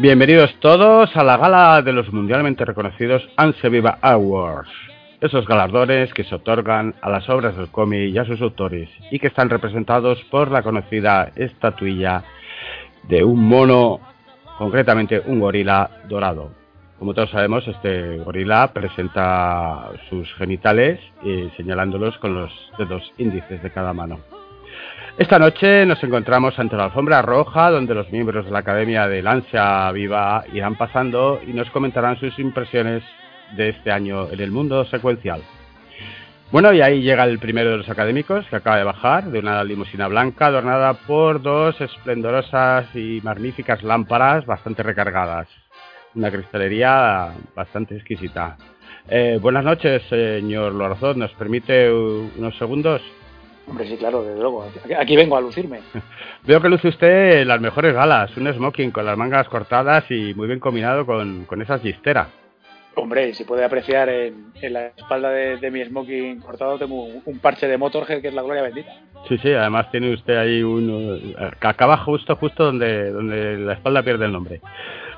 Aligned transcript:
Bienvenidos 0.00 0.54
todos 0.60 1.10
a 1.16 1.24
la 1.24 1.36
gala 1.36 1.82
de 1.82 1.92
los 1.92 2.12
mundialmente 2.12 2.64
reconocidos 2.64 3.28
Anse 3.36 3.68
Viva 3.68 3.98
Awards. 4.00 4.70
Esos 5.20 5.48
galardones 5.48 6.14
que 6.14 6.22
se 6.22 6.36
otorgan 6.36 6.94
a 7.02 7.10
las 7.10 7.28
obras 7.28 7.56
del 7.56 7.68
cómic 7.68 8.10
y 8.10 8.18
a 8.18 8.24
sus 8.24 8.40
autores 8.40 8.88
y 9.10 9.18
que 9.18 9.26
están 9.26 9.50
representados 9.50 10.22
por 10.30 10.52
la 10.52 10.62
conocida 10.62 11.32
estatuilla 11.34 12.22
de 13.08 13.24
un 13.24 13.48
mono, 13.48 13.98
concretamente 14.58 15.20
un 15.26 15.40
gorila 15.40 15.90
dorado. 16.08 16.52
Como 17.00 17.14
todos 17.14 17.30
sabemos, 17.30 17.66
este 17.66 18.18
gorila 18.18 18.72
presenta 18.72 19.90
sus 20.08 20.32
genitales 20.34 21.00
eh, 21.24 21.50
señalándolos 21.56 22.16
con 22.18 22.34
los 22.34 22.52
dedos 22.78 23.12
índices 23.18 23.60
de 23.60 23.70
cada 23.70 23.92
mano. 23.92 24.20
Esta 25.16 25.40
noche 25.40 25.84
nos 25.84 26.00
encontramos 26.04 26.56
ante 26.60 26.76
la 26.76 26.84
alfombra 26.84 27.22
roja 27.22 27.72
donde 27.72 27.92
los 27.92 28.08
miembros 28.12 28.44
de 28.44 28.52
la 28.52 28.60
Academia 28.60 29.08
de 29.08 29.20
Lancia 29.20 29.90
Viva 29.90 30.44
irán 30.52 30.76
pasando 30.76 31.40
y 31.44 31.52
nos 31.52 31.68
comentarán 31.70 32.20
sus 32.20 32.38
impresiones 32.38 33.02
de 33.56 33.70
este 33.70 33.90
año 33.90 34.28
en 34.30 34.40
el 34.40 34.50
mundo 34.50 34.84
secuencial. 34.86 35.42
Bueno, 36.50 36.72
y 36.72 36.80
ahí 36.80 37.02
llega 37.02 37.24
el 37.24 37.38
primero 37.38 37.70
de 37.70 37.76
los 37.78 37.88
académicos 37.90 38.46
que 38.46 38.56
acaba 38.56 38.78
de 38.78 38.84
bajar 38.84 39.24
de 39.30 39.38
una 39.38 39.62
limusina 39.64 40.08
blanca 40.08 40.46
adornada 40.46 40.94
por 40.94 41.42
dos 41.42 41.78
esplendorosas 41.80 42.86
y 42.94 43.20
magníficas 43.22 43.82
lámparas 43.82 44.46
bastante 44.46 44.82
recargadas. 44.82 45.46
Una 46.14 46.30
cristalería 46.30 47.34
bastante 47.54 47.96
exquisita. 47.96 48.56
Eh, 49.10 49.38
buenas 49.42 49.62
noches, 49.62 50.02
señor 50.08 50.72
Lorazot. 50.72 51.18
¿Nos 51.18 51.30
permite 51.32 51.92
unos 51.92 52.56
segundos? 52.56 53.02
Hombre, 53.66 53.86
sí, 53.86 53.98
claro, 53.98 54.22
desde 54.24 54.40
luego. 54.40 54.66
Aquí- 54.98 55.16
vengo 55.16 55.36
a 55.36 55.42
lucirme. 55.42 55.80
Veo 56.46 56.62
que 56.62 56.68
luce 56.70 56.88
usted 56.88 57.44
las 57.46 57.60
mejores 57.60 57.92
galas, 57.92 58.34
un 58.38 58.50
smoking 58.50 58.90
con 58.90 59.04
las 59.04 59.18
mangas 59.18 59.46
cortadas 59.48 60.10
y 60.10 60.32
muy 60.34 60.46
bien 60.46 60.60
combinado 60.60 61.04
con, 61.04 61.44
con 61.44 61.60
esas 61.60 61.82
gisteras. 61.82 62.28
Hombre, 63.00 63.32
si 63.34 63.44
puede 63.44 63.64
apreciar 63.64 64.08
en, 64.08 64.52
en 64.60 64.72
la 64.72 64.86
espalda 64.88 65.30
de, 65.30 65.56
de 65.58 65.70
mi 65.70 65.84
smoking 65.84 66.40
cortado, 66.40 66.78
tengo 66.78 67.04
un, 67.04 67.22
un 67.24 67.38
parche 67.38 67.68
de 67.68 67.78
Motorhead 67.78 68.20
que 68.20 68.28
es 68.28 68.34
la 68.34 68.42
gloria 68.42 68.62
bendita. 68.62 68.92
Sí, 69.28 69.38
sí, 69.38 69.52
además 69.52 69.90
tiene 69.90 70.12
usted 70.12 70.36
ahí 70.36 70.62
uno 70.62 71.16
que 71.60 71.66
acaba 71.66 71.96
justo, 71.98 72.36
justo 72.36 72.64
donde, 72.64 73.10
donde 73.10 73.56
la 73.58 73.74
espalda 73.74 74.02
pierde 74.02 74.26
el 74.26 74.32
nombre. 74.32 74.60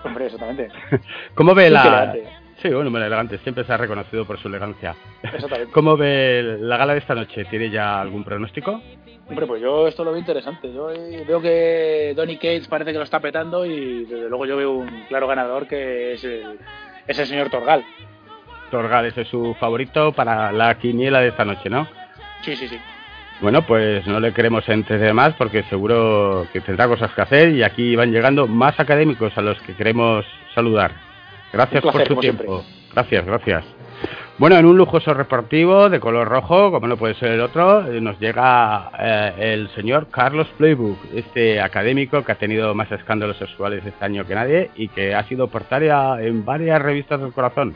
Hombre, 0.04 0.26
exactamente. 0.26 0.68
¿Cómo 1.34 1.54
ve 1.54 1.66
Sí, 1.68 1.72
la...? 1.72 2.14
Sí, 2.62 2.68
un 2.68 2.86
hombre 2.86 3.06
elegante, 3.06 3.38
siempre 3.38 3.64
se 3.64 3.72
ha 3.72 3.78
reconocido 3.78 4.26
por 4.26 4.38
su 4.38 4.48
elegancia. 4.48 4.94
Exactamente. 5.22 5.72
¿Cómo 5.72 5.96
ve 5.96 6.58
la 6.60 6.76
gala 6.76 6.92
de 6.92 6.98
esta 6.98 7.14
noche? 7.14 7.46
¿Tiene 7.46 7.70
ya 7.70 7.98
algún 8.02 8.22
pronóstico? 8.22 8.82
Hombre, 9.28 9.46
pues 9.46 9.62
yo 9.62 9.86
esto 9.86 10.04
lo 10.04 10.10
veo 10.10 10.20
interesante. 10.20 10.70
Yo 10.70 10.90
eh, 10.90 11.24
veo 11.26 11.40
que 11.40 12.12
Donny 12.14 12.36
Cates 12.36 12.68
parece 12.68 12.92
que 12.92 12.98
lo 12.98 13.04
está 13.04 13.18
petando 13.20 13.64
y 13.64 14.04
desde 14.04 14.28
luego 14.28 14.44
yo 14.44 14.56
veo 14.58 14.72
un 14.72 15.04
claro 15.08 15.26
ganador 15.26 15.66
que 15.66 16.12
es 16.12 16.24
el, 16.24 16.58
es 17.06 17.18
el 17.18 17.26
señor 17.26 17.50
Torgal. 17.50 17.84
Torgal, 18.70 19.06
ese 19.06 19.22
es 19.22 19.28
su 19.28 19.54
favorito 19.58 20.12
para 20.12 20.52
la 20.52 20.76
quiniela 20.78 21.20
de 21.20 21.28
esta 21.28 21.44
noche, 21.44 21.68
¿no? 21.68 21.88
Sí, 22.42 22.56
sí, 22.56 22.68
sí. 22.68 22.78
Bueno, 23.40 23.62
pues 23.62 24.06
no 24.06 24.20
le 24.20 24.34
queremos 24.34 24.68
entretener 24.68 25.14
más 25.14 25.34
porque 25.34 25.62
seguro 25.64 26.46
que 26.52 26.60
tendrá 26.60 26.86
cosas 26.86 27.10
que 27.12 27.22
hacer 27.22 27.48
y 27.50 27.62
aquí 27.62 27.96
van 27.96 28.12
llegando 28.12 28.46
más 28.46 28.78
académicos 28.78 29.36
a 29.36 29.40
los 29.40 29.60
que 29.62 29.74
queremos 29.74 30.26
saludar. 30.54 30.92
Gracias 31.52 31.82
placer, 31.82 32.06
por 32.06 32.16
su 32.16 32.20
tiempo. 32.20 32.42
siempre. 32.42 32.90
Gracias, 32.92 33.24
gracias. 33.24 33.64
Bueno, 34.38 34.56
en 34.56 34.64
un 34.64 34.78
lujoso 34.78 35.12
reportivo 35.12 35.90
de 35.90 36.00
color 36.00 36.26
rojo, 36.26 36.70
como 36.70 36.86
no 36.86 36.96
puede 36.96 37.14
ser 37.14 37.32
el 37.32 37.40
otro, 37.42 37.86
eh, 37.86 38.00
nos 38.00 38.18
llega 38.18 38.90
eh, 38.98 39.52
el 39.52 39.68
señor 39.74 40.08
Carlos 40.10 40.48
Playbook, 40.56 40.98
este 41.14 41.60
académico 41.60 42.24
que 42.24 42.32
ha 42.32 42.36
tenido 42.36 42.74
más 42.74 42.90
escándalos 42.90 43.36
sexuales 43.36 43.84
este 43.84 44.02
año 44.02 44.26
que 44.26 44.34
nadie 44.34 44.70
y 44.76 44.88
que 44.88 45.14
ha 45.14 45.24
sido 45.24 45.48
portaria 45.48 46.22
en 46.22 46.46
varias 46.46 46.80
revistas 46.80 47.20
del 47.20 47.34
corazón. 47.34 47.74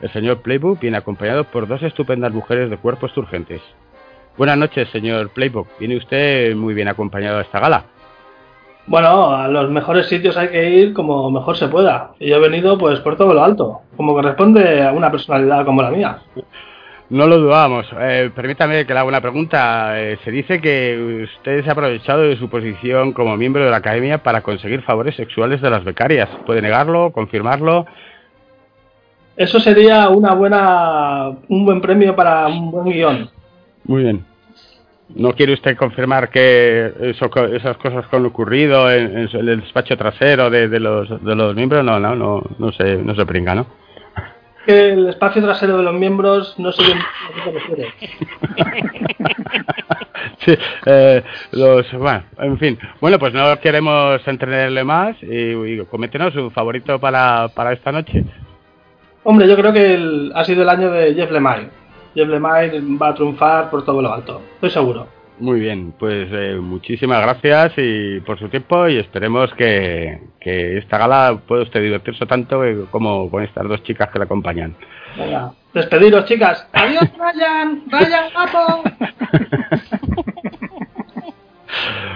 El 0.00 0.12
señor 0.12 0.42
Playbook 0.42 0.78
viene 0.78 0.98
acompañado 0.98 1.42
por 1.42 1.66
dos 1.66 1.82
estupendas 1.82 2.32
mujeres 2.32 2.70
de 2.70 2.76
cuerpos 2.76 3.12
turgentes. 3.12 3.60
Buenas 4.36 4.58
noches, 4.58 4.88
señor 4.90 5.30
Playbook. 5.30 5.66
Viene 5.80 5.96
usted 5.96 6.54
muy 6.54 6.74
bien 6.74 6.86
acompañado 6.86 7.38
a 7.38 7.42
esta 7.42 7.58
gala. 7.58 7.86
Bueno, 8.86 9.34
a 9.34 9.48
los 9.48 9.68
mejores 9.70 10.06
sitios 10.06 10.36
hay 10.36 10.48
que 10.48 10.70
ir 10.70 10.92
como 10.92 11.30
mejor 11.30 11.56
se 11.56 11.68
pueda. 11.68 12.12
Y 12.20 12.28
yo 12.28 12.36
he 12.36 12.40
venido 12.40 12.78
pues 12.78 13.00
por 13.00 13.16
todo 13.16 13.34
lo 13.34 13.42
alto, 13.42 13.80
como 13.96 14.14
corresponde 14.14 14.82
a 14.84 14.92
una 14.92 15.10
personalidad 15.10 15.64
como 15.64 15.82
la 15.82 15.90
mía. 15.90 16.18
No 17.08 17.26
lo 17.26 17.38
dudamos. 17.38 17.86
Eh, 18.00 18.30
permítame 18.34 18.84
que 18.84 18.92
le 18.92 18.98
haga 18.98 19.08
una 19.08 19.20
pregunta. 19.20 20.00
Eh, 20.00 20.18
se 20.24 20.30
dice 20.30 20.60
que 20.60 21.24
usted 21.24 21.62
se 21.62 21.68
ha 21.68 21.72
aprovechado 21.72 22.22
de 22.22 22.36
su 22.36 22.48
posición 22.48 23.12
como 23.12 23.36
miembro 23.36 23.64
de 23.64 23.70
la 23.70 23.76
academia 23.76 24.22
para 24.22 24.42
conseguir 24.42 24.82
favores 24.82 25.14
sexuales 25.16 25.60
de 25.60 25.70
las 25.70 25.84
becarias. 25.84 26.28
¿Puede 26.46 26.62
negarlo? 26.62 27.10
¿Confirmarlo? 27.12 27.86
Eso 29.36 29.60
sería 29.60 30.08
una 30.08 30.34
buena, 30.34 31.28
un 31.48 31.64
buen 31.64 31.80
premio 31.80 32.16
para 32.16 32.48
un 32.48 32.70
buen 32.70 32.86
guion. 32.86 33.30
Muy 33.84 34.02
bien. 34.02 34.24
¿No 35.16 35.32
quiere 35.32 35.54
usted 35.54 35.76
confirmar 35.76 36.28
que 36.28 36.92
eso, 37.00 37.30
esas 37.54 37.76
cosas 37.78 38.06
que 38.06 38.16
han 38.16 38.26
ocurrido 38.26 38.90
en, 38.92 39.16
en 39.18 39.28
el 39.48 39.60
despacho 39.62 39.96
trasero 39.96 40.50
de, 40.50 40.68
de 40.68 40.78
los, 40.78 41.08
de 41.24 41.34
los 41.34 41.54
miembros? 41.54 41.82
No, 41.84 41.98
no, 41.98 42.14
no, 42.14 42.42
no 42.58 42.72
se, 42.72 42.96
no 42.96 43.14
se 43.14 43.24
pringa, 43.24 43.54
¿no? 43.54 43.66
Que 44.66 44.90
el 44.90 45.08
espacio 45.08 45.42
trasero 45.42 45.76
de 45.78 45.84
los 45.84 45.94
miembros 45.94 46.54
no 46.58 46.70
sé 46.72 46.82
bien 46.84 46.98
sí, 50.44 50.54
eh, 50.86 51.22
los, 51.52 51.90
bueno, 51.92 52.24
en 52.38 52.58
fin. 52.58 52.78
Bueno, 53.00 53.18
pues 53.18 53.32
no 53.32 53.58
queremos 53.60 54.20
entretenerle 54.26 54.84
más 54.84 55.16
y, 55.22 55.26
y 55.52 55.84
coméntenos 55.86 56.34
su 56.34 56.50
favorito 56.50 56.98
para, 56.98 57.48
para 57.48 57.72
esta 57.72 57.92
noche. 57.92 58.24
Hombre, 59.24 59.48
yo 59.48 59.56
creo 59.56 59.72
que 59.72 59.94
el- 59.94 60.32
ha 60.34 60.44
sido 60.44 60.62
el 60.62 60.68
año 60.68 60.90
de 60.90 61.14
Jeff 61.14 61.30
Lemire. 61.30 61.68
Jeff 62.16 62.28
Lemire 62.28 62.80
va 63.00 63.08
a 63.08 63.14
triunfar 63.14 63.70
por 63.70 63.84
todo 63.84 64.00
lo 64.00 64.12
alto, 64.12 64.40
estoy 64.54 64.70
seguro. 64.70 65.06
Muy 65.38 65.60
bien, 65.60 65.92
pues 65.98 66.28
eh, 66.32 66.56
muchísimas 66.58 67.20
gracias 67.20 67.74
y 67.76 68.20
por 68.20 68.38
su 68.38 68.48
tiempo 68.48 68.88
y 68.88 68.96
esperemos 68.96 69.52
que, 69.52 70.18
que 70.40 70.78
esta 70.78 70.96
gala 70.96 71.38
pueda 71.46 71.64
usted 71.64 71.82
divertirse 71.82 72.24
tanto 72.24 72.62
como 72.90 73.30
con 73.30 73.42
estas 73.44 73.68
dos 73.68 73.82
chicas 73.82 74.08
que 74.08 74.18
la 74.18 74.24
acompañan. 74.24 74.74
Venga, 75.14 75.52
despediros, 75.74 76.24
chicas. 76.24 76.66
Adiós, 76.72 77.04
Ryan. 77.18 77.82
Ryan, 77.90 78.32
guapo. 78.32 78.82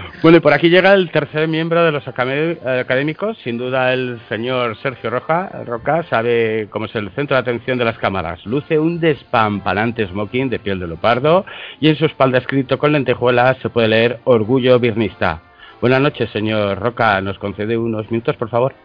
Bueno, 0.21 0.37
y 0.37 0.41
por 0.41 0.53
aquí 0.53 0.69
llega 0.69 0.93
el 0.93 1.09
tercer 1.09 1.47
miembro 1.47 1.83
de 1.83 1.91
los 1.91 2.07
acadé- 2.07 2.59
académicos, 2.81 3.39
sin 3.43 3.57
duda 3.57 3.91
el 3.91 4.19
señor 4.29 4.77
Sergio 4.77 5.09
Roja, 5.09 5.49
Roca, 5.65 6.03
sabe 6.11 6.67
cómo 6.69 6.85
es 6.85 6.93
el 6.93 7.09
centro 7.11 7.35
de 7.35 7.41
atención 7.41 7.79
de 7.79 7.85
las 7.85 7.97
cámaras. 7.97 8.45
Luce 8.45 8.77
un 8.77 8.99
despampanante 8.99 10.05
smoking 10.07 10.51
de 10.51 10.59
piel 10.59 10.79
de 10.79 10.85
leopardo 10.87 11.43
y 11.79 11.89
en 11.89 11.95
su 11.95 12.05
espalda 12.05 12.37
escrito 12.37 12.77
con 12.77 12.91
lentejuelas 12.91 13.57
se 13.63 13.69
puede 13.69 13.87
leer 13.87 14.19
Orgullo 14.25 14.77
Birnista. 14.79 15.41
Buenas 15.81 16.01
noches, 16.01 16.29
señor 16.29 16.77
Roca. 16.77 17.19
¿Nos 17.21 17.39
concede 17.39 17.75
unos 17.75 18.09
minutos, 18.11 18.35
por 18.35 18.49
favor? 18.49 18.75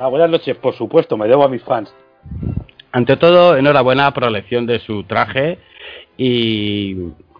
Ah, 0.00 0.06
buenas 0.08 0.30
noches, 0.30 0.56
por 0.56 0.74
supuesto, 0.74 1.18
me 1.18 1.28
debo 1.28 1.44
a 1.44 1.48
mis 1.50 1.62
fans. 1.64 1.94
Ante 2.92 3.18
todo, 3.18 3.58
enhorabuena 3.58 4.10
por 4.14 4.22
la 4.22 4.30
elección 4.30 4.64
de 4.64 4.78
su 4.78 5.04
traje 5.04 5.58
y 6.16 6.96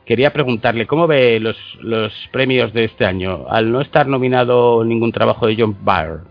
quería 0.08 0.32
preguntarle 0.32 0.87
cómo 0.87 1.06
ve 1.06 1.38
los, 1.38 1.58
los 1.82 2.14
premios 2.32 2.72
de 2.72 2.84
este 2.84 3.05
año 3.05 3.44
al 3.46 3.70
no 3.70 3.82
estar 3.82 4.06
nominado 4.06 4.82
ningún 4.82 5.12
trabajo 5.12 5.46
de 5.46 5.55
John 5.58 5.76
Byrne. 5.84 6.25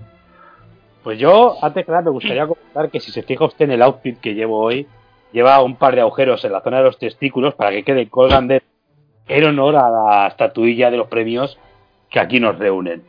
Pues 1.03 1.19
yo, 1.19 1.56
antes 1.62 1.85
que 1.85 1.91
nada, 1.91 2.01
me 2.06 2.09
gustaría 2.09 2.47
comentar 2.47 2.89
que 2.89 3.00
si 3.00 3.12
se 3.12 3.21
fija 3.21 3.45
usted 3.45 3.65
en 3.65 3.74
el 3.74 3.83
outfit 3.83 4.19
que 4.19 4.33
llevo 4.33 4.57
hoy, 4.57 4.88
lleva 5.31 5.62
un 5.62 5.75
par 5.75 5.94
de 5.94 6.01
agujeros 6.01 6.44
en 6.44 6.53
la 6.53 6.62
zona 6.62 6.79
de 6.79 6.85
los 6.85 6.97
testículos 6.97 7.53
para 7.53 7.69
que 7.69 7.83
quede 7.83 8.09
colgante 8.09 8.63
en 9.27 9.44
honor 9.44 9.75
a 9.75 9.89
la 9.91 10.27
estatuilla 10.27 10.89
de 10.89 10.97
los 10.97 11.07
premios 11.07 11.59
que 12.09 12.19
aquí 12.19 12.39
nos 12.39 12.57
reúnen. 12.57 13.03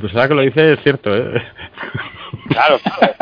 Pues 0.00 0.14
ahora 0.14 0.28
que 0.28 0.34
lo 0.34 0.42
dice 0.42 0.72
es 0.74 0.80
cierto, 0.82 1.16
¿eh? 1.16 1.42
Claro, 2.48 2.78
claro. 2.98 3.14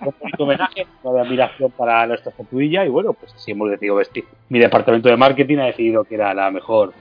un 0.00 0.14
bonito 0.20 0.44
homenaje, 0.44 0.86
una 1.02 1.22
admiración 1.22 1.70
para 1.72 2.06
nuestra 2.06 2.30
estatuilla 2.30 2.84
y 2.84 2.88
bueno, 2.88 3.12
pues 3.12 3.34
así 3.34 3.52
hemos 3.52 3.70
decidido 3.70 3.96
vestir. 3.96 4.24
Mi 4.48 4.58
departamento 4.58 5.08
de 5.08 5.16
marketing 5.16 5.58
ha 5.58 5.66
decidido 5.66 6.04
que 6.04 6.14
era 6.14 6.32
la 6.34 6.50
mejor 6.50 6.92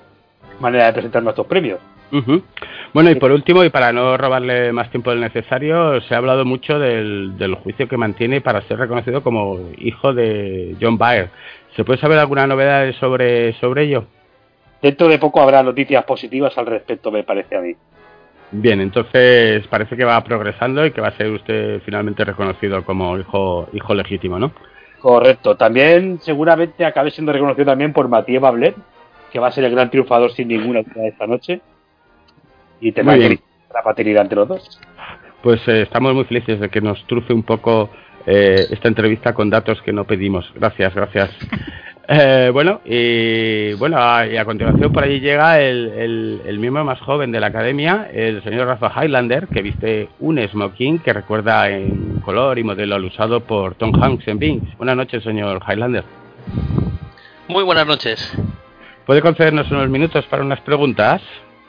manera 0.59 0.87
de 0.87 0.93
presentar 0.93 1.23
nuestros 1.23 1.47
premios. 1.47 1.79
Ujú. 2.11 2.41
Bueno, 2.93 3.11
y 3.11 3.15
por 3.15 3.31
último, 3.31 3.63
y 3.63 3.69
para 3.69 3.91
no 3.91 4.15
robarle 4.15 4.71
más 4.71 4.89
tiempo 4.89 5.09
del 5.09 5.19
necesario, 5.19 5.99
se 6.01 6.13
ha 6.13 6.17
hablado 6.17 6.45
mucho 6.45 6.79
del, 6.79 7.37
del 7.37 7.55
juicio 7.55 7.87
que 7.87 7.97
mantiene 7.97 8.41
para 8.41 8.61
ser 8.63 8.77
reconocido 8.77 9.21
como 9.21 9.59
hijo 9.77 10.13
de 10.13 10.75
John 10.79 10.97
Baer. 10.97 11.29
¿Se 11.75 11.83
puede 11.83 11.99
saber 11.99 12.19
alguna 12.19 12.47
novedad 12.47 12.89
sobre, 12.99 13.53
sobre 13.59 13.83
ello? 13.83 14.05
Dentro 14.81 15.07
de 15.07 15.19
poco 15.19 15.41
habrá 15.41 15.63
noticias 15.63 16.05
positivas 16.05 16.57
al 16.57 16.67
respecto, 16.67 17.11
me 17.11 17.23
parece 17.23 17.57
a 17.57 17.61
mí. 17.61 17.75
Bien, 18.57 18.79
entonces 18.79 19.67
parece 19.67 19.97
que 19.97 20.05
va 20.05 20.23
progresando 20.23 20.85
y 20.85 20.91
que 20.91 21.01
va 21.01 21.09
a 21.09 21.17
ser 21.17 21.29
usted 21.31 21.81
finalmente 21.83 22.23
reconocido 22.23 22.83
como 22.85 23.17
hijo, 23.17 23.67
hijo 23.73 23.93
legítimo, 23.93 24.39
¿no? 24.39 24.51
Correcto. 24.99 25.55
También 25.55 26.19
seguramente 26.21 26.85
acabe 26.85 27.11
siendo 27.11 27.33
reconocido 27.33 27.65
también 27.65 27.91
por 27.91 28.07
Matías 28.07 28.41
Bablet, 28.41 28.75
que 29.31 29.39
va 29.39 29.47
a 29.47 29.51
ser 29.51 29.65
el 29.65 29.71
gran 29.71 29.89
triunfador 29.89 30.31
sin 30.31 30.47
ninguna 30.47 30.83
duda 30.83 31.07
esta 31.07 31.27
noche. 31.27 31.61
Y 32.79 32.91
tendrá 32.91 33.17
que 33.17 33.39
la 33.73 33.83
paternidad 33.83 34.23
entre 34.23 34.37
los 34.37 34.47
dos. 34.47 34.79
Pues 35.43 35.61
eh, 35.67 35.81
estamos 35.81 36.13
muy 36.13 36.23
felices 36.23 36.59
de 36.59 36.69
que 36.69 36.81
nos 36.81 37.05
truce 37.07 37.33
un 37.33 37.43
poco 37.43 37.89
eh, 38.25 38.67
esta 38.71 38.87
entrevista 38.87 39.33
con 39.33 39.49
datos 39.49 39.81
que 39.81 39.91
no 39.91 40.05
pedimos. 40.05 40.49
Gracias, 40.55 40.95
gracias. 40.95 41.29
Eh, 42.07 42.51
bueno, 42.53 42.81
y 42.85 43.73
bueno, 43.73 43.97
a, 43.99 44.27
y 44.27 44.37
a 44.37 44.45
continuación 44.45 44.91
por 44.93 45.03
allí 45.03 45.19
llega 45.19 45.59
el, 45.59 45.87
el- 45.89 46.41
el 46.45 46.59
miembro 46.59 46.83
más 46.85 46.99
joven 46.99 47.31
de 47.31 47.39
la 47.39 47.47
academia, 47.47 48.07
el 48.13 48.43
señor 48.43 48.67
Rafa 48.67 48.91
Highlander, 49.03 49.47
que 49.47 49.63
viste 49.63 50.09
un 50.19 50.39
smoking 50.47 50.99
que 50.99 51.13
recuerda 51.13 51.67
en 51.69 52.21
color 52.23 52.59
y 52.59 52.63
modelo 52.63 52.93
al 52.95 53.05
usado 53.05 53.39
por 53.39 53.73
Tom 53.75 53.91
Hanks 54.01 54.27
en 54.27 54.37
Binks. 54.37 54.77
Buenas 54.77 54.95
noches, 54.97 55.23
señor 55.23 55.61
Highlander. 55.67 56.03
Muy 57.47 57.63
buenas 57.63 57.87
noches. 57.87 58.37
¿Puede 59.07 59.21
concedernos 59.21 59.69
unos 59.71 59.89
minutos 59.89 60.25
para 60.25 60.43
unas 60.43 60.61
preguntas? 60.61 61.21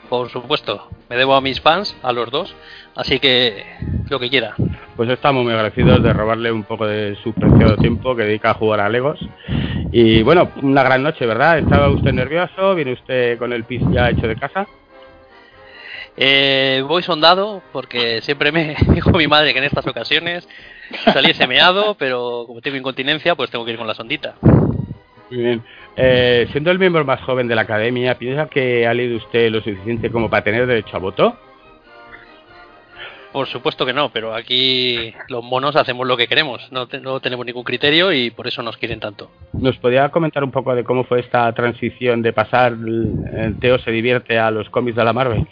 Por 0.09 0.29
supuesto, 0.29 0.87
me 1.09 1.17
debo 1.17 1.35
a 1.35 1.41
mis 1.41 1.59
fans, 1.59 1.95
a 2.01 2.13
los 2.13 2.31
dos, 2.31 2.55
así 2.95 3.19
que 3.19 3.65
lo 4.09 4.19
que 4.19 4.29
quiera. 4.29 4.55
Pues 4.95 5.09
estamos 5.09 5.43
muy 5.43 5.53
agradecidos 5.53 6.01
de 6.01 6.13
robarle 6.13 6.51
un 6.51 6.63
poco 6.63 6.87
de 6.87 7.17
su 7.23 7.33
preciado 7.33 7.75
tiempo 7.77 8.15
que 8.15 8.23
dedica 8.23 8.51
a 8.51 8.53
jugar 8.53 8.79
a 8.79 8.89
Legos. 8.89 9.19
Y 9.91 10.23
bueno, 10.23 10.51
una 10.61 10.83
gran 10.83 11.03
noche, 11.03 11.25
¿verdad? 11.25 11.59
¿Estaba 11.59 11.89
usted 11.89 12.13
nervioso? 12.13 12.73
¿Viene 12.75 12.93
usted 12.93 13.37
con 13.37 13.51
el 13.51 13.65
pis 13.65 13.81
ya 13.91 14.09
hecho 14.09 14.27
de 14.27 14.35
casa? 14.35 14.65
Eh, 16.15 16.83
voy 16.87 17.03
sondado 17.03 17.61
porque 17.71 18.21
siempre 18.21 18.51
me 18.51 18.75
dijo 18.93 19.11
mi 19.11 19.27
madre 19.27 19.53
que 19.53 19.59
en 19.59 19.65
estas 19.65 19.85
ocasiones 19.85 20.47
saliese 21.13 21.47
meado, 21.47 21.95
pero 21.95 22.45
como 22.47 22.61
tengo 22.61 22.77
incontinencia, 22.77 23.35
pues 23.35 23.51
tengo 23.51 23.65
que 23.65 23.71
ir 23.71 23.77
con 23.77 23.87
la 23.87 23.93
sondita. 23.93 24.35
Muy 25.29 25.39
bien. 25.39 25.63
Eh, 25.95 26.47
siendo 26.51 26.71
el 26.71 26.79
miembro 26.79 27.03
más 27.03 27.21
joven 27.21 27.47
de 27.47 27.55
la 27.55 27.61
academia, 27.63 28.15
¿piensa 28.17 28.47
que 28.47 28.85
ha 28.87 28.93
leído 28.93 29.17
usted 29.17 29.49
lo 29.51 29.61
suficiente 29.61 30.09
como 30.11 30.29
para 30.29 30.43
tener 30.43 30.65
derecho 30.67 30.95
a 30.95 30.99
voto? 30.99 31.35
Por 33.33 33.45
supuesto 33.47 33.85
que 33.85 33.93
no, 33.93 34.09
pero 34.09 34.33
aquí 34.33 35.13
los 35.27 35.43
monos 35.43 35.75
hacemos 35.75 36.07
lo 36.07 36.15
que 36.17 36.27
queremos, 36.27 36.71
no, 36.71 36.87
te- 36.87 36.99
no 37.01 37.19
tenemos 37.19 37.45
ningún 37.45 37.63
criterio 37.63 38.11
y 38.11 38.31
por 38.31 38.47
eso 38.47 38.63
nos 38.63 38.77
quieren 38.77 38.99
tanto. 38.99 39.29
¿Nos 39.53 39.77
podría 39.77 40.09
comentar 40.09 40.43
un 40.43 40.49
poco 40.51 40.73
de 40.73 40.83
cómo 40.83 41.03
fue 41.03 41.19
esta 41.19 41.51
transición 41.53 42.21
de 42.21 42.33
pasar 42.33 42.71
el 42.73 43.57
Teo 43.59 43.77
se 43.79 43.91
divierte 43.91 44.39
a 44.39 44.49
los 44.49 44.69
cómics 44.69 44.95
de 44.95 45.03
la 45.03 45.13
Marvel? 45.13 45.45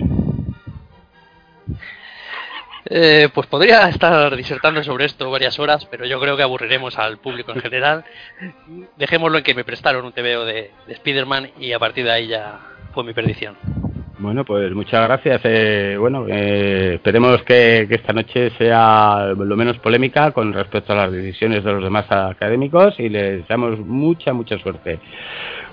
Eh, 2.87 3.29
pues 3.33 3.47
podría 3.47 3.89
estar 3.89 4.35
disertando 4.35 4.83
sobre 4.83 5.05
esto 5.05 5.31
varias 5.31 5.57
horas, 5.59 5.85
pero 5.85 6.05
yo 6.05 6.19
creo 6.19 6.37
que 6.37 6.43
aburriremos 6.43 6.97
al 6.99 7.17
público 7.17 7.51
en 7.51 7.61
general. 7.61 8.05
Dejémoslo 8.95 9.39
en 9.39 9.43
que 9.43 9.55
me 9.55 9.63
prestaron 9.63 10.05
un 10.05 10.11
TVO 10.11 10.45
de, 10.45 10.71
de 10.85 10.93
Spider-Man 10.93 11.51
y 11.59 11.73
a 11.73 11.79
partir 11.79 12.05
de 12.05 12.11
ahí 12.11 12.27
ya 12.27 12.59
fue 12.93 13.03
mi 13.03 13.13
perdición. 13.13 13.55
Bueno, 14.17 14.45
pues 14.45 14.71
muchas 14.73 15.05
gracias. 15.07 15.41
Eh, 15.43 15.97
bueno, 15.99 16.25
eh, 16.29 16.93
esperemos 16.95 17.43
que, 17.43 17.85
que 17.89 17.95
esta 17.95 18.13
noche 18.13 18.49
sea 18.57 19.33
lo 19.37 19.55
menos 19.57 19.77
polémica 19.79 20.31
con 20.31 20.53
respecto 20.53 20.93
a 20.93 20.95
las 20.95 21.11
decisiones 21.11 21.63
de 21.63 21.73
los 21.73 21.83
demás 21.83 22.05
académicos 22.09 22.97
y 22.99 23.09
les 23.09 23.41
deseamos 23.41 23.79
mucha, 23.79 24.31
mucha 24.31 24.57
suerte. 24.59 24.99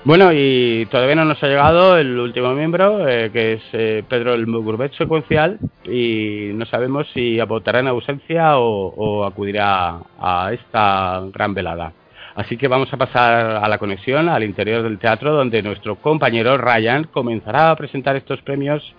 Bueno, 0.05 0.33
y 0.33 0.87
todavía 0.91 1.15
no 1.15 1.25
nos 1.25 1.41
ha 1.43 1.47
llegado 1.47 1.97
el 1.97 2.19
último 2.19 2.53
miembro, 2.55 3.09
eh, 3.09 3.31
que 3.33 3.53
es 3.53 3.63
eh, 3.73 4.03
Pedro 4.09 4.35
el 4.35 4.49
Mugurbet 4.49 4.93
secuencial, 4.95 5.61
y 5.85 6.51
no 6.55 6.67
sabemos 6.67 7.07
si 7.15 7.41
votará 7.43 7.79
en 7.79 7.87
ausencia 7.87 8.59
o 8.59 9.25
acudirá 9.25 10.01
a 10.19 10.53
esta 10.53 11.23
gran 11.33 11.55
velada. 11.55 11.93
Así 12.35 12.57
que 12.57 12.67
vamos 12.67 12.93
a 12.93 12.97
pasar 12.97 13.63
a 13.63 13.69
la 13.69 13.79
conexión 13.79 14.29
al 14.29 14.43
interior 14.43 14.83
del 14.83 14.99
teatro 14.99 15.33
donde 15.35 15.63
nuestro 15.63 15.97
compañero 15.97 16.57
Ryan 16.57 17.05
comenzará 17.05 17.71
a 17.71 17.77
presentar 17.77 18.17
estos 18.17 18.41
premios, 18.43 18.95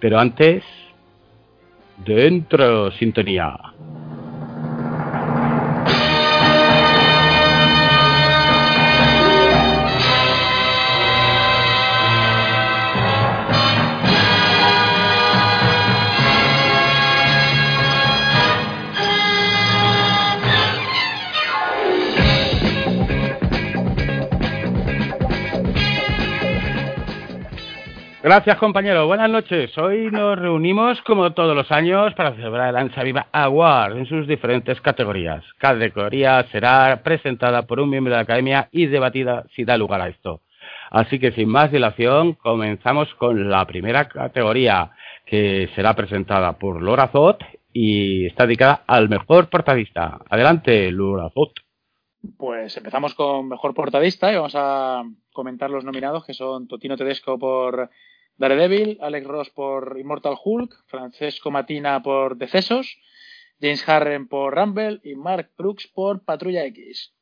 pero 0.00 0.18
antes, 0.18 0.64
dentro 2.04 2.90
sintonía. 2.92 3.56
Gracias 28.26 28.58
compañero, 28.58 29.06
buenas 29.06 29.30
noches. 29.30 29.78
Hoy 29.78 30.10
nos 30.10 30.36
reunimos 30.36 31.00
como 31.02 31.32
todos 31.32 31.54
los 31.54 31.70
años 31.70 32.12
para 32.14 32.34
celebrar 32.34 32.70
el 32.70 32.76
Ansa 32.76 33.04
Viva 33.04 33.28
Award 33.30 33.98
en 33.98 34.06
sus 34.06 34.26
diferentes 34.26 34.80
categorías. 34.80 35.44
Cada 35.58 35.78
categoría 35.78 36.44
será 36.50 37.02
presentada 37.04 37.68
por 37.68 37.78
un 37.78 37.88
miembro 37.88 38.10
de 38.10 38.16
la 38.16 38.22
academia 38.24 38.68
y 38.72 38.86
debatida 38.86 39.44
si 39.54 39.64
da 39.64 39.76
lugar 39.76 40.00
a 40.00 40.08
esto. 40.08 40.40
Así 40.90 41.20
que 41.20 41.30
sin 41.30 41.48
más 41.48 41.70
dilación, 41.70 42.32
comenzamos 42.32 43.14
con 43.14 43.48
la 43.48 43.64
primera 43.64 44.08
categoría 44.08 44.90
que 45.24 45.70
será 45.76 45.94
presentada 45.94 46.54
por 46.54 46.82
Laura 46.82 47.06
Zot 47.12 47.44
y 47.72 48.26
está 48.26 48.44
dedicada 48.44 48.82
al 48.88 49.08
mejor 49.08 49.48
portadista. 49.50 50.18
Adelante, 50.28 50.90
Laura 50.90 51.30
Zot. 51.32 51.52
Pues 52.36 52.76
empezamos 52.76 53.14
con 53.14 53.46
mejor 53.46 53.72
portadista 53.72 54.32
y 54.32 54.34
vamos 54.34 54.56
a 54.56 55.04
comentar 55.32 55.70
los 55.70 55.84
nominados 55.84 56.24
que 56.24 56.34
son 56.34 56.66
Totino 56.66 56.96
Tedesco 56.96 57.38
por 57.38 57.88
Daredevil, 58.38 58.98
Alex 59.00 59.26
Ross 59.26 59.50
por 59.50 59.96
Immortal 59.98 60.36
Hulk, 60.42 60.74
Francesco 60.86 61.50
Matina 61.50 62.02
por 62.02 62.36
Decesos, 62.36 62.98
James 63.60 63.88
Harren 63.88 64.28
por 64.28 64.54
Rumble 64.54 65.00
y 65.02 65.14
Mark 65.14 65.50
Brooks 65.56 65.86
por 65.88 66.24
Patrulla 66.24 66.64
X. 66.66 67.14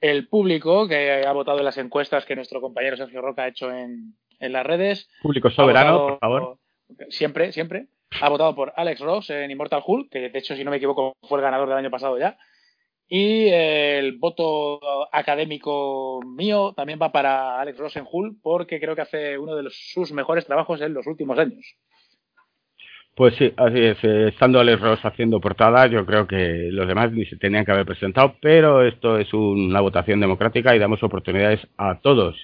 El 0.00 0.28
público 0.28 0.88
que 0.88 1.24
ha 1.26 1.32
votado 1.32 1.58
en 1.58 1.64
las 1.64 1.78
encuestas 1.78 2.24
que 2.26 2.36
nuestro 2.36 2.60
compañero 2.60 2.96
Sergio 2.96 3.22
Roca 3.22 3.44
ha 3.44 3.48
hecho 3.48 3.70
en, 3.72 4.14
en 4.40 4.52
las 4.52 4.66
redes. 4.66 5.08
Público 5.22 5.48
soberano, 5.50 5.92
votado- 5.92 6.08
por 6.08 6.18
favor. 6.18 6.58
Siempre, 7.08 7.52
siempre. 7.52 7.86
Ha 8.20 8.28
votado 8.28 8.54
por 8.54 8.74
Alex 8.76 9.00
Ross 9.00 9.30
en 9.30 9.50
Immortal 9.50 9.82
Hulk, 9.86 10.10
que 10.10 10.28
de 10.28 10.38
hecho, 10.38 10.54
si 10.54 10.64
no 10.64 10.70
me 10.70 10.76
equivoco, 10.76 11.14
fue 11.22 11.38
el 11.38 11.42
ganador 11.42 11.68
del 11.68 11.78
año 11.78 11.90
pasado 11.90 12.18
ya. 12.18 12.36
Y 13.14 13.48
el 13.48 14.16
voto 14.16 14.80
académico 15.12 16.22
mío 16.24 16.72
también 16.74 16.98
va 16.98 17.12
para 17.12 17.60
Alex 17.60 17.76
Ross 17.76 17.96
en 17.96 18.06
Hulk, 18.10 18.36
porque 18.42 18.80
creo 18.80 18.94
que 18.96 19.02
hace 19.02 19.36
uno 19.36 19.54
de 19.54 19.64
los- 19.64 19.76
sus 19.92 20.12
mejores 20.12 20.46
trabajos 20.46 20.80
en 20.80 20.94
los 20.94 21.06
últimos 21.06 21.38
años. 21.38 21.62
Pues 23.14 23.34
sí, 23.36 23.52
así 23.54 23.78
es. 23.80 23.98
eh, 24.02 24.28
Estando 24.28 24.60
Alex 24.60 24.80
Ross 24.80 25.04
haciendo 25.04 25.40
portada, 25.40 25.86
yo 25.88 26.06
creo 26.06 26.26
que 26.26 26.68
los 26.70 26.88
demás 26.88 27.12
ni 27.12 27.26
se 27.26 27.36
tenían 27.36 27.66
que 27.66 27.72
haber 27.72 27.84
presentado, 27.84 28.34
pero 28.40 28.82
esto 28.82 29.18
es 29.18 29.30
una 29.34 29.82
votación 29.82 30.18
democrática 30.18 30.74
y 30.74 30.78
damos 30.78 31.02
oportunidades 31.02 31.60
a 31.76 32.00
todos. 32.00 32.34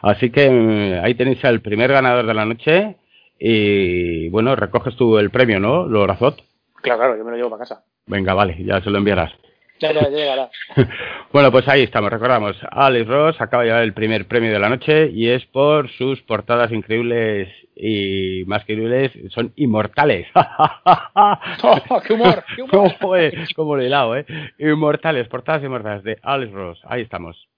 Así 0.00 0.30
que 0.30 0.48
mm, 0.48 1.04
ahí 1.04 1.14
tenéis 1.16 1.44
al 1.44 1.60
primer 1.60 1.92
ganador 1.92 2.24
de 2.24 2.32
la 2.32 2.46
noche 2.46 2.96
y 3.38 4.30
bueno, 4.30 4.56
recoges 4.56 4.96
tú 4.96 5.18
el 5.18 5.28
premio, 5.28 5.60
¿no, 5.60 5.84
Lorazot? 5.86 6.40
Claro, 6.80 6.98
claro, 7.00 7.18
yo 7.18 7.24
me 7.26 7.32
lo 7.32 7.36
llevo 7.36 7.50
para 7.50 7.60
casa. 7.60 7.84
Venga, 8.06 8.32
vale, 8.32 8.56
ya 8.64 8.80
se 8.80 8.88
lo 8.88 8.96
enviarás. 8.96 9.43
Llegará. 9.92 10.50
Bueno, 11.32 11.50
pues 11.50 11.66
ahí 11.66 11.82
estamos, 11.82 12.12
recordamos, 12.12 12.56
Alex 12.70 13.08
Ross 13.08 13.40
acaba 13.40 13.64
de 13.64 13.70
llevar 13.70 13.82
el 13.82 13.92
primer 13.92 14.28
premio 14.28 14.52
de 14.52 14.60
la 14.60 14.68
noche 14.68 15.10
y 15.10 15.30
es 15.30 15.44
por 15.46 15.90
sus 15.90 16.22
portadas 16.22 16.70
increíbles 16.70 17.48
y 17.74 18.44
más 18.46 18.64
que 18.64 18.74
increíbles, 18.74 19.10
son 19.32 19.52
inmortales. 19.56 20.28
¡Oh, 20.34 22.00
qué 22.06 22.12
humor! 22.12 22.44
¡Qué 22.54 22.62
humor! 22.62 23.80
He 23.82 23.86
hilado, 23.86 24.16
¿eh? 24.16 24.26
Inmortales, 24.60 25.26
portadas 25.26 25.64
inmortales 25.64 26.04
de 26.04 26.18
Alex 26.22 26.52
Ross, 26.52 26.80
ahí 26.84 27.02
estamos. 27.02 27.48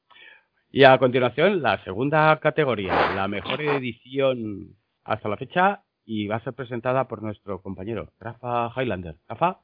Y 0.70 0.84
a 0.84 0.96
continuación, 0.96 1.60
la 1.60 1.82
segunda 1.84 2.38
categoría, 2.40 3.12
la 3.14 3.28
mejor 3.28 3.60
edición 3.60 4.74
hasta 5.04 5.28
la 5.28 5.36
fecha 5.36 5.82
y 6.06 6.28
va 6.28 6.36
a 6.36 6.44
ser 6.44 6.54
presentada 6.54 7.08
por 7.08 7.22
nuestro 7.22 7.60
compañero 7.60 8.12
Rafa 8.20 8.72
Highlander. 8.74 9.16
Rafa, 9.28 9.58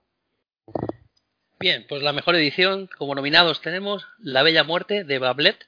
Bien, 1.62 1.86
pues 1.88 2.02
la 2.02 2.12
mejor 2.12 2.34
edición, 2.34 2.88
como 2.98 3.14
nominados 3.14 3.60
tenemos 3.62 4.06
La 4.18 4.42
Bella 4.42 4.64
Muerte 4.64 5.04
de 5.04 5.18
Bablet, 5.18 5.66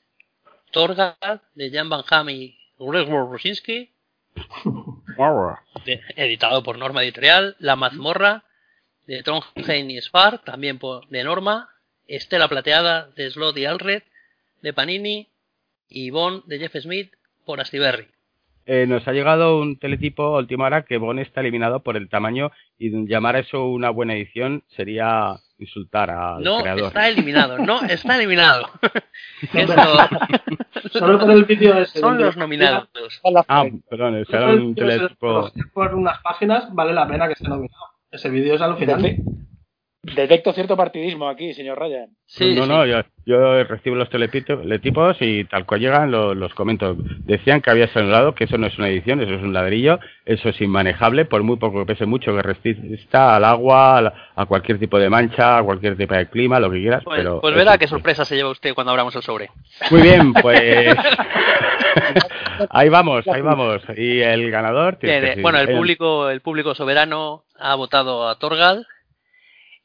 Torgal 0.73 1.17
de 1.55 1.71
Jan 1.71 1.89
Van 1.89 2.03
Ham 2.11 2.29
y 2.31 2.59
Gregor 2.79 3.31
Rosinski, 3.31 3.91
de- 5.87 6.01
editado 6.17 6.63
por 6.63 6.79
Norma 6.79 7.03
Editorial, 7.03 7.57
La 7.59 7.77
Mazmorra, 7.77 8.45
de 9.07 9.23
Trondheim 9.23 9.91
y 9.91 9.99
Spar, 9.99 10.43
también 10.45 10.79
por, 10.79 11.07
de 11.09 11.23
Norma, 11.25 11.71
Estela 12.07 12.49
Plateada, 12.49 13.09
de 13.17 13.31
Slot 13.31 13.57
y 13.59 13.67
Alred, 13.67 14.03
de 14.63 14.73
Panini, 14.73 15.29
y 15.89 16.11
Bond, 16.11 16.45
de 16.47 16.59
Jeff 16.59 16.75
Smith, 16.83 17.13
por 17.45 17.61
Astiberri. 17.61 18.09
Eh, 18.67 18.87
nos 18.89 19.07
ha 19.07 19.13
llegado 19.13 19.59
un 19.61 19.79
teletipo 19.79 20.37
última 20.39 20.65
hora 20.65 20.85
que 20.87 20.97
Bon 20.97 21.19
está 21.19 21.43
eliminado 21.43 21.81
por 21.83 21.97
el 21.99 22.09
tamaño 22.09 22.51
y 22.79 22.91
llamar 23.07 23.37
a 23.37 23.41
eso 23.41 23.67
una 23.67 23.91
buena 23.91 24.15
edición 24.15 24.65
sería 24.69 25.37
insultar 25.59 26.11
al 26.11 26.43
No 26.43 26.61
creador. 26.61 26.85
está 26.89 27.09
eliminado, 27.09 27.59
no 27.59 27.83
está 27.83 28.17
eliminado. 28.17 28.69
Esto 29.53 30.99
Solo 30.99 31.19
por 31.19 31.31
el 31.31 31.45
vídeo 31.45 31.79
ese. 31.79 32.01
son 32.01 32.19
los 32.19 32.37
nominados. 32.37 32.89
Ah, 33.49 33.65
perdón, 33.89 34.17
el 34.17 34.61
un 34.61 34.75
teletipo. 34.75 35.51
Por 35.73 35.95
unas 35.95 36.21
páginas 36.21 36.73
vale 36.75 36.93
la 36.93 37.07
pena 37.07 37.27
que 37.27 37.35
esté 37.35 37.49
nominado. 37.49 37.85
Ese 38.11 38.29
vídeo 38.31 38.55
es 38.55 38.61
alucinante. 38.61 39.23
Detecto 40.15 40.53
cierto 40.53 40.77
partidismo 40.77 41.29
aquí, 41.29 41.55
señor 41.55 41.79
Ryan. 41.79 42.09
Sí, 42.27 42.55
no, 42.55 42.65
sí. 42.65 42.69
no, 42.69 42.85
yo, 42.87 43.01
yo 43.25 43.65
recibo 43.65 43.97
los 43.97 44.11
teletipos 44.11 45.17
y 45.21 45.45
tal 45.45 45.65
cual 45.65 45.81
llegan 45.81 46.11
lo- 46.11 46.35
los 46.35 46.53
comento. 46.55 46.97
Decían 47.25 47.61
que 47.63 47.71
había 47.71 47.89
anulado, 47.95 48.35
que 48.35 48.45
eso 48.45 48.59
no 48.59 48.67
es 48.67 48.77
una 48.79 48.89
edición, 48.89 49.21
eso 49.23 49.33
es 49.35 49.43
un 49.43 49.53
ladrillo, 49.55 50.01
eso 50.27 50.51
es 50.51 50.61
inmanejable, 50.61 51.25
por 51.25 51.43
muy 51.43 51.57
poco 51.57 51.81
que 51.81 51.87
pese 51.95 52.07
mucho, 52.07 52.35
que 52.35 52.43
resista 52.43 53.35
al 53.37 53.45
agua, 53.45 54.13
a, 54.37 54.47
cualquier 54.47 54.79
tipo 54.79 54.99
de 54.99 55.09
mancha, 55.09 55.59
a 55.59 55.63
cualquier 55.63 55.97
tipo 55.97 56.15
de 56.15 56.29
clima, 56.29 56.61
lo 56.61 56.71
que 56.71 56.81
quieras. 56.81 57.03
Pues, 57.05 57.19
pero 57.21 57.41
pues 57.41 57.55
verá 57.55 57.79
qué 57.79 57.87
sorpresa 57.89 58.25
se 58.25 58.37
lleva 58.37 58.51
usted 58.51 58.75
cuando 58.75 58.91
abramos 58.91 59.17
el 59.17 59.23
sobre. 59.23 59.51
Muy 59.91 60.03
bien, 60.03 60.33
pues 60.43 60.97
ahí 62.71 62.89
vamos, 62.89 63.27
ahí 63.29 63.41
vamos. 63.41 63.83
Y 63.97 64.21
el 64.21 64.51
ganador, 64.51 64.99
que 64.99 65.17
eh, 65.17 65.37
bueno, 65.41 65.59
el 65.59 65.69
público, 65.69 66.29
el 66.29 66.41
público 66.41 66.75
soberano 66.75 67.45
ha 67.59 67.75
votado 67.75 68.29
a 68.29 68.39
Torgal 68.39 68.87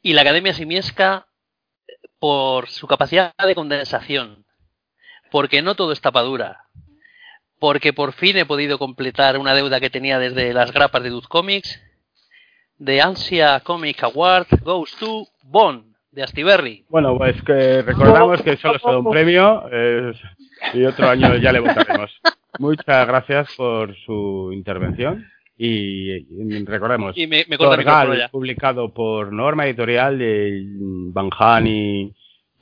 y 0.02 0.14
la 0.14 0.22
Academia 0.22 0.54
Simiesca 0.54 1.28
por 2.20 2.68
su 2.68 2.88
capacidad 2.88 3.34
de 3.46 3.56
condensación, 3.56 4.46
porque 5.32 5.62
no 5.62 5.76
todo 5.76 5.92
es 5.92 6.02
tapadura, 6.02 6.66
porque 7.60 7.94
por 7.94 8.14
fin 8.14 8.38
he 8.38 8.46
podido 8.46 8.78
completar 8.78 9.38
una 9.38 9.54
deuda 9.54 9.80
que 9.80 9.90
tenía 9.90 10.20
desde 10.20 10.54
las 10.54 10.72
grapas 10.72 11.04
de 11.04 11.10
Duz 11.10 11.28
Comics, 11.28 11.82
de 12.78 13.02
Ansia 13.02 13.60
Comic 13.62 14.04
Award 14.04 14.48
goes 14.62 14.96
to 14.98 15.28
Bond, 15.44 15.96
de 16.12 16.24
Astiberri. 16.24 16.86
Bueno, 16.90 17.18
pues 17.18 17.42
que 17.44 17.82
recordamos 17.82 18.42
que 18.42 18.58
solo 18.58 18.80
se 18.80 18.90
da 18.90 18.98
un 18.98 19.10
premio 19.10 19.64
eh, 19.72 20.14
y 20.74 20.86
otro 20.86 21.10
año 21.10 21.36
ya 21.38 21.52
le 21.52 21.60
votaremos. 21.60 22.20
Muchas 22.60 23.08
gracias 23.08 23.54
por 23.56 23.96
su 23.98 24.52
intervención 24.54 25.26
y, 25.62 26.14
y 26.14 26.66
recordemos. 26.66 27.18
Y 27.18 27.28
me, 27.28 27.44
Torgal, 27.44 28.30
publicado 28.32 28.94
por 28.94 29.34
Norma 29.34 29.66
Editorial 29.66 30.18
de 30.18 30.64
Van 31.12 31.68
y 31.68 32.14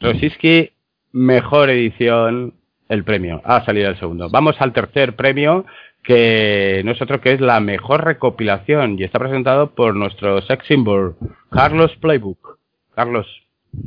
Rosiski, 0.01 0.72
mejor 1.12 1.70
edición, 1.70 2.56
el 2.89 3.04
premio. 3.04 3.39
Ha 3.46 3.63
salido 3.63 3.89
el 3.89 4.00
segundo. 4.00 4.30
Vamos 4.32 4.56
al 4.60 4.74
tercer 4.74 5.16
premio, 5.16 5.66
que 6.01 6.82
no 6.86 6.92
es 6.92 7.01
otro 7.01 7.22
que 7.22 7.34
es 7.34 7.39
la 7.39 7.60
mejor 7.60 8.04
recopilación 8.04 8.98
y 8.98 9.04
está 9.04 9.20
presentado 9.20 9.75
por 9.75 9.96
nuestro 9.96 10.42
sex 10.42 10.66
symbol, 10.66 11.16
Carlos 11.51 11.96
Playbook. 12.01 12.58
Carlos, 12.96 13.27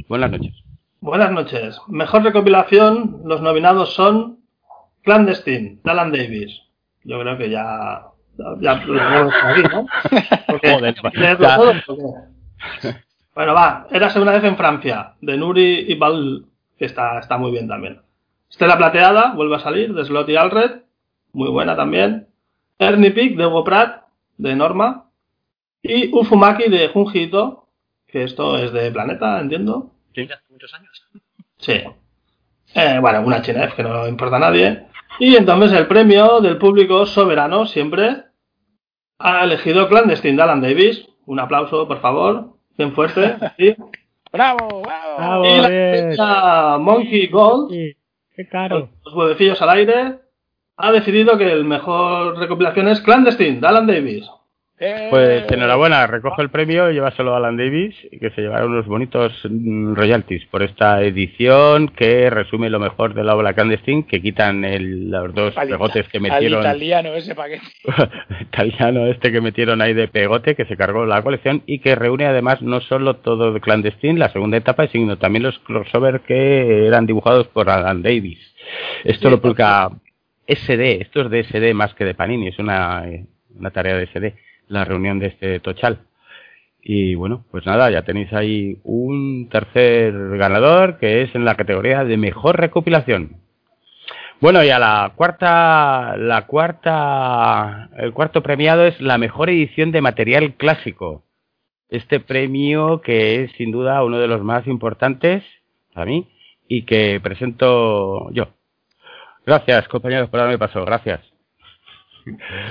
buenas 0.09 0.31
noches. 0.31 0.55
Buenas 1.01 1.33
noches. 1.33 1.81
Mejor 1.89 2.23
recopilación, 2.23 3.23
los 3.25 3.43
nominados 3.43 3.93
son 3.95 4.39
Clandestine, 5.03 5.79
Alan 5.83 6.13
Davis. 6.13 6.61
Yo 7.03 7.19
creo 7.21 7.37
que 7.39 7.51
ya. 7.51 8.10
Ya 8.61 8.75
lo 8.75 8.99
tenemos 8.99 9.35
aquí, 9.43 9.63
¿no? 9.63 9.87
Porque- 10.47 10.73
Joder, 10.75 10.95
¿leerlo 11.15 11.49
ya. 11.49 11.57
todo 11.57 11.73
o 11.89 11.97
qué? 12.81 12.95
Bueno, 13.35 13.55
va. 13.55 13.87
Érase 13.91 14.21
una 14.21 14.33
vez 14.33 14.45
en 14.45 14.57
Francia, 14.57 15.15
de 15.21 15.37
Nuri 15.37 15.85
y 15.89 15.95
Bal, 15.95 16.45
que 16.79 16.85
está, 16.87 17.19
está 17.21 17.37
muy 17.39 17.51
bien 17.53 17.69
también. 17.69 18.01
Estela 18.51 18.77
Plateada, 18.77 19.33
vuelve 19.35 19.57
a 19.57 19.61
salir, 19.61 19.95
de 19.95 20.05
Slot 20.05 20.29
y 20.29 20.37
Alred, 20.37 20.81
muy 21.33 21.49
buena 21.51 21.77
también. 21.77 22.27
Ernie 22.79 23.13
Pick, 23.13 23.37
de 23.37 23.47
Hugo 23.47 23.63
Pratt, 23.65 24.05
de 24.39 24.57
Norma. 24.57 25.07
Y 25.83 26.11
Ufumaki, 26.15 26.69
de 26.69 26.89
Junji 26.89 27.23
Ito, 27.25 27.67
que 28.07 28.25
esto 28.25 28.59
es 28.59 28.73
de 28.73 28.91
Planeta, 28.91 29.39
entiendo. 29.41 29.93
Hace 30.35 30.53
muchos 30.53 30.75
años. 30.75 31.07
Sí. 31.59 31.81
Eh, 32.75 32.99
bueno, 33.01 33.21
una 33.23 33.39
HNF 33.43 33.75
que 33.77 33.83
no 33.83 34.07
importa 34.09 34.37
a 34.37 34.41
nadie. 34.41 34.87
Y 35.19 35.37
entonces 35.37 35.73
el 35.73 35.87
premio 35.87 36.41
del 36.41 36.59
público 36.59 37.05
soberano 37.07 37.67
siempre 37.67 38.25
ha 39.19 39.45
elegido 39.45 39.89
Clandestine 39.89 40.37
de 40.37 40.43
Alan 40.43 40.63
Davis. 40.63 41.07
Un 41.27 41.41
aplauso, 41.41 41.87
por 41.87 42.01
favor. 42.01 42.55
Bien 42.77 42.93
fuerte. 42.93 43.37
Sí. 43.59 43.77
¡Bravo! 44.33 44.83
¡Bravo! 44.83 45.45
Y 45.45 45.61
la 45.61 45.69
fecha 45.69 46.79
Monkey 46.79 47.27
Gold, 47.27 47.71
Qué 47.71 48.47
los 49.05 49.15
huevecillos 49.15 49.61
al 49.61 49.71
aire, 49.71 50.19
ha 50.77 50.93
decidido 50.93 51.37
que 51.37 51.51
el 51.51 51.65
mejor 51.65 52.39
recopilación 52.39 52.89
es 52.89 53.01
Clandestine 53.01 53.61
de 53.61 53.67
Alan 53.67 53.87
Davis. 53.87 54.31
Pues 55.11 55.45
enhorabuena, 55.53 56.07
recoge 56.07 56.41
el 56.41 56.49
premio 56.49 56.91
y 56.91 56.95
llévaselo 56.95 57.35
a 57.35 57.37
Alan 57.37 57.59
Davis 57.59 57.95
y 58.11 58.19
que 58.19 58.31
se 58.31 58.41
llevará 58.41 58.65
unos 58.65 58.87
bonitos 58.87 59.33
mm, 59.49 59.93
royalties 59.95 60.47
por 60.47 60.63
esta 60.63 61.03
edición 61.03 61.89
que 61.89 62.31
resume 62.31 62.71
lo 62.71 62.81
mejor 62.81 63.13
de 63.13 63.23
la 63.23 63.37
obra 63.37 63.53
clandestine, 63.53 64.07
que 64.07 64.23
quitan 64.23 64.65
el- 64.65 65.11
los 65.11 65.35
dos 65.35 65.59
al 65.59 65.69
pegotes 65.69 66.09
que 66.09 66.19
metieron, 66.19 66.61
Al 66.61 66.77
italiano 66.77 67.13
ese 67.15 67.35
paquete. 67.35 67.63
italiano 68.41 69.07
este 69.07 69.31
que 69.31 69.41
metieron 69.43 69.83
ahí 69.83 69.93
de 69.93 70.09
pegote, 70.09 70.55
que 70.55 70.65
se 70.65 70.77
cargó 70.79 71.05
la 71.05 71.21
colección 71.23 71.63
y 71.67 71.81
que 71.81 71.95
reúne 71.95 72.25
además 72.25 72.63
no 72.63 72.81
solo 72.81 73.17
todo 73.17 73.61
clandestine, 73.61 74.19
la 74.19 74.31
segunda 74.31 74.57
etapa, 74.57 74.87
sino 74.89 75.19
también 75.19 75.43
los 75.43 75.59
crossover 75.59 76.21
que 76.21 76.87
eran 76.87 77.05
dibujados 77.05 77.49
por 77.49 77.69
Alan 77.69 78.03
Davis. 78.03 78.39
Esto 79.05 79.29
Sí, 79.29 79.31
lo 79.35 79.43
publica 79.43 79.91
SD, 80.47 81.03
esto 81.03 81.21
es 81.23 81.31
de 81.31 81.41
SD 81.45 81.75
más 81.75 81.93
que 81.95 82.05
de 82.07 82.15
Panini, 82.15 82.49
es 82.49 82.59
una, 82.59 83.07
eh, 83.09 83.27
una 83.59 83.71
tarea 83.71 83.97
de 83.97 84.05
SD, 84.07 84.35
la 84.71 84.85
reunión 84.85 85.19
de 85.19 85.27
este 85.27 85.61
Tochal. 85.61 85.99
Y 86.83 87.15
bueno, 87.15 87.45
pues 87.51 87.67
nada, 87.67 87.91
ya 87.91 88.03
tenéis 88.03 88.33
ahí 88.33 88.79
un 88.85 89.49
tercer 89.51 90.15
ganador 90.39 90.99
que 90.99 91.23
es 91.23 91.35
en 91.35 91.45
la 91.45 91.57
categoría 91.57 92.05
de 92.05 92.17
mejor 92.17 92.59
recopilación. 92.59 93.37
Bueno, 94.41 94.65
y 94.65 94.71
a 94.71 94.79
la 94.79 95.13
cuarta, 95.17 96.17
la 96.17 96.47
cuarta, 96.47 97.91
el 97.99 98.15
cuarto 98.15 98.43
premiado 98.43 98.87
es 98.87 98.99
la 99.03 99.19
mejor 99.19 99.51
edición 99.51 99.93
de 99.93 100.01
material 100.01 100.55
clásico. 100.55 101.25
Este 101.91 102.21
premio 102.21 103.03
que 103.03 103.45
es 103.45 103.53
sin 103.59 103.73
duda 103.73 104.03
uno 104.03 104.19
de 104.19 104.29
los 104.29 104.43
más 104.43 104.67
importantes 104.67 105.45
para 105.93 106.07
mí 106.07 106.27
y 106.69 106.85
que 106.85 107.21
presento 107.23 108.31
yo. 108.31 108.49
Gracias, 109.45 109.89
compañeros, 109.89 110.31
por 110.31 110.41
darme 110.41 110.57
paso. 110.57 110.85
Gracias. 110.87 111.30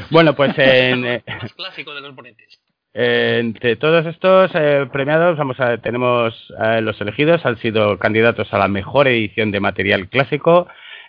Bueno, 0.09 0.35
pues 0.35 0.53
en, 0.57 1.05
eh, 1.05 1.23
Más 1.27 1.53
clásico 1.53 1.93
de 1.93 2.01
los 2.01 2.13
ponentes. 2.13 2.59
entre 2.93 3.75
todos 3.75 4.05
estos 4.05 4.51
eh, 4.55 4.87
premiados, 4.91 5.37
vamos 5.37 5.59
a 5.59 5.77
tenemos 5.77 6.33
eh, 6.61 6.81
los 6.81 6.99
elegidos 7.01 7.45
han 7.45 7.57
sido 7.57 7.97
candidatos 7.99 8.53
a 8.53 8.57
la 8.57 8.67
mejor 8.67 9.07
edición 9.07 9.51
de 9.51 9.59
material 9.59 10.09
clásico, 10.09 10.67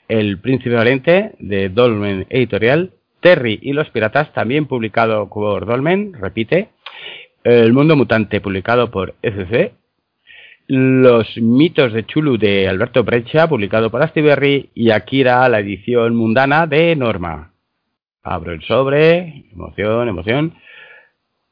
El 0.08 0.38
Príncipe 0.38 0.74
Valiente 0.74 1.32
de 1.38 1.68
Dolmen 1.68 2.26
Editorial, 2.30 2.92
Terry 3.20 3.58
y 3.62 3.72
los 3.72 3.90
Piratas 3.90 4.32
también 4.32 4.66
publicado 4.66 5.28
por 5.28 5.66
Dolmen, 5.66 6.12
repite, 6.14 6.68
El 7.44 7.72
Mundo 7.72 7.96
Mutante 7.96 8.40
publicado 8.40 8.90
por 8.90 9.14
SC, 9.22 9.72
Los 10.68 11.36
Mitos 11.38 11.92
de 11.92 12.04
Chulu 12.06 12.38
de 12.38 12.68
Alberto 12.68 13.04
Brecha 13.04 13.48
publicado 13.48 13.90
por 13.90 14.02
Astiberri 14.02 14.70
y 14.74 14.90
Akira 14.90 15.48
la 15.48 15.60
edición 15.60 16.16
mundana 16.16 16.66
de 16.66 16.96
Norma. 16.96 17.49
Abro 18.22 18.52
el 18.52 18.62
sobre, 18.62 19.46
emoción, 19.52 20.08
emoción. 20.08 20.54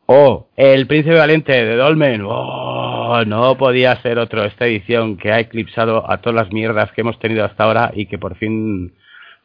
Oh, 0.04 0.48
El 0.56 0.86
Príncipe 0.86 1.16
Valiente 1.16 1.52
de 1.52 1.76
Dolmen. 1.76 2.22
Oh, 2.26 3.24
no 3.26 3.56
podía 3.56 4.00
ser 4.02 4.18
otro 4.18 4.44
esta 4.44 4.66
edición 4.66 5.16
que 5.16 5.32
ha 5.32 5.40
eclipsado 5.40 6.10
a 6.10 6.18
todas 6.18 6.36
las 6.36 6.52
mierdas 6.52 6.92
que 6.92 7.00
hemos 7.00 7.18
tenido 7.18 7.44
hasta 7.44 7.64
ahora 7.64 7.90
y 7.94 8.06
que 8.06 8.18
por 8.18 8.36
fin, 8.36 8.94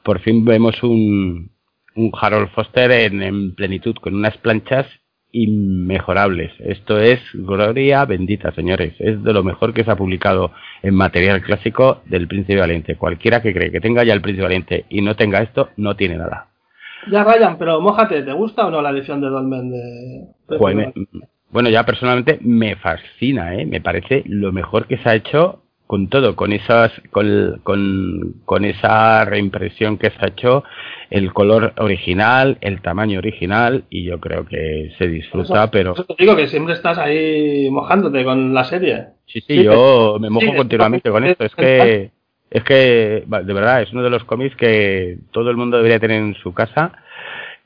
por 0.04 0.20
fin 0.20 0.44
vemos 0.44 0.84
un, 0.84 1.52
un 1.96 2.12
Harold 2.20 2.50
Foster 2.50 2.92
en, 2.92 3.22
en 3.22 3.56
plenitud 3.56 3.96
con 3.96 4.16
unas 4.16 4.38
planchas 4.38 4.86
inmejorables. 5.32 6.52
Esto 6.60 7.00
es 7.00 7.20
gloria 7.34 8.04
bendita, 8.06 8.52
señores. 8.54 8.96
Es 9.00 9.24
de 9.24 9.34
lo 9.34 9.44
mejor 9.44 9.74
que 9.74 9.86
se 9.86 9.92
ha 9.92 9.96
publicado 9.96 10.52
en 10.82 10.94
material 10.94 11.42
clásico 11.42 12.02
del 12.06 12.28
Príncipe 12.28 12.60
Valiente. 12.60 12.98
Cualquiera 12.98 13.42
que 13.42 13.54
cree 13.54 13.72
que 13.72 13.82
tenga 13.82 14.04
ya 14.04 14.14
el 14.14 14.22
Príncipe 14.22 14.44
Valiente 14.44 14.86
y 14.90 15.02
no 15.02 15.16
tenga 15.16 15.42
esto, 15.42 15.70
no 15.78 15.96
tiene 15.96 16.18
nada. 16.18 16.53
Ya, 17.12 17.24
Ryan, 17.24 17.58
pero 17.58 17.82
mójate, 17.82 18.22
¿te 18.24 18.32
gusta 18.34 18.66
o 18.68 18.72
no 18.72 18.82
la 18.82 18.92
edición 18.92 19.22
de 19.22 19.28
Dolmen 19.30 19.72
de... 19.72 20.26
Pues 20.48 20.76
me- 20.76 20.94
bueno, 21.52 21.70
ya 21.70 21.86
personalmente 21.86 22.40
me 22.42 22.76
fascina, 22.78 23.56
¿eh? 23.56 23.66
Me 23.66 23.80
parece 23.82 24.24
lo 24.26 24.52
mejor 24.52 24.88
que 24.88 24.98
se 24.98 25.10
ha 25.10 25.16
hecho 25.16 25.60
con 25.86 26.08
todo, 26.08 26.36
con 26.36 26.52
esas, 26.54 26.92
con, 27.12 27.60
con, 27.62 28.36
con 28.46 28.66
esa 28.66 29.26
reimpresión 29.26 29.98
que 30.00 30.10
se 30.10 30.18
ha 30.20 30.30
hecho, 30.30 30.64
el 31.12 31.32
color 31.34 31.74
original, 31.78 32.58
el 32.62 32.82
tamaño 32.82 33.20
original, 33.20 33.84
y 33.92 34.04
yo 34.06 34.20
creo 34.20 34.46
que 34.46 34.92
se 34.98 35.08
disfruta, 35.08 35.64
Eso- 35.66 35.72
pero 35.72 35.94
Eso 35.94 36.06
te 36.06 36.16
digo 36.18 36.36
que 36.36 36.48
siempre 36.48 36.74
estás 36.74 36.98
ahí 36.98 37.70
mojándote 37.70 38.24
con 38.24 38.54
la 38.56 38.64
serie. 38.64 39.08
sí, 39.28 39.42
sí, 39.42 39.64
yo 39.64 40.18
me 40.20 40.32
mojo 40.32 40.48
sí, 40.48 40.58
continuamente 40.58 41.12
con 41.12 41.24
esto. 41.26 41.44
Es 41.46 41.54
que, 41.54 42.12
es 42.54 42.64
que, 42.64 43.24
de 43.26 43.54
verdad, 43.54 43.82
es 43.82 43.92
uno 43.92 44.04
de 44.04 44.12
los 44.12 44.24
cómics 44.26 44.56
que 44.56 45.18
todo 45.32 45.50
el 45.50 45.58
mundo 45.58 45.78
debería 45.78 46.00
tener 46.00 46.22
en 46.22 46.36
su 46.36 46.54
casa 46.54 46.92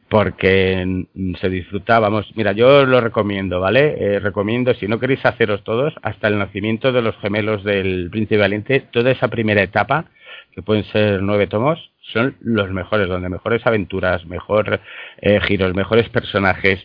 porque 0.08 1.06
se 1.42 1.50
disfruta, 1.50 2.00
vamos, 2.00 2.32
mira, 2.36 2.54
yo 2.54 2.86
lo 2.86 3.02
recomiendo, 3.02 3.60
¿vale? 3.60 3.98
Eh, 4.00 4.20
recomiendo, 4.20 4.74
si 4.76 4.88
no 4.88 4.98
queréis 4.98 5.26
haceros 5.26 5.66
todos, 5.66 5.94
hasta 6.02 6.30
el 6.30 6.40
nacimiento 6.40 6.94
de 6.94 7.02
los 7.02 7.18
gemelos 7.18 7.66
del 7.66 8.10
Príncipe 8.10 8.38
Valiente, 8.38 8.80
toda 8.90 9.12
esa 9.12 9.28
primera 9.28 9.62
etapa, 9.62 10.06
que 10.54 10.62
pueden 10.62 10.86
ser 10.86 11.22
nueve 11.22 11.48
tomos, 11.48 11.92
son 12.14 12.38
los 12.40 12.72
mejores, 12.72 13.10
donde 13.10 13.28
mejores 13.28 13.68
aventuras, 13.68 14.26
mejor 14.26 14.80
eh, 15.20 15.42
giros, 15.42 15.76
mejores 15.76 16.08
personajes. 16.08 16.82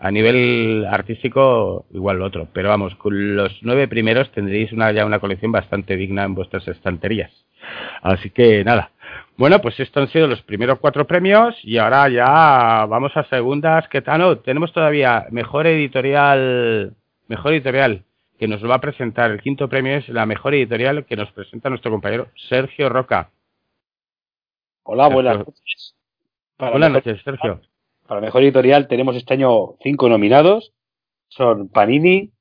A 0.00 0.12
nivel 0.12 0.86
artístico, 0.88 1.86
igual 1.92 2.18
lo 2.18 2.26
otro, 2.26 2.48
pero 2.52 2.68
vamos, 2.68 2.94
con 2.94 3.34
los 3.34 3.58
nueve 3.62 3.88
primeros 3.88 4.30
tendréis 4.30 4.72
una, 4.72 4.92
ya 4.92 5.04
una 5.04 5.18
colección 5.18 5.50
bastante 5.50 5.96
digna 5.96 6.22
en 6.22 6.36
vuestras 6.36 6.68
estanterías. 6.68 7.32
Así 8.02 8.30
que 8.30 8.62
nada. 8.64 8.92
Bueno, 9.36 9.60
pues 9.60 9.78
estos 9.80 10.02
han 10.02 10.08
sido 10.08 10.26
los 10.28 10.42
primeros 10.42 10.78
cuatro 10.78 11.06
premios 11.06 11.56
y 11.64 11.78
ahora 11.78 12.08
ya 12.08 12.86
vamos 12.86 13.16
a 13.16 13.24
segundas. 13.24 13.88
¿Qué 13.88 14.00
tal? 14.02 14.20
No, 14.20 14.38
tenemos 14.38 14.72
todavía 14.72 15.26
mejor 15.30 15.66
editorial, 15.66 16.94
mejor 17.26 17.52
editorial 17.52 18.04
que 18.38 18.48
nos 18.48 18.64
va 18.68 18.76
a 18.76 18.80
presentar. 18.80 19.30
El 19.30 19.40
quinto 19.40 19.68
premio 19.68 19.96
es 19.96 20.08
la 20.08 20.26
mejor 20.26 20.54
editorial 20.54 21.04
que 21.06 21.16
nos 21.16 21.30
presenta 21.32 21.70
nuestro 21.70 21.90
compañero 21.90 22.28
Sergio 22.48 22.88
Roca. 22.88 23.30
Hola, 24.84 25.08
buenas 25.08 25.38
noches. 25.38 25.94
Para 26.56 26.70
Buenas 26.72 26.90
noches, 26.90 27.20
Sergio. 27.22 27.60
Para 28.08 28.22
mejor 28.22 28.42
editorial 28.42 28.88
tenemos 28.88 29.16
este 29.16 29.34
año 29.34 29.76
cinco 29.82 30.08
nominados. 30.08 30.72
Son 31.28 31.68
Panini, 31.68 32.32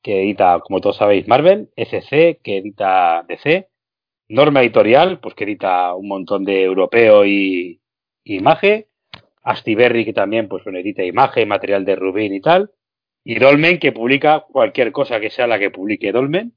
que 0.00 0.22
edita, 0.22 0.60
como 0.60 0.80
todos 0.80 0.96
sabéis, 0.96 1.26
Marvel, 1.26 1.70
FC, 1.74 2.38
que 2.40 2.58
edita 2.58 3.24
DC, 3.26 3.68
Norma 4.28 4.62
Editorial, 4.62 5.18
pues 5.18 5.34
que 5.34 5.42
edita 5.42 5.92
un 5.96 6.06
montón 6.06 6.44
de 6.44 6.62
europeo 6.62 7.26
y, 7.26 7.82
y 8.22 8.36
Image, 8.36 8.86
Astiberri, 9.42 10.04
que 10.04 10.12
también 10.12 10.46
pues 10.46 10.62
bueno, 10.62 10.78
edita 10.78 11.02
Image, 11.02 11.44
material 11.46 11.84
de 11.84 11.96
Rubin 11.96 12.32
y 12.32 12.40
tal, 12.40 12.70
y 13.24 13.40
Dolmen, 13.40 13.80
que 13.80 13.90
publica 13.90 14.46
cualquier 14.48 14.92
cosa 14.92 15.18
que 15.18 15.30
sea 15.30 15.48
la 15.48 15.58
que 15.58 15.72
publique 15.72 16.12
Dolmen. 16.12 16.56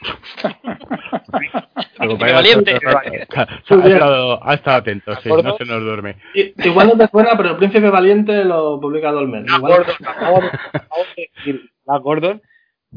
Valiente. 1.98 2.72
Ha, 2.84 4.54
estado, 4.54 4.76
atento, 4.76 5.12
no 5.12 5.56
se 5.56 5.64
nos 5.64 5.82
duerme. 5.82 6.16
Igual 6.34 6.88
no 6.88 6.96
te 6.98 7.08
suena, 7.08 7.36
pero 7.36 7.50
el 7.50 7.56
Príncipe 7.56 7.90
Valiente 7.90 8.44
lo 8.44 8.80
publica 8.80 9.10
Dolmen. 9.12 9.46
Igual- 9.46 9.72
Gordon, 9.78 9.94
acabo 10.06 10.40
de- 10.40 10.48
acabo 10.72 11.02
de 11.16 11.30
decir 11.36 11.70
Flash 11.84 12.00
Gordon, 12.02 12.42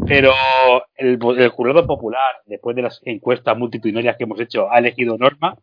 pero 0.08 0.32
el, 0.96 1.20
el 1.38 1.50
jurado 1.50 1.86
popular, 1.86 2.42
después 2.46 2.76
de 2.76 2.84
las 2.84 3.02
encuestas 3.06 3.58
multitudinarias 3.58 4.18
que 4.18 4.24
hemos 4.26 4.40
hecho, 4.40 4.72
ha 4.72 4.80
elegido 4.80 5.18
Norma 5.18 5.56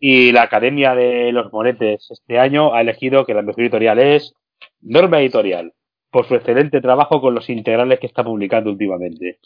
y 0.00 0.32
la 0.32 0.42
Academia 0.42 0.94
de 0.94 1.32
los 1.32 1.52
Monetes 1.52 2.08
este 2.10 2.38
año 2.38 2.74
ha 2.74 2.80
elegido 2.80 3.24
que 3.26 3.34
la 3.34 3.42
mejor 3.42 3.62
editorial 3.62 3.98
es 3.98 4.34
Norma 4.80 5.20
Editorial, 5.20 5.72
por 6.10 6.26
su 6.26 6.34
excelente 6.36 6.80
trabajo 6.80 7.20
con 7.20 7.34
los 7.34 7.48
integrales 7.50 7.98
que 8.00 8.06
está 8.06 8.24
publicando 8.24 8.70
últimamente. 8.70 9.38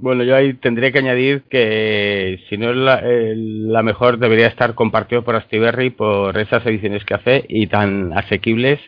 Bueno, 0.00 0.22
yo 0.22 0.36
ahí 0.36 0.54
tendría 0.54 0.92
que 0.92 0.98
añadir 1.00 1.42
que 1.50 2.38
si 2.48 2.56
no 2.56 2.70
es 2.70 2.76
la, 2.76 3.00
eh, 3.02 3.34
la 3.36 3.82
mejor 3.82 4.18
debería 4.18 4.46
estar 4.46 4.74
compartido 4.74 5.24
por 5.24 5.34
Astiberri 5.34 5.90
por 5.90 6.38
esas 6.38 6.64
ediciones 6.66 7.04
que 7.04 7.14
hace 7.14 7.44
y 7.48 7.66
tan 7.66 8.16
asequibles 8.16 8.78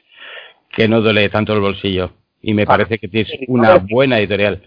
que 0.70 0.86
no 0.86 1.00
duele 1.00 1.28
tanto 1.28 1.52
el 1.52 1.60
bolsillo. 1.60 2.12
Y 2.40 2.54
me 2.54 2.62
Ah, 2.62 2.66
parece 2.66 2.98
que 2.98 3.08
tienes 3.08 3.32
una 3.48 3.78
buena 3.78 4.18
editorial. 4.20 4.62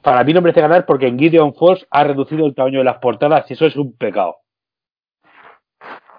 Para 0.00 0.22
mí 0.22 0.32
no 0.32 0.40
merece 0.40 0.60
ganar 0.60 0.86
porque 0.86 1.08
en 1.08 1.18
Gideon 1.18 1.54
Force 1.54 1.84
ha 1.90 2.04
reducido 2.04 2.46
el 2.46 2.54
tamaño 2.54 2.78
de 2.78 2.84
las 2.84 2.98
portadas 2.98 3.50
y 3.50 3.54
eso 3.54 3.66
es 3.66 3.74
un 3.74 3.92
pecado. 3.96 4.36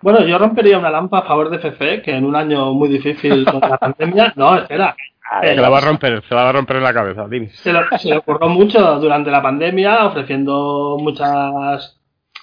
Bueno, 0.02 0.26
yo 0.28 0.38
rompería 0.38 0.80
una 0.80 0.90
lampa 0.90 1.20
a 1.20 1.24
favor 1.24 1.50
de 1.50 1.58
FC, 1.58 2.02
que 2.02 2.12
en 2.12 2.26
un 2.26 2.36
año 2.36 2.74
muy 2.74 2.90
difícil 2.90 3.46
con 3.50 3.62
la 3.62 3.78
pandemia. 3.78 4.34
No, 4.36 4.58
espera. 4.58 4.96
Eh, 5.32 5.40
Se 5.42 5.48
ver, 5.48 5.60
la 5.60 5.70
va 5.70 5.78
a 5.78 5.82
romper, 5.82 6.24
se 6.28 6.36
la 6.36 6.44
va 6.44 6.50
a 6.50 6.54
romper 6.54 6.78
en 6.78 6.84
la 6.84 6.94
cabeza, 6.94 7.28
dime. 7.30 7.50
Se, 7.50 7.72
lo- 7.72 7.82
se 7.98 8.10
le 8.10 8.18
ocurrió 8.18 8.50
mucho 8.50 9.00
durante 9.00 9.32
la 9.32 9.42
pandemia, 9.42 10.06
ofreciendo 10.06 10.98
muchas 11.00 11.98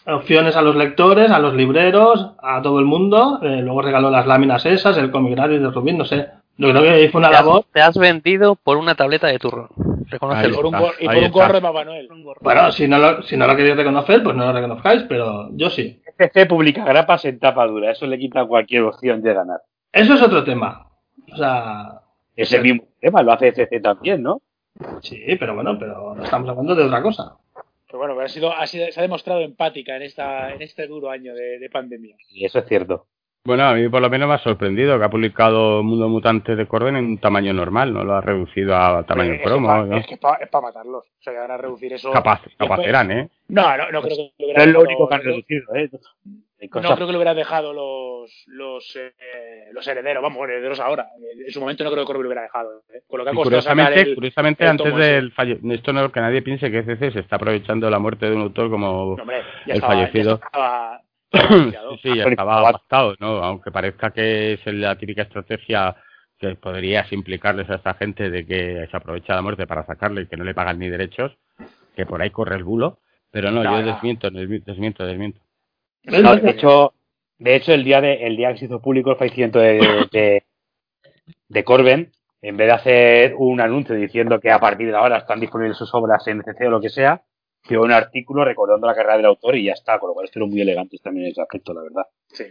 opciones 0.07 0.57
a 0.57 0.63
los 0.63 0.75
lectores, 0.75 1.31
a 1.31 1.39
los 1.39 1.55
libreros, 1.55 2.33
a 2.43 2.63
todo 2.63 2.79
el 2.79 2.87
mundo. 2.87 3.41
Eh, 3.43 3.61
luego 3.63 3.83
regaló 3.83 4.11
las 4.11 4.27
láminas 4.27 4.65
esas, 4.65 4.97
el 4.97 5.11
cómic 5.11 5.35
gratis 5.37 5.61
de 5.61 5.71
Rubin, 5.71 5.99
no 5.99 6.05
sé. 6.05 6.29
Yo 6.57 6.71
creo 6.71 6.83
que 6.83 7.05
hizo 7.05 7.19
una 7.19 7.29
Te 7.31 7.37
has, 7.37 7.45
labor. 7.45 7.65
te 7.73 7.81
has 7.83 7.97
vendido 7.97 8.57
por 8.57 8.79
una 8.79 8.95
tableta 8.95 9.27
de 9.29 9.39
turrón. 9.39 9.69
Reconócelo. 10.11 10.57
por 10.57 10.67
un 10.67 10.73
gor- 10.75 10.95
y 10.99 11.07
por 11.07 11.17
un 11.19 11.31
gorro 11.31 11.53
de 11.55 11.61
Papá 11.61 11.85
Noel. 11.85 12.09
Bueno, 12.41 12.73
si 12.73 12.89
no, 12.89 12.99
lo, 12.99 13.23
si 13.23 13.37
no 13.37 13.47
lo 13.47 13.55
queréis 13.55 13.77
reconocer, 13.77 14.23
pues 14.23 14.35
no 14.35 14.47
lo 14.47 14.53
reconozcáis, 14.53 15.03
pero 15.09 15.51
yo 15.53 15.69
sí. 15.69 16.01
FC 16.17 16.47
publica 16.47 16.83
grapas 16.85 17.27
en 17.27 17.39
tapa 17.39 17.67
dura, 17.67 17.91
eso 17.93 18.07
le 18.07 18.19
quita 18.19 18.47
cualquier 18.47 18.83
opción 18.85 19.23
de 19.23 19.35
ganar. 19.35 19.61
Eso 19.93 20.15
es 20.15 20.23
otro 20.23 20.43
tema. 20.43 20.87
O 21.33 21.37
sea, 21.37 22.01
Es 22.43 22.53
el 22.53 22.63
mismo 22.63 22.89
tema, 23.01 23.23
lo 23.23 23.33
hace 23.33 23.49
FC 23.49 23.81
también, 23.81 24.23
¿no? 24.23 24.41
sí, 25.03 25.21
pero 25.41 25.55
bueno, 25.57 25.77
pero 25.79 26.15
no 26.15 26.23
estamos 26.23 26.49
hablando 26.49 26.75
de 26.75 26.85
otra 26.85 27.03
cosa. 27.03 27.37
Pero 27.87 27.99
bueno, 27.99 28.21
ha 28.21 28.29
sido, 28.29 28.53
ha 28.53 28.67
sido- 28.67 28.91
se 28.93 29.01
ha 29.01 29.03
demostrado 29.03 29.41
empática 29.41 29.97
en 29.97 30.03
esta 30.03 30.53
en 30.55 30.63
este 30.63 30.87
duro 30.87 31.11
año 31.11 31.35
de, 31.35 31.59
de 31.59 31.71
pandemia. 31.71 32.15
Y 32.31 32.45
eso 32.45 32.59
es 32.61 32.67
cierto. 32.67 33.07
Bueno, 33.45 33.65
a 33.65 33.75
mí 33.75 33.89
por 33.89 34.03
lo 34.03 34.11
menos 34.11 34.29
me 34.29 34.35
ha 34.35 34.39
sorprendido 34.39 34.99
que 34.99 35.05
ha 35.05 35.09
publicado 35.11 35.83
Mundo 35.83 36.09
Mutante 36.09 36.55
de 36.55 36.67
Corden 36.67 36.97
en 36.97 37.05
un 37.07 37.19
tamaño 37.19 37.53
normal, 37.55 37.95
no 37.95 38.05
lo 38.05 38.15
ha 38.15 38.21
reducido 38.21 38.77
a 38.77 39.05
tamaño 39.05 39.33
es 39.33 39.43
promo. 39.43 39.69
Que 39.69 39.73
pa- 39.75 39.85
¿no? 39.87 39.97
Es 39.97 40.07
que 40.07 40.15
es 40.15 40.21
para 40.21 40.61
matarlos. 40.67 41.05
O 41.07 41.23
sea, 41.23 41.33
que 41.33 41.39
van 41.39 41.51
a 41.51 41.57
reducir 41.57 41.93
eso. 41.95 42.13
Capaz, 42.13 42.43
capaz 42.59 42.81
eran, 42.81 43.11
¿eh? 43.11 43.29
No, 43.49 43.77
no, 43.77 43.91
no 43.91 44.03
creo 44.03 44.17
que 44.17 44.23
lo 44.23 44.23
No 44.39 44.45
hubieran 44.45 44.69
es 44.69 44.75
lo 44.75 44.81
único 44.83 45.09
que 45.09 45.15
han 45.15 45.23
reducido, 45.23 45.75
¿eh? 45.77 45.91
No 46.61 46.95
creo 46.95 47.07
que 47.07 47.13
lo 47.13 47.19
hubieran 47.19 47.37
dejado 47.37 47.73
los 47.73 48.45
los, 48.47 48.97
eh, 48.97 49.69
los 49.73 49.87
herederos, 49.87 50.23
vamos, 50.23 50.43
herederos 50.49 50.81
ahora. 50.81 51.07
En 51.47 51.53
su 51.53 51.61
momento 51.61 51.85
no 51.85 51.91
creo 51.91 52.03
que 52.03 52.07
Corby 52.07 52.23
lo 52.25 52.29
hubiera 52.29 52.43
dejado. 52.43 52.83
¿eh? 52.93 53.03
Con 53.07 53.19
lo 53.19 53.25
que 53.25 53.31
ha 53.31 53.35
curiosamente, 53.35 54.01
el- 54.01 54.15
curiosamente 54.17 54.65
el 54.65 54.71
antes 54.71 54.95
del 54.97 55.33
falle... 55.33 55.59
esto 55.71 55.93
no 55.93 56.11
que 56.11 56.21
nadie 56.21 56.43
piense 56.43 56.71
que 56.71 56.83
CC 56.83 57.13
se 57.13 57.21
está 57.21 57.37
aprovechando 57.37 57.89
la 57.89 57.99
muerte 58.01 58.29
de 58.29 58.35
un 58.37 58.43
autor 58.43 58.71
como 58.71 59.15
No, 59.17 59.23
hombre, 59.23 59.43
ya 59.67 59.73
el 59.75 59.79
estaba- 59.79 59.95
ya 59.95 60.01
fallecido. 60.09 60.35
estaba- 60.35 61.01
sí, 62.03 62.17
ya 62.17 62.25
estaba 62.25 62.73
pactado, 62.73 63.15
¿no? 63.21 63.43
Aunque 63.45 63.71
parezca 63.71 64.11
que 64.11 64.55
es 64.55 64.67
la 64.67 64.97
típica 64.97 65.23
estrategia 65.23 65.95
que 66.39 66.55
podrías 66.57 67.13
implicarles 67.13 67.69
a 67.71 67.75
esta 67.77 67.95
gente 67.95 68.31
de 68.31 68.47
que 68.47 68.87
se 68.91 68.97
aprovecha 68.97 69.35
la 69.35 69.43
muerte 69.43 69.67
para 69.67 69.85
sacarle 69.85 70.23
y 70.23 70.27
que 70.27 70.37
no 70.37 70.45
le 70.45 70.55
pagan 70.55 70.79
ni 70.79 70.89
derechos, 70.89 71.37
que 71.97 72.07
por 72.07 72.23
ahí 72.23 72.31
corre 72.31 72.57
el 72.57 72.65
bulo, 72.65 72.99
pero 73.31 73.51
no, 73.51 73.63
No, 73.63 73.79
yo 73.81 73.87
desmiento, 73.87 74.31
desmi- 74.31 74.63
desmiento, 74.65 75.05
desmiento. 75.05 75.41
No, 76.23 76.37
de 76.37 76.51
hecho, 76.51 76.93
de 77.39 77.55
hecho 77.57 77.73
el 77.73 77.85
día 77.85 78.01
de 78.01 78.27
el 78.27 78.37
día 78.37 78.53
que 78.53 78.59
se 78.59 78.65
hizo 78.67 78.81
público 78.81 79.11
el 79.11 79.17
fallecimiento 79.17 79.59
de, 79.59 80.07
de, 80.13 80.43
de 81.49 81.65
Corben, 81.65 82.11
en 82.43 82.57
vez 82.57 82.67
de 82.69 82.73
hacer 82.73 83.35
un 83.37 83.61
anuncio 83.61 83.95
diciendo 83.95 84.41
que 84.41 84.51
a 84.51 84.59
partir 84.61 84.89
de 84.91 84.97
ahora 84.97 85.19
están 85.19 85.41
disponibles 85.41 85.77
sus 85.77 85.93
obras 85.95 86.27
en 86.29 86.43
CC 86.43 86.67
o 86.67 86.71
lo 86.71 86.81
que 86.81 86.89
sea, 86.91 87.23
dio 87.69 87.83
un 87.83 87.93
artículo 87.93 88.45
recordando 88.45 88.87
la 88.87 88.95
carrera 88.95 89.17
del 89.17 89.27
autor 89.27 89.57
y 89.57 89.65
ya 89.65 89.73
está, 89.73 89.99
con 89.99 90.09
lo 90.09 90.15
cual 90.15 90.27
estuvieron 90.27 90.51
muy 90.51 90.61
elegantes 90.61 91.03
también 91.03 91.27
en 91.27 91.33
ese 91.33 91.43
aspecto, 91.43 91.75
la 91.75 91.83
verdad. 91.83 92.03
Sí. 92.29 92.45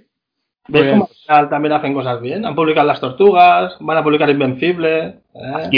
¿Ves 0.69 0.91
cómo 0.91 1.09
también 1.49 1.71
hacen 1.71 1.93
cosas 1.93 2.19
bien? 2.19 2.45
Han 2.45 2.53
publicado 2.53 2.85
Las 2.87 2.99
Tortugas, 2.99 3.77
van 3.79 3.97
a 3.97 4.03
publicar 4.03 4.29
Invencible. 4.29 4.99
¿eh? 5.33 5.69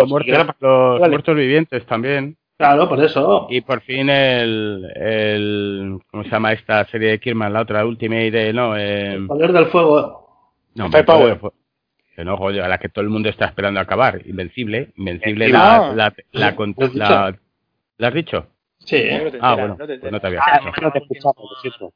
Los 0.00 0.08
muertos, 0.10 0.28
y 0.28 0.32
gran- 0.32 0.54
los 0.60 1.00
Vale. 1.00 1.10
muertos 1.10 1.34
vivientes 1.34 1.86
también. 1.86 2.36
Claro, 2.58 2.88
por 2.88 3.02
eso. 3.02 3.46
Y 3.50 3.60
por 3.60 3.80
fin 3.82 4.10
el, 4.10 4.90
el 4.96 5.98
¿cómo 6.10 6.24
se 6.24 6.30
llama 6.30 6.52
esta 6.52 6.84
serie 6.86 7.10
de 7.10 7.20
Kirman? 7.20 7.52
La 7.52 7.60
otra, 7.62 7.86
Ultimate, 7.86 8.48
eh, 8.48 8.52
no, 8.52 8.76
eh, 8.76 9.14
El 9.14 9.26
poder 9.28 9.52
del 9.52 9.66
fuego. 9.66 10.52
no. 10.74 10.90
Power. 10.90 11.38
Que 12.16 12.24
no, 12.24 12.36
joder, 12.36 12.62
a 12.62 12.68
la 12.68 12.78
que 12.78 12.88
todo 12.88 13.04
el 13.04 13.10
mundo 13.10 13.28
está 13.28 13.44
esperando 13.46 13.78
acabar. 13.78 14.20
Invencible, 14.26 14.90
Invencible, 14.96 15.48
la, 15.50 15.76
Ah. 15.76 15.92
la, 15.94 16.14
la, 16.32 16.56
con- 16.56 16.74
¿Lo 16.76 16.86
has 16.86 16.92
dicho? 16.92 17.04
la- 17.04 17.38
¿la 17.98 18.08
has 18.08 18.14
dicho? 18.14 18.46
Sí. 18.80 19.04
Ah, 19.40 19.54
bueno, 19.54 19.76
no 19.78 19.86
te 19.86 19.98
pues 19.98 20.12
no 20.12 20.20
te 20.20 20.26
había 20.26 20.40
Ah, 20.44 20.60
escuchado. 20.94 21.92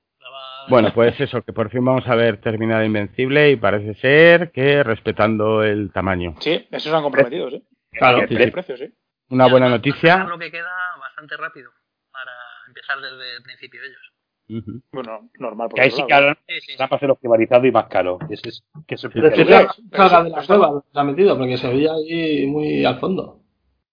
Bueno, 0.69 0.93
pues 0.95 1.21
eso, 1.21 1.43
que 1.43 1.53
por 1.53 1.71
fin 1.71 1.85
vamos 1.85 2.07
a 2.07 2.15
ver 2.15 2.37
terminado 2.37 2.85
Invencible 2.85 3.51
y 3.51 3.57
parece 3.57 3.95
ser 3.95 4.53
que 4.53 4.85
respetando 4.85 5.65
el 5.65 5.91
tamaño. 5.91 6.37
Sí, 6.39 6.69
esos 6.71 6.91
se 6.91 6.97
han 6.97 7.03
comprometido, 7.03 7.51
sí. 7.51 7.65
Claro. 7.91 8.27
Sí, 8.29 8.37
El 8.37 8.53
precio, 8.53 8.77
sí. 8.77 8.85
Una 9.33 9.49
buena 9.49 9.69
noticia. 9.69 10.25
Lo 10.25 10.39
que 10.39 10.51
queda 10.51 10.69
bastante 11.01 11.37
rápido 11.39 11.71
para 12.13 12.33
empezar 12.69 12.99
desde 13.01 13.37
el 13.39 13.43
principio 13.43 13.81
ellos. 13.83 14.13
Ujú. 14.51 14.83
Bueno, 14.93 15.31
normal. 15.39 15.71
Que 15.75 15.81
ahí 15.81 15.91
sí 15.91 16.05
que 16.07 16.13
ahora 16.13 16.37
van 16.79 16.87
a 16.87 16.89
pasar 16.89 17.09
los 17.09 17.19
privatizados 17.19 17.65
y 17.65 17.71
más 17.71 17.87
caro. 17.87 18.19
Ese 18.29 18.51
es, 18.51 18.65
que 18.87 18.97
es 18.97 19.05
el 19.05 19.11
Pero 19.13 19.31
que 19.31 19.45
salga- 19.47 20.23
de 20.25 20.31
la 20.31 20.47
cueva 20.47 20.83
se 20.93 20.99
ha 21.01 21.05
metido, 21.05 21.39
porque 21.39 21.57
se 21.57 21.69
veía 21.69 21.93
ahí 21.93 22.47
muy 22.47 22.85
al 22.85 22.99
fondo. 23.01 23.41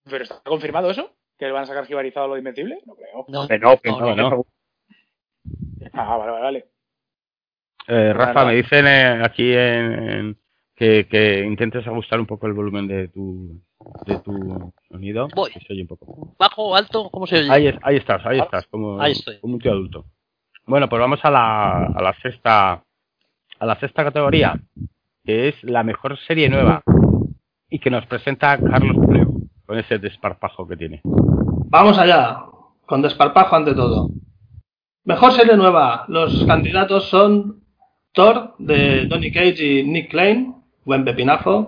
¿Pero 0.04 0.24
está 0.24 0.42
confirmado 0.44 0.90
eso? 0.92 1.16
¿Que 1.38 1.46
le 1.46 1.52
van 1.54 1.64
a 1.64 1.68
sacar 1.68 1.86
jibarizado 1.86 2.28
lo 2.28 2.34
de 2.34 2.40
Invencible? 2.40 2.80
No 2.86 2.96
creo. 2.96 3.26
No, 3.30 3.48
Que 3.48 3.60
no, 3.60 3.78
que 3.80 3.90
no, 3.92 4.00
no, 4.02 4.16
no. 4.16 4.30
no. 4.32 4.46
Ah, 5.94 6.18
vale, 6.18 6.32
vale, 6.32 6.44
vale. 6.44 6.66
Eh, 7.88 8.14
Rafa, 8.14 8.44
me 8.46 8.56
dicen 8.56 8.86
eh, 8.88 9.22
aquí 9.24 9.54
en, 9.54 10.10
en- 10.10 10.38
que, 10.80 11.08
que 11.08 11.46
intentes 11.46 11.86
ajustar 11.86 12.20
un 12.22 12.26
poco 12.26 12.48
el 12.48 12.54
volumen 12.54 12.88
de 12.88 13.10
tu, 13.10 13.62
de 14.06 14.18
tu 14.20 14.74
sonido. 14.90 15.28
Voy. 15.36 15.52
que 15.52 15.60
se 15.60 15.74
oye 15.74 15.82
un 15.82 15.88
poco. 15.90 16.34
Bajo, 16.40 16.76
alto, 16.76 17.10
¿cómo 17.12 17.28
se 17.28 17.40
oye? 17.40 17.52
Ahí, 17.52 17.68
es- 17.68 17.76
ahí 17.84 17.98
estás, 17.98 18.26
ahí 18.26 18.40
estás, 18.40 18.66
como, 18.68 19.00
Ahí 19.02 19.12
estoy. 19.12 19.40
como 19.42 19.56
un 19.56 19.60
tío 19.60 19.72
adulto. 19.72 20.06
Bueno, 20.66 20.88
pues 20.88 21.00
vamos 21.00 21.20
a 21.24 21.30
la, 21.32 21.84
a 21.86 22.02
la 22.02 22.14
sexta 22.22 22.82
a 23.62 23.66
la 23.66 23.78
sexta 23.80 24.06
categoría, 24.06 24.58
que 25.26 25.50
es 25.50 25.64
la 25.66 25.84
mejor 25.84 26.18
serie 26.20 26.48
nueva 26.48 26.82
y 27.70 27.80
que 27.80 27.90
nos 27.90 28.06
presenta 28.06 28.58
Carlos 28.58 28.96
Puleo 28.96 29.28
con 29.66 29.78
ese 29.78 30.00
desparpajo 30.00 30.66
que 30.66 30.78
tiene. 30.78 31.02
Vamos 31.04 31.98
allá, 32.00 32.40
con 32.86 33.02
desparpajo 33.02 33.58
ante 33.58 33.76
todo. 33.76 34.10
Mejor 35.04 35.34
serie 35.34 35.58
nueva. 35.58 36.06
Los 36.08 36.46
candidatos 36.46 37.10
son 37.10 37.64
Thor 38.14 38.56
de 38.60 39.08
Donny 39.08 39.30
Cage 39.32 39.62
y 39.82 39.84
Nick 39.84 40.10
Klein, 40.12 40.56
buen 40.90 41.06
pepinazo. 41.06 41.68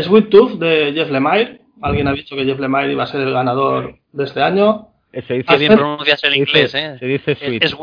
Sweet 0.00 0.28
Tooth 0.28 0.58
de 0.58 0.92
Jeff 0.94 1.10
Lemire. 1.10 1.62
Alguien 1.80 2.06
ha 2.06 2.12
dicho 2.12 2.36
que 2.36 2.44
Jeff 2.44 2.60
Lemire 2.60 2.92
iba 2.92 3.04
a 3.04 3.06
ser 3.06 3.22
el 3.22 3.32
ganador 3.32 3.96
de 4.12 4.24
este 4.24 4.42
año. 4.42 4.88
Eh, 5.12 5.22
Se 5.22 5.34
dice, 5.34 5.56
bien 5.58 5.74
pronuncias 5.74 6.22
el 6.24 6.36
inglés, 6.36 6.74
¿eh? 6.74 6.96
se 6.98 7.06
dice 7.06 7.34
sweet. 7.34 7.62
es. 7.62 7.74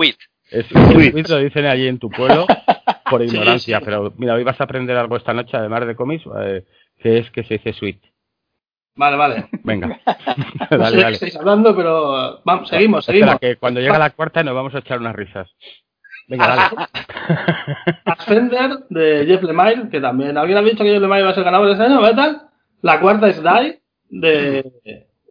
Es 0.52 0.66
sweet, 0.68 1.28
lo 1.30 1.38
dicen 1.38 1.66
allí 1.66 1.88
en 1.88 1.98
tu 2.00 2.10
pueblo 2.10 2.46
por 3.10 3.22
Sí, 3.22 3.28
ignorancia, 3.36 3.80
sí. 3.80 3.86
pero 3.86 4.14
mira, 4.18 4.34
hoy 4.36 4.44
vas 4.44 4.60
a 4.62 4.64
aprender 4.64 4.96
algo 4.98 5.16
esta 5.18 5.34
noche, 5.34 5.58
además 5.58 5.86
de 5.86 5.96
cómics, 5.96 6.24
eh, 6.42 6.64
que 7.00 7.18
es 7.20 7.30
que 7.32 7.44
se 7.44 7.56
dice 7.56 7.74
sweet. 7.74 8.00
Vale, 8.96 9.16
vale. 9.18 9.48
Venga, 9.64 9.88
No 10.06 10.68
sé 10.70 10.78
dale, 10.78 10.98
dale. 11.02 11.14
estáis 11.16 11.36
hablando, 11.36 11.76
pero 11.76 12.42
vamos, 12.46 12.70
seguimos, 12.70 13.08
Espera, 13.08 13.26
seguimos. 13.34 13.40
que 13.40 13.56
cuando 13.58 13.80
llegue 13.80 13.98
la 13.98 14.10
cuarta 14.12 14.44
nos 14.44 14.56
vamos 14.56 14.74
a 14.76 14.80
echar 14.80 15.00
unas 15.00 15.16
risas. 15.16 15.50
Venga, 16.30 16.48
dale. 16.48 16.62
Ascender 18.06 18.70
de 18.90 19.26
Jeff 19.26 19.44
Lemire, 19.44 19.90
que 19.90 20.00
también 20.00 20.38
alguien 20.38 20.58
ha 20.58 20.62
dicho 20.62 20.84
que 20.84 20.92
Jeff 20.92 21.02
Lemire 21.02 21.22
iba 21.22 21.30
a 21.30 21.34
ser 21.34 21.44
ganador 21.44 21.68
de 21.68 21.74
este 21.74 21.86
año, 21.86 22.02
¿vale 22.02 22.16
tal? 22.16 22.42
La 22.82 23.00
cuarta 23.00 23.28
es 23.28 23.42
Die, 23.44 23.82
de 24.10 24.72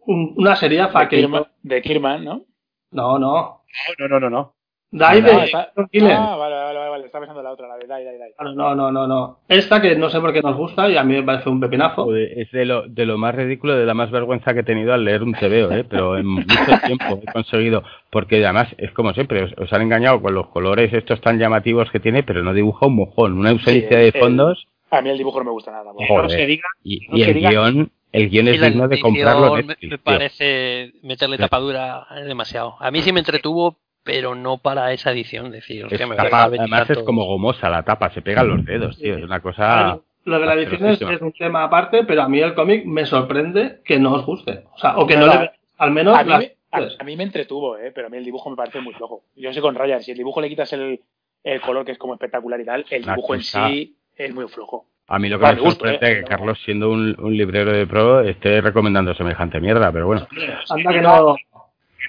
un- 0.05 0.33
una 0.37 0.55
serie 0.55 0.81
De 0.81 1.07
que 1.07 1.17
Kirman, 1.17 1.43
de 1.63 1.81
Kirman, 1.81 2.23
¿no? 2.25 2.45
No, 2.91 3.17
no. 3.19 3.63
No, 3.99 4.07
no, 4.07 4.19
no, 4.19 4.29
no. 4.29 4.55
Die 4.91 5.03
Ah, 5.03 5.13
de 5.13 5.43
está-. 5.45 5.71
Ah, 5.75 6.35
vale, 6.35 6.55
vale, 6.55 6.77
vale, 6.79 6.89
vale. 6.89 7.05
Estaba 7.05 7.21
pensando 7.25 7.41
en 7.41 7.43
la 7.45 7.51
otra, 7.51 7.67
la 7.67 7.77
de 7.77 7.85
Dai, 7.85 8.03
Dai, 8.03 8.17
Dai. 8.17 8.31
Claro, 8.35 8.53
No, 8.55 8.73
no, 8.75 8.91
no, 8.91 9.05
no. 9.07 9.37
Esta 9.47 9.79
que 9.81 9.95
no 9.95 10.09
sé 10.09 10.19
por 10.19 10.33
qué 10.33 10.41
nos 10.41 10.55
gusta 10.57 10.89
y 10.89 10.97
a 10.97 11.03
mí 11.03 11.13
me 11.13 11.21
parece 11.23 11.47
un 11.49 11.59
pepinazo. 11.59 12.05
Joder, 12.05 12.39
es 12.39 12.51
de 12.51 12.65
lo, 12.65 12.87
de 12.87 13.05
lo 13.05 13.17
más 13.19 13.35
ridículo, 13.35 13.75
de 13.75 13.85
la 13.85 13.93
más 13.93 14.09
vergüenza 14.09 14.53
que 14.53 14.61
he 14.61 14.63
tenido 14.63 14.91
al 14.93 15.05
leer 15.05 15.21
un 15.21 15.33
TVO, 15.33 15.71
¿eh? 15.73 15.83
pero 15.87 16.17
en 16.17 16.25
mucho 16.25 16.47
tiempo 16.85 17.19
he 17.21 17.31
conseguido, 17.31 17.83
porque 18.09 18.43
además 18.43 18.67
es 18.79 18.91
como 18.93 19.13
siempre, 19.13 19.43
os, 19.43 19.53
os 19.59 19.71
han 19.73 19.83
engañado 19.83 20.21
con 20.23 20.33
los 20.33 20.47
colores 20.47 20.91
estos 20.91 21.21
tan 21.21 21.37
llamativos 21.37 21.91
que 21.91 21.99
tiene, 21.99 22.23
pero 22.23 22.41
no 22.41 22.53
dibuja 22.53 22.87
un 22.87 22.95
mojón, 22.95 23.37
una 23.37 23.51
ausencia 23.51 23.89
Sí, 23.89 23.95
de 23.95 24.07
el- 24.07 24.13
fondos 24.19 24.67
A 24.89 25.01
mí 25.03 25.09
el 25.11 25.17
dibujo 25.19 25.37
no 25.39 25.45
me 25.45 25.51
gusta 25.51 25.71
nada. 25.71 25.91
Joder. 25.93 26.23
No 26.23 26.29
se 26.29 26.45
diga, 26.47 26.67
y, 26.83 27.05
no 27.09 27.17
y 27.17 27.23
se 27.25 27.29
el 27.31 27.37
diga- 27.37 27.49
guion, 27.51 27.91
el 28.11 28.29
guion 28.31 28.47
es 28.47 28.59
digno 28.59 28.87
de 28.87 28.99
comprarlo 28.99 29.55
en 29.59 29.67
me, 29.67 29.73
Netflix, 29.73 29.91
me 29.91 29.97
tío. 29.99 30.03
parece 30.03 30.93
meterle 31.03 31.37
tapadura 31.37 32.07
demasiado. 32.25 32.75
A 32.79 32.89
mí 32.89 33.01
sí 33.03 33.11
me 33.13 33.19
entretuvo, 33.19 33.75
pero 34.11 34.33
no 34.33 34.57
para 34.57 34.91
esa 34.91 35.11
edición. 35.11 35.47
Es 35.47 35.51
decir, 35.51 35.85
Es 35.85 35.91
hostia, 35.91 36.07
me 36.07 36.15
tapa- 36.15 36.43
además 36.45 36.89
es 36.89 36.97
como 36.99 37.25
gomosa 37.25 37.69
la 37.69 37.83
tapa, 37.83 38.09
se 38.09 38.21
pegan 38.23 38.47
los 38.47 38.65
dedos, 38.65 38.97
tío, 38.97 39.15
es 39.17 39.23
una 39.23 39.39
cosa... 39.39 39.99
Lo 40.25 40.39
de 40.39 40.45
la 40.45 40.53
edición 40.55 40.85
es, 40.89 41.21
un 41.21 41.31
tema 41.31 41.63
aparte, 41.63 42.03
pero 42.03 42.23
a 42.23 42.27
mí 42.29 42.39
el 42.39 42.53
cómic 42.53 42.85
me 42.85 43.05
sorprende 43.05 43.81
que 43.85 43.99
no 43.99 44.13
os 44.15 44.25
guste. 44.25 44.63
O 44.75 44.77
sea, 44.79 44.97
o 44.97 45.05
que 45.07 45.15
No, 45.15 45.27
le 45.27 45.51
al 45.77 45.91
menos 45.91 46.17
A 46.17 46.23
mí, 46.23 46.29
las- 46.71 46.97
a, 46.97 47.01
a 47.01 47.03
mí 47.03 47.15
me 47.15 47.23
entretuvo, 47.23 47.77
¿eh? 47.77 47.91
pero 47.93 48.07
a 48.07 48.09
mí 48.09 48.17
el 48.17 48.25
dibujo 48.25 48.49
me 48.49 48.55
parece 48.55 48.81
muy 48.81 48.93
flojo. 48.93 49.21
Yo 49.35 49.53
sé 49.53 49.61
con 49.61 49.75
Ryan, 49.75 50.01
si 50.01 50.11
el 50.11 50.17
dibujo 50.17 50.41
le 50.41 50.49
quitas 50.49 50.71
el, 50.73 50.99
el 51.43 51.61
color 51.61 51.85
que 51.85 51.93
es 51.93 51.97
como 51.97 52.13
espectacular 52.13 52.59
y 52.59 52.65
tal, 52.65 52.85
el 52.89 53.05
La 53.05 53.13
dibujo 53.13 53.35
en 53.35 53.41
sí 53.43 53.95
es 54.17 54.33
muy 54.33 54.47
flojo. 54.47 54.85
A 55.07 55.17
mí 55.17 55.27
lo 55.29 55.39
que 55.39 55.45
me 55.47 55.55
sorprende 55.57 56.05
¿eh? 56.07 56.11
es 56.11 56.17
que 56.19 56.23
Carlos, 56.25 56.59
siendo 56.63 56.91
un, 56.91 57.15
un 57.19 57.35
librero 57.35 57.71
de 57.71 57.87
pro, 57.87 58.21
esté 58.21 58.61
recomendando 58.61 59.15
semejante 59.15 59.59
mierda, 59.59 59.91
pero 59.91 60.05
bueno. 60.05 60.27
anda 60.69 60.91
que 60.93 61.01
no. 61.01 61.35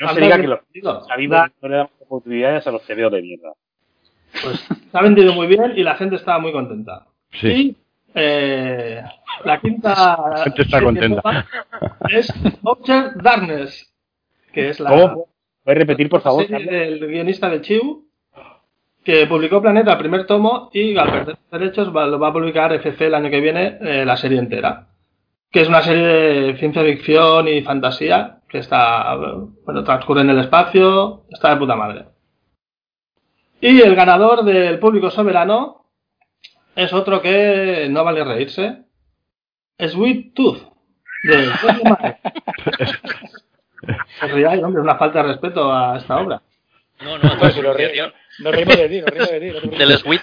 No 0.00 0.14
se 0.14 0.20
diga 0.20 0.40
que 0.40 0.46
los 0.46 0.60
sabidos 1.06 1.48
no 1.60 1.68
le 1.68 1.76
damos 1.76 1.92
oportunidades 2.00 2.66
a 2.66 2.70
los 2.72 2.82
TVO 2.82 3.10
de 3.10 3.22
mierda. 3.22 3.52
Pues 4.42 4.60
se 4.60 4.98
ha 4.98 5.02
vendido 5.02 5.32
muy 5.34 5.46
bien 5.46 5.72
y 5.76 5.82
la 5.82 5.96
gente 5.96 6.16
está 6.16 6.38
muy 6.38 6.52
contenta. 6.52 7.06
Sí. 7.32 7.48
Y 7.48 7.76
eh, 8.14 9.02
la 9.44 9.60
quinta 9.60 10.18
La 10.30 10.44
gente 10.44 10.62
está 10.62 10.82
contenta. 10.82 11.46
es 12.08 12.32
Object 12.62 13.16
Darkness, 13.22 13.92
que 14.52 14.68
es 14.70 14.80
la 14.80 14.90
¿Cómo? 14.90 15.26
¿Puedes 15.64 15.78
repetir, 15.78 16.08
por 16.08 16.20
favor? 16.20 16.46
serie 16.46 16.70
del 16.70 17.06
guionista 17.06 17.48
de 17.50 17.60
Chiu, 17.60 18.06
que 19.04 19.26
publicó 19.26 19.60
Planeta 19.62 19.92
el 19.92 19.98
primer 19.98 20.26
tomo 20.26 20.70
y 20.72 20.96
al 20.96 21.10
perder 21.10 21.36
los 21.50 21.60
derechos 21.60 21.94
va- 21.96 22.06
lo 22.06 22.18
va 22.18 22.28
a 22.28 22.32
publicar 22.32 22.72
FC 22.72 23.06
el 23.06 23.14
año 23.14 23.30
que 23.30 23.40
viene 23.40 23.78
eh, 23.80 24.04
la 24.04 24.16
serie 24.16 24.38
entera. 24.38 24.86
Que 25.50 25.62
es 25.62 25.68
una 25.68 25.82
serie 25.82 26.02
de 26.04 26.56
ciencia 26.58 26.82
ficción 26.82 27.48
y 27.48 27.62
fantasía 27.62 28.39
que 28.50 28.58
está, 28.58 29.14
bueno, 29.64 29.84
transcurre 29.84 30.22
en 30.22 30.30
el 30.30 30.40
espacio, 30.40 31.24
está 31.30 31.50
de 31.50 31.56
puta 31.56 31.76
madre. 31.76 32.06
Y 33.60 33.80
el 33.80 33.94
ganador 33.94 34.42
del 34.44 34.78
público 34.78 35.10
soberano 35.10 35.86
es 36.74 36.92
otro 36.92 37.20
que 37.22 37.86
no 37.90 38.04
vale 38.04 38.24
reírse. 38.24 38.82
Sweet 39.78 40.34
Tooth, 40.34 40.62
de. 41.24 41.48
Os 44.22 44.30
riáis, 44.32 44.62
hombre, 44.62 44.82
una 44.82 44.96
falta 44.96 45.22
de 45.22 45.28
respeto 45.28 45.72
a 45.72 45.96
esta 45.96 46.18
obra. 46.18 46.42
No, 47.02 47.16
no, 47.16 47.38
Pues 47.38 47.54
si 47.54 47.62
reímos, 47.62 48.12
reímos 48.44 48.76
de 48.76 48.88
ti, 48.90 49.00
nos 49.00 49.10
reímos 49.10 49.30
de 49.30 49.40
ti. 49.40 49.68
no 49.70 49.78
del 49.78 49.98
Sweet. 49.98 50.22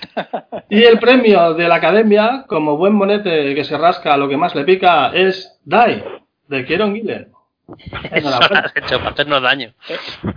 Y 0.69 0.83
el 0.83 0.99
premio 0.99 1.55
de 1.55 1.67
la 1.67 1.75
academia, 1.75 2.45
como 2.47 2.77
buen 2.77 2.93
monete 2.93 3.55
que 3.55 3.63
se 3.63 3.77
rasca 3.77 4.13
a 4.13 4.17
lo 4.17 4.29
que 4.29 4.37
más 4.37 4.53
le 4.53 4.63
pica, 4.63 5.09
es 5.11 5.59
Die, 5.63 6.03
de 6.47 6.65
Kieron 6.65 6.93
Gillen. 6.93 7.31
Eso 7.67 8.29
lo 8.29 8.35
Enhorabuena. 8.35 8.59
has 8.65 8.75
hecho 8.75 8.99
para 8.99 9.11
hacernos 9.11 9.41
daño. 9.41 9.73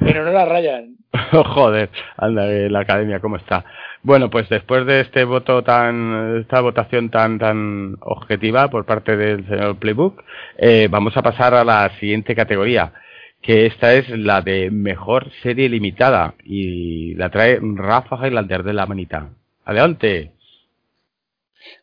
En 0.00 0.18
honor 0.18 0.36
a 0.36 0.44
Ryan. 0.46 0.96
Joder, 1.32 1.90
anda, 2.16 2.46
eh, 2.46 2.70
la 2.70 2.80
academia, 2.80 3.20
¿cómo 3.20 3.36
está? 3.36 3.64
Bueno, 4.02 4.30
pues 4.30 4.48
después 4.48 4.86
de 4.86 5.00
este 5.00 5.24
voto 5.24 5.62
tan, 5.62 6.40
esta 6.40 6.60
votación 6.60 7.10
tan, 7.10 7.38
tan 7.38 7.96
objetiva 8.00 8.68
por 8.68 8.86
parte 8.86 9.16
del 9.16 9.46
señor 9.46 9.76
Playbook, 9.76 10.22
eh, 10.56 10.88
vamos 10.90 11.16
a 11.16 11.22
pasar 11.22 11.54
a 11.54 11.64
la 11.64 11.90
siguiente 11.98 12.34
categoría, 12.34 12.92
que 13.42 13.66
esta 13.66 13.92
es 13.92 14.08
la 14.08 14.40
de 14.40 14.70
mejor 14.70 15.30
serie 15.42 15.68
limitada 15.68 16.34
y 16.44 17.14
la 17.14 17.30
trae 17.30 17.58
Rafa 17.60 18.16
Highlander 18.26 18.62
de 18.62 18.72
la 18.72 18.86
manita. 18.86 19.28
Adelante. 19.64 20.32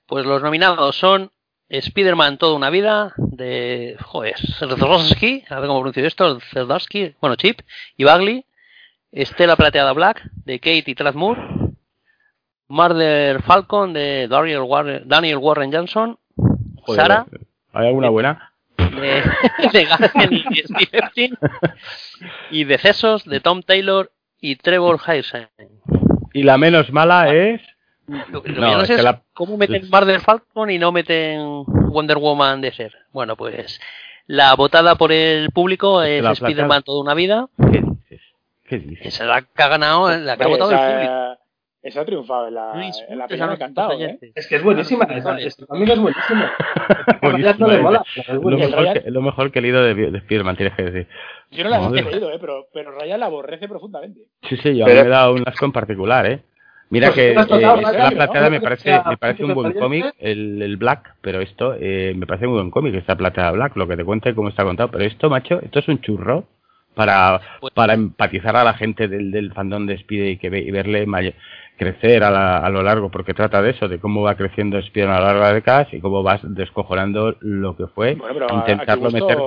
Pues 0.08 0.26
los 0.26 0.42
nominados 0.42 0.96
son 0.96 1.32
Spider-Man 1.70 2.38
Toda 2.38 2.56
una 2.56 2.70
vida, 2.70 3.14
de. 3.18 3.98
Joder, 4.02 4.36
a 4.62 4.66
ver 4.66 5.68
cómo 5.68 5.80
pronuncio 5.80 6.06
esto, 6.06 6.40
Zerdowski, 6.40 7.16
bueno, 7.20 7.36
Chip, 7.36 7.62
y 7.98 8.04
Bagley, 8.04 8.46
Estela 9.12 9.56
Plateada 9.56 9.94
Black, 9.94 10.24
de 10.46 10.60
Kate 10.60 10.84
y 10.88 10.96
Tradd 10.96 11.16
Moore, 11.16 11.42
Murder 12.68 13.42
Falcon, 13.44 13.94
de 13.94 14.28
Daniel 14.28 14.62
Warren, 14.62 15.08
Daniel 15.08 15.38
Warren 15.38 15.72
Johnson, 15.72 16.18
Joder, 16.82 17.02
Sara, 17.02 17.26
¿Hay 17.74 17.88
alguna 17.88 18.10
buena? 18.10 18.54
de, 18.78 19.24
de 19.74 19.86
Garden 19.86 20.34
y 20.34 20.56
Steve 20.60 20.90
Epstein, 20.92 21.38
y 22.52 22.64
Decesos, 22.64 23.26
de 23.26 23.40
Tom 23.40 23.62
Taylor 23.62 24.12
y 24.40 24.56
Trevor 24.56 25.00
Hirsen. 25.06 25.50
Y 26.34 26.44
la 26.44 26.58
menos 26.58 26.92
mala 26.92 27.34
es... 27.34 27.62
Lo, 28.08 28.16
lo 28.18 28.34
No, 28.34 28.42
que 28.44 28.52
no 28.52 28.82
es 28.82 28.88
sé 28.88 28.94
que 28.94 29.00
es 29.00 29.04
la- 29.04 29.22
cómo 29.34 29.58
meten 29.58 29.90
Murder 29.92 30.22
Falcon 30.22 30.70
y 30.72 30.80
no 30.80 30.92
meten 30.92 31.42
Wonder 31.66 32.18
Woman 32.18 32.62
de 32.62 32.72
ser. 32.72 32.94
Bueno, 33.12 33.36
pues 33.36 33.80
la 34.28 34.56
votada 34.56 34.96
por 34.96 35.12
el 35.12 35.50
público 35.52 36.02
es 36.04 36.24
La 36.24 36.32
Spider-Man 36.32 36.84
toda 36.84 37.02
una 37.02 37.14
vida. 37.14 37.48
¿Qué 37.72 37.82
dices? 37.82 38.22
¿Qué 38.68 38.80
dices? 38.80 39.06
Esa 39.08 39.24
es 39.24 39.30
la 39.30 39.42
que 39.42 39.64
ha 39.64 39.68
ganado, 39.68 40.10
la 40.18 40.38
que 40.38 40.44
ha 40.44 40.48
votado 40.48 40.72
el 40.72 40.78
público. 40.78 41.02
esa, 41.04 41.38
esa 41.84 42.02
ha 42.02 42.06
triunfado 42.06 42.48
en 42.48 42.54
la, 42.56 42.74
No 42.74 42.82
en 42.82 43.18
la 43.18 43.26
a 43.26 43.28
me 43.28 43.38
nuestros 43.38 43.52
encantado, 43.56 43.92
¿eh? 44.00 44.20
Es 44.36 44.48
que 44.48 44.56
es 44.56 44.64
buenísima, 44.64 45.06
esa, 45.06 45.38
este 45.40 45.66
cómic 45.66 45.90
es 45.90 46.00
buenísimo. 46.00 46.44
Buenísima, 47.22 47.56
no 47.60 47.68
le 47.68 47.80
mola, 47.82 48.04
es 48.16 48.18
es 48.18 48.34
lo, 48.36 48.42
mejor 48.42 48.94
que, 49.04 49.12
lo 49.12 49.22
mejor 49.22 49.52
que 49.52 49.60
he 49.60 49.62
leído 49.62 49.84
de, 49.84 49.94
de 49.96 50.18
Spider-Man, 50.18 50.56
tienes 50.58 50.76
que 50.76 50.84
decir. 50.84 51.08
Yo 51.52 51.64
no 51.64 51.70
la 51.70 51.78
he 51.88 52.04
leído, 52.04 52.32
¿eh? 52.32 52.38
pero, 52.40 52.68
pero 52.74 52.92
Ryan 52.92 53.20
la 53.20 53.26
aborrece 53.28 53.68
profundamente. 53.68 54.22
Sí, 54.50 54.58
sí, 54.58 54.78
yo 54.78 54.86
Pero- 54.86 55.02
me 55.02 55.08
he 55.08 55.10
dado 55.12 55.34
un 55.34 55.44
asco 55.46 55.66
en 55.66 55.72
particular, 55.74 56.26
¿eh? 56.26 56.42
Mira 56.90 57.08
Pues 57.08 57.16
que 57.16 57.32
eh, 57.32 57.36
la 57.36 58.10
plateada 58.12 58.50
me 58.50 58.62
parece, 58.62 59.02
me 59.10 59.18
parece 59.18 59.44
un 59.44 59.54
buen 59.54 59.74
cómic, 59.74 60.14
el, 60.20 60.62
el 60.62 60.78
Black, 60.78 61.16
pero 61.22 61.42
esto 61.42 61.76
eh, 61.80 62.14
me 62.16 62.26
parece 62.26 62.48
muy 62.48 62.56
buen 62.56 62.72
cómic, 62.72 62.96
esta 62.96 63.16
plateada 63.16 63.52
Black, 63.52 63.76
lo 63.76 63.88
que 63.88 63.98
te 63.98 64.06
cuenta 64.06 64.30
y 64.30 64.34
cómo 64.34 64.50
está 64.50 64.64
contado. 64.64 64.90
Pero 64.92 65.04
esto, 65.04 65.30
macho, 65.30 65.60
esto 65.62 65.80
es 65.80 65.88
un 65.90 66.00
churro 66.00 66.46
para, 66.96 67.42
Pues- 67.60 67.74
para 67.74 67.94
empatizar 67.94 68.56
a 68.56 68.64
la 68.64 68.74
gente 68.74 69.08
del, 69.10 69.32
del 69.32 69.52
fandom 69.54 69.86
de 69.86 69.96
Spider 69.96 70.30
y, 70.30 70.38
que 70.38 70.50
ve, 70.50 70.60
y 70.60 70.72
verle 70.72 71.06
crecer 71.78 72.24
a, 72.24 72.32
la- 72.32 72.58
a 72.58 72.70
lo 72.70 72.82
largo, 72.82 73.12
porque 73.12 73.34
trata 73.34 73.62
de 73.62 73.72
eso, 73.72 73.88
de 73.88 74.00
cómo 74.00 74.22
va 74.24 74.36
creciendo 74.36 74.78
Spider 74.80 75.10
a 75.10 75.20
lo 75.20 75.26
largo 75.28 75.46
de 75.46 75.54
décadas 75.56 75.94
y 75.94 76.00
cómo 76.00 76.24
vas 76.24 76.40
descojonando 76.44 77.36
lo 77.42 77.76
que 77.76 77.88
fue, 77.88 78.16
Bueno, 78.16 78.34
pero 78.34 78.48
a- 78.50 78.56
intentarlo 78.56 79.12
meter 79.12 79.38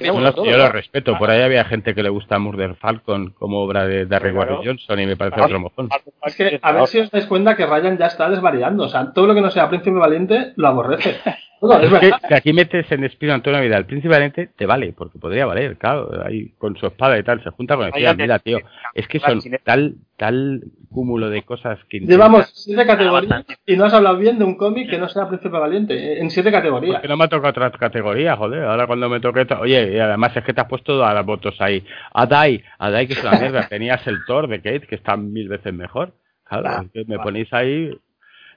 Yo, 0.00 0.56
lo 0.56 0.68
respeto. 0.68 1.18
Por 1.18 1.30
ahí 1.30 1.42
había 1.42 1.64
gente 1.64 1.94
que 1.94 2.02
le 2.02 2.08
gusta 2.08 2.38
Murder 2.38 2.74
Falcon 2.76 3.30
como 3.38 3.60
obra 3.60 3.86
de 3.86 4.06
Darry 4.06 4.32
Claro. 4.32 4.54
Warren 4.54 4.66
Johnson 4.66 5.00
y 5.00 5.06
me 5.06 5.16
parece 5.16 5.40
otro 5.40 5.60
mojón. 5.60 5.88
Es 6.24 6.36
que 6.36 6.58
a 6.62 6.72
ver 6.72 6.86
si 6.86 7.00
os 7.00 7.10
dais 7.10 7.26
cuenta 7.26 7.56
que 7.56 7.66
Ryan 7.66 7.98
ya 7.98 8.06
está 8.06 8.28
desvariando. 8.30 8.84
O 8.84 8.88
sea, 8.88 9.12
todo 9.12 9.26
lo 9.26 9.34
que 9.34 9.40
no 9.40 9.50
sea 9.50 9.68
Príncipe 9.68 9.96
Valiente 9.98 10.52
lo 10.56 10.68
aborrece. 10.68 11.20
Todo, 11.68 11.80
es 11.80 12.02
Es 12.02 12.14
que 12.28 12.34
aquí 12.34 12.52
metes 12.52 12.90
en 12.92 13.04
Espíritu 13.04 13.34
Antonio 13.34 13.60
Vidal, 13.60 13.86
principalmente 13.86 14.48
te 14.56 14.66
vale, 14.66 14.92
porque 14.96 15.18
podría 15.18 15.46
valer, 15.46 15.76
claro, 15.76 16.10
ahí 16.24 16.50
con 16.58 16.76
su 16.76 16.86
espada 16.86 17.18
y 17.18 17.22
tal, 17.22 17.42
se 17.42 17.50
junta 17.50 17.76
con 17.76 17.86
el 17.86 18.16
mira, 18.16 18.38
tío, 18.38 18.58
es 18.94 19.08
que 19.08 19.18
son 19.20 19.40
tal, 19.64 19.94
tal 20.16 20.62
cúmulo 20.90 21.28
de 21.30 21.42
cosas 21.42 21.78
que 21.88 22.00
Llevamos 22.00 22.50
siete 22.54 22.86
categorías 22.86 23.44
y 23.66 23.76
no 23.76 23.84
has 23.86 23.94
hablado 23.94 24.16
bien 24.18 24.38
de 24.38 24.44
un 24.44 24.56
cómic 24.56 24.88
que 24.90 24.98
no 24.98 25.08
sea 25.08 25.26
Príncipe 25.28 25.56
Valiente. 25.58 26.20
En 26.20 26.30
siete 26.30 26.52
categorías. 26.52 26.94
Porque 26.96 27.08
no 27.08 27.16
me 27.16 27.24
ha 27.24 27.28
tocado 27.28 27.50
otra 27.50 27.70
categoría, 27.72 28.36
joder. 28.36 28.64
Ahora 28.64 28.86
cuando 28.86 29.08
me 29.08 29.20
toque. 29.20 29.44
to- 29.44 29.58
Oye, 29.60 29.92
y 29.94 29.98
además 29.98 30.36
es 30.36 30.44
que 30.44 30.52
te 30.54 30.60
has 30.60 30.68
puesto 30.68 30.92
todas 30.94 31.14
las 31.14 31.26
votos 31.26 31.56
ahí. 31.60 31.84
Adai, 32.12 32.62
Adai, 32.78 33.06
que 33.08 33.14
es 33.14 33.22
una 33.24 33.32
mierda. 33.40 33.68
Tenías 33.68 34.06
el 34.06 34.24
Thor 34.26 34.46
de 34.48 34.58
Kate, 34.58 34.86
que 34.86 34.94
está 34.94 35.16
mil 35.16 35.48
veces 35.48 35.72
mejor. 35.74 36.12
Claro, 36.44 36.64
Ah, 36.68 36.82
es 36.84 36.90
que 36.92 37.04
me 37.10 37.18
ponéis 37.18 37.52
ahí. 37.52 37.90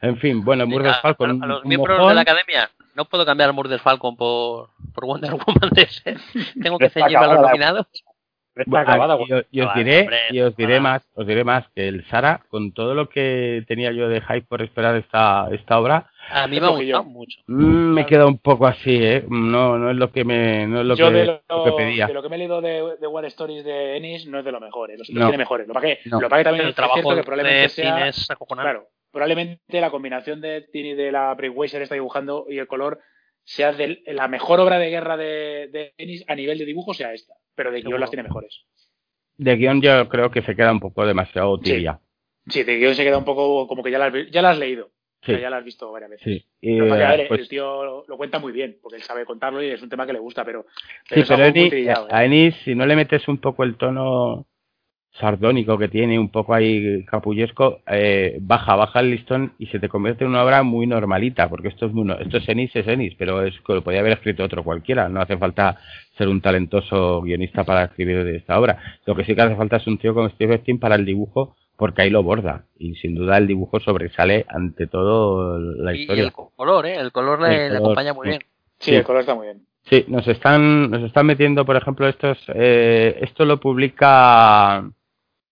En 0.01 0.17
fin, 0.17 0.43
bueno, 0.43 0.65
A- 0.65 0.93
Falcon. 1.01 1.41
a, 1.41 1.45
a 1.45 1.47
los 1.47 1.65
miembros 1.65 1.97
mojón. 1.97 2.09
de 2.09 2.15
la 2.15 2.21
academia, 2.21 2.69
no 2.97 3.05
puedo 3.05 3.25
cambiar 3.25 3.53
Murder 3.53 3.79
Falcon 3.79 4.17
por, 4.17 4.69
por 4.93 5.05
Wonder 5.05 5.31
Woman 5.33 5.69
de 5.73 5.83
ese. 5.83 6.17
Tengo 6.61 6.77
que 6.77 6.89
ceñirme 6.89 7.23
a 7.25 7.33
los 7.33 7.41
nominados. 7.41 7.85
Bueno, 8.65 8.89
acabada, 8.89 9.17
y, 9.23 9.31
os- 9.33 9.45
y 9.51 9.61
os 9.61 9.67
Vale, 9.67 9.83
diré, 9.83 10.01
hombre, 10.01 10.17
y 10.31 10.39
os 10.41 10.55
diré 10.57 10.79
más, 10.79 11.07
os 11.13 11.27
diré 11.27 11.43
más 11.43 11.67
que 11.75 11.87
el 11.87 12.03
Sara, 12.07 12.41
con 12.49 12.71
todo 12.71 12.95
lo 12.95 13.07
que 13.07 13.63
tenía 13.67 13.91
yo 13.91 14.09
de 14.09 14.19
hype 14.19 14.47
por 14.47 14.63
esperar 14.63 14.95
esta, 14.95 15.47
esta 15.51 15.79
obra, 15.79 16.09
A 16.31 16.47
mí 16.47 16.55
Es 16.57 16.61
me 16.63 16.67
ha 16.67 16.71
gustado 16.71 17.03
mucho. 17.03 17.39
mm, 17.45 17.53
me 17.93 18.07
queda 18.07 18.25
un 18.25 18.39
poco 18.39 18.65
así, 18.65 18.97
eh. 18.99 19.23
No, 19.29 19.77
no 19.77 19.91
es 19.91 19.95
lo 19.97 20.11
que 20.11 20.25
me, 20.25 20.65
no 20.65 20.81
es 20.81 20.87
lo 20.87 20.95
Yo 20.95 21.09
que, 21.09 21.13
de 21.13 21.25
lo 21.27 21.41
lo, 21.47 21.63
que 21.65 21.71
pedía. 21.73 22.07
de 22.07 22.13
lo 22.15 22.23
que 22.23 22.29
me 22.29 22.35
he 22.35 22.39
leído 22.39 22.59
de, 22.59 22.95
de 22.99 23.05
War 23.07 23.25
Stories 23.25 23.63
de 23.63 23.95
Ennis 23.97 24.25
no 24.25 24.39
es 24.39 24.45
de 24.45 24.51
lo 24.51 24.59
mejor, 24.59 24.89
¿eh? 24.89 24.97
los 24.97 25.07
No. 25.11 25.21
tiene 25.27 25.37
mejores. 25.37 25.67
Lo 25.67 25.79
que, 25.79 25.99
No. 26.05 26.19
lo 26.19 26.27
también 26.27 26.55
El 26.61 26.69
es 26.69 26.75
trabajo 26.75 26.95
cierto 26.95 27.09
que 27.11 27.15
de 27.17 27.23
probablemente 27.23 27.69
sea, 27.69 27.95
cine 27.95 28.07
es 28.09 28.31
acojonante. 28.31 28.71
claro, 28.71 28.87
probablemente 29.11 29.81
la 29.81 29.89
combinación 29.91 30.41
de 30.41 30.61
Tini 30.71 30.93
de 30.93 31.11
la 31.11 31.33
Breakwater 31.33 31.81
está 31.81 31.95
dibujando 31.95 32.45
y 32.49 32.57
el 32.57 32.67
color 32.67 32.99
sea 33.43 33.71
de 33.73 34.01
la 34.07 34.27
mejor 34.27 34.59
obra 34.59 34.77
de 34.77 34.89
guerra 34.89 35.15
de, 35.17 35.69
de 35.71 35.93
Ennis 35.97 36.23
a 36.27 36.35
nivel 36.35 36.57
de 36.57 36.65
dibujo 36.65 36.93
sea 36.93 37.13
esta, 37.13 37.33
pero 37.55 37.69
de 37.71 37.77
guion 37.77 37.83
Seguro. 37.91 37.99
las 37.99 38.09
tiene 38.09 38.23
mejores. 38.23 38.65
De 39.37 39.55
guion 39.55 39.81
yo 39.81 40.09
creo 40.09 40.31
que 40.31 40.41
se 40.41 40.55
queda 40.55 40.71
un 40.71 40.79
poco 40.79 41.05
demasiado 41.05 41.57
Sí. 41.57 41.63
tibia. 41.71 41.99
Sí, 42.47 42.63
de 42.63 42.77
guion 42.77 42.95
se 42.95 43.03
queda 43.03 43.17
un 43.17 43.25
poco 43.25 43.67
como 43.67 43.83
que 43.83 43.91
ya 43.91 43.99
la 43.99 44.11
ya 44.29 44.41
la 44.41 44.49
has 44.51 44.57
leído, 44.59 44.91
Sí. 45.21 45.31
o 45.31 45.35
sea, 45.35 45.39
ya 45.41 45.49
la 45.49 45.57
has 45.57 45.63
visto 45.65 45.91
varias 45.91 46.11
veces. 46.11 46.25
Sí, 46.25 46.45
y, 46.61 46.77
que, 46.79 46.91
a 46.91 47.09
ver, 47.11 47.19
eh, 47.21 47.25
pues, 47.27 47.41
el 47.41 47.47
tío 47.49 47.83
lo, 47.85 48.05
lo 48.07 48.17
cuenta 48.17 48.39
muy 48.39 48.51
bien, 48.51 48.77
porque 48.81 48.97
él 48.97 49.03
sabe 49.03 49.25
contarlo 49.25 49.61
y 49.63 49.67
es 49.69 49.81
un 49.81 49.89
tema 49.89 50.05
que 50.05 50.13
le 50.13 50.19
gusta, 50.19 50.43
pero, 50.43 50.65
sí, 51.09 51.23
pero 51.27 51.37
muy 51.37 51.47
Ennis- 51.47 51.69
trillado, 51.69 52.05
¿eh? 52.07 52.11
a 52.11 52.25
Ennis, 52.25 52.55
si 52.65 52.75
no 52.75 52.85
le 52.85 52.95
metes 52.95 53.27
un 53.27 53.37
poco 53.39 53.63
el 53.63 53.77
tono 53.77 54.45
sardónico 55.19 55.77
que 55.77 55.87
tiene, 55.87 56.19
un 56.19 56.29
poco 56.29 56.53
ahí 56.53 57.03
capullesco, 57.05 57.79
eh, 57.87 58.37
baja, 58.41 58.75
baja 58.75 58.99
el 58.99 59.11
listón 59.11 59.53
y 59.57 59.67
se 59.67 59.79
te 59.79 59.89
convierte 59.89 60.23
en 60.23 60.29
una 60.31 60.43
obra 60.43 60.63
muy 60.63 60.85
normalita, 60.87 61.49
porque 61.49 61.69
esto 61.69 61.87
es 61.87 61.93
muy, 61.93 62.05
no- 62.05 62.17
esto 62.19 62.37
es 62.37 62.47
Ennis, 62.49 62.75
es 62.75 62.87
Ennis, 62.87 63.15
pero 63.17 63.41
es 63.43 63.53
que 63.65 63.73
lo 63.73 63.83
podía 63.83 63.99
haber 64.01 64.13
escrito 64.13 64.43
otro 64.43 64.63
cualquiera, 64.63 65.09
no 65.09 65.21
hace 65.21 65.37
falta 65.37 65.77
ser 66.17 66.27
un 66.27 66.41
talentoso 66.41 67.21
guionista 67.21 67.63
para 67.63 67.85
escribir 67.85 68.23
de 68.23 68.37
esta 68.37 68.59
obra. 68.59 68.77
Lo 69.05 69.15
que 69.15 69.23
sí 69.23 69.33
que 69.35 69.41
hace 69.41 69.55
falta 69.55 69.77
es 69.77 69.87
un 69.87 69.97
tío 69.97 70.13
como 70.13 70.29
Steve 70.29 70.55
Epstein 70.55 70.79
para 70.79 70.95
el 70.95 71.05
dibujo, 71.05 71.55
porque 71.77 72.01
ahí 72.01 72.09
lo 72.09 72.23
borda, 72.23 72.65
y 72.79 72.95
sin 72.95 73.13
duda 73.13 73.37
el 73.37 73.45
dibujo 73.47 73.79
sobresale 73.79 74.45
ante 74.49 74.87
todo 74.87 75.59
la 75.59 75.93
Y, 75.93 75.97
y 75.97 76.01
historia. 76.01 76.23
el 76.23 76.31
color, 76.31 76.85
¿eh? 76.87 76.95
El 76.99 77.11
color 77.11 77.41
le, 77.41 77.47
El 77.67 77.73
le 77.73 77.79
color, 77.79 77.81
acompaña 77.81 78.13
muy 78.13 78.25
sí. 78.25 78.29
bien. 78.29 78.41
Sí, 78.79 78.91
sí. 78.91 78.95
el 78.95 79.03
color 79.03 79.21
está 79.21 79.35
muy 79.35 79.45
bien. 79.47 79.61
Sí, 79.89 80.03
nos 80.09 80.27
están, 80.27 80.89
nos 80.91 81.01
están 81.03 81.25
metiendo, 81.27 81.63
por 81.65 81.77
ejemplo, 81.77 82.07
estos, 82.09 82.37
eh, 82.53 83.19
esto 83.21 83.45
lo 83.45 83.57
publica 83.59 84.89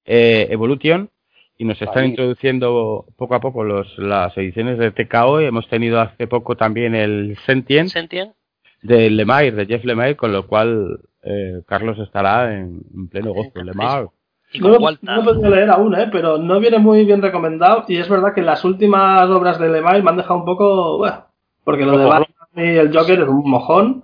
eh, 0.05 0.47
Evolution 0.51 1.09
y 1.57 1.65
nos 1.65 1.81
están 1.81 2.03
Ahí. 2.03 2.09
introduciendo 2.09 3.05
poco 3.17 3.35
a 3.35 3.39
poco 3.39 3.63
los, 3.63 3.97
las 3.97 4.37
ediciones 4.37 4.77
de 4.77 4.91
TKO. 4.91 5.41
y 5.41 5.45
Hemos 5.45 5.67
tenido 5.69 5.99
hace 6.01 6.27
poco 6.27 6.55
también 6.55 6.95
el 6.95 7.37
Sentient 7.45 7.89
¿Sentien? 7.89 8.33
de 8.81 9.09
Lemire, 9.09 9.51
de 9.51 9.65
Jeff 9.65 9.83
Lemire, 9.85 10.15
con 10.17 10.31
lo 10.33 10.47
cual 10.47 10.99
eh, 11.23 11.61
Carlos 11.65 11.97
estará 11.99 12.53
en, 12.53 12.81
en 12.93 13.07
pleno 13.07 13.33
gozo. 13.33 13.51
Lemire. 13.63 14.07
Y 14.51 14.59
No, 14.59 14.77
con 14.77 14.93
lo- 14.93 14.99
no 15.01 15.15
lo 15.15 15.21
he 15.21 15.23
podido 15.25 15.49
leer 15.55 15.69
aún, 15.69 15.95
¿eh? 15.95 16.07
pero 16.11 16.37
no 16.37 16.59
viene 16.59 16.77
muy 16.77 17.03
bien 17.05 17.21
recomendado. 17.21 17.85
Y 17.87 17.97
es 17.97 18.07
verdad 18.09 18.33
que 18.35 18.41
las 18.41 18.63
últimas 18.63 19.27
obras 19.29 19.59
de 19.59 19.69
Lemay 19.69 20.01
me 20.03 20.09
han 20.11 20.17
dejado 20.17 20.39
un 20.39 20.45
poco. 20.45 20.97
Bueno, 20.99 21.25
porque 21.63 21.85
lo 21.85 21.97
de 21.97 22.05
Batman 22.05 22.27
y 22.57 22.61
el 22.77 22.95
Joker 22.95 23.21
es 23.21 23.27
un 23.27 23.49
mojón. 23.49 24.03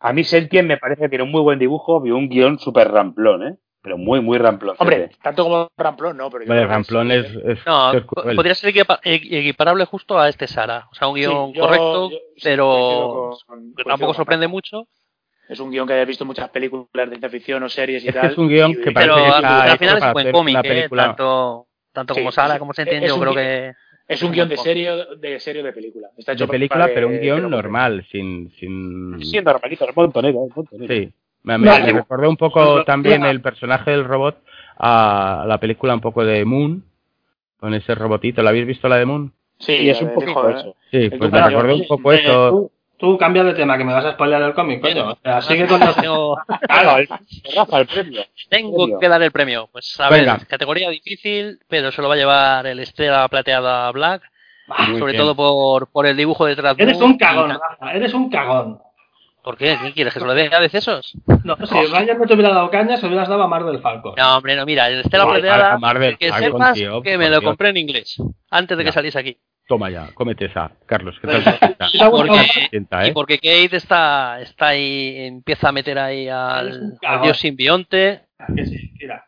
A 0.00 0.12
mí 0.12 0.22
Sentien 0.22 0.66
me 0.66 0.76
parece 0.76 1.02
que 1.02 1.08
tiene 1.08 1.24
un 1.24 1.32
muy 1.32 1.40
buen 1.42 1.58
dibujo 1.58 2.06
y 2.06 2.10
un 2.12 2.28
guion 2.28 2.58
súper 2.58 2.88
ramplón, 2.92 3.42
¿eh? 3.42 3.56
Pero 3.82 3.96
muy, 3.96 4.20
muy 4.20 4.38
ramplón. 4.38 4.74
Hombre, 4.78 5.10
tanto 5.22 5.44
como 5.44 5.68
Ramplón, 5.76 6.16
no, 6.16 6.30
pero 6.30 6.44
yo 6.44 6.48
Vale, 6.48 6.62
que 6.62 6.66
Ramplón 6.66 7.08
sí, 7.10 7.14
es, 7.14 7.26
¿eh? 7.26 7.42
es, 7.52 7.66
No, 7.66 7.92
es 7.92 8.02
podría 8.04 8.54
ser 8.54 8.76
e- 8.76 8.84
equiparable 9.04 9.84
justo 9.84 10.18
a 10.18 10.28
este 10.28 10.46
Sara. 10.48 10.88
O 10.90 10.94
sea, 10.94 11.06
un 11.08 11.14
guion 11.14 11.52
Sí, 11.52 11.54
yo- 11.58 11.62
correcto, 11.62 12.10
yo- 12.10 12.18
sí, 12.36 12.40
pero 12.42 12.68
coincido 12.68 13.38
con- 13.46 13.74
que 13.74 13.84
tampoco 13.84 14.14
sorprende 14.14 14.48
mucho. 14.48 14.86
Es 15.48 15.60
un 15.60 15.70
guion 15.70 15.86
que 15.86 15.94
hayas 15.94 16.08
visto 16.08 16.24
en 16.24 16.28
muchas 16.28 16.50
películas 16.50 16.88
de 16.92 17.06
ciencia 17.06 17.30
ficción 17.30 17.62
o 17.62 17.68
series 17.68 18.04
y 18.04 18.08
Es 18.08 18.14
que 18.14 18.20
tal. 18.20 18.32
es 18.32 18.38
un 18.38 18.48
guion 18.48 18.70
y- 18.72 18.74
que 18.76 18.90
Pero 18.92 19.14
parece 19.14 19.14
que 19.14 19.26
al, 19.28 19.44
está 19.44 19.72
al 19.72 19.78
final 19.78 19.96
es 19.98 20.04
un 20.04 20.12
buen 20.12 20.32
cómic, 20.32 20.56
¿eh? 20.56 20.68
película. 20.68 21.02
tanto, 21.06 21.66
tanto 21.92 22.14
Sí, 22.14 22.20
como 22.20 22.32
Sara 22.32 22.58
como 22.58 22.74
se 22.74 22.82
entiende, 22.82 23.08
yo 23.08 23.18
creo 23.20 23.34
que... 23.34 23.72
Es 24.08 24.22
un 24.22 24.32
guion 24.32 24.48
de 24.48 24.56
serio, 24.56 25.14
de 25.16 25.38
serio 25.38 25.62
de 25.62 25.72
película. 25.72 26.08
Está 26.16 26.32
hecho 26.32 26.46
de 26.46 26.50
película, 26.50 26.80
para 26.80 26.88
que- 26.88 26.94
pero 26.94 27.06
un 27.08 27.14
que 27.14 27.20
guion 27.20 27.48
normal, 27.50 28.04
sin, 28.10 28.50
sin, 28.58 29.20
Sí, 29.22 29.40
normalito, 29.40 29.88
es 29.88 29.96
montonero, 29.96 30.46
es 30.50 30.56
montonero. 30.56 30.94
Sí, 30.94 31.12
me, 31.56 31.68
me- 31.80 31.92
recordó 31.92 32.28
un 32.28 32.36
poco 32.36 32.84
también 32.84 33.24
el 33.24 33.40
personaje 33.40 33.90
del 33.92 34.04
robot 34.04 34.42
a 34.78 35.44
la 35.46 35.58
película 35.58 35.94
un 35.94 36.00
poco 36.00 36.24
de 36.24 36.44
Moon, 36.44 36.84
con 37.58 37.72
ese 37.74 37.94
robotito. 37.94 38.42
¿La 38.42 38.50
habéis 38.50 38.66
visto 38.66 38.88
la 38.88 38.96
de 38.96 39.06
Moon? 39.06 39.32
Sí, 39.58 39.72
Y 39.72 39.90
es 39.90 40.00
un 40.02 40.10
joder. 40.32 40.56
eso. 40.56 40.76
Sí, 40.90 40.96
El 40.98 41.18
pues 41.18 41.32
me 41.32 41.40
recordó 41.42 41.74
un 41.74 41.86
poco 41.88 42.12
Eh, 42.12 42.20
eso. 42.22 42.50
tú, 42.50 42.70
tú 42.98 43.18
cambia 43.18 43.42
de 43.42 43.54
tema, 43.54 43.76
que 43.76 43.84
me 43.84 43.92
vas 43.92 44.04
a 44.04 44.12
spoilear 44.12 44.42
el 44.42 44.54
cómic, 44.54 44.80
coño. 44.80 45.10
O 45.12 45.18
sea, 45.22 45.40
sigue 45.42 45.66
con 45.66 45.80
los... 45.80 45.96
Claro, 45.96 46.98
el, 46.98 47.08
Rafa, 47.56 47.80
el 47.80 47.86
premio. 47.86 48.22
tengo 48.48 48.98
que 49.00 49.08
dar 49.08 49.20
el 49.22 49.32
premio. 49.32 49.68
Pues 49.72 49.98
a 49.98 50.08
Venga. 50.10 50.36
ver, 50.36 50.46
categoría 50.46 50.90
difícil, 50.90 51.58
pero 51.68 51.90
se 51.90 52.00
lo 52.02 52.08
va 52.08 52.14
a 52.14 52.18
llevar 52.18 52.66
el 52.68 52.78
Estrella 52.78 53.26
Plateada 53.26 53.90
Black, 53.90 54.22
Muy 54.90 55.00
sobre 55.00 55.12
bien. 55.12 55.24
todo 55.24 55.34
por, 55.34 55.90
por 55.90 56.06
el 56.06 56.16
dibujo 56.16 56.46
detrás 56.46 56.76
de 56.76 56.84
Eres 56.84 57.00
un 57.00 57.18
cagón, 57.18 57.50
Rafa, 57.50 57.92
eres 57.94 58.14
un 58.14 58.30
cagón. 58.30 58.78
¿Por 59.48 59.56
qué? 59.56 59.78
¿Qué 59.82 59.94
quieres? 59.94 60.12
¿Que 60.12 60.20
se 60.20 60.26
lo 60.26 60.34
dé 60.34 60.50
a 60.54 60.60
decesos? 60.60 61.16
No, 61.42 61.56
si 61.56 61.74
Ryan 61.74 62.18
no 62.18 62.26
te 62.26 62.34
hubiera 62.34 62.52
dado 62.52 62.68
caña, 62.68 62.98
se 62.98 63.06
hubieras 63.06 63.26
dado 63.26 63.42
a 63.42 63.48
Mar 63.48 63.64
del 63.64 63.80
Falcon. 63.80 64.12
No, 64.18 64.36
hombre, 64.36 64.54
no, 64.54 64.66
mira, 64.66 64.88
el 64.88 65.00
Estela 65.00 65.26
Plateada, 65.26 65.78
Marvel 65.78 66.18
que 66.18 66.28
Falcon, 66.28 66.52
sepas 66.52 66.74
tío, 66.74 67.00
que 67.00 67.16
me 67.16 67.30
lo 67.30 67.40
compré 67.40 67.70
en 67.70 67.78
inglés, 67.78 68.22
antes 68.50 68.76
de 68.76 68.84
que 68.84 68.92
saliese 68.92 69.18
aquí. 69.18 69.38
Toma 69.66 69.88
ya, 69.88 70.10
cómete 70.12 70.44
esa, 70.44 70.72
Carlos. 70.84 71.16
¿Qué 71.22 71.28
tal 71.28 72.10
Porque, 72.10 72.46
y 72.72 73.08
¿eh? 73.08 73.12
porque 73.14 73.36
Kate 73.36 73.76
está, 73.76 74.38
está 74.42 74.68
ahí, 74.68 75.14
empieza 75.16 75.70
a 75.70 75.72
meter 75.72 75.98
ahí 75.98 76.28
al, 76.28 76.98
al 77.02 77.22
dios 77.22 77.38
simbionte. 77.38 78.24
que 78.54 78.66
sí, 78.66 78.92
mira. 79.00 79.27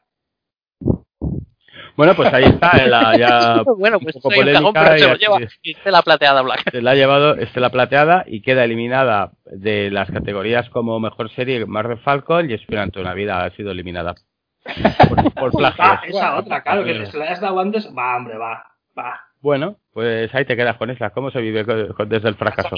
Bueno, 1.97 2.15
pues 2.15 2.33
ahí 2.33 2.45
está, 2.45 2.87
la, 2.87 3.17
ya 3.19 3.63
bueno, 3.79 3.99
un 3.99 4.05
pues 4.05 4.17
poco 4.17 4.31
soy 4.31 4.41
un 4.49 4.53
cagón, 4.53 4.73
polémica 4.75 4.85
pero 4.97 4.99
se 4.99 5.09
lo 5.09 5.17
lleva 5.17 5.39
es. 5.39 5.59
Estela 5.63 6.03
Plateada 6.03 6.43
Black. 6.43 6.71
se 6.71 6.83
la 6.83 6.91
ha 6.93 6.95
llevado 6.95 7.35
Estela 7.37 7.71
Plateada 7.71 8.25
y 8.27 8.43
queda 8.43 8.65
eliminada 8.65 9.33
de 9.45 9.91
las 9.91 10.11
categorías 10.11 10.69
como 10.71 10.99
mejor 11.01 11.31
serie 11.31 11.65
Marvel 11.67 11.99
Falcon 11.99 12.51
y 12.51 12.55
Esperanto 12.55 13.01
una 13.01 13.15
vida 13.15 13.45
ha 13.45 13.51
sido 13.51 13.71
eliminada 13.73 14.15
por, 15.09 15.33
por 15.35 15.51
plagio. 15.57 15.85
Ah, 15.85 16.01
esa 16.07 16.37
otra, 16.39 16.63
claro, 16.63 16.85
que 16.85 17.07
se 17.07 17.19
la 17.19 17.33
has 17.33 17.41
dado 17.41 17.61
antes. 17.61 17.89
Va, 17.97 18.17
hombre, 18.17 18.37
va, 18.39 18.65
va. 18.99 19.21
Bueno, 19.43 19.77
pues 19.95 20.35
ahí 20.35 20.45
te 20.45 20.55
quedas 20.55 20.77
con 20.77 20.91
esa. 20.91 21.11
¿Cómo 21.11 21.31
se 21.31 21.41
vive 21.41 21.65
con- 21.65 21.89
con- 21.95 22.09
desde 22.11 22.29
el 22.29 22.35
fracaso? 22.35 22.77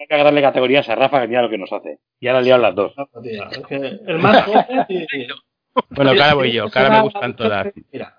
Hay 0.00 0.06
que 0.06 0.16
darle 0.22 0.40
categorías 0.42 0.88
a 0.88 0.94
Rafa, 0.94 1.20
que 1.20 1.26
mira 1.28 1.42
lo 1.42 1.50
que 1.50 1.58
nos 1.58 1.72
hace. 1.72 1.98
Y 2.20 2.28
ahora 2.28 2.40
liado 2.40 2.62
las 2.62 2.74
dos. 2.76 2.94
No, 2.96 3.08
tío, 3.20 3.44
es 3.50 3.58
que 3.66 3.76
el 4.06 4.18
más 4.18 4.44
joven 4.44 4.86
y... 4.88 5.06
Bueno, 5.90 6.10
ahora 6.10 6.34
voy 6.34 6.52
yo, 6.52 6.64
ahora 6.72 6.90
me 6.90 7.02
gustan 7.02 7.36
todas. 7.36 7.72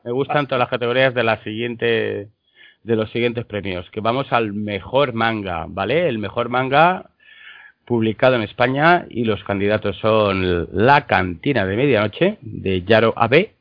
Me 0.04 0.12
gustan 0.12 0.48
todas 0.48 0.60
las 0.60 0.70
categorías 0.70 1.13
de 1.13 1.24
la 1.24 1.41
siguiente 1.44 2.30
de 2.84 2.96
los 2.96 3.10
siguientes 3.12 3.46
premios. 3.46 3.89
Que 3.91 4.00
vamos 4.00 4.32
al 4.32 4.54
mejor 4.54 5.13
manga, 5.13 5.65
¿vale? 5.68 6.08
El 6.08 6.20
mejor 6.20 6.50
manga 6.50 7.10
publicado 7.86 8.36
en 8.36 8.41
España 8.41 9.06
y 9.10 9.26
los 9.26 9.44
candidatos 9.44 9.98
son 9.98 10.68
La 10.72 11.06
Cantina 11.06 11.65
de 11.65 11.76
Medianoche 11.76 12.38
de 12.41 12.84
Yaro 12.84 13.13
Abe, 13.15 13.54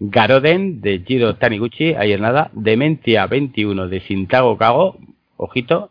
Garoden 0.00 0.80
de 0.80 1.00
Jiro 1.06 1.36
Taniguchi, 1.36 1.94
ahí 1.94 2.12
es 2.12 2.20
nada, 2.20 2.50
Dementia 2.52 3.26
21 3.26 3.88
de 3.88 4.00
Sintago 4.00 4.56
Kago, 4.58 4.98
ojito, 5.36 5.90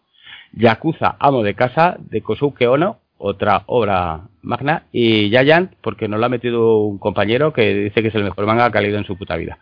Yakuza 0.54 1.16
Amo 1.20 1.44
de 1.44 1.56
Casa 1.56 1.98
de 2.00 2.22
Kosuke 2.22 2.68
Ono, 2.68 3.00
otra 3.18 3.64
obra 3.68 4.22
magna, 4.42 4.84
y 4.92 5.30
Giant, 5.30 5.74
porque 5.82 6.08
nos 6.08 6.20
lo 6.20 6.26
ha 6.26 6.30
metido 6.30 6.80
un 6.80 6.98
compañero 6.98 7.54
que 7.54 7.74
dice 7.74 8.02
que 8.02 8.10
es 8.10 8.16
el 8.16 8.24
mejor 8.24 8.46
manga 8.46 8.72
que 8.72 8.78
ha 8.78 8.82
leído 8.82 8.98
en 8.98 9.06
su 9.06 9.18
puta 9.18 9.36
vida. 9.36 9.60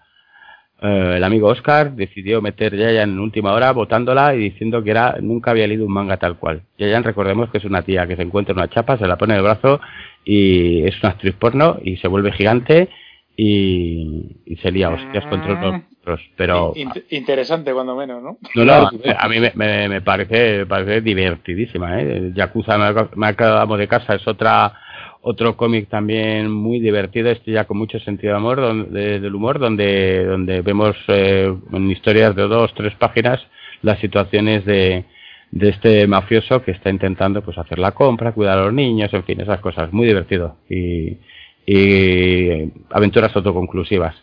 eh, 0.82 1.14
el 1.18 1.24
amigo 1.24 1.48
Oscar 1.48 1.94
decidió 1.94 2.42
meter 2.42 2.76
Yayan 2.76 3.12
en 3.12 3.20
última 3.20 3.54
hora 3.54 3.72
votándola 3.72 4.36
y 4.36 4.40
diciendo 4.40 4.84
que 4.84 4.92
era 4.92 5.18
nunca 5.22 5.52
había 5.52 5.68
leído 5.68 5.86
un 5.86 5.94
manga 5.94 6.18
tal 6.18 6.38
cual. 6.38 6.64
Yayan 6.78 7.04
recordemos 7.04 7.50
que 7.50 7.60
es 7.60 7.66
una 7.66 7.82
tía 7.82 8.08
que 8.08 8.16
se 8.16 8.24
encuentra 8.24 8.54
una 8.54 8.70
chapa, 8.70 8.98
se 8.98 9.08
la 9.08 9.18
pone 9.18 9.34
en 9.34 9.40
el 9.40 9.44
brazo 9.44 9.80
y 10.26 10.84
es 10.86 11.02
una 11.02 11.12
actriz 11.12 11.36
porno 11.36 11.78
y 11.84 11.98
se 11.98 12.08
vuelve 12.08 12.32
gigante 12.34 12.90
y, 13.38 14.38
y 14.46 14.56
se 14.58 14.72
lía 14.72 14.90
hostias 14.90 15.26
contra 15.26 15.60
los 15.62 15.82
otros. 16.02 16.22
Pero 16.38 16.74
In- 16.76 16.90
interesante, 17.10 17.74
cuando 17.74 17.96
menos, 17.96 18.22
¿no? 18.24 18.38
no, 18.56 18.66
no, 18.66 18.90
a 19.18 19.28
mí 19.30 19.40
me, 19.40 19.52
me- 19.56 19.90
me 19.90 20.02
parece, 20.02 20.60
me 20.60 20.66
parece 20.66 21.02
divertidísima. 21.02 22.02
¿eh? 22.02 22.32
Yakuza 22.34 22.78
me, 22.78 22.94
me 23.16 23.28
acabamos 23.28 23.78
de 23.80 23.88
casa 23.88 24.16
es 24.16 24.28
otra 24.28 24.74
otro 25.28 25.58
cómic 25.58 25.90
también 25.90 26.52
muy 26.52 26.80
divertido, 26.80 27.32
este 27.32 27.52
ya 27.52 27.66
con 27.66 27.78
mucho 27.80 28.00
sentido 28.00 28.34
de 28.34 28.38
amor, 28.38 28.58
donde, 28.62 29.20
del 29.20 29.34
humor, 29.34 29.58
donde, 29.58 30.24
donde 30.24 30.62
vemos 30.62 30.96
eh, 31.08 31.52
en 31.74 31.90
historias 31.92 32.36
de 32.36 32.44
dos, 32.44 32.72
tres 32.76 32.94
páginas 32.94 33.42
las 33.82 33.98
situaciones 34.00 34.66
de, 34.66 35.04
de 35.50 35.70
este 35.70 36.06
mafioso 36.06 36.62
que 36.62 36.70
está 36.72 36.92
intentando 36.92 37.42
pues 37.42 37.58
hacer 37.58 37.80
la 37.80 37.94
compra, 37.94 38.34
cuidar 38.34 38.60
a 38.60 38.66
los 38.66 38.74
niños, 38.74 39.12
en 39.16 39.24
fin, 39.24 39.42
esas 39.42 39.60
cosas. 39.62 39.92
Muy 39.92 40.06
divertido 40.06 40.58
y, 40.70 41.18
y 41.66 42.72
aventuras 42.92 43.36
autoconclusivas. 43.36 44.16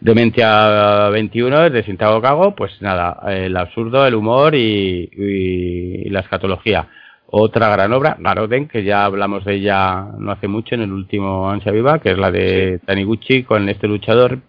Dementia 0.00 1.08
21 1.10 1.66
es 1.66 1.72
de 1.72 1.82
Sintago 1.84 2.20
Cago, 2.22 2.54
pues 2.54 2.72
nada, 2.80 3.20
el 3.28 3.56
absurdo, 3.56 4.06
el 4.06 4.14
humor 4.14 4.54
y, 4.54 5.10
y 5.12 6.08
la 6.10 6.20
escatología. 6.20 6.88
Otra 7.32 7.68
gran 7.68 7.92
obra, 7.92 8.16
Garoden, 8.18 8.66
que 8.66 8.82
ya 8.82 9.04
hablamos 9.04 9.44
de 9.44 9.54
ella 9.54 10.04
no 10.18 10.32
hace 10.32 10.48
mucho 10.48 10.74
en 10.74 10.82
el 10.82 10.90
último 10.90 11.48
Ansia 11.48 11.70
Viva, 11.70 12.00
que 12.00 12.10
es 12.10 12.18
la 12.18 12.32
de 12.32 12.80
Taniguchi 12.84 13.44
con 13.44 13.68
este 13.68 13.86
luchador. 13.86 14.40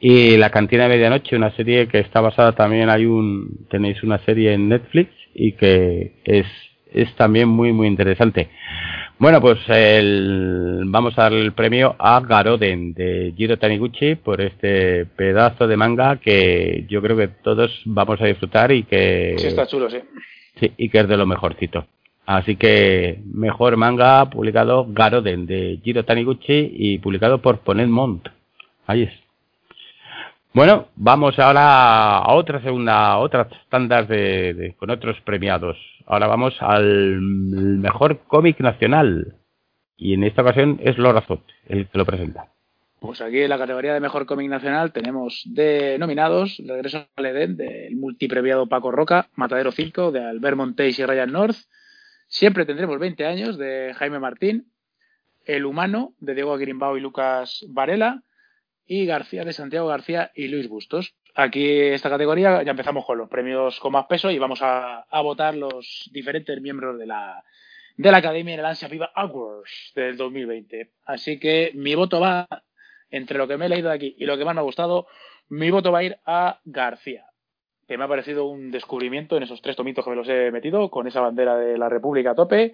Y 0.00 0.38
La 0.38 0.50
Cantina 0.50 0.84
de 0.84 0.90
Medianoche, 0.90 1.36
una 1.36 1.54
serie 1.56 1.88
que 1.88 1.98
está 1.98 2.22
basada 2.22 2.52
también, 2.52 2.88
hay 2.88 3.04
un, 3.04 3.66
tenéis 3.70 4.02
una 4.02 4.18
serie 4.24 4.54
en 4.54 4.68
Netflix 4.68 5.10
y 5.34 5.52
que 5.52 6.12
es, 6.24 6.46
es 6.90 7.14
también 7.16 7.48
muy, 7.48 7.72
muy 7.72 7.86
interesante. 7.86 8.48
Bueno, 9.18 9.40
pues 9.40 9.58
el, 9.68 10.82
vamos 10.86 11.18
a 11.18 11.22
dar 11.22 11.32
el 11.32 11.52
premio 11.52 11.96
a 11.98 12.20
Garoden 12.20 12.92
de 12.92 13.32
Jiro 13.34 13.56
Taniguchi 13.58 14.14
por 14.16 14.42
este 14.42 15.06
pedazo 15.06 15.66
de 15.66 15.76
manga 15.76 16.16
que 16.16 16.84
yo 16.88 17.00
creo 17.00 17.16
que 17.16 17.28
todos 17.28 17.70
vamos 17.86 18.20
a 18.20 18.26
disfrutar 18.26 18.72
y 18.72 18.82
que, 18.82 19.36
Sí, 19.38 19.46
está 19.46 19.66
chulo, 19.66 19.88
sí. 19.88 19.98
sí, 20.60 20.70
y 20.76 20.90
que 20.90 20.98
es 21.00 21.08
de 21.08 21.16
lo 21.16 21.24
mejorcito. 21.24 21.86
Así 22.26 22.56
que 22.56 23.20
mejor 23.32 23.76
manga 23.78 24.28
publicado 24.28 24.84
Garoden 24.88 25.46
de 25.46 25.80
Jiro 25.82 26.04
Taniguchi 26.04 26.72
y 26.76 26.98
publicado 26.98 27.40
por 27.40 27.60
Ponent 27.60 27.90
Mont. 27.90 28.28
Ahí 28.86 29.04
es. 29.04 29.12
Bueno, 30.52 30.88
vamos 30.96 31.38
ahora 31.38 32.18
a 32.18 32.34
otra 32.34 32.60
segunda, 32.60 33.12
a 33.12 33.18
otras 33.18 33.46
tandas 33.70 34.08
de, 34.08 34.52
de- 34.54 34.74
con 34.74 34.90
otros 34.90 35.16
premiados. 35.22 35.76
Ahora 36.06 36.26
vamos 36.26 36.56
al 36.60 37.20
mejor 37.20 38.20
cómic 38.26 38.60
nacional. 38.60 39.36
Y 39.96 40.14
en 40.14 40.24
esta 40.24 40.42
ocasión 40.42 40.78
es 40.82 40.98
Lorazot 40.98 41.42
el 41.66 41.88
que 41.88 41.98
lo 41.98 42.06
presenta. 42.06 42.52
Pues 43.00 43.20
aquí 43.20 43.40
en 43.42 43.50
la 43.50 43.58
categoría 43.58 43.92
de 43.92 44.00
mejor 44.00 44.24
cómic 44.24 44.48
nacional 44.48 44.92
tenemos 44.92 45.42
de 45.46 45.98
nominados 45.98 46.62
Regreso 46.66 47.06
al 47.16 47.26
Edén 47.26 47.56
del 47.56 47.96
multipremiado 47.96 48.66
Paco 48.68 48.90
Roca, 48.90 49.28
Matadero 49.34 49.70
5 49.70 50.12
de 50.12 50.24
Albert 50.24 50.56
Montes 50.56 50.98
y 50.98 51.04
Ryan 51.04 51.32
North, 51.32 51.56
Siempre 52.28 52.66
tendremos 52.66 52.98
20 52.98 53.24
años 53.24 53.56
de 53.56 53.94
Jaime 53.94 54.18
Martín, 54.18 54.72
El 55.44 55.64
Humano 55.64 56.14
de 56.18 56.34
Diego 56.34 56.52
Agrimbao 56.52 56.96
y 56.96 57.00
Lucas 57.00 57.64
Varela 57.68 58.24
y 58.84 59.06
García 59.06 59.44
de 59.44 59.52
Santiago 59.52 59.86
García 59.86 60.32
y 60.34 60.48
Luis 60.48 60.68
Bustos. 60.68 61.14
Aquí 61.38 61.80
esta 61.82 62.08
categoría 62.08 62.62
ya 62.62 62.70
empezamos 62.70 63.04
con 63.04 63.18
los 63.18 63.28
premios 63.28 63.78
con 63.78 63.92
más 63.92 64.06
peso 64.06 64.30
y 64.30 64.38
vamos 64.38 64.60
a, 64.62 65.04
votar 65.22 65.54
los 65.54 66.08
diferentes 66.10 66.58
miembros 66.62 66.98
de 66.98 67.04
la, 67.04 67.44
de 67.98 68.10
la 68.10 68.16
Academia 68.16 68.54
en 68.54 68.60
el 68.60 68.64
Ansia 68.64 68.88
Viva 68.88 69.12
Awards 69.14 69.92
del 69.94 70.16
2020. 70.16 70.92
Así 71.04 71.38
que 71.38 71.72
mi 71.74 71.94
voto 71.94 72.20
va, 72.20 72.48
entre 73.10 73.36
lo 73.36 73.46
que 73.46 73.58
me 73.58 73.66
he 73.66 73.68
leído 73.68 73.90
de 73.90 73.94
aquí 73.94 74.16
y 74.18 74.24
lo 74.24 74.38
que 74.38 74.46
más 74.46 74.54
me 74.54 74.62
ha 74.62 74.64
gustado, 74.64 75.08
mi 75.50 75.70
voto 75.70 75.92
va 75.92 75.98
a 75.98 76.04
ir 76.04 76.16
a 76.24 76.60
García, 76.64 77.26
que 77.86 77.98
me 77.98 78.04
ha 78.04 78.08
parecido 78.08 78.46
un 78.46 78.70
descubrimiento 78.70 79.36
en 79.36 79.42
esos 79.42 79.60
tres 79.60 79.76
tomitos 79.76 80.06
que 80.06 80.10
me 80.12 80.16
los 80.16 80.28
he 80.30 80.50
metido, 80.50 80.90
con 80.90 81.06
esa 81.06 81.20
bandera 81.20 81.58
de 81.58 81.76
la 81.76 81.90
República 81.90 82.30
a 82.30 82.34
tope, 82.34 82.72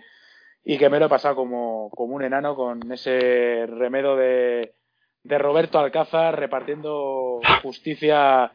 y 0.63 0.79
que 0.79 0.89
me 0.89 1.01
lo 1.01 1.07
he 1.07 1.09
pasado 1.09 1.35
como, 1.35 1.91
como 1.91 2.15
un 2.15 2.23
enano 2.23 2.55
con 2.55 2.93
ese 2.93 3.67
remedo 3.67 4.15
de, 4.15 4.77
de 5.25 5.39
Roberto 5.39 5.79
Alcázar 5.79 6.39
repartiendo 6.39 7.41
justicia 7.63 8.53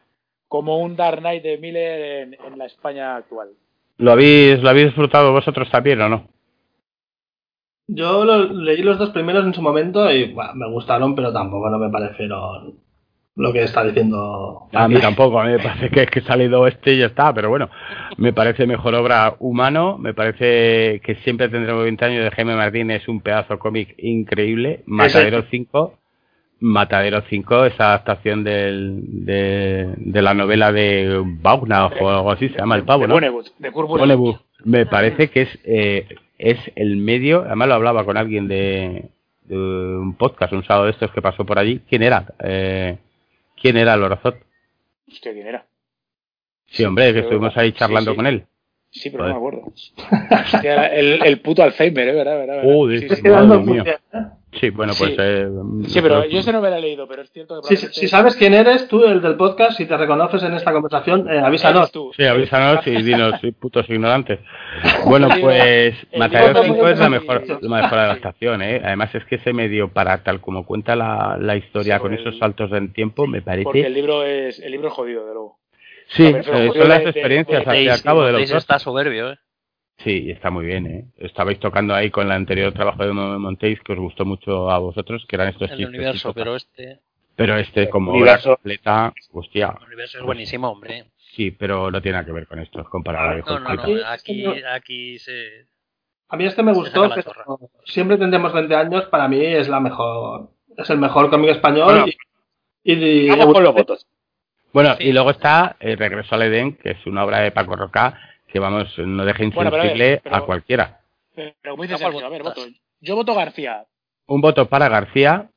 como 0.48 0.78
un 0.78 0.96
Dark 0.96 1.20
Knight 1.20 1.42
de 1.42 1.58
Miller 1.58 2.00
en, 2.22 2.34
en 2.44 2.58
la 2.58 2.66
España 2.66 3.16
actual. 3.16 3.48
¿Lo 3.98 4.12
habéis, 4.12 4.62
¿Lo 4.62 4.68
habéis 4.70 4.86
disfrutado 4.86 5.32
vosotros 5.32 5.70
también 5.70 6.00
o 6.02 6.08
no? 6.08 6.28
Yo 7.88 8.24
lo- 8.24 8.52
leí 8.52 8.82
los 8.82 8.98
dos 8.98 9.10
primeros 9.10 9.44
en 9.46 9.54
su 9.54 9.62
momento 9.62 10.10
y 10.10 10.32
bueno, 10.32 10.54
me 10.54 10.68
gustaron, 10.70 11.14
pero 11.14 11.32
tampoco 11.32 11.70
no 11.70 11.78
me 11.78 11.88
parecieron 11.90 12.74
lo 13.36 13.52
que 13.52 13.62
está 13.62 13.84
diciendo. 13.84 14.68
A 14.74 14.88
mí 14.88 14.96
tampoco, 15.00 15.40
a 15.40 15.44
mí 15.44 15.52
me 15.52 15.58
parece 15.60 15.88
que, 15.90 16.06
que 16.06 16.18
ha 16.20 16.24
salido 16.24 16.66
este 16.66 16.94
y 16.94 16.98
ya 16.98 17.06
está, 17.06 17.32
pero 17.32 17.48
bueno, 17.48 17.70
me 18.18 18.32
parece 18.32 18.66
mejor 18.66 18.94
obra 18.94 19.36
humano, 19.38 19.96
me 19.96 20.12
parece 20.12 21.00
que 21.04 21.14
siempre 21.24 21.48
tendremos 21.48 21.84
20 21.84 22.04
años 22.04 22.24
de 22.24 22.30
Jaime 22.30 22.56
Martín, 22.56 22.90
es 22.90 23.06
un 23.08 23.20
pedazo 23.20 23.58
cómic 23.58 23.94
increíble, 23.98 24.82
Matadero 24.86 25.44
5, 25.50 25.94
Matadero 26.60 27.22
5, 27.28 27.66
esa 27.66 27.88
adaptación 27.88 28.42
del, 28.42 29.24
de, 29.24 29.94
de 29.96 30.22
la 30.22 30.34
novela 30.34 30.72
de 30.72 31.22
Bauna 31.24 31.86
o 31.86 32.08
algo 32.08 32.30
así, 32.32 32.48
se 32.48 32.58
llama 32.58 32.76
el 32.76 32.84
pavo, 32.84 33.06
¿no? 33.06 33.20
De. 33.20 33.70
Vonnegut. 33.70 34.40
Me 34.64 34.86
parece 34.86 35.30
que 35.30 35.42
es, 35.42 35.58
eh, 35.64 36.08
es 36.36 36.58
el 36.74 36.96
medio, 36.96 37.42
además 37.42 37.68
lo 37.68 37.74
hablaba 37.74 38.04
con 38.04 38.16
alguien 38.16 38.48
de, 38.48 39.04
de 39.44 39.56
un 39.56 40.14
podcast, 40.16 40.52
un 40.52 40.64
sábado 40.64 40.86
de 40.86 40.92
estos 40.92 41.12
que 41.12 41.22
pasó 41.22 41.46
por 41.46 41.58
allí, 41.58 41.80
¿quién 41.88 42.02
era? 42.02 42.26
Eh, 42.40 42.98
¿Quién 43.60 43.76
era 43.76 43.96
Lorazot? 43.96 44.36
Hostia, 45.08 45.32
¿quién 45.32 45.46
era? 45.46 45.64
Sí, 46.66 46.84
hombre, 46.84 47.12
que 47.12 47.20
estuvimos 47.20 47.56
ahí 47.56 47.72
charlando 47.72 48.10
sí. 48.10 48.16
con 48.16 48.26
él. 48.26 48.44
Sí, 48.90 49.10
pero 49.10 49.24
no 49.24 49.30
me 49.30 49.36
acuerdo. 49.36 49.62
Hostia, 50.54 50.86
el, 50.86 51.22
el 51.24 51.40
puto 51.40 51.62
Alzheimer, 51.62 52.08
¿eh? 52.08 52.12
¿Verdad? 52.12 52.38
¿verdad? 52.38 52.56
¿verdad? 52.56 52.72
Joder, 52.72 53.22
Madre 53.30 53.58
mía. 53.64 54.00
Sí, 54.52 54.70
bueno, 54.70 54.94
pues... 54.96 55.10
Sí. 55.10 55.16
eh, 55.18 55.46
Sí, 55.88 56.00
pero 56.00 56.24
yo 56.24 56.38
ese 56.40 56.52
no 56.52 56.62
me 56.62 56.70
lo 56.70 56.76
he 56.76 56.80
leído, 56.80 57.06
pero 57.06 57.20
es 57.22 57.30
cierto 57.30 57.60
que 57.60 57.68
Si, 57.68 57.74
probablemente... 57.74 58.00
si 58.00 58.08
sabes 58.08 58.34
quién 58.36 58.54
eres, 58.54 58.88
tú, 58.88 59.04
el 59.04 59.20
del 59.20 59.36
podcast, 59.36 59.76
si 59.76 59.84
te 59.84 59.94
reconoces 59.96 60.42
en 60.42 60.54
esta 60.54 60.72
conversación, 60.72 61.30
eh, 61.30 61.38
avísanos. 61.38 61.92
Tú. 61.92 62.10
Sí, 62.16 62.24
avísanos 62.24 62.86
y 62.86 63.02
dinos, 63.02 63.34
sí, 63.42 63.52
putos 63.52 63.88
ignorantes. 63.90 64.40
Bueno, 65.04 65.28
Sí, 65.34 65.40
pues 65.42 65.94
libro 66.12 66.62
5 66.62 66.88
es 66.88 66.98
la 66.98 67.08
mejor, 67.10 67.44
la 67.62 67.82
mejor 67.82 67.98
adaptación, 67.98 68.62
¿eh? 68.62 68.80
Además 68.82 69.14
es 69.14 69.24
que 69.26 69.34
ese 69.36 69.52
medio 69.52 69.88
para 69.92 70.22
tal 70.22 70.40
como 70.40 70.64
cuenta 70.64 70.96
la, 70.96 71.36
la 71.38 71.54
historia 71.56 71.96
Sí, 71.96 72.00
con 72.02 72.14
el- 72.14 72.20
esos 72.20 72.38
saltos 72.38 72.72
en 72.72 72.92
tiempo 72.94 73.26
me 73.26 73.42
Porque 73.42 73.60
el 73.60 73.64
parece... 73.66 73.90
libro 73.90 74.24
es 74.24 74.58
el 74.60 74.72
libro 74.72 74.88
es 74.88 74.94
jodido, 74.94 75.26
de 75.26 75.32
luego. 75.34 75.58
Sí, 76.08 76.32
ver, 76.32 76.42
eh, 76.48 76.70
son 76.74 76.88
las 76.88 76.98
de- 77.00 77.04
de- 77.04 77.10
experiencias 77.10 77.64
de- 77.64 77.70
al 77.70 77.76
fin 77.76 77.84
y 77.84 77.88
al 77.90 78.02
cabo 78.02 78.20
Montéis 78.22 78.48
autor. 78.50 78.58
está 78.58 78.78
soberbio, 78.78 79.32
¿eh? 79.32 79.38
Sí, 79.98 80.30
está 80.30 80.50
muy 80.50 80.64
bien, 80.64 80.86
¿eh? 80.86 81.04
Estabais 81.16 81.58
tocando 81.58 81.94
ahí 81.94 82.10
con 82.10 82.26
el 82.26 82.32
anterior 82.32 82.72
trabajo 82.72 83.04
de 83.04 83.12
Mon- 83.12 83.40
Montéis 83.40 83.80
que 83.80 83.92
os 83.92 83.98
gustó 83.98 84.24
mucho 84.24 84.70
a 84.70 84.78
vosotros, 84.78 85.24
que 85.28 85.36
eran 85.36 85.48
estos 85.48 85.70
El 85.70 85.76
chistes 85.78 85.88
universo, 85.94 86.32
pero 86.34 86.54
este 86.56 87.00
Pero 87.34 87.56
este 87.56 87.88
como 87.90 88.12
universo- 88.12 88.50
obra 88.50 88.56
completa, 88.56 89.12
hostia, 89.32 89.74
el 89.80 89.86
universo 89.86 90.18
es 90.18 90.24
buenísimo, 90.24 90.68
hombre. 90.70 91.06
sí, 91.34 91.50
pero 91.50 91.90
no 91.90 92.00
tiene 92.00 92.14
nada 92.18 92.26
que 92.26 92.32
ver 92.32 92.46
con 92.46 92.60
esto, 92.60 92.80
es 92.80 92.88
comparable 92.88 93.42
No, 93.46 93.58
no, 93.58 93.74
no, 93.74 93.82
aquí, 94.06 94.44
aquí 94.72 95.18
se... 95.18 95.66
A 96.28 96.36
mí 96.36 96.44
este 96.44 96.62
me 96.62 96.74
gustó, 96.74 97.10
que 97.10 97.24
siempre 97.86 98.18
tendremos 98.18 98.52
20 98.52 98.74
años, 98.76 99.04
para 99.06 99.26
mí 99.28 99.40
es 99.44 99.68
la 99.68 99.80
mejor, 99.80 100.50
es 100.76 100.90
el 100.90 100.98
mejor 100.98 101.30
cómic 101.30 101.50
español. 101.50 101.86
Bueno. 101.86 102.06
y, 102.84 102.92
y- 102.92 103.26
y- 103.26 103.28
Vamos 103.30 103.54
con 103.54 103.64
los 103.64 103.74
votos. 103.74 104.06
Bueno, 104.72 104.94
Sí. 104.96 105.04
y 105.08 105.12
luego 105.12 105.30
está 105.30 105.76
eh, 105.80 105.96
Regreso 105.96 106.34
al 106.34 106.42
Edén, 106.42 106.76
que 106.76 106.90
es 106.90 107.06
una 107.06 107.24
obra 107.24 107.40
de 107.40 107.50
Paco 107.50 107.74
Roca, 107.76 108.20
que 108.48 108.58
vamos, 108.58 108.96
no 108.98 109.24
deja 109.24 109.44
Bueno, 109.54 109.68
a 109.68 109.72
ver, 109.72 109.84
insensible 109.84 110.20
pero- 110.24 110.36
a 110.36 110.46
cualquiera. 110.46 111.00
Pero 111.34 111.76
dice 111.76 111.94
¿A 111.94 111.98
cuál 111.98 112.12
Sergio, 112.12 112.26
a 112.26 112.30
ver, 112.30 112.42
voto. 112.42 112.62
Yo 113.00 113.14
voto 113.14 113.34
García. 113.34 113.86
Un 114.26 114.40
voto 114.40 114.68
para 114.68 114.88
García. 114.88 115.50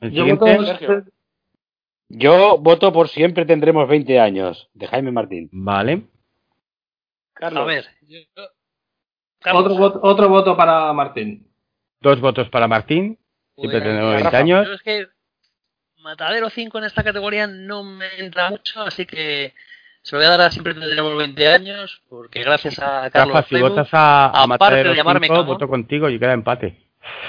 El 0.00 0.10
yo 0.12 0.22
siguiente, 0.22 0.56
voto- 0.56 0.66
Sergio. 0.66 1.04
Yo 2.08 2.58
voto 2.58 2.92
por 2.92 3.08
siempre 3.08 3.44
tendremos 3.44 3.88
20 3.88 4.18
años, 4.20 4.68
de 4.74 4.86
Jaime 4.86 5.10
Martín. 5.10 5.48
vale. 5.52 6.02
Carlos. 7.34 7.62
A 7.62 7.66
ver, 7.66 7.84
yo- 8.02 8.20
Carlos. 9.40 9.64
otro, 9.64 9.76
voto, 9.76 10.00
otro 10.02 10.28
voto 10.28 10.56
para 10.56 10.92
Martín. 10.92 11.50
Dos 12.00 12.20
votos 12.20 12.48
para 12.48 12.68
Martín, 12.68 13.18
siempre 13.56 13.80
Rafa, 13.80 14.14
20 14.22 14.36
años. 14.36 14.66
Yo 14.68 14.74
es 14.74 14.82
que 14.82 15.06
Matadero 15.98 16.50
5 16.50 16.78
en 16.78 16.84
esta 16.84 17.02
categoría 17.02 17.46
no 17.46 17.82
me 17.82 18.06
entra 18.18 18.50
mucho, 18.50 18.82
así 18.82 19.04
que 19.06 19.52
se 20.04 20.14
lo 20.14 20.20
voy 20.20 20.26
a 20.26 20.30
dar 20.36 20.40
a 20.42 20.50
siempre 20.50 20.74
tendremos 20.74 21.16
20 21.16 21.48
años, 21.48 22.00
porque 22.08 22.42
gracias 22.44 22.78
a 22.78 23.10
Carlos 23.10 23.34
Rafa, 23.34 23.48
si 23.48 23.60
votas 23.60 23.88
a, 23.92 24.26
a 24.26 24.42
aparte 24.44 24.84
de 24.84 24.94
llamarme 24.94 25.26
5, 25.26 25.34
cabrón. 25.34 25.46
voto 25.54 25.66
contigo 25.68 26.08
y 26.10 26.18
queda 26.18 26.32
empate. 26.34 26.78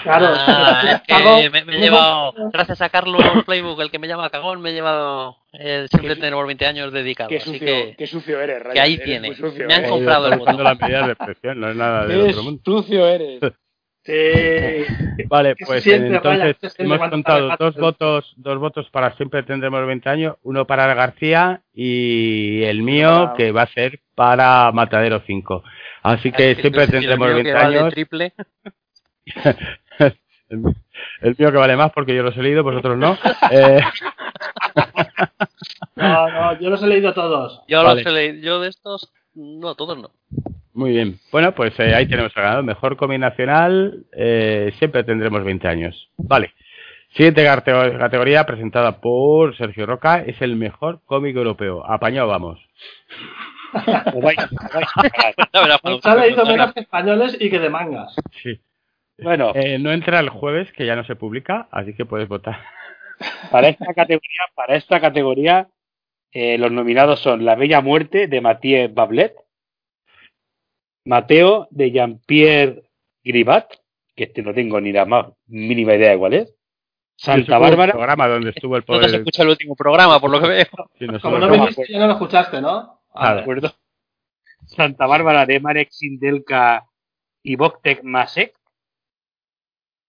Claro, 0.04 0.28
Ah, 0.48 0.82
es 0.86 1.02
que 1.02 1.50
me, 1.50 1.66
me 1.66 1.76
he 1.78 1.80
llevado, 1.82 2.34
gracias 2.54 2.82
a 2.82 2.90
Carlos 2.90 3.22
Playbook, 3.46 3.80
el 3.82 3.92
que 3.92 4.00
me 4.00 4.08
llama 4.08 4.30
cagón, 4.30 4.62
me 4.62 4.70
he 4.70 4.74
llevado 4.74 5.38
el 5.52 5.90
siempre 5.90 6.16
tenemos 6.18 6.46
20 6.48 6.66
años 6.66 6.94
dedicado. 6.94 7.30
Qué 7.30 7.38
Así 7.38 7.46
sucio, 7.54 7.66
que, 7.66 7.96
qué 7.98 8.08
sucio 8.08 8.40
eres, 8.40 8.60
Ryan. 8.62 8.74
que 8.74 8.80
ahí 8.82 8.94
Eres 8.94 9.06
tiene. 9.06 9.36
sucio, 9.36 9.68
Me 9.68 9.74
han 9.74 9.86
¿eh? 9.86 9.90
comprado 9.90 10.28
el 10.28 10.40
botón. 10.40 10.78
medidas 10.82 11.08
de 11.08 11.16
presión, 11.16 11.60
no 11.60 11.70
es 11.70 11.76
nada 11.76 12.08
Qué 12.08 12.18
otro 12.18 12.44
mundo. 12.44 12.62
sucio 12.64 13.08
eres. 13.08 13.40
Sí. 14.06 14.14
Vale, 15.28 15.56
¿Qué 15.56 15.66
se 15.66 15.72
pues 15.72 15.88
entonces 15.88 16.58
¿Qué 16.62 16.70
se 16.70 16.76
siente 16.76 16.96
hemos 16.96 17.10
contado 17.10 17.56
dos 17.58 17.76
votos, 17.76 18.34
dos 18.38 18.60
votos 18.60 18.90
para 18.92 19.16
siempre 19.16 19.42
tendremos 19.44 19.86
20 19.88 20.10
años, 20.10 20.36
uno 20.44 20.66
para 20.68 20.94
García 20.94 21.62
y 21.74 22.62
el 22.64 22.84
mío 22.84 23.34
que 23.36 23.52
va 23.52 23.64
a 23.64 23.68
ser 23.74 24.00
para 24.14 24.72
Matadero 24.72 25.22
5. 25.26 25.64
Así 26.04 26.32
que 26.32 26.52
Es 26.52 26.58
siempre 26.60 26.84
el 26.84 26.92
tendremos 26.92 27.28
mío 27.28 27.38
que 27.38 27.44
20 27.44 27.54
va 27.54 27.70
de 27.70 27.80
años. 27.80 27.94
triple. 27.94 28.34
el, 30.50 30.58
mío- 30.60 30.76
el 31.22 31.36
mío 31.40 31.52
que 31.52 31.58
vale 31.58 31.76
más 31.76 31.92
porque 31.92 32.16
yo 32.16 32.22
los 32.24 32.38
he 32.38 32.44
leído, 32.44 32.64
vosotros 32.64 32.98
no. 32.98 33.18
Eh, 33.52 33.80
No, 35.96 36.30
no, 36.30 36.60
yo 36.60 36.70
los 36.70 36.84
he 36.84 36.88
leído 36.88 37.14
todos. 37.14 37.64
Yo, 37.68 37.84
Vale. 37.84 38.04
los 38.04 38.12
he 38.12 38.16
leído- 38.16 38.44
yo 38.46 38.60
de 38.60 38.70
estos, 38.70 39.12
no, 39.34 39.76
todos 39.76 39.98
no. 39.98 40.12
Muy 40.76 40.92
bien. 40.92 41.20
Bueno, 41.32 41.54
pues 41.54 41.78
eh, 41.80 41.96
ahí 41.96 42.06
tenemos 42.08 42.32
el 42.36 42.44
ganador. 42.44 42.64
Mejor 42.64 42.98
cómic 42.98 43.20
nacional, 43.20 44.06
eh, 44.12 44.72
siempre 44.78 45.04
tendremos 45.04 45.44
20 45.44 45.68
años. 45.68 46.10
Vale. 46.18 46.54
Siguiente 47.16 47.46
cate- 47.46 47.98
categoría 47.98 48.46
presentada 48.46 49.00
por 49.00 49.56
Sergio 49.56 49.86
Roca 49.86 50.22
es 50.26 50.42
el 50.42 50.56
mejor 50.58 51.00
cómic 51.06 51.36
europeo. 51.36 51.86
Apañado 51.90 52.28
vamos. 52.28 52.60
Leído 55.54 55.80
cuando- 55.82 56.46
menos 56.48 56.74
que 56.74 56.80
españoles 56.82 57.38
y 57.40 57.50
que 57.50 57.60
de 57.60 57.70
mangas. 57.70 58.16
Sí. 58.44 58.60
Bueno, 59.18 59.52
Eh, 59.56 59.80
no 59.80 59.92
entra 59.94 60.20
el 60.20 60.30
jueves, 60.30 60.72
que 60.74 60.86
ya 60.86 60.96
no 60.96 61.06
se 61.06 61.16
publica, 61.16 61.68
así 61.72 61.94
que 61.94 62.06
puedes 62.06 62.28
votar. 62.28 62.60
para 63.52 63.70
esta 63.70 63.94
categoría, 63.94 64.42
para 64.56 64.76
esta 64.76 65.00
categoría, 65.00 65.68
eh, 66.34 66.58
los 66.58 66.72
nominados 66.72 67.22
son 67.22 67.46
La 67.46 67.56
Bella 67.56 67.80
Muerte 67.82 68.28
de 68.28 68.42
Mathieu 68.42 68.90
Bablet, 68.94 69.36
Mateo 71.06 71.68
de 71.72 71.92
Jean-Pierre 71.92 72.84
Gribat, 73.24 73.72
que 74.16 74.26
este 74.26 74.42
no 74.42 74.54
tengo 74.54 74.82
ni 74.82 74.92
la 74.92 75.06
más 75.06 75.28
mínima 75.48 75.96
idea 75.96 76.12
de 76.12 76.18
cuál 76.18 76.34
es, 76.34 76.56
Santa 77.18 77.40
Estuvo 77.42 77.56
el 77.56 77.62
Bárbara, 77.62 77.94
programa 77.94 78.28
donde 78.28 78.50
estuvo 78.50 78.76
el 78.76 78.84
No 78.88 79.00
te 79.00 79.06
has 79.06 79.12
poder. 79.12 79.20
escuchado 79.22 79.44
el 79.44 79.50
último 79.52 79.76
programa, 79.76 80.20
por 80.20 80.30
lo 80.30 80.42
que 80.42 80.48
veo. 80.48 80.66
Sí, 81.00 81.08
no 81.08 81.20
Como 81.20 81.40
no 81.40 81.50
viniste, 81.50 81.86
ya 81.90 82.00
no 82.00 82.08
lo 82.08 82.14
escuchaste, 82.14 82.62
¿no? 82.62 83.02
Claro. 83.14 83.36
¿de 83.36 83.42
acuerdo? 83.42 83.74
Santa 84.66 85.06
Bárbara 85.06 85.46
de 85.46 85.60
Marek 85.60 85.90
Sindelka 85.92 86.86
y 87.44 87.56
Boktek 87.56 88.04
Masek, 88.04 88.54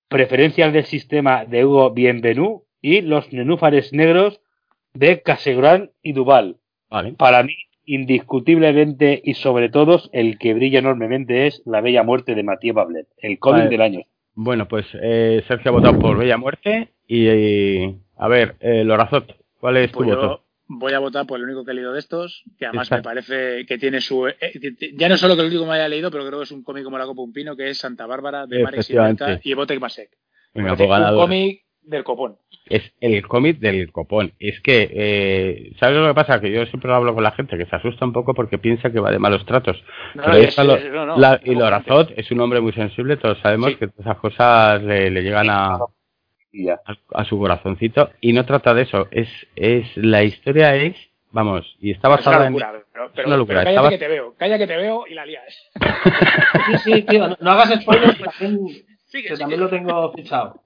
Preferencias 0.08 0.72
del 0.72 0.84
Sistema 0.86 1.44
de 1.44 1.64
Hugo 1.64 1.90
Bienvenú 1.90 2.64
y 2.80 3.02
Los 3.02 3.32
Nenúfares 3.32 3.92
Negros 3.92 4.40
de 4.94 5.22
Casegran 5.22 5.92
y 6.02 6.12
Duval. 6.12 6.58
Vale. 6.88 7.12
Para 7.12 7.42
mí, 7.42 7.54
indiscutiblemente 7.86 9.20
y 9.24 9.34
sobre 9.34 9.68
todos, 9.68 10.10
el 10.12 10.38
que 10.38 10.54
brilla 10.54 10.80
enormemente 10.80 11.46
es 11.46 11.62
La 11.64 11.80
Bella 11.80 12.02
Muerte 12.02 12.34
de 12.34 12.42
Mathieu 12.42 12.74
Bablet, 12.74 13.06
el 13.18 13.38
cómic 13.38 13.60
Vale. 13.64 13.70
del 13.70 13.80
año. 13.82 14.00
Bueno, 14.34 14.68
pues 14.68 14.86
eh, 15.00 15.42
Sergio 15.48 15.70
ha 15.70 15.74
votado 15.74 15.98
por 15.98 16.18
Bella 16.18 16.36
Muerte 16.36 16.90
y, 17.06 17.26
eh, 17.28 17.94
a 18.18 18.28
ver, 18.28 18.56
eh, 18.60 18.84
Lorazot, 18.84 19.36
¿cuál 19.60 19.78
es 19.78 19.90
tu 19.92 19.98
Pues 19.98 20.10
yo 20.10 20.16
voto? 20.16 20.42
voy 20.68 20.92
a 20.92 20.98
votar 20.98 21.26
por 21.26 21.38
el 21.38 21.44
único 21.44 21.64
que 21.64 21.70
he 21.70 21.74
leído 21.74 21.92
de 21.92 22.00
estos, 22.00 22.42
que 22.58 22.66
además 22.66 22.90
me 22.90 23.00
parece 23.00 23.64
que 23.66 23.78
tiene 23.78 24.00
su... 24.00 24.26
eh, 24.26 24.34
ya 24.94 25.08
no 25.08 25.16
solo 25.16 25.36
que 25.36 25.42
el 25.42 25.46
único 25.46 25.62
que 25.62 25.68
me 25.70 25.76
haya 25.76 25.88
leído, 25.88 26.10
pero 26.10 26.26
creo 26.26 26.38
que 26.40 26.44
es 26.44 26.50
un 26.52 26.64
cómic 26.64 26.84
como 26.84 26.98
la 26.98 27.06
copa 27.06 27.22
un 27.22 27.32
pino, 27.32 27.56
que 27.56 27.70
es 27.70 27.78
Santa 27.78 28.04
Bárbara, 28.06 28.46
de 28.46 28.62
Marek. 28.62 28.82
Simonetta 28.82 29.40
y 29.42 29.54
Botek. 29.54 29.80
Venga, 30.54 30.70
Parece 30.74 30.86
pues 30.86 31.00
un 31.10 31.16
cómic 31.16 31.62
del 31.86 32.04
copón. 32.04 32.36
Es 32.68 32.92
el 33.00 33.26
cómic 33.26 33.58
del 33.58 33.92
copón. 33.92 34.32
Es 34.40 34.60
que, 34.60 34.90
eh, 34.92 35.72
¿sabes 35.78 35.96
lo 35.98 36.08
que 36.08 36.14
pasa? 36.14 36.40
Que 36.40 36.50
yo 36.50 36.66
siempre 36.66 36.88
lo 36.90 36.96
hablo 36.96 37.14
con 37.14 37.22
la 37.22 37.30
gente, 37.32 37.56
que 37.56 37.66
se 37.66 37.76
asusta 37.76 38.04
un 38.04 38.12
poco 38.12 38.34
porque 38.34 38.58
piensa 38.58 38.90
que 38.90 38.98
va 39.00 39.10
de 39.10 39.18
malos 39.20 39.46
tratos. 39.46 39.82
No, 40.14 40.22
Pero 40.24 40.36
es- 40.38 40.56
lo- 40.58 40.74
es- 40.76 40.90
no, 40.92 41.06
no, 41.06 41.16
la- 41.18 41.34
es 41.34 41.46
y 41.46 41.54
Lorazot 41.54 42.12
es 42.16 42.30
un 42.30 42.40
hombre 42.40 42.60
muy 42.60 42.72
sensible, 42.72 43.16
todos 43.16 43.38
sabemos 43.40 43.70
Sí. 43.70 43.76
que 43.76 43.86
todas 43.88 44.00
esas 44.06 44.18
cosas 44.18 44.82
le, 44.82 45.10
le 45.10 45.22
llegan 45.22 45.48
a, 45.48 45.74
a, 45.76 46.96
a 47.14 47.24
su 47.24 47.38
corazoncito 47.38 48.10
y 48.20 48.32
no 48.32 48.44
trata 48.44 48.74
de 48.74 48.82
eso. 48.82 49.06
Es, 49.12 49.28
es 49.54 49.96
la 49.96 50.24
historia 50.24 50.74
es, 50.74 50.96
vamos, 51.30 51.76
y 51.80 51.92
está 51.92 52.08
Es 52.08 52.10
una 52.10 52.16
basada 52.16 52.46
en... 52.48 52.52
locura, 52.54 52.72
pero, 52.92 53.10
pero- 53.14 53.28
una 53.28 53.36
locura, 53.36 53.58
pero 53.60 53.70
estaba- 53.70 53.88
cállate 53.90 53.98
que 53.98 54.04
te 54.06 54.12
veo, 54.12 54.34
calla 54.36 54.58
que 54.58 54.66
te 54.66 54.76
veo 54.76 55.06
y 55.06 55.14
la 55.14 55.24
lías. 55.26 55.44
Sí, 56.82 56.92
sí, 56.94 57.02
tío, 57.02 57.28
no, 57.28 57.36
no 57.40 57.50
hagas 57.52 57.80
spoilers, 57.80 58.16
que 58.18 58.24
también, 58.24 58.66
Sigue, 59.06 59.22
que 59.22 59.28
sigue. 59.28 59.38
también 59.38 59.60
lo 59.60 59.68
tengo 59.68 60.12
fichado. 60.14 60.62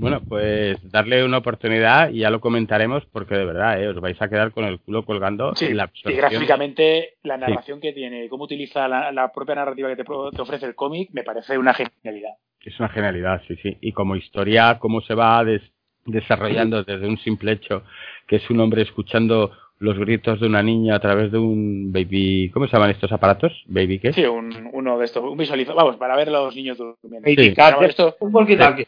Bueno, 0.00 0.20
pues 0.28 0.78
darle 0.90 1.24
una 1.24 1.38
oportunidad 1.38 2.10
y 2.10 2.20
ya 2.20 2.30
lo 2.30 2.40
comentaremos 2.40 3.04
porque 3.06 3.34
de 3.36 3.44
verdad, 3.44 3.82
eh, 3.82 3.88
os 3.88 4.00
vais 4.00 4.20
a 4.22 4.28
quedar 4.28 4.52
con 4.52 4.64
el 4.64 4.78
culo 4.80 5.04
colgando 5.04 5.54
Sí, 5.56 5.66
en 5.66 5.76
la 5.76 5.90
y 6.04 6.12
gráficamente 6.12 7.14
la 7.22 7.36
narración 7.36 7.80
que 7.80 7.92
tiene, 7.92 8.28
cómo 8.28 8.44
utiliza 8.44 8.86
la, 8.88 9.10
la 9.12 9.32
propia 9.32 9.56
narrativa 9.56 9.88
que 9.88 9.96
te, 9.96 10.04
pro- 10.04 10.30
te 10.30 10.40
ofrece 10.40 10.66
el 10.66 10.74
cómic, 10.74 11.10
me 11.12 11.22
parece 11.24 11.58
una 11.58 11.74
genialidad. 11.74 12.30
Es 12.64 12.78
una 12.78 12.88
genialidad, 12.90 13.42
sí, 13.48 13.56
sí. 13.62 13.76
Y 13.80 13.92
como 13.92 14.14
historia, 14.16 14.78
cómo 14.78 15.00
se 15.00 15.14
va 15.14 15.42
des- 15.44 15.72
desarrollando 16.04 16.84
desde 16.84 17.06
un 17.06 17.18
simple 17.18 17.52
hecho, 17.52 17.82
que 18.26 18.36
es 18.36 18.50
un 18.50 18.60
hombre 18.60 18.82
escuchando 18.82 19.52
los 19.80 19.98
gritos 19.98 20.40
de 20.40 20.46
una 20.46 20.62
niña 20.62 20.96
a 20.96 21.00
través 21.00 21.30
de 21.30 21.38
un 21.38 21.92
baby... 21.92 22.50
¿Cómo 22.50 22.66
se 22.66 22.72
llaman 22.72 22.90
estos 22.90 23.12
aparatos? 23.12 23.52
¿Baby 23.66 24.00
qué? 24.00 24.12
Sí, 24.12 24.24
un, 24.24 24.68
uno 24.72 24.98
de 24.98 25.04
estos, 25.04 25.22
un 25.22 25.38
visualizador, 25.38 25.76
vamos, 25.82 25.96
para 25.96 26.16
ver 26.16 26.28
a 26.28 26.32
los 26.32 26.54
niños 26.56 26.76
durmiendo. 26.78 27.28
Sí. 27.28 27.52
Pero 27.54 27.82
esto, 27.82 28.16
Un 28.20 28.32
walkie-talkie. 28.32 28.86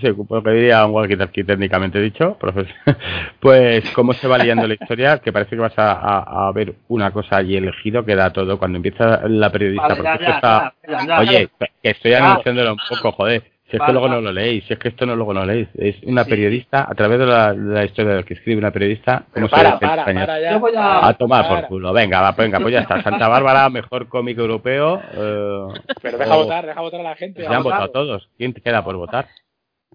Sí, 0.00 0.06
lo 0.30 0.42
que 0.42 0.50
diría 0.50 0.86
un 0.86 0.92
walkie-talkie 0.92 1.44
técnicamente 1.46 2.00
dicho, 2.00 2.36
profesor. 2.38 2.72
Pues 3.40 3.88
cómo 3.90 4.14
se 4.14 4.26
va 4.26 4.38
liando 4.38 4.66
la 4.66 4.74
historia, 4.74 5.18
que 5.18 5.32
parece 5.32 5.50
que 5.56 5.60
vas 5.62 5.78
a, 5.78 5.92
a- 5.92 6.48
a 6.48 6.52
ver 6.52 6.74
una 6.88 7.10
cosa 7.10 7.42
y 7.42 7.56
elegido 7.56 8.04
que 8.04 8.16
da 8.16 8.32
todo 8.32 8.58
cuando 8.58 8.76
empieza 8.76 9.20
la 9.28 9.50
periodista. 9.50 9.88
Vale, 9.88 9.94
ya, 9.96 10.02
porque 10.02 10.24
ya, 10.24 10.30
esto 10.30 10.36
está- 10.36 10.74
ya, 10.88 10.98
ya, 11.00 11.06
ya. 11.06 11.20
Oye, 11.20 11.48
que 11.82 11.90
estoy 11.90 12.10
Ya. 12.12 12.30
anunciándolo 12.32 12.72
un 12.72 12.78
poco, 12.88 13.12
joder. 13.12 13.42
Si 13.70 13.76
es 13.76 13.80
que 13.80 13.92
Vale, 13.92 13.92
luego 13.94 14.08
no 14.08 14.20
lo 14.20 14.30
leéis, 14.32 14.64
si 14.66 14.72
es 14.74 14.78
que 14.78 14.88
esto 14.88 15.04
no 15.06 15.16
luego 15.16 15.32
no 15.34 15.44
leéis. 15.44 15.68
Es 15.74 15.96
una 16.04 16.24
Sí. 16.24 16.30
periodista, 16.30 16.86
a 16.88 16.94
través 16.94 17.18
de 17.18 17.26
la, 17.26 17.84
historia 17.84 18.12
de 18.12 18.16
lo 18.20 18.24
que 18.24 18.34
escribe 18.34 18.58
una 18.58 18.70
periodista, 18.70 19.24
cómo 19.32 19.48
se 19.48 19.56
para, 19.56 19.78
para, 19.78 20.04
para 20.04 20.40
ya. 20.40 20.54
A- 20.56 20.60
para, 20.60 21.06
A 21.08 21.14
tomar 21.14 21.46
para. 21.48 21.60
por 21.62 21.68
culo. 21.68 21.92
Venga, 21.92 22.20
va, 22.20 22.32
venga, 22.32 22.60
pues 22.60 22.72
ya 22.72 22.80
está. 22.80 23.02
Santa 23.02 23.26
Bárbara, 23.28 23.68
mejor 23.70 24.08
cómic 24.08 24.38
europeo. 24.38 25.00
eh, 25.14 25.66
Pero 26.02 26.18
deja 26.18 26.36
o- 26.36 26.42
votar, 26.44 26.66
deja 26.66 26.80
votar 26.80 27.00
a 27.00 27.04
la 27.04 27.16
gente. 27.16 27.42
Ya 27.42 27.56
han 27.56 27.62
votado 27.62 27.90
todos. 27.90 28.28
¿Quién 28.38 28.52
te 28.54 28.60
queda 28.60 28.82
por 28.84 28.96
votar? 28.96 29.26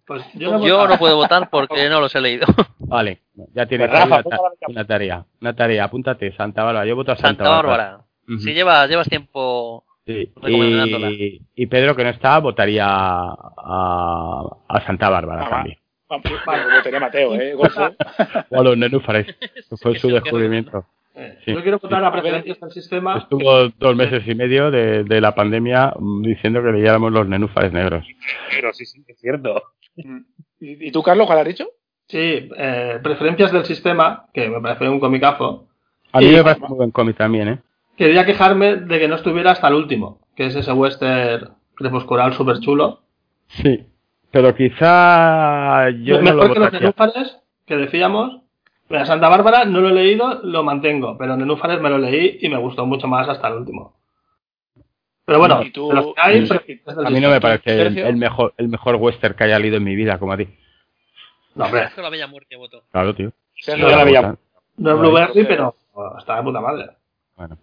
Pues 0.09 0.25
yo 0.33 0.51
no, 0.53 0.65
Yo 0.65 0.87
no 0.87 0.97
puedo 0.97 1.15
votar 1.17 1.51
porque 1.51 1.87
no 1.87 2.01
los 2.01 2.15
he 2.15 2.19
leído. 2.19 2.47
Vale, 2.79 3.19
ya 3.53 3.67
tienes 3.67 3.89
Pues, 3.89 3.99
Rafa, 4.01 4.21
una, 4.25 4.37
la 4.37 4.67
una 4.67 4.85
tarea. 4.87 5.23
Una 5.39 5.55
tarea, 5.55 5.83
apúntate, 5.83 6.31
Santa 6.35 6.63
Bárbara. 6.63 6.87
Yo 6.87 6.95
voto 6.95 7.11
a 7.11 7.15
Santa, 7.15 7.43
Santa 7.43 7.49
Bárbara. 7.49 7.99
Ujú. 8.27 8.39
Si 8.39 8.53
llevas, 8.55 8.89
llevas 8.89 9.07
tiempo. 9.07 9.83
Sí, 10.07 10.31
recomendándola. 10.41 11.11
Y, 11.11 11.39
y 11.53 11.65
Pedro, 11.67 11.95
que 11.95 12.03
no 12.03 12.09
está, 12.09 12.39
votaría 12.39 12.87
a, 12.87 14.43
a 14.67 14.81
Santa 14.85 15.09
Bárbara 15.09 15.41
Ah, 15.41 15.49
va. 15.49 15.49
también. 15.57 15.77
Vamos, 16.09 16.23
Yo 16.25 16.75
votaría 16.77 16.97
a 16.97 17.01
Mateo, 17.01 17.35
¿eh? 17.35 17.53
Golfo. 17.53 17.89
O 18.49 18.59
a 18.59 18.63
los 18.63 18.75
nenúfares. 18.77 19.27
que 19.69 19.77
fue 19.79 19.99
su 19.99 20.09
descubrimiento. 20.09 20.85
Eh, 21.15 21.37
Sí. 21.45 21.53
Yo 21.53 21.61
quiero 21.61 21.77
votar 21.79 21.99
Sí. 22.01 22.05
a 22.07 22.11
preferencias 22.11 22.59
del 22.59 22.71
sistema. 22.71 23.17
Estuvo 23.19 23.67
dos 23.77 23.95
meses 23.95 24.23
y 24.25 24.33
medio 24.35 24.71
de, 24.71 25.03
de 25.03 25.21
la 25.21 25.35
pandemia 25.35 25.93
mm, 25.99 26.21
diciendo 26.23 26.63
que 26.63 26.71
leyéramos 26.71 27.11
los 27.11 27.27
nenúfares 27.27 27.71
negros. 27.73 28.05
Pero 28.49 28.73
sí, 28.73 28.85
sí, 28.85 29.03
es 29.07 29.19
cierto. 29.19 29.61
¿Y, 30.59 30.87
y 30.87 30.91
tú, 30.91 31.01
Carlos, 31.03 31.27
cuál 31.27 31.39
has 31.39 31.45
dicho? 31.47 31.67
Sí, 32.07 32.49
eh, 32.57 32.99
preferencias 33.03 33.51
del 33.51 33.65
sistema, 33.65 34.25
que 34.33 34.49
me 34.49 34.59
parece 34.61 34.89
un 34.89 34.99
comicazo. 34.99 35.67
A 36.11 36.19
mí 36.19 36.27
Y- 36.27 36.35
me 36.35 36.43
parece 36.43 36.65
muy 36.67 36.77
buen 36.77 36.91
cómic 36.91 37.17
también, 37.17 37.47
¿eh? 37.47 37.59
Quería 37.97 38.25
quejarme 38.25 38.77
de 38.77 38.99
que 38.99 39.07
no 39.07 39.15
estuviera 39.15 39.51
hasta 39.51 39.67
el 39.67 39.75
último, 39.75 40.19
que 40.35 40.45
es 40.47 40.55
ese 40.55 40.71
western 40.71 41.49
crepuscular 41.75 42.33
súper 42.33 42.59
chulo. 42.59 43.01
Sí. 43.47 43.85
Pero 44.31 44.55
quizá 44.55 45.89
yo 45.89 46.17
no 46.17 46.21
Mejor 46.23 46.47
lo 46.49 46.53
que 46.53 46.59
los 46.59 46.73
nenúfares, 46.73 47.39
que 47.65 47.77
decíamos. 47.77 48.41
Mira, 48.87 49.05
Santa 49.05 49.27
Bárbara 49.29 49.65
no 49.65 49.81
lo 49.81 49.89
he 49.89 49.93
leído, 49.93 50.41
lo 50.43 50.63
mantengo, 50.63 51.17
pero 51.17 51.35
Nenúfares 51.35 51.81
me 51.81 51.89
lo 51.89 51.97
leí 51.97 52.37
y 52.41 52.49
me 52.49 52.57
gustó 52.57 52.85
mucho 52.85 53.07
más 53.07 53.27
hasta 53.27 53.47
el 53.49 53.55
último. 53.55 53.98
Pero 55.29 55.39
bueno, 55.39 55.61
¿Y 55.63 55.71
tú- 55.71 56.13
hay, 56.17 56.39
del 56.41 57.05
A 57.05 57.09
mí 57.09 57.19
no 57.19 57.29
me 57.29 57.39
parece 57.39 57.81
el, 57.81 57.97
el 57.97 58.15
mejor 58.15 58.53
el 58.57 58.67
mejor 58.67 58.95
western 58.95 59.35
que 59.35 59.43
haya 59.43 59.59
leído 59.59 59.77
en 59.77 59.83
mi 59.83 59.95
vida, 59.95 60.17
como 60.17 60.33
a 60.33 60.37
ti. 60.37 60.47
No, 61.55 61.65
hombre, 61.65 61.89
Con 61.93 62.03
la 62.03 62.09
bella 62.09 62.27
muerte 62.27 62.55
voto. 62.55 62.83
Claro, 62.91 63.13
tío. 63.15 63.31
Sergio, 63.61 63.89
yo 63.89 63.95
la 63.95 64.03
veía- 64.03 64.21
no 64.77 64.91
es. 64.93 64.99
Blueberry, 64.99 65.45
pero 65.45 65.75
está 66.17 66.37
de 66.37 66.43
puta 66.43 66.61
madre. 66.61 66.89
Bueno. 67.35 67.57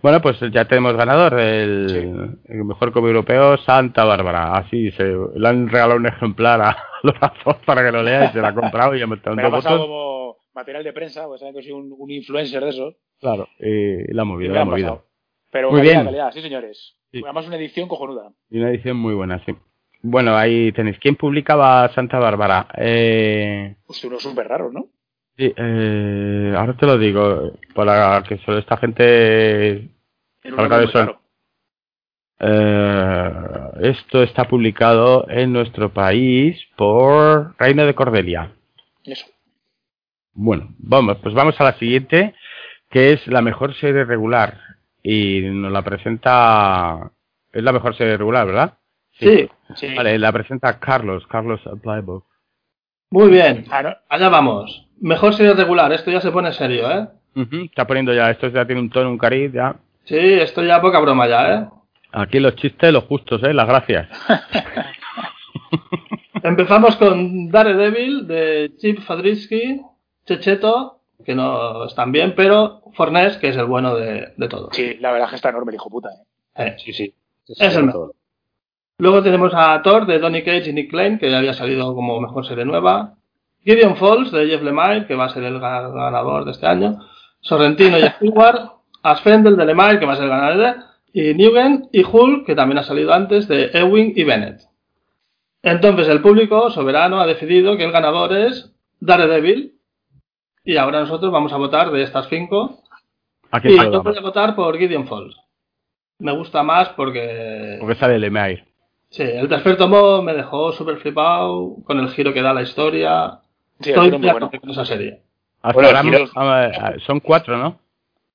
Bueno, 0.00 0.20
pues 0.20 0.40
ya 0.52 0.64
tenemos 0.64 0.94
ganador, 0.96 1.38
el, 1.38 2.38
el 2.48 2.64
mejor 2.64 2.92
cómic 2.92 3.08
europeo, 3.08 3.56
Santa 3.58 4.04
Bárbara. 4.04 4.54
Así 4.56 4.90
se 4.92 5.04
le 5.04 5.48
han 5.48 5.68
regalado 5.68 5.98
un 6.00 6.06
ejemplar 6.06 6.60
a 6.60 6.76
los 7.04 7.14
azos 7.20 7.56
para 7.64 7.84
que 7.84 7.92
lo 7.92 8.02
lea 8.02 8.24
y 8.24 8.28
se 8.32 8.40
lo 8.40 8.46
ha 8.48 8.54
comprado 8.54 8.96
y 8.96 9.02
ha 9.02 9.06
metido 9.06 9.34
me 9.36 9.42
dos 9.42 9.52
pasado 9.52 9.76
votos. 9.78 9.86
como 9.88 10.36
material 10.54 10.82
de 10.84 10.92
prensa, 10.92 11.26
pues 11.26 11.40
saben 11.40 11.54
que 11.54 11.62
soy 11.62 11.72
un, 11.72 11.94
un 11.96 12.10
influencer 12.10 12.62
de 12.64 12.70
eso. 12.70 12.94
Claro, 13.20 13.48
y 13.60 14.12
la 14.12 14.22
ha 14.22 14.24
movido, 14.24 14.52
la 14.54 14.62
ha 14.62 14.64
movido. 14.64 15.04
Pero 15.52 15.70
Muy 15.70 15.80
calidad, 15.80 15.94
bien. 15.94 16.04
calidad, 16.06 16.32
sí 16.32 16.40
señores. 16.42 16.96
Sí. 17.12 17.20
Además 17.22 17.46
una 17.46 17.56
edición 17.56 17.88
cojonuda. 17.88 18.32
Y 18.50 18.58
una 18.58 18.70
edición 18.70 18.96
muy 18.96 19.14
buena, 19.14 19.44
sí. 19.44 19.54
Bueno, 20.02 20.36
ahí 20.36 20.72
tenéis. 20.72 20.98
¿Quién 20.98 21.14
publicaba 21.16 21.88
Santa 21.94 22.18
Bárbara? 22.18 22.66
Eh, 22.76 23.76
Pues 23.86 24.02
uno 24.04 24.18
súper 24.18 24.48
raro, 24.48 24.72
¿no? 24.72 24.86
sí, 25.36 25.52
eh, 25.56 26.54
ahora 26.56 26.76
te 26.76 26.86
lo 26.86 26.98
digo, 26.98 27.52
para 27.74 28.22
que 28.28 28.38
solo 28.38 28.58
esta 28.58 28.76
gente... 28.76 29.88
Salga 30.42 30.78
de 30.78 30.84
eso. 30.86 31.20
eh, 32.40 33.30
esto 33.82 34.22
está 34.22 34.44
publicado 34.48 35.26
en 35.28 35.52
nuestro 35.52 35.92
país 35.92 36.60
por 36.76 37.54
Reino 37.58 37.86
de 37.86 37.94
Cordelia. 37.94 38.52
Eso. 39.04 39.26
Bueno, 40.34 40.74
vamos, 40.78 41.18
pues 41.22 41.34
vamos 41.34 41.60
a 41.60 41.64
la 41.64 41.74
siguiente, 41.78 42.34
que 42.90 43.12
es 43.12 43.26
la 43.28 43.42
mejor 43.42 43.74
serie 43.74 44.04
regular. 44.04 44.58
Y 45.02 45.40
nos 45.42 45.72
la 45.72 45.82
presenta... 45.82 47.10
Es 47.52 47.62
la 47.62 47.72
mejor 47.72 47.94
serie 47.96 48.16
regular, 48.16 48.46
¿verdad? 48.46 48.74
Sí, 49.12 49.48
Sí. 49.74 49.94
Vale, 49.94 50.18
la 50.18 50.32
presenta 50.32 50.78
Carlos, 50.78 51.26
Carlos 51.26 51.60
Playbook. 51.82 52.26
muy 53.10 53.30
bien. 53.30 53.64
Allá 54.08 54.28
vamos. 54.28 54.88
Mejor 55.00 55.34
serie 55.34 55.54
regular, 55.54 55.92
esto 55.92 56.10
ya 56.10 56.20
se 56.20 56.30
pone 56.30 56.52
serio, 56.52 56.90
¿eh? 56.90 57.08
Está 57.64 57.86
poniendo 57.86 58.12
ya, 58.12 58.30
esto 58.30 58.48
ya 58.48 58.66
tiene 58.66 58.80
un 58.82 58.90
tono, 58.90 59.10
un 59.10 59.18
cariz, 59.18 59.50
ya. 59.52 59.76
Sí, 60.04 60.16
esto 60.18 60.62
ya 60.62 60.80
poca 60.80 60.98
broma 61.00 61.26
ya, 61.26 61.54
¿eh? 61.54 61.66
Aquí 62.12 62.38
los 62.40 62.54
chistes, 62.56 62.92
los 62.92 63.04
justos, 63.04 63.42
¿eh? 63.42 63.54
Las 63.54 63.66
gracias. 63.66 64.08
Empezamos 66.42 66.96
con 66.96 67.50
Daredevil 67.50 68.26
de 68.26 68.72
Chip 68.78 69.00
Fadrisky, 69.00 69.80
Checheto, 70.26 71.00
que 71.24 71.34
no 71.34 71.84
están 71.86 72.12
bien, 72.12 72.34
pero 72.36 72.82
Fornés, 72.94 73.36
que 73.38 73.48
es 73.48 73.56
el 73.56 73.66
bueno 73.66 73.94
de, 73.96 74.32
de 74.36 74.48
todos. 74.48 74.68
Sí, 74.72 74.94
la 75.00 75.10
verdad 75.12 75.26
es 75.26 75.30
que 75.30 75.36
está 75.36 75.48
enorme 75.50 75.70
el 75.70 75.76
hijo 75.76 75.90
puta. 75.90 76.10
¿eh? 76.10 76.22
Eh. 76.66 76.76
Sí, 76.78 76.92
sí. 76.92 77.14
Es 77.48 77.76
el 77.76 77.84
mejor. 77.84 78.14
Luego 78.98 79.22
tenemos 79.22 79.52
a 79.54 79.80
Thor 79.82 80.06
de 80.06 80.18
Donny 80.18 80.42
Cage 80.42 80.70
y 80.70 80.72
Nick 80.72 80.90
Klein, 80.90 81.18
que 81.18 81.30
ya 81.30 81.38
había 81.38 81.54
salido 81.54 81.94
como 81.94 82.20
mejor 82.20 82.46
serie 82.46 82.64
nueva. 82.64 83.14
Gideon 83.64 83.96
Falls 83.96 84.30
de 84.32 84.46
Jeff 84.46 84.62
Lemire, 84.62 85.06
que 85.06 85.14
va 85.14 85.24
a 85.26 85.28
ser 85.30 85.42
el 85.44 85.58
ga- 85.60 85.92
ganador 85.92 86.44
de 86.44 86.52
este 86.52 86.66
año. 86.66 86.98
Sorrentino 87.40 87.98
y 87.98 88.02
Stewart. 88.16 88.70
Asfendel 89.02 89.56
de 89.56 89.66
Lemire, 89.66 89.98
que 89.98 90.06
va 90.06 90.12
a 90.12 90.16
ser 90.16 90.24
el 90.26 90.30
ganador. 90.30 90.76
Y 91.12 91.34
Newgen 91.34 91.88
y 91.92 92.04
Hulk, 92.04 92.46
que 92.46 92.54
también 92.54 92.78
ha 92.78 92.84
salido 92.84 93.12
antes, 93.12 93.48
de 93.48 93.70
Ewing 93.74 94.12
y 94.16 94.24
Bennett. 94.24 94.62
Entonces 95.62 96.08
el 96.08 96.22
público 96.22 96.70
soberano 96.70 97.20
ha 97.20 97.26
decidido 97.26 97.76
que 97.76 97.84
el 97.84 97.92
ganador 97.92 98.32
es 98.32 98.72
Daredevil. 99.00 99.74
Y 100.64 100.76
ahora 100.76 101.00
nosotros 101.00 101.32
vamos 101.32 101.52
a 101.52 101.56
votar 101.56 101.90
de 101.90 102.02
estas 102.02 102.28
cinco. 102.28 102.82
Aquí 103.50 103.68
Y 103.68 103.76
yo 103.76 104.02
voy 104.02 104.16
a 104.16 104.20
votar 104.20 104.54
por 104.54 104.78
Gideon 104.78 105.06
Falls. 105.06 105.36
Me 106.18 106.32
gusta 106.32 106.62
más 106.62 106.90
porque 106.90 107.78
Porque 107.80 107.96
sale 107.96 108.18
Lemire. 108.18 108.64
Sí, 109.10 109.22
el 109.22 109.48
tercer 109.48 109.76
tomo 109.76 110.22
me 110.22 110.32
dejó 110.32 110.72
súper 110.72 110.96
flipado 110.98 111.76
con 111.84 111.98
el 111.98 112.08
giro 112.10 112.32
que 112.32 112.40
da 112.40 112.54
la 112.54 112.62
historia. 112.62 113.40
Sí, 113.80 113.90
Estoy 113.90 114.12
muy 114.12 114.30
bueno. 114.30 114.50
con 114.50 114.70
esa 114.70 114.84
serie. 114.84 115.20
Hasta 115.60 115.74
Bueno, 115.74 116.28
ahora 116.34 116.98
son 117.00 117.20
cuatro, 117.20 117.58
¿no? 117.58 117.78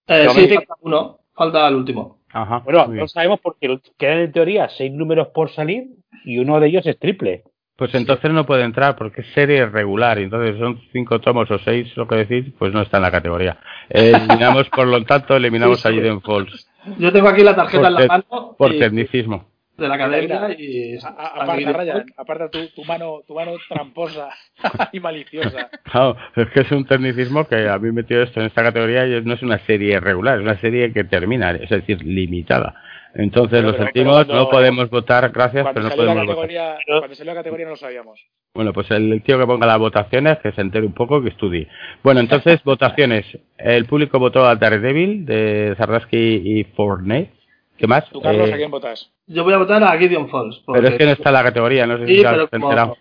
Eh, 0.07 0.27
sí, 0.29 0.47
falta 0.47 0.75
uno, 0.81 1.19
falta 1.33 1.67
el 1.67 1.75
último. 1.75 2.19
Ajá. 2.31 2.59
Bueno, 2.59 2.87
no 2.87 3.07
sabemos 3.07 3.39
porque 3.39 3.79
quedan 3.97 4.19
en 4.19 4.31
teoría 4.31 4.69
seis 4.69 4.91
números 4.91 5.29
por 5.29 5.49
salir 5.49 5.87
y 6.25 6.37
uno 6.37 6.59
de 6.59 6.67
ellos 6.67 6.85
es 6.85 6.99
triple. 6.99 7.43
Pues 7.77 7.93
entonces 7.93 8.31
no 8.31 8.45
puede 8.45 8.63
entrar 8.63 8.95
porque 8.95 9.21
es 9.21 9.27
serie 9.33 9.65
regular 9.67 10.17
y 10.19 10.23
entonces 10.23 10.57
son 10.57 10.81
cinco 10.91 11.19
tomos 11.21 11.49
o 11.51 11.59
seis, 11.59 11.95
lo 11.95 12.07
que 12.07 12.15
decir, 12.15 12.53
pues 12.57 12.73
no 12.73 12.81
está 12.81 12.97
en 12.97 13.03
la 13.03 13.11
categoría. 13.11 13.57
Eliminamos, 13.87 14.67
por 14.69 14.87
lo 14.87 15.03
tanto, 15.05 15.35
eliminamos 15.35 15.85
a 15.85 15.91
Gideon 15.91 16.21
Falls 16.21 16.67
Yo 16.97 17.11
tengo 17.13 17.29
aquí 17.29 17.43
la 17.43 17.55
tarjeta 17.55 17.83
Por 17.83 17.87
en 17.87 17.93
la 17.93 18.07
mano 18.07 18.55
por 18.57 18.73
y- 18.73 18.79
tecnicismo. 18.79 19.45
de 19.77 19.87
la 19.87 19.93
academia 19.93 20.39
Mira, 20.47 20.55
y... 20.59 20.97
A- 20.97 21.07
a- 21.07 21.43
Aparta, 21.43 21.71
Ryan, 21.73 22.05
aparta 22.17 22.49
tu, 22.49 22.67
tu 22.69 22.83
mano, 22.83 23.21
tu 23.27 23.35
mano 23.35 23.51
tramposa 23.69 24.29
y 24.91 24.99
maliciosa. 24.99 25.69
Claro, 25.83 26.17
es 26.35 26.49
que 26.49 26.61
es 26.61 26.71
un 26.71 26.83
tecnicismo 26.85 27.47
que 27.47 27.69
a 27.69 27.77
mí 27.77 27.85
me 27.89 28.01
metido 28.01 28.23
esto 28.23 28.39
en 28.39 28.47
esta 28.47 28.63
categoría 28.63 29.05
y 29.05 29.21
no 29.23 29.35
es 29.35 29.43
una 29.43 29.59
serie 29.59 29.99
regular, 29.99 30.39
es 30.39 30.43
una 30.43 30.57
serie 30.57 30.91
que 30.91 31.03
termina, 31.03 31.51
es 31.51 31.69
decir, 31.69 32.03
limitada. 32.03 32.73
Entonces 33.19 33.51
Pero- 33.51 33.67
lo 33.67 33.71
pero- 33.73 33.83
sentimos, 33.85 34.15
cuando- 34.25 34.35
no 34.35 34.49
podemos 34.49 34.89
votar, 34.91 35.31
gracias, 35.31 35.63
Cuando 35.63 35.73
pero 35.73 35.83
no 35.85 35.89
salió, 35.89 36.05
la 36.05 36.13
podemos 36.13 36.35
votar. 36.35 36.47
categoría, 36.49 36.77
cuando 36.99 37.15
salió 37.15 37.33
la 37.33 37.39
categoría 37.39 37.65
no 37.65 37.69
lo 37.71 37.77
sabíamos. 37.77 38.19
Bueno, 38.53 38.73
pues 38.73 38.91
el 38.91 39.21
tío 39.23 39.39
que 39.39 39.45
ponga 39.47 39.65
las 39.65 39.79
votaciones, 39.79 40.37
que 40.37 40.51
se 40.51 40.61
entere 40.61 40.85
un 40.85 40.93
poco, 40.93 41.21
que 41.21 41.29
estudie. 41.29 41.67
Bueno, 42.03 42.19
entonces, 42.19 42.61
votaciones. 42.63 43.25
El 43.57 43.85
público 43.85 44.19
votó 44.19 44.45
a 44.45 44.55
Daredevil 44.55 45.25
de 45.25 45.73
Zardaski 45.77 46.17
y 46.17 46.63
Fortnite. 46.75 47.31
¿Qué 47.77 47.87
más? 47.87 48.07
Tú, 48.09 48.21
Carlos, 48.21 48.49
Eh, 48.49 48.53
¿a 48.53 48.57
quién 48.57 48.71
votas? 48.71 49.11
Yo 49.27 49.43
voy 49.43 49.53
a 49.53 49.57
votar 49.57 49.83
a 49.83 49.97
Gideon 49.97 50.29
Falls. 50.29 50.61
pero 50.67 50.77
es 50.79 50.83
porque 50.91 50.97
que 50.97 51.05
no 51.05 51.11
está 51.11 51.29
en 51.29 51.33
la 51.33 51.43
categoría, 51.43 51.85
no 51.87 51.97
sé 51.97 52.07
si 52.07 52.15
Sí, 52.17 52.23
has 52.23 52.31
pero 52.33 52.49
como- 52.49 52.65
enterado. 52.69 52.97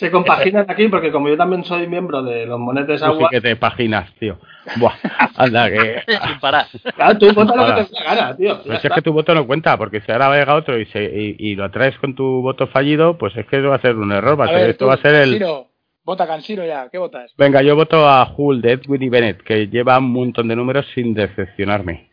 Se 0.00 0.10
compaginan 0.10 0.64
aquí 0.66 0.88
porque 0.88 1.12
como 1.12 1.28
yo 1.28 1.36
también 1.36 1.62
soy 1.62 1.86
miembro 1.86 2.22
de 2.22 2.46
los 2.46 2.58
monetes 2.58 3.02
Tú 3.02 3.06
sí 3.06 3.12
agua... 3.12 3.28
que 3.28 3.42
te 3.42 3.54
paginas, 3.54 4.10
tío. 4.14 4.38
Buah, 4.76 4.94
anda, 5.36 5.70
que... 5.70 6.02
Sin 6.06 6.40
parar. 6.40 6.64
Claro, 6.96 7.18
tú 7.18 7.30
vota 7.34 7.54
lo 7.54 7.66
que 7.76 7.84
te 7.84 8.02
la 8.02 8.14
gana, 8.14 8.34
tío. 8.36 8.62
Pues 8.62 8.78
es 8.78 8.84
está. 8.86 8.94
que 8.94 9.02
tu 9.02 9.12
voto 9.12 9.34
no 9.34 9.46
cuenta, 9.46 9.76
porque 9.76 10.00
si 10.00 10.10
ahora 10.10 10.34
llega 10.34 10.54
otro 10.54 10.78
y, 10.78 10.86
se, 10.86 11.04
y, 11.04 11.36
y 11.38 11.54
lo 11.54 11.70
traes 11.70 11.98
con 11.98 12.14
tu 12.14 12.40
voto 12.40 12.66
fallido, 12.68 13.18
pues 13.18 13.36
es 13.36 13.44
que 13.44 13.58
eso 13.58 13.68
va 13.68 13.76
a 13.76 13.80
ser 13.82 13.94
un 13.96 14.10
error. 14.10 14.40
Va 14.40 14.46
a 14.46 14.48
A 14.48 14.50
ser, 14.52 14.60
ver, 14.60 14.70
esto 14.70 14.86
tú, 14.86 14.88
va 14.88 14.94
a 14.94 15.02
ser 15.02 15.14
el... 15.16 15.38
Cansino, 15.38 15.66
vota 16.02 16.26
Cansino 16.26 16.64
ya, 16.64 16.88
¿qué 16.90 16.96
votas? 16.96 17.34
Venga, 17.36 17.60
yo 17.60 17.76
voto 17.76 18.08
a 18.08 18.26
Hull 18.34 18.62
de 18.62 18.72
Edwin 18.72 19.02
y 19.02 19.10
Bennett, 19.10 19.42
que 19.42 19.66
lleva 19.66 19.98
un 19.98 20.12
montón 20.12 20.48
de 20.48 20.56
números 20.56 20.86
sin 20.94 21.12
decepcionarme. 21.12 22.08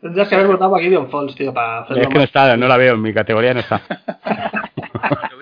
Tendrías 0.00 0.28
que 0.28 0.34
haber 0.34 0.48
votado 0.48 0.74
a 0.74 0.80
Gideon 0.80 1.08
Falls, 1.08 1.36
tío, 1.36 1.54
para 1.54 1.82
hacerlo 1.82 2.02
Es 2.02 2.08
que 2.08 2.18
no 2.18 2.24
está, 2.24 2.56
no 2.56 2.66
la 2.66 2.76
veo, 2.76 2.94
en 2.94 3.02
mi 3.02 3.14
categoría 3.14 3.54
no 3.54 3.60
está. 3.60 3.80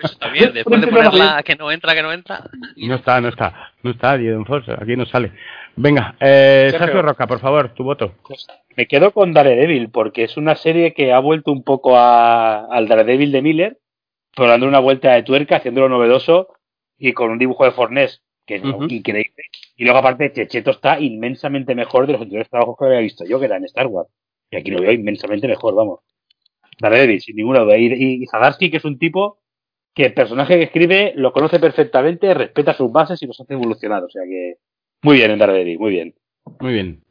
Eso 0.03 0.13
está 0.13 0.29
bien, 0.29 0.53
después 0.53 0.79
de 0.81 0.87
ponerla 1.11 1.43
que 1.43 1.55
no 1.55 1.71
entra, 1.71 1.93
que 1.95 2.01
no 2.01 2.11
entra. 2.11 2.43
No 2.75 2.95
está, 2.95 3.19
no 3.21 3.29
está, 3.29 3.71
no 3.83 3.91
está, 3.91 4.17
Gideon 4.17 4.45
Force, 4.45 4.71
aquí 4.71 4.95
no 4.95 5.05
sale. 5.05 5.31
Venga, 5.75 6.15
eh, 6.19 6.67
Sergio. 6.71 6.85
Sergio 6.87 7.01
Roca, 7.03 7.27
por 7.27 7.39
favor, 7.39 7.73
tu 7.73 7.83
voto. 7.83 8.15
Me 8.75 8.87
quedo 8.87 9.11
con 9.11 9.33
Daredevil 9.33 9.89
porque 9.89 10.23
es 10.23 10.37
una 10.37 10.55
serie 10.55 10.93
que 10.93 11.13
ha 11.13 11.19
vuelto 11.19 11.51
un 11.51 11.63
poco 11.63 11.97
a- 11.97 12.65
al 12.65 12.87
Daredevil 12.87 13.31
de 13.31 13.41
Miller, 13.41 13.77
pero 14.35 14.49
dando 14.49 14.67
una 14.67 14.79
vuelta 14.79 15.13
de 15.13 15.23
tuerca, 15.23 15.57
haciéndolo 15.57 15.89
novedoso 15.89 16.47
y 16.97 17.13
con 17.13 17.29
un 17.31 17.37
dibujo 17.39 17.65
de 17.65 17.71
Fornés 17.71 18.23
que 18.45 18.55
es 18.55 18.63
increíble. 18.89 19.43
Y 19.75 19.83
luego 19.83 19.99
aparte 19.99 20.31
Checheto 20.31 20.71
está 20.71 20.99
inmensamente 21.01 21.75
mejor 21.75 22.07
de 22.07 22.13
los 22.13 22.21
anteriores 22.21 22.49
trabajos 22.49 22.77
que 22.79 22.85
había 22.85 22.99
visto 22.99 23.25
yo, 23.25 23.39
que 23.39 23.45
era 23.45 23.57
en 23.57 23.65
Star 23.65 23.87
Wars. 23.87 24.09
Y 24.49 24.55
aquí 24.55 24.71
lo 24.71 24.81
veo 24.81 24.93
inmensamente 24.93 25.49
mejor, 25.49 25.75
vamos. 25.75 25.99
Daredevil, 26.79 27.19
sin 27.21 27.35
ninguna 27.35 27.59
duda. 27.61 27.77
Y, 27.77 27.87
y, 27.87 28.23
y 28.23 28.25
Zadarsky, 28.27 28.69
que 28.71 28.77
es 28.77 28.85
un 28.85 28.97
tipo 28.97 29.39
que 29.97 30.05
el 30.05 30.13
personaje 30.13 30.57
que 30.57 30.65
escribe 30.65 31.13
lo 31.15 31.33
conoce 31.33 31.59
perfectamente, 31.59 32.31
respeta 32.31 32.75
sus 32.75 32.91
bases 32.91 33.19
y 33.23 33.25
los 33.25 33.41
hace 33.41 33.55
evolucionar. 33.55 34.03
O 34.03 34.09
sea 34.09 34.21
que 34.29 34.57
muy 35.01 35.17
bien 35.17 35.31
en 35.31 35.39
Daredevil, 35.39 35.79
muy 35.79 35.89
bien. 35.89 36.13
Muy 36.59 36.73
bien. 36.73 37.03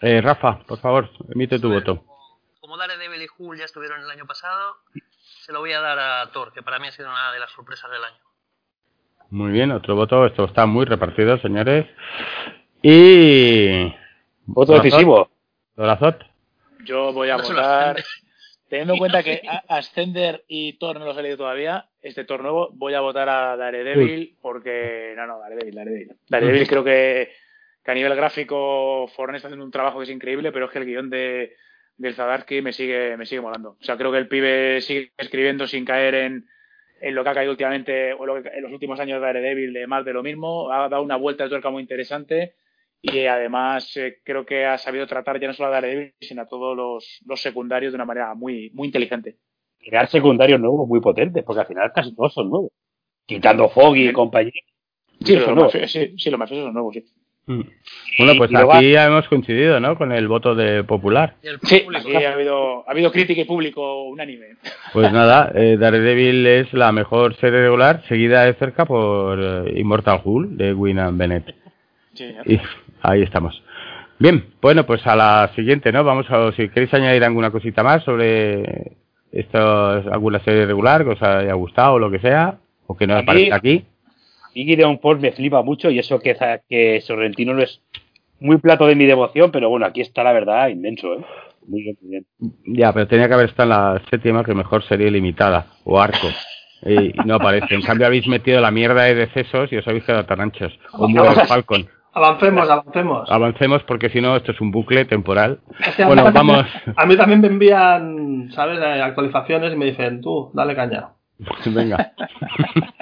Eh, 0.00 0.20
Rafa, 0.20 0.60
por 0.60 0.78
favor, 0.78 1.10
emite 1.28 1.58
tu 1.58 1.68
Pues, 1.68 1.84
voto. 1.84 2.04
Como 2.60 2.76
Daredevil 2.76 3.20
y 3.20 3.26
Hulk 3.36 3.58
ya 3.58 3.64
estuvieron 3.64 4.00
el 4.00 4.08
año 4.08 4.26
pasado, 4.26 4.76
se 5.44 5.52
lo 5.52 5.58
voy 5.58 5.72
a 5.72 5.80
dar 5.80 5.98
a 5.98 6.30
Thor, 6.30 6.52
que 6.52 6.62
para 6.62 6.78
mí 6.78 6.86
ha 6.86 6.92
sido 6.92 7.10
una 7.10 7.32
de 7.32 7.40
las 7.40 7.50
sorpresas 7.50 7.90
del 7.90 8.04
año. 8.04 8.22
Muy 9.30 9.50
bien, 9.50 9.72
otro 9.72 9.96
voto, 9.96 10.24
esto 10.24 10.44
está 10.44 10.66
muy 10.66 10.84
repartido, 10.84 11.36
señores. 11.38 11.84
Y... 12.80 13.92
Voto 14.46 14.72
Dorazot, 14.72 14.84
decisivo. 14.84 15.30
Dorazot. 15.74 16.24
Yo 16.84 17.12
voy 17.12 17.30
a 17.30 17.38
votar. 17.38 17.96
Teniendo 18.70 18.94
en 18.94 18.98
cuenta 19.00 19.24
que 19.24 19.42
Ascender 19.68 20.44
y 20.46 20.74
Thor 20.74 21.00
no 21.00 21.04
los 21.04 21.18
he 21.18 21.22
leído 21.22 21.38
todavía, 21.38 21.86
este 22.02 22.24
Thor 22.24 22.40
nuevo, 22.40 22.70
voy 22.72 22.94
a 22.94 23.00
votar 23.00 23.28
a 23.28 23.56
Daredevil 23.56 24.36
porque. 24.40 25.12
No, 25.16 25.26
no, 25.26 25.40
Daredevil, 25.40 25.74
Daredevil. 25.74 26.12
Daredevil 26.28 26.68
creo 26.68 26.84
que, 26.84 27.32
que 27.84 27.90
a 27.90 27.94
nivel 27.94 28.14
gráfico 28.14 29.08
Forne 29.08 29.38
está 29.38 29.48
haciendo 29.48 29.64
un 29.64 29.72
trabajo 29.72 29.98
que 29.98 30.04
es 30.04 30.10
increíble, 30.10 30.52
pero 30.52 30.66
es 30.66 30.70
que 30.70 30.78
el 30.78 30.86
guion 30.86 31.10
de, 31.10 31.56
del 31.96 32.14
Zadarsky 32.14 32.62
me 32.62 32.72
sigue, 32.72 33.16
me 33.16 33.26
sigue 33.26 33.40
molando. 33.40 33.70
O 33.70 33.82
sea, 33.84 33.96
creo 33.96 34.12
que 34.12 34.18
el 34.18 34.28
pibe 34.28 34.80
sigue 34.82 35.10
escribiendo 35.18 35.66
sin 35.66 35.84
caer 35.84 36.14
en, 36.14 36.46
en 37.00 37.14
lo 37.16 37.24
que 37.24 37.30
ha 37.30 37.34
caído 37.34 37.50
últimamente, 37.50 38.12
o 38.12 38.24
lo 38.24 38.40
que, 38.40 38.50
en 38.50 38.62
los 38.62 38.72
últimos 38.72 39.00
años 39.00 39.20
de 39.20 39.26
Daredevil, 39.26 39.72
de 39.72 39.88
más 39.88 40.04
de 40.04 40.12
lo 40.12 40.22
mismo. 40.22 40.70
Ha 40.70 40.88
dado 40.88 41.02
una 41.02 41.16
vuelta 41.16 41.42
de 41.42 41.50
tuerca 41.50 41.70
muy 41.70 41.82
interesante. 41.82 42.54
Y 43.02 43.24
además 43.26 43.96
eh, 43.96 44.18
creo 44.24 44.44
que 44.44 44.64
ha 44.66 44.76
sabido 44.76 45.06
tratar 45.06 45.40
ya 45.40 45.48
no 45.48 45.54
solo 45.54 45.68
a 45.68 45.72
Daredevil, 45.72 46.12
sino 46.20 46.42
a 46.42 46.46
todos 46.46 46.76
los, 46.76 47.20
los 47.26 47.40
secundarios 47.40 47.92
de 47.92 47.96
una 47.96 48.04
manera 48.04 48.34
muy, 48.34 48.70
muy 48.74 48.86
inteligente. 48.88 49.36
crear 49.78 50.06
secundarios 50.08 50.60
nuevos 50.60 50.86
muy 50.86 51.00
potentes, 51.00 51.42
porque 51.44 51.60
al 51.60 51.66
final 51.66 51.90
casi 51.94 52.14
todos 52.14 52.34
son 52.34 52.50
nuevos. 52.50 52.70
Quitando 53.26 53.68
Foggy 53.70 54.08
y 54.08 54.12
compañía. 54.12 54.52
Sí, 55.24 55.36
los 55.36 55.54
mafiosos, 55.54 55.90
sí, 55.92 56.14
sí, 56.18 56.30
los 56.30 56.38
mafiosos 56.38 56.64
son 56.66 56.74
nuevos, 56.74 56.94
sí. 56.94 57.04
Mm. 57.46 57.60
Bueno, 58.18 58.32
pues 58.36 58.50
y 58.50 58.54
luego- 58.54 58.72
aquí 58.74 58.92
ya 58.92 59.06
hemos 59.06 59.26
coincidido, 59.28 59.80
¿no? 59.80 59.96
Con 59.96 60.12
el 60.12 60.28
voto 60.28 60.54
de 60.54 60.84
popular. 60.84 61.36
Y 61.42 61.48
el 61.48 61.58
Sí, 61.62 61.86
aquí 61.94 62.14
ha 62.24 62.34
habido, 62.34 62.86
ha 62.86 62.90
habido 62.92 63.10
crítica 63.10 63.40
y 63.40 63.44
público 63.44 64.04
unánime. 64.04 64.56
Pues 64.92 65.10
nada, 65.12 65.50
eh, 65.54 65.76
Daredevil 65.78 66.46
es 66.46 66.72
la 66.74 66.92
mejor 66.92 67.34
serie 67.36 67.60
regular, 67.62 68.02
seguida 68.08 68.44
de 68.44 68.54
cerca 68.54 68.84
por 68.84 69.38
eh, 69.42 69.72
Immortal 69.80 70.20
Hulk 70.22 70.50
de 70.50 70.74
Winam 70.74 71.16
Bennett. 71.16 71.54
Sí, 72.14 72.34
Y 72.44 72.58
ahí 73.02 73.22
estamos. 73.22 73.62
Bien, 74.18 74.44
bueno, 74.60 74.84
pues 74.84 75.06
a 75.06 75.16
la 75.16 75.50
siguiente, 75.54 75.92
¿no? 75.92 76.04
Vamos 76.04 76.26
a, 76.30 76.52
si 76.52 76.68
queréis 76.68 76.92
añadir 76.92 77.24
alguna 77.24 77.50
cosita 77.50 77.82
más 77.82 78.02
sobre 78.04 78.98
¿Esto 79.32 79.98
es 79.98 80.06
alguna 80.08 80.40
serie 80.40 80.66
regular 80.66 81.04
que 81.04 81.10
os 81.10 81.22
haya 81.22 81.54
gustado 81.54 81.94
o 81.94 81.98
lo 81.98 82.10
que 82.10 82.18
sea? 82.18 82.58
¿O 82.86 82.96
que 82.96 83.06
no 83.06 83.16
aparezca 83.16 83.56
aquí? 83.56 83.84
Y 84.54 84.64
Gideon 84.64 84.98
Falls 84.98 85.20
me 85.20 85.30
flipa 85.30 85.62
mucho 85.62 85.90
y 85.90 86.00
eso 86.00 86.18
que, 86.18 86.36
que 86.68 87.00
Sorrentino 87.02 87.54
no 87.54 87.62
es 87.62 87.80
muy 88.40 88.56
plato 88.58 88.86
de 88.86 88.96
mi 88.96 89.06
devoción, 89.06 89.52
pero 89.52 89.68
bueno, 89.68 89.86
aquí 89.86 90.00
está 90.00 90.24
la 90.24 90.32
verdad 90.32 90.68
inmenso, 90.68 91.14
¿eh? 91.14 91.24
Muy 91.68 91.82
bien, 91.82 91.96
muy 92.00 92.10
bien. 92.10 92.26
Ya, 92.66 92.92
pero 92.92 93.06
tenía 93.06 93.28
que 93.28 93.34
haber 93.34 93.50
estado 93.50 93.70
en 93.70 93.78
la 93.78 94.02
séptima, 94.10 94.42
que 94.42 94.54
mejor 94.54 94.82
serie 94.82 95.10
limitada 95.10 95.66
o 95.84 96.00
arco. 96.00 96.26
Y, 96.84 97.12
no 97.26 97.34
aparece. 97.34 97.74
En 97.74 97.82
cambio, 97.82 98.06
habéis 98.06 98.26
metido 98.26 98.60
la 98.60 98.70
mierda 98.70 99.02
de 99.02 99.14
decesos 99.14 99.70
y 99.70 99.76
os 99.76 99.86
habéis 99.86 100.04
quedado 100.04 100.24
tan 100.24 100.40
anchos. 100.40 100.76
O 100.94 101.06
Falcon. 101.46 101.86
Avancemos, 102.12 102.68
avancemos. 102.68 103.30
Avancemos 103.30 103.82
porque 103.84 104.10
si 104.10 104.20
no, 104.20 104.34
esto 104.36 104.52
es 104.52 104.60
un 104.60 104.70
bucle 104.72 105.04
temporal. 105.04 105.60
A 105.98 106.06
Bueno, 106.06 106.24
también- 106.32 106.46
vamos. 106.56 106.66
A 106.96 107.06
mí 107.06 107.16
también 107.16 107.40
me 107.40 107.46
envían, 107.48 108.50
¿sabes? 108.52 108.80
Actualizaciones 108.80 109.72
y 109.72 109.76
me 109.76 109.86
dicen, 109.86 110.20
tú, 110.20 110.50
dale 110.54 110.74
caña. 110.74 111.10
Venga. 111.66 112.12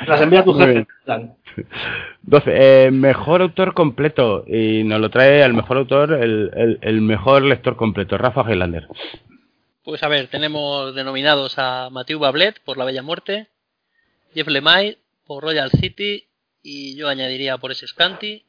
Las 0.07 0.21
envía 0.21 0.45
tu 0.45 0.53
jefe. 0.55 0.73
bien. 0.73 0.89
Dan. 1.07 1.35
12. 2.23 2.51
Eh, 2.87 2.91
mejor 2.91 3.43
autor 3.43 3.75
completo. 3.75 4.45
Y 4.47 4.85
nos 4.85 5.01
lo 5.01 5.11
trae 5.11 5.43
el 5.43 5.55
mejor 5.55 5.79
autor, 5.79 6.13
el, 6.13 6.51
el- 6.55 6.79
el 6.83 7.01
mejor 7.01 7.43
lector 7.43 7.77
completo, 7.77 8.17
Rafa 8.19 8.43
Highlander. 8.49 8.87
Pues 9.83 10.03
a 10.03 10.09
ver, 10.09 10.29
tenemos 10.29 10.95
denominados 10.95 11.55
a 11.59 11.89
Mathieu 11.91 12.19
Bablet 12.19 12.61
por 12.63 12.77
La 12.77 12.85
Bella 12.85 13.03
Muerte, 13.03 13.49
Jeff 14.35 14.47
Lemay 14.49 14.99
por 15.27 15.43
Royal 15.43 15.71
City 15.71 16.27
y 16.63 16.95
yo 16.97 17.09
añadiría 17.09 17.57
por 17.57 17.73
ese 17.73 17.87
Scanty, 17.87 18.45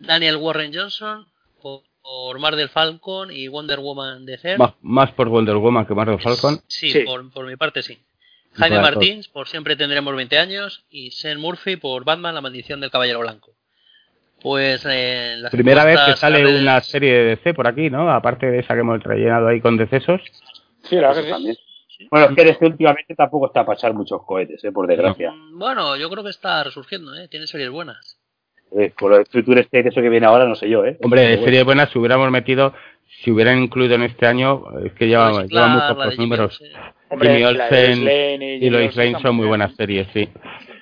Daniel 0.00 0.36
Warren 0.36 0.72
Johnson 0.74 1.26
por, 1.62 1.82
por 2.02 2.38
Mar 2.38 2.56
del 2.56 2.68
Falcon 2.68 3.30
y 3.30 3.48
Wonder 3.48 3.78
Woman 3.78 4.26
de 4.26 4.38
Cer. 4.38 4.58
Más, 4.58 4.72
más 4.82 5.12
por 5.12 5.28
Wonder 5.28 5.56
Woman 5.56 5.86
que 5.86 5.94
Marvel 5.94 6.20
Falcon. 6.20 6.60
Sí, 6.66 6.90
Sí. 6.90 7.00
Por, 7.00 7.30
por 7.30 7.46
mi 7.46 7.56
parte 7.56 7.82
sí. 7.82 7.98
Jaime 8.54 8.76
Para 8.76 8.90
Martins 8.90 9.28
por 9.28 9.46
Siempre 9.46 9.76
tendremos 9.76 10.14
20 10.14 10.38
años 10.38 10.84
y 10.90 11.12
Sean 11.12 11.40
Murphy 11.40 11.76
por 11.76 12.04
Batman, 12.04 12.34
La 12.34 12.40
maldición 12.40 12.80
del 12.80 12.90
caballero 12.90 13.20
blanco. 13.20 13.52
Pues 14.42 14.86
eh, 14.88 15.36
las 15.38 15.52
Primera 15.52 15.84
vez 15.84 16.00
que 16.06 16.16
sale 16.16 16.60
una 16.60 16.80
serie 16.80 17.12
de 17.12 17.24
DC 17.36 17.54
por 17.54 17.68
aquí, 17.68 17.90
¿no? 17.90 18.10
Aparte 18.10 18.50
de 18.50 18.60
esa 18.60 18.74
que 18.74 18.80
hemos 18.80 19.02
rellenado 19.02 19.48
ahí 19.48 19.60
con 19.60 19.76
decesos. 19.76 20.22
Sí, 20.82 20.96
la 20.96 21.08
verdad 21.08 21.22
que 21.22 21.26
sí. 21.26 21.32
También. 21.32 21.56
Bueno, 22.10 22.26
es 22.30 22.36
que 22.36 22.44
DC 22.44 22.64
últimamente 22.64 23.14
tampoco 23.14 23.46
está 23.48 23.60
a 23.60 23.66
pasar 23.66 23.92
muchos 23.92 24.22
cohetes, 24.24 24.64
¿eh? 24.64 24.72
Por 24.72 24.86
desgracia. 24.86 25.34
Bueno, 25.52 25.96
yo 25.96 26.08
creo 26.08 26.24
que 26.24 26.30
está 26.30 26.64
resurgiendo, 26.64 27.14
¿eh? 27.14 27.28
Tiene 27.28 27.46
series 27.46 27.68
buenas. 27.70 28.19
Eh, 28.78 28.92
Por 28.98 29.14
el 29.14 29.26
Future 29.26 29.60
State, 29.62 29.88
eso 29.88 30.00
que 30.00 30.08
viene 30.08 30.26
ahora, 30.26 30.46
no 30.46 30.54
sé 30.54 30.68
yo, 30.68 30.84
¿eh? 30.84 30.96
Hombre, 31.02 31.26
bueno. 31.28 31.44
series 31.44 31.64
buenas, 31.64 31.90
si 31.90 31.98
hubiéramos 31.98 32.30
metido, 32.30 32.72
si 33.22 33.30
hubieran 33.30 33.62
incluido 33.62 33.94
en 33.96 34.02
este 34.02 34.26
año, 34.26 34.62
es 34.84 34.92
que 34.92 35.08
lleva, 35.08 35.30
Reciclar, 35.40 35.88
lleva 35.88 36.10
Jimmy 36.10 36.16
números. 36.24 36.62
Hombre, 37.08 37.28
Jimmy 37.30 37.44
Olsen 37.44 38.02
y 38.02 38.58
Jimmy 38.60 38.70
Lois 38.70 38.96
Lane 38.96 39.16
son 39.20 39.34
muy 39.36 39.46
buenas 39.46 39.74
series, 39.74 40.06
sí. 40.12 40.28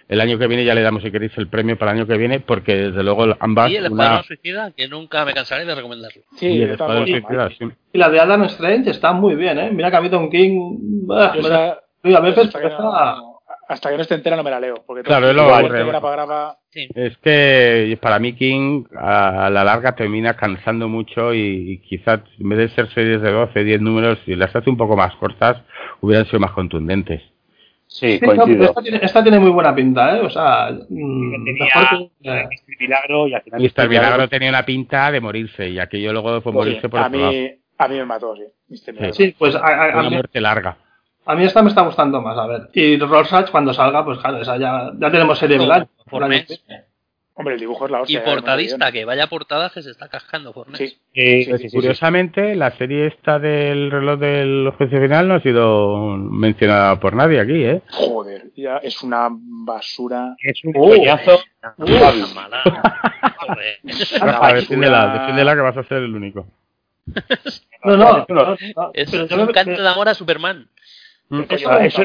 El 0.09 0.20
año 0.22 0.39
que 0.39 0.47
viene 0.47 0.64
ya 0.64 0.74
le 0.74 0.80
damos, 0.82 1.03
si 1.03 1.11
queréis, 1.11 1.36
el 1.36 1.49
premio 1.49 1.76
para 1.78 1.93
el 1.93 1.99
año 1.99 2.07
que 2.07 2.16
viene, 2.16 2.41
porque 2.41 2.74
desde 2.74 3.03
luego 3.03 3.26
ambas. 3.41 3.70
Y 3.70 3.76
el 3.76 3.91
una- 3.93 4.22
Suicida, 4.22 4.70
que 4.74 4.89
nunca 4.89 5.24
me 5.26 5.34
cansaré 5.34 5.66
de 5.66 5.74
recomendarlo. 5.74 6.22
Sí, 6.36 6.47
y 6.47 6.62
el 6.62 6.78
Suicida, 6.78 7.51
sí. 7.51 7.66
Y 7.93 7.99
la 7.99 8.09
de 8.09 8.18
Adam 8.20 8.45
Strange 8.45 8.91
está 8.91 9.12
muy 9.12 9.34
bien, 9.34 9.59
¿eh? 9.59 9.70
Mira 9.70 9.91
que 9.91 9.97
a 9.97 10.01
mí 10.01 10.09
Tom 10.09 10.30
King... 10.30 10.76
bah, 11.07 11.32
Yo 11.34 11.43
me 11.43 11.49
esa- 11.49 11.59
da- 11.59 11.80
Oye, 12.05 12.16
a 12.16 12.20
veces 12.20 12.47
hasta, 12.47 12.61
que 12.61 12.66
está- 12.68 12.82
no, 12.82 13.28
hasta 13.69 13.91
que 13.91 13.97
no 13.97 14.03
esté 14.03 14.14
entera 14.14 14.37
no 14.37 14.43
me 14.43 14.51
la 14.51 14.59
leo. 14.61 14.83
Porque 14.87 15.03
Claro, 15.03 15.29
es 15.29 15.37
lo 15.37 15.43
aburre. 15.55 15.85
Sí. 16.71 16.89
Es 16.95 17.16
que 17.19 17.99
para 18.01 18.19
mí 18.19 18.33
King 18.35 18.85
a 18.97 19.51
la 19.51 19.64
larga 19.64 19.95
termina 19.95 20.35
cansando 20.35 20.89
mucho 20.89 21.33
y, 21.35 21.73
y 21.73 21.79
quizás 21.79 22.21
en 22.39 22.49
vez 22.49 22.59
de 22.59 22.69
ser 22.71 22.89
series 22.93 23.21
de 23.23 23.31
12, 23.31 23.64
10 23.64 23.81
números, 23.81 24.19
si 24.25 24.35
las 24.35 24.55
hace 24.57 24.69
un 24.71 24.77
poco 24.77 24.97
más 24.97 25.14
cortas, 25.16 25.62
hubieran 26.01 26.27
sido 26.27 26.41
más 26.41 26.53
contundentes. 26.53 27.23
Sí, 27.91 28.21
coincido. 28.21 28.64
esta, 28.64 28.83
tiene, 28.83 29.01
esta 29.03 29.23
tiene 29.23 29.39
muy 29.39 29.51
buena 29.51 29.75
pinta, 29.75 30.14
¿eh? 30.16 30.21
O 30.21 30.29
sea, 30.29 30.71
mm, 30.91 31.45
Tenía 31.45 31.64
mejor 31.64 32.11
que- 32.23 32.29
eh, 32.31 32.45
Mr. 32.45 32.77
Milagro 32.81 33.29
y 33.29 33.35
al 33.35 33.43
final. 33.43 33.61
Mr. 33.62 33.89
Milagro 33.89 34.29
tenía 34.29 34.49
una 34.51 34.64
pinta 34.66 35.11
de 35.11 35.21
morirse 35.23 35.69
y 35.71 35.79
aquello 35.79 36.12
luego 36.12 36.41
fue 36.43 36.53
morirse 36.53 36.89
por 36.91 37.01
a 37.01 37.07
otro 37.07 37.19
lado. 37.19 37.33
mí, 37.33 37.51
a 37.79 37.89
mí 37.89 37.97
me 37.97 38.05
mató, 38.05 38.37
sí. 38.37 38.43
Mr. 38.69 38.93
Milagro. 38.93 39.14
Sí, 39.14 39.35
pues 39.39 39.55
a, 39.55 39.61
a- 39.61 39.85
a 39.93 40.01
Una 40.01 40.11
mí, 40.11 40.16
muerte 40.16 40.39
larga. 40.41 40.77
A 41.29 41.35
mí 41.37 41.45
esta 41.45 41.62
me 41.62 41.68
está 41.68 41.83
gustando 41.83 42.20
más, 42.22 42.37
a 42.39 42.47
ver. 42.47 42.68
Y 42.72 42.97
Rorschach 42.99 43.51
cuando 43.51 43.72
salga, 43.74 44.05
pues 44.05 44.18
claro, 44.18 44.39
esa 44.39 44.57
ya, 44.57 44.91
ya 44.99 45.11
tenemos 45.11 45.39
serie 45.39 45.59
No, 45.59 45.70
año. 45.72 45.89
por. 46.11 46.22
Hombre, 47.41 47.55
el 47.55 47.61
dibujo 47.61 47.85
es 47.85 47.93
la 47.93 47.99
Y 47.99 48.03
hostia. 48.03 48.18
¿eh? 48.18 48.24
portadista, 48.24 48.91
que 48.91 49.05
vaya 49.05 49.29
portada 49.29 49.70
que 49.70 49.81
se 49.81 49.93
está 49.93 50.09
cascando. 50.09 50.53
Sí. 50.72 50.89
Sí, 51.14 51.45
sí, 51.45 51.59
sí. 51.59 51.68
curiosamente, 51.70 52.57
la 52.57 52.72
serie 52.72 53.07
esta 53.07 53.39
del 53.39 53.93
reloj 53.93 54.18
del 54.18 54.72
juicio 54.76 55.01
final 55.01 55.29
no 55.29 55.35
ha 55.35 55.41
sido 55.41 56.16
mencionada 56.16 56.99
por 56.99 57.14
nadie 57.14 57.39
aquí, 57.39 57.62
¿eh? 57.62 57.83
Joder, 57.93 58.51
ya 58.57 58.79
es 58.79 59.05
una 59.05 59.29
basura. 59.31 60.35
Es 60.43 60.64
un 60.64 60.72
Uh. 60.76 62.35
mala. 62.35 62.62
Joder. 63.39 63.79
Rafa, 64.20 64.55
defiéndela, 64.55 65.07
defiéndela 65.18 65.55
que 65.55 65.61
vas 65.61 65.76
a 65.76 65.85
ser 65.85 65.99
el 65.99 66.14
único. 66.16 66.45
No, 67.85 67.97
no, 67.97 68.26
no, 68.29 68.57
no, 68.76 68.91
Es 68.95 69.11
pero 69.12 69.43
un 69.43 69.53
canto 69.53 69.81
de 69.81 69.89
amor 69.89 70.09
a 70.09 70.14
Superman. 70.14 70.68
Mm. 71.31 71.43
Eso, 71.49 71.79
eso 71.81 72.03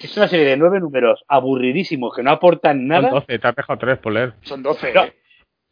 es 0.00 0.16
una 0.16 0.28
serie 0.28 0.46
de 0.46 0.56
nueve 0.56 0.80
números 0.80 1.24
aburridísimos 1.28 2.14
que 2.14 2.22
no 2.22 2.30
aportan 2.30 2.78
Son 2.78 2.88
nada. 2.88 3.10
12, 3.10 3.38
te 3.38 3.48
has 3.48 3.56
dejado 3.56 3.78
3 3.78 3.98
por 3.98 4.12
leer. 4.12 4.34
Son 4.42 4.62
12. 4.62 4.92
No. 4.94 5.04
¿eh? 5.04 5.14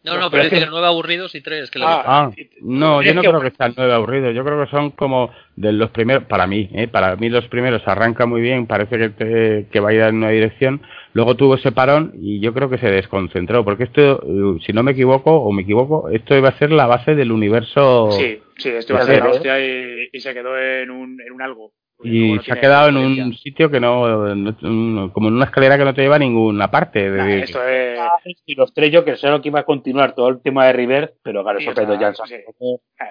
No, 0.04 0.18
no, 0.18 0.30
pero 0.30 0.44
es 0.44 0.50
dice 0.50 0.64
que- 0.64 0.70
nueve 0.70 0.86
aburridos 0.86 1.34
y 1.34 1.40
tres 1.40 1.68
que 1.68 1.80
le 1.80 1.84
Ah. 1.84 2.02
Ah, 2.06 2.30
no, 2.60 3.02
yo 3.02 3.12
no 3.12 3.22
que- 3.22 3.28
creo 3.28 3.40
que 3.40 3.50
sean 3.50 3.74
nueve 3.76 3.92
aburridos. 3.92 4.34
Yo 4.36 4.44
creo 4.44 4.64
que 4.64 4.70
son 4.70 4.90
como 4.92 5.30
de 5.56 5.72
los 5.72 5.90
primeros, 5.90 6.24
para 6.24 6.46
mí, 6.46 6.68
¿eh? 6.74 6.86
para 6.86 7.16
mí 7.16 7.28
los 7.28 7.48
primeros 7.48 7.82
arranca 7.88 8.24
muy 8.24 8.40
bien, 8.40 8.66
parece 8.68 8.98
que, 8.98 9.08
te- 9.08 9.66
que 9.68 9.80
va 9.80 9.88
a 9.88 9.92
ir 9.94 10.00
en 10.02 10.16
una 10.18 10.28
dirección. 10.30 10.80
Luego 11.12 11.34
tuvo 11.34 11.56
ese 11.56 11.72
parón 11.72 12.12
y 12.20 12.38
yo 12.40 12.54
creo 12.54 12.70
que 12.70 12.78
se 12.78 12.88
desconcentró, 12.88 13.64
porque 13.64 13.84
esto, 13.84 14.22
eh, 14.24 14.58
si 14.64 14.72
no 14.72 14.84
me 14.84 14.92
equivoco 14.92 15.32
o 15.40 15.50
me 15.50 15.62
equivoco, 15.62 16.08
esto 16.10 16.36
iba 16.36 16.50
a 16.50 16.58
ser 16.58 16.70
la 16.70 16.86
base 16.86 17.16
del 17.16 17.32
universo 17.32 18.12
Sí, 18.12 18.40
sí, 18.58 18.68
esto 18.68 18.92
iba 18.92 19.02
a 19.02 19.06
ser 19.06 19.24
la 19.24 19.30
hostia 19.30 19.58
y, 19.58 20.08
y 20.12 20.20
se 20.20 20.32
quedó 20.34 20.56
en 20.56 20.88
un, 20.92 21.20
en 21.20 21.32
un 21.32 21.42
algo. 21.42 21.72
Y 22.02 22.34
no 22.34 22.42
se 22.42 22.52
ha 22.52 22.60
quedado 22.60 22.88
en 22.90 22.96
un 22.98 23.34
sitio 23.38 23.70
que 23.70 23.80
no, 23.80 24.02
como 25.12 25.28
en 25.28 25.34
una 25.34 25.46
escalera 25.46 25.78
que 25.78 25.84
no 25.84 25.94
te 25.94 26.02
lleva 26.02 26.16
a 26.16 26.20
ninguna 26.20 26.70
parte. 26.70 27.10
de- 27.10 27.16
Nah, 27.18 27.28
esto 27.42 27.66
es. 27.66 27.98
Y 28.44 28.54
los 28.54 28.72
tres 28.74 28.92
yo 28.92 29.04
que 29.04 29.16
sé 29.16 29.28
que 29.42 29.48
iba 29.48 29.60
a 29.60 29.64
continuar 29.64 30.14
todo 30.14 30.28
el 30.28 30.42
tema 30.42 30.66
de 30.66 30.72
River, 30.74 31.14
pero 31.22 31.42
claro, 31.42 31.58
eso 31.58 31.72
Pedro. 31.74 31.96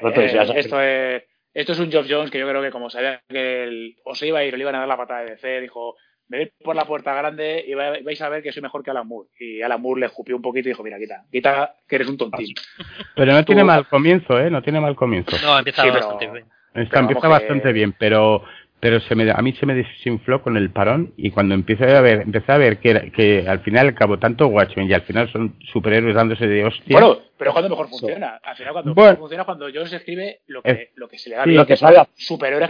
No 0.01 0.11
te 0.11 0.25
eh, 0.25 0.39
esto 0.59 0.81
es. 0.81 1.23
Esto 1.53 1.71
es 1.71 1.79
un 1.79 1.89
Geoff 1.89 2.07
Jones 2.09 2.31
que 2.31 2.38
yo 2.39 2.47
creo 2.49 2.61
que 2.61 2.69
como 2.71 2.89
sabía 2.89 3.21
que 3.29 3.63
el- 3.63 3.95
o 4.03 4.13
se 4.13 4.27
iba 4.27 4.39
a 4.39 4.43
ir 4.43 4.53
o 4.53 4.57
le 4.57 4.63
iban 4.63 4.75
a 4.75 4.79
dar 4.79 4.88
la 4.89 4.97
patada 4.97 5.21
de 5.21 5.31
DC, 5.31 5.61
dijo, 5.61 5.95
me 6.27 6.39
voy 6.39 6.51
por 6.63 6.75
la 6.75 6.83
puerta 6.83 7.13
grande 7.13 7.63
y 7.65 7.73
va- 7.75 7.93
vais 8.03 8.21
a 8.21 8.27
ver 8.29 8.43
que 8.43 8.51
soy 8.51 8.61
mejor 8.61 8.83
que 8.83 8.91
Alan 8.91 9.07
Moore. 9.07 9.29
Y 9.39 9.61
Alan 9.61 9.81
Moore 9.81 10.01
le 10.01 10.05
escupió 10.07 10.36
un 10.36 10.41
poquito 10.41 10.67
y 10.67 10.71
dijo, 10.71 10.83
mira, 10.83 10.97
quita, 10.99 11.23
quita 11.31 11.75
que 11.88 11.95
eres 11.95 12.09
un 12.09 12.17
tontín. 12.17 12.53
Pero 13.15 13.31
no 13.31 13.45
tiene 13.45 13.63
mal 13.63 13.88
comienzo, 13.88 14.38
¿eh? 14.38 14.49
No 14.51 14.61
tiene 14.61 14.81
mal 14.81 14.95
comienzo. 14.97 15.38
No, 15.45 15.57
empieza 15.57 15.83
Sí, 15.83 15.89
pero- 15.93 16.07
bastante 16.09 16.33
bien. 16.33 16.45
Está, 16.73 16.99
empieza 16.99 17.21
que- 17.21 17.27
bastante 17.29 17.71
bien, 17.71 17.95
pero 17.97 18.43
pero 18.86 18.99
se 18.99 19.15
me, 19.15 19.31
a 19.31 19.41
mí 19.41 19.51
se 19.53 19.65
me 19.65 19.73
desinfló 19.73 20.43
con 20.43 20.57
el 20.57 20.69
parón 20.69 21.11
y 21.17 21.31
cuando 21.31 21.55
empecé 21.55 21.95
a 21.95 22.01
ver, 22.01 22.21
empecé 22.21 22.51
a 22.51 22.57
ver 22.59 22.77
que, 22.77 22.91
era- 22.91 23.09
que 23.09 23.43
al 23.49 23.61
final, 23.61 23.88
al 23.88 23.95
cabo, 23.95 24.19
tanto 24.19 24.45
Watchmen 24.45 24.88
y 24.88 24.93
al 24.93 25.01
final 25.01 25.27
son 25.31 25.55
superhéroes 25.73 26.13
dándose 26.13 26.45
de 26.45 26.63
hostia. 26.65 26.93
Bueno, 26.99 27.17
pero 27.36 27.51
cuando 27.51 27.67
mejor 27.71 27.89
funciona. 27.89 28.39
Al 28.43 28.55
final 28.55 28.73
cuando 28.73 28.93
Bueno. 28.93 29.09
mejor 29.13 29.21
funciona 29.23 29.43
cuando 29.43 29.65
Jones 29.73 29.91
escribe 29.91 30.41
lo 30.45 30.61
que, 30.61 30.69
Es- 30.69 30.89
lo 30.97 31.07
que 31.07 31.17
se 31.17 31.31
le 31.31 31.36
da 31.36 31.45
bien, 31.45 31.65
que 31.65 31.75
son 31.77 31.89
Claro. 31.89 32.07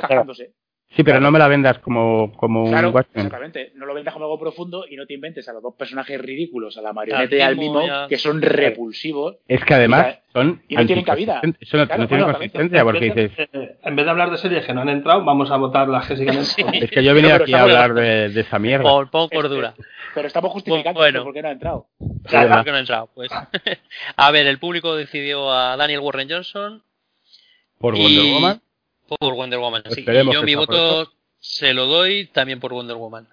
cagándose. 0.07 0.51
Sí, 0.89 1.03
pero 1.03 1.19
no 1.19 1.31
me 1.31 1.39
la 1.39 1.47
vendas 1.47 1.79
como, 1.79 2.31
como 2.37 2.67
Claro, 2.69 2.89
un 2.89 2.95
Watchmen. 2.95 3.25
exactamente. 3.25 3.71
No 3.75 3.85
lo 3.85 3.93
vendas 3.93 4.13
como 4.13 4.25
algo 4.25 4.39
profundo 4.39 4.85
y 4.89 4.95
no 4.95 5.05
te 5.05 5.13
inventes 5.13 5.47
a 5.49 5.53
los 5.53 5.61
dos 5.63 5.75
personajes 5.75 6.19
ridículos, 6.21 6.77
a 6.77 6.81
la 6.81 6.93
marioneta 6.93 7.35
y 7.35 7.41
Al 7.41 7.57
mimo 7.57 7.81
que 8.07 8.17
son 8.17 8.41
repulsivos. 8.41 9.37
Es 9.47 9.63
que 9.65 9.73
además 9.73 10.19
son 10.33 10.61
y 10.67 10.75
no 10.75 10.85
tienen 10.85 11.03
cabida. 11.05 11.41
Eso 11.59 11.77
no, 11.77 11.85
Claro, 11.87 12.01
no 12.03 12.07
tiene 12.07 12.23
bueno, 12.23 12.37
consistencia 12.37 12.83
porque 12.83 13.05
dices, 13.05 13.31
Eh, 13.53 13.77
En 13.83 13.95
vez 13.95 14.05
de 14.05 14.11
hablar 14.11 14.31
de 14.31 14.37
series 14.37 14.65
que 14.65 14.73
no 14.73 14.81
han 14.81 14.89
entrado, 14.89 15.23
vamos 15.23 15.51
a 15.51 15.57
votar 15.57 15.87
las 15.87 16.07
que 16.07 16.17
siguen 16.17 16.43
Sí. 16.45 16.63
es 16.73 16.91
que 16.91 17.03
yo 17.03 17.13
venía 17.13 17.33
pero 17.33 17.43
aquí 17.43 17.53
a 17.53 17.61
hablar 17.63 17.93
de, 17.93 18.29
de 18.29 18.41
esa 18.41 18.59
mierda. 18.59 18.83
Pon, 18.83 19.09
pon 19.09 19.29
cordura. 19.29 19.73
Pero 20.13 20.27
estamos 20.27 20.51
justificando 20.53 20.99
Bueno. 21.01 21.17
esto 21.19 21.23
porque 21.25 21.41
no 21.41 21.49
ha 21.49 21.51
entrado. 21.51 21.87
Claro. 22.23 22.55
¿por 22.55 22.63
qué 22.63 22.71
no 22.71 22.77
ha 22.77 22.79
entrado? 22.79 23.09
Pues. 23.13 23.29
a 24.15 24.31
ver, 24.31 24.47
el 24.47 24.59
público 24.59 24.95
decidió 24.95 25.51
a 25.51 25.75
Daniel 25.75 25.99
Warren 25.99 26.29
Johnson 26.29 26.81
Por 27.79 27.97
y- 27.97 28.01
Wonder 28.01 28.33
Woman. 28.33 28.61
Por 29.07 29.33
Wonder 29.33 29.59
Woman. 29.59 29.83
sí. 29.89 30.01
Esperemos 30.01 30.33
Y 30.33 30.37
yo 30.37 30.43
mi 30.43 30.55
voto 30.55 31.11
se 31.39 31.73
lo 31.73 31.85
doy 31.85 32.27
también 32.27 32.59
por 32.59 32.73
Wonder 32.73 32.97
Woman. 32.97 33.27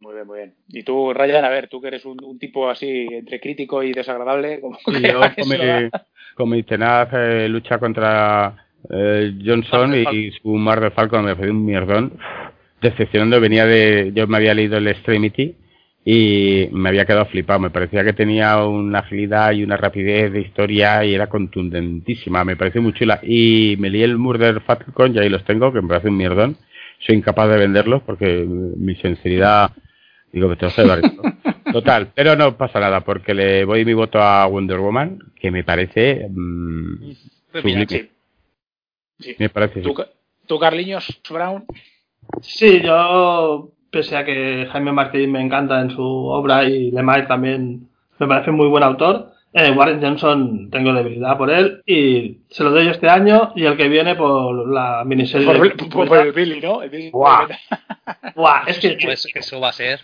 Muy 0.00 0.14
bien, 0.14 0.26
muy 0.26 0.38
bien. 0.38 0.54
Y 0.68 0.82
tú, 0.82 1.12
Ryan, 1.14 1.44
a 1.44 1.48
ver, 1.48 1.68
tú 1.68 1.80
que 1.80 1.88
eres 1.88 2.04
un, 2.04 2.22
un 2.22 2.38
tipo 2.38 2.68
así 2.68 3.06
entre 3.10 3.40
crítico 3.40 3.82
y 3.82 3.92
desagradable, 3.92 4.60
como 4.60 4.78
Sí, 4.78 5.02
que 5.02 5.12
yo 5.12 5.20
con 5.20 5.48
mi, 5.48 5.90
con 6.34 6.62
tenaz 6.64 7.08
eh, 7.12 7.48
lucha 7.48 7.78
contra 7.78 8.66
eh, 8.90 9.32
Johnson 9.44 9.92
de 9.92 10.02
y 10.12 10.32
su 10.32 10.48
Mar 10.48 10.80
de 10.80 10.90
Falcon 10.90 11.24
me 11.24 11.34
pareció 11.34 11.52
un 11.54 11.64
mierdón. 11.64 12.18
Decepcionando, 12.82 13.40
venía 13.40 13.64
de. 13.64 14.12
Yo 14.14 14.26
me 14.26 14.36
había 14.36 14.52
leído 14.52 14.76
el 14.76 14.86
Extremity 14.86 15.56
y 16.08 16.68
me 16.70 16.90
había 16.90 17.04
quedado 17.04 17.26
flipado. 17.26 17.58
Me 17.58 17.70
parecía 17.70 18.04
que 18.04 18.12
tenía 18.12 18.64
una 18.64 19.00
agilidad 19.00 19.50
y 19.50 19.64
una 19.64 19.76
rapidez 19.76 20.32
de 20.32 20.40
historia 20.40 21.04
y 21.04 21.12
era 21.12 21.26
contundentísima. 21.26 22.44
Me 22.44 22.56
pareció 22.56 22.80
muy 22.80 22.92
chula. 22.92 23.18
Y 23.24 23.74
me 23.80 23.90
leí 23.90 24.04
el 24.04 24.16
Murder 24.16 24.60
Falcon 24.60 25.12
y 25.12 25.18
ahí 25.18 25.28
los 25.28 25.44
tengo, 25.44 25.72
que 25.72 25.82
me 25.82 25.88
parece 25.88 26.08
un 26.08 26.16
mierdón. 26.16 26.56
soy 27.00 27.16
incapaz 27.16 27.50
de 27.50 27.56
venderlos 27.58 28.02
porque 28.02 28.46
mi 28.46 28.94
sinceridad 28.94 29.72
digo 30.32 30.48
que 30.48 30.56
te 30.56 30.66
vas 30.66 30.78
a 30.78 30.82
llevar 30.82 31.04
esto. 31.04 31.22
Total, 31.72 32.12
pero 32.14 32.36
no 32.36 32.56
pasa 32.56 32.78
nada 32.78 33.00
porque 33.00 33.34
le 33.34 33.64
voy 33.64 33.84
mi 33.84 33.94
voto 33.94 34.22
a 34.22 34.46
Wonder 34.46 34.78
Woman, 34.78 35.18
que 35.34 35.50
me 35.50 35.64
parece 35.64 36.28
mm, 36.30 37.12
sublime. 37.52 37.86
Sí. 37.88 38.10
Sí. 39.18 39.36
Me 39.40 39.48
parece 39.48 39.80
¿Tú, 39.80 39.94
tú, 40.46 40.58
Carliños 40.60 41.20
Brown? 41.28 41.64
Sí, 42.42 42.80
yo, 42.82 43.72
pese 43.96 44.16
a 44.16 44.24
que 44.24 44.68
Jaime 44.70 44.92
Martín 44.92 45.32
me 45.32 45.40
encanta 45.40 45.80
en 45.80 45.90
su 45.90 46.02
obra 46.02 46.64
y 46.64 46.90
Lemire 46.90 47.22
también 47.26 47.88
me 48.18 48.26
parece 48.26 48.50
muy 48.50 48.68
buen 48.68 48.82
autor, 48.82 49.32
eh, 49.52 49.70
Warren 49.70 50.02
Johnson 50.02 50.68
tengo 50.70 50.92
debilidad 50.92 51.36
por 51.38 51.50
él 51.50 51.82
y 51.86 52.40
se 52.48 52.62
lo 52.62 52.70
doy 52.70 52.88
este 52.88 53.08
año 53.08 53.52
y 53.56 53.64
el 53.64 53.76
que 53.76 53.88
viene 53.88 54.14
por 54.14 54.68
la 54.70 55.02
miniserie. 55.04 55.46
Por, 55.46 55.88
por- 55.88 56.08
por 56.08 56.18
el 56.18 56.32
Billy, 56.32 56.60
¿no? 56.60 56.82
El 56.82 56.90
Billy- 56.90 57.10
Buah. 57.10 57.48
Buah, 58.34 58.64
es 58.66 58.78
que 58.78 58.98
Pues 59.02 59.26
eso 59.34 59.60
va 59.60 59.68
a 59.70 59.72
ser. 59.72 60.00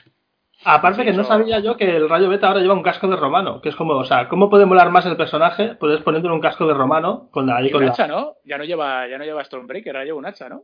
aparte 0.65 1.05
que 1.05 1.13
no 1.13 1.25
sabía 1.25 1.59
yo 1.61 1.77
que 1.77 1.97
el 1.97 2.09
Rayo 2.09 2.29
Beta 2.31 2.49
ahora 2.49 2.61
lleva 2.61 2.73
un 2.75 2.83
casco 2.83 3.09
de 3.09 3.17
romano, 3.17 3.61
que 3.61 3.69
es 3.69 3.77
como, 3.77 3.95
o 3.95 4.05
sea, 4.05 4.29
¿cómo 4.29 4.49
puede 4.49 4.65
molar 4.65 4.91
más 4.91 5.05
el 5.07 5.17
personaje? 5.17 5.75
Puedes 5.75 6.01
poniéndole 6.03 6.35
un 6.35 6.41
casco 6.41 6.67
de 6.67 6.73
romano 6.75 7.29
con 7.31 7.51
ahí 7.51 7.67
Y 7.67 7.71
con 7.71 7.81
un 7.83 7.87
la... 7.89 7.93
hacha, 7.93 8.07
¿no? 8.07 8.35
Ya 8.45 8.57
no 8.57 8.65
lleva, 8.65 9.07
ya 9.09 9.19
no 9.19 9.25
lleva 9.25 9.45
Stormbreaker, 9.45 9.95
ahora 9.97 10.05
lleva 10.07 10.19
un 10.19 10.27
hacha, 10.27 10.49
¿no? 10.49 10.63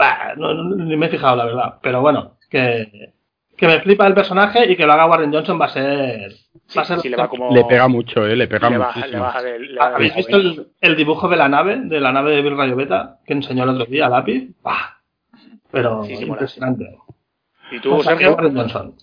Bah, 0.00 0.32
no, 0.36 0.54
no- 0.54 0.76
ni 0.84 0.96
me 0.96 1.06
he 1.06 1.10
fijado, 1.10 1.36
la 1.36 1.44
verdad. 1.44 1.74
Pero 1.82 2.00
bueno, 2.00 2.38
que, 2.48 3.12
que 3.56 3.66
me 3.66 3.80
flipa 3.80 4.06
el 4.06 4.14
personaje 4.14 4.72
y 4.72 4.74
que 4.76 4.86
lo 4.86 4.94
haga 4.94 5.04
Warren 5.06 5.30
Johnson 5.32 5.60
va 5.60 5.66
a 5.66 5.68
ser. 5.68 6.32
Sí, 6.66 6.78
va 6.78 6.82
a 6.82 6.84
ser 6.86 7.00
sí, 7.00 7.08
le 7.10 7.16
va 7.16 7.28
como... 7.28 7.54
Le 7.54 7.64
pega 7.64 7.86
mucho, 7.86 8.26
eh, 8.26 8.34
le 8.34 8.48
pega 8.48 8.70
baja 8.70 9.04
¿Habéis 9.80 10.14
visto 10.14 10.36
el, 10.38 10.68
el 10.80 10.96
dibujo 10.96 11.28
de 11.28 11.36
la 11.36 11.48
nave, 11.50 11.76
de 11.82 12.00
la 12.00 12.12
nave 12.12 12.34
de 12.34 12.42
Bill 12.42 12.56
Rayo 12.56 12.76
Beta, 12.76 13.18
que 13.26 13.34
enseñó 13.34 13.64
el 13.64 13.70
otro 13.70 13.84
día 13.84 14.06
a 14.06 14.08
lápiz? 14.08 14.50
Bah, 14.62 15.02
pero 15.70 16.02
Sí, 16.04 16.14
impresionante. 16.14 16.96
¿Y 17.70 17.80
tú, 17.80 17.90
Pues 17.96 18.06
Sergio? 18.06 18.34
Warren 18.34 18.56
Johnson. 18.56 18.94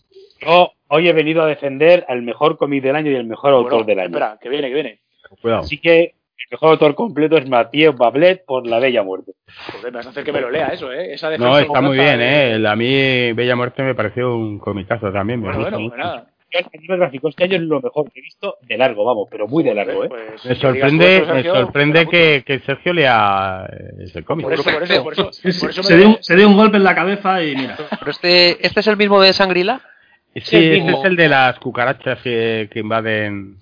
Yo 0.41 0.71
hoy 0.87 1.07
he 1.07 1.13
venido 1.13 1.43
a 1.43 1.47
defender 1.47 2.05
al 2.09 2.21
mejor 2.23 2.57
cómic 2.57 2.83
del 2.83 2.95
año 2.95 3.11
y 3.11 3.15
el 3.15 3.25
mejor 3.27 3.53
autor 3.53 3.71
Bueno, 3.71 3.85
del 3.85 3.99
año. 3.99 4.07
Espera, 4.07 4.37
que 4.41 4.49
viene, 4.49 4.67
que 4.69 4.73
viene. 4.73 4.99
Cuidado. 5.41 5.61
Así 5.61 5.77
que 5.79 6.15
el 6.39 6.47
mejor 6.51 6.69
autor 6.71 6.95
completo 6.95 7.37
es 7.37 7.47
Mathieu 7.49 7.93
Bablet 7.93 8.45
por 8.45 8.65
La 8.67 8.79
Bella 8.79 9.03
Muerte. 9.03 9.31
Joder, 9.71 9.91
me 9.91 9.97
vas 9.97 10.07
a 10.07 10.09
hacer 10.09 10.23
que 10.23 10.31
me 10.33 10.41
lo 10.41 10.49
lea 10.51 10.67
eso, 10.67 10.91
¿eh? 10.91 11.13
Esa 11.13 11.35
No, 11.37 11.57
está 11.57 11.81
muy 11.81 11.97
bien, 11.97 12.19
de- 12.19 12.55
eh. 12.57 12.67
A 12.67 12.75
mí 12.75 13.33
Bella 13.33 13.55
Muerte 13.55 13.83
me 13.83 13.95
pareció 13.95 14.35
un 14.35 14.59
comicazo 14.59 15.11
también. 15.11 15.39
Me 15.41 15.47
Bueno, 15.47 15.59
gusta 15.59 15.75
bueno, 15.77 15.83
mucho. 15.85 15.97
nada. 15.97 16.27
Gráfico, 16.87 17.27
este 17.27 17.43
año 17.43 17.55
es 17.57 17.61
lo 17.63 17.81
mejor 17.81 18.09
que 18.09 18.19
he 18.19 18.23
visto 18.23 18.55
de 18.61 18.77
largo, 18.77 19.03
vamos, 19.03 19.27
pero 19.29 19.47
muy 19.49 19.63
de 19.65 19.75
largo, 19.75 20.05
¿eh? 20.05 20.07
Pues, 20.07 20.45
Me 20.45 20.55
sorprende, 20.55 21.23
me 21.33 21.43
sorprende 21.43 22.07
que, 22.07 22.43
que 22.47 22.59
Sergio 22.59 22.93
lea 22.93 23.67
eh, 23.69 24.03
ese 24.05 24.23
cómic. 24.23 24.45
Por 24.45 24.53
eso, 24.53 24.63
por 24.63 24.81
eso, 24.83 25.03
por 25.03 25.13
eso. 25.13 25.23
Por 25.59 25.69
eso 25.71 25.83
se, 25.83 25.97
dio, 25.97 26.07
un- 26.07 26.17
se 26.21 26.35
dio 26.37 26.47
un 26.47 26.55
golpe 26.55 26.77
en 26.77 26.85
la 26.85 26.95
cabeza 26.95 27.43
y 27.43 27.53
mira. 27.53 27.75
Pero 27.99 28.11
este, 28.11 28.65
este 28.65 28.79
es 28.79 28.87
el 28.87 28.95
mismo 28.95 29.21
de 29.21 29.33
Sangrila. 29.33 29.81
Sí, 30.35 30.57
mismo. 30.57 30.99
es 30.99 31.05
el 31.05 31.15
de 31.17 31.27
las 31.27 31.59
cucarachas 31.59 32.21
que, 32.21 32.69
que 32.71 32.79
invaden. 32.79 33.57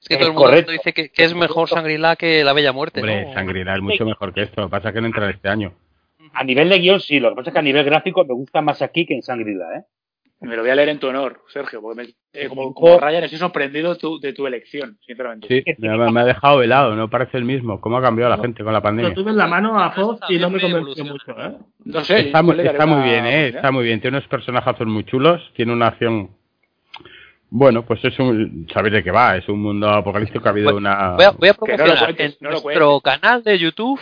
Es 0.00 0.08
que 0.08 0.14
Es 0.14 0.20
todo 0.20 0.28
el 0.28 0.34
mundo 0.34 0.48
correcto. 0.48 0.72
dice 0.72 0.92
que, 0.92 1.10
que 1.10 1.24
es 1.24 1.34
mejor 1.34 1.68
Sangrila 1.68 2.16
que 2.16 2.44
La 2.44 2.52
Bella 2.52 2.72
Muerte. 2.72 3.00
Hombre, 3.00 3.26
¿no? 3.26 3.32
Sangrila 3.34 3.74
es 3.76 3.82
mucho 3.82 4.04
mejor 4.04 4.32
que 4.32 4.42
esto. 4.42 4.60
Lo 4.60 4.68
que 4.68 4.70
pasa 4.70 4.88
es 4.88 4.94
que 4.94 5.00
no 5.00 5.06
entra 5.08 5.28
este 5.30 5.48
año. 5.48 5.72
A 6.34 6.44
nivel 6.44 6.68
de 6.68 6.78
guion 6.78 7.00
sí, 7.00 7.18
lo 7.20 7.30
que 7.30 7.36
pasa 7.36 7.50
es 7.50 7.52
que 7.54 7.58
a 7.58 7.62
nivel 7.62 7.84
gráfico 7.84 8.24
me 8.24 8.34
gusta 8.34 8.60
más 8.62 8.80
aquí 8.82 9.06
que 9.06 9.14
en 9.14 9.22
Sangrila, 9.22 9.64
¿eh? 9.76 9.82
Me 10.40 10.54
lo 10.54 10.62
voy 10.62 10.70
a 10.70 10.76
leer 10.76 10.90
en 10.90 11.00
tu 11.00 11.08
honor, 11.08 11.42
Sergio, 11.48 11.82
porque 11.82 12.00
me- 12.00 12.08
eh, 12.32 12.48
como, 12.48 12.72
como 12.72 13.00
Ryan 13.00 13.24
estoy 13.24 13.40
sorprendido 13.40 13.96
tu- 13.96 14.20
de 14.20 14.32
tu 14.32 14.46
elección, 14.46 14.96
sinceramente. 15.04 15.48
Sí, 15.48 15.64
me, 15.78 15.88
ha- 15.88 16.10
me 16.12 16.20
ha 16.20 16.24
dejado 16.24 16.62
helado. 16.62 16.94
No 16.94 17.10
parece 17.10 17.38
el 17.38 17.44
mismo. 17.44 17.80
¿Cómo 17.80 17.96
ha 17.98 18.02
cambiado 18.02 18.30
la 18.30 18.36
No. 18.36 18.42
gente 18.44 18.62
con 18.62 18.72
la 18.72 18.78
Lo 18.78 18.82
pandemia? 18.84 19.14
tuve 19.14 19.32
en 19.32 19.36
la 19.36 19.48
mano 19.48 19.76
a 19.80 19.90
Foz 19.90 20.20
y 20.28 20.38
no 20.38 20.48
me 20.50 20.60
convenció 20.60 21.04
mucho, 21.06 21.32
¿eh? 21.32 21.56
No 21.84 22.04
sé, 22.04 22.20
Está, 22.28 22.40
está 22.40 22.86
muy 22.86 23.02
bien, 23.02 23.26
¿eh? 23.26 23.48
Está 23.48 23.72
muy 23.72 23.82
bien. 23.84 24.00
Tiene 24.00 24.18
unos 24.18 24.28
personajazos 24.28 24.86
muy 24.86 25.02
chulos. 25.04 25.42
Tiene 25.56 25.72
una 25.72 25.88
acción. 25.88 26.30
Bueno, 27.50 27.82
pues 27.84 28.04
es 28.04 28.18
un. 28.18 28.68
Sabéis 28.72 28.92
de 28.94 29.02
qué 29.04 29.10
va. 29.10 29.36
Es 29.36 29.48
un 29.48 29.62
mundo 29.62 29.88
apocalíptico. 29.88 30.46
Ha 30.46 30.50
habido 30.50 30.70
Voy- 30.70 30.78
una. 30.78 31.12
Voy 31.12 31.24
a, 31.24 31.30
voy 31.30 31.48
a 31.48 31.54
Que 31.54 31.60
no 31.60 31.66
lo 31.66 31.76
promocionar 31.76 32.04
cuentes, 32.04 32.32
en 32.32 32.36
no 32.40 32.50
nuestro 32.50 33.00
canal 33.00 33.42
de 33.42 33.58
YouTube, 33.58 34.00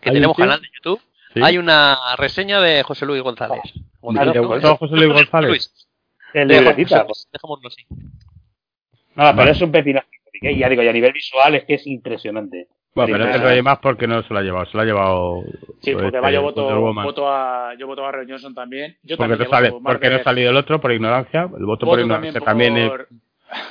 que 0.00 0.10
¿Hay 0.10 0.14
tenemos 0.16 0.36
YouTube? 0.36 0.44
canal 0.48 0.60
de 0.60 0.68
YouTube, 0.74 1.00
Sí. 1.34 1.40
hay 1.42 1.58
una 1.58 1.96
reseña 2.18 2.60
de 2.60 2.82
José 2.82 3.06
Luis 3.06 3.22
González. 3.22 3.60
¿Y 3.64 4.14
te 4.14 4.24
¿no? 4.40 4.46
gustó 4.48 4.76
José 4.76 4.94
Luis 4.96 5.12
González? 5.12 5.48
Luis, 5.50 5.88
El 6.34 6.48
libretita. 6.48 7.06
así, 7.10 7.24
dejémoslo 7.32 7.68
así. 7.68 7.86
Nada, 9.14 9.34
pero 9.34 9.50
es 9.50 9.60
un 9.62 9.72
pepinazo. 9.72 10.06
¿eh? 10.42 10.52
Y 10.52 10.58
ya 10.58 10.68
digo, 10.68 10.82
y 10.82 10.88
a 10.88 10.92
nivel 10.92 11.12
visual 11.12 11.54
es 11.54 11.64
que 11.64 11.74
es 11.74 11.86
impresionante. 11.86 12.68
Bueno, 12.96 13.12
pero 13.12 13.24
Sí, 13.24 13.30
este 13.36 13.48
rollo 13.48 13.62
más 13.62 13.78
porque 13.78 14.06
no 14.08 14.22
se 14.22 14.32
lo 14.32 14.40
ha 14.40 14.42
llevado. 14.42 14.66
Se 14.66 14.76
lo 14.76 14.82
ha 14.82 14.86
llevado. 14.86 15.42
Sí, 15.82 15.92
pues, 15.92 16.04
porque 16.04 16.18
va, 16.20 16.30
yo 16.32 16.48
este, 16.48 16.60
voto, 16.60 16.92
voto 16.94 17.30
a, 17.30 17.74
yo 17.78 17.86
voto 17.86 18.04
a 18.06 18.10
Ryan 18.12 18.30
Johnson 18.30 18.54
también. 18.54 18.96
Yo 19.02 19.16
Porque, 19.16 19.32
también 19.36 19.38
no 19.50 19.56
sale, 19.56 19.72
porque 19.84 20.10
no 20.10 20.16
ha 20.16 20.22
salido 20.24 20.50
el 20.50 20.56
otro 20.56 20.80
por 20.80 20.90
ignorancia. 20.92 21.42
El 21.42 21.48
voto 21.66 21.66
voto 21.66 21.86
por 21.86 22.00
ignorancia 22.00 22.40
también, 22.40 22.76
es- 22.76 22.90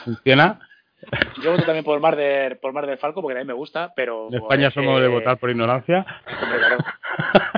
funciona. 0.05 0.59
Yo 1.43 1.51
voto 1.51 1.63
también 1.63 1.83
por 1.85 1.99
Mar 1.99 2.15
del, 2.15 2.57
por 2.57 2.71
Mar 2.73 2.87
del 2.87 2.97
Falco, 2.97 3.21
porque 3.21 3.33
también 3.35 3.47
me 3.47 3.53
gusta, 3.53 3.93
pero... 3.95 4.27
En 4.29 4.35
España 4.35 4.71
somos 4.71 4.99
de 4.99 5.05
eh, 5.05 5.09
votar 5.09 5.37
por 5.37 5.49
ignorancia. 5.51 6.05
claro. 6.25 6.77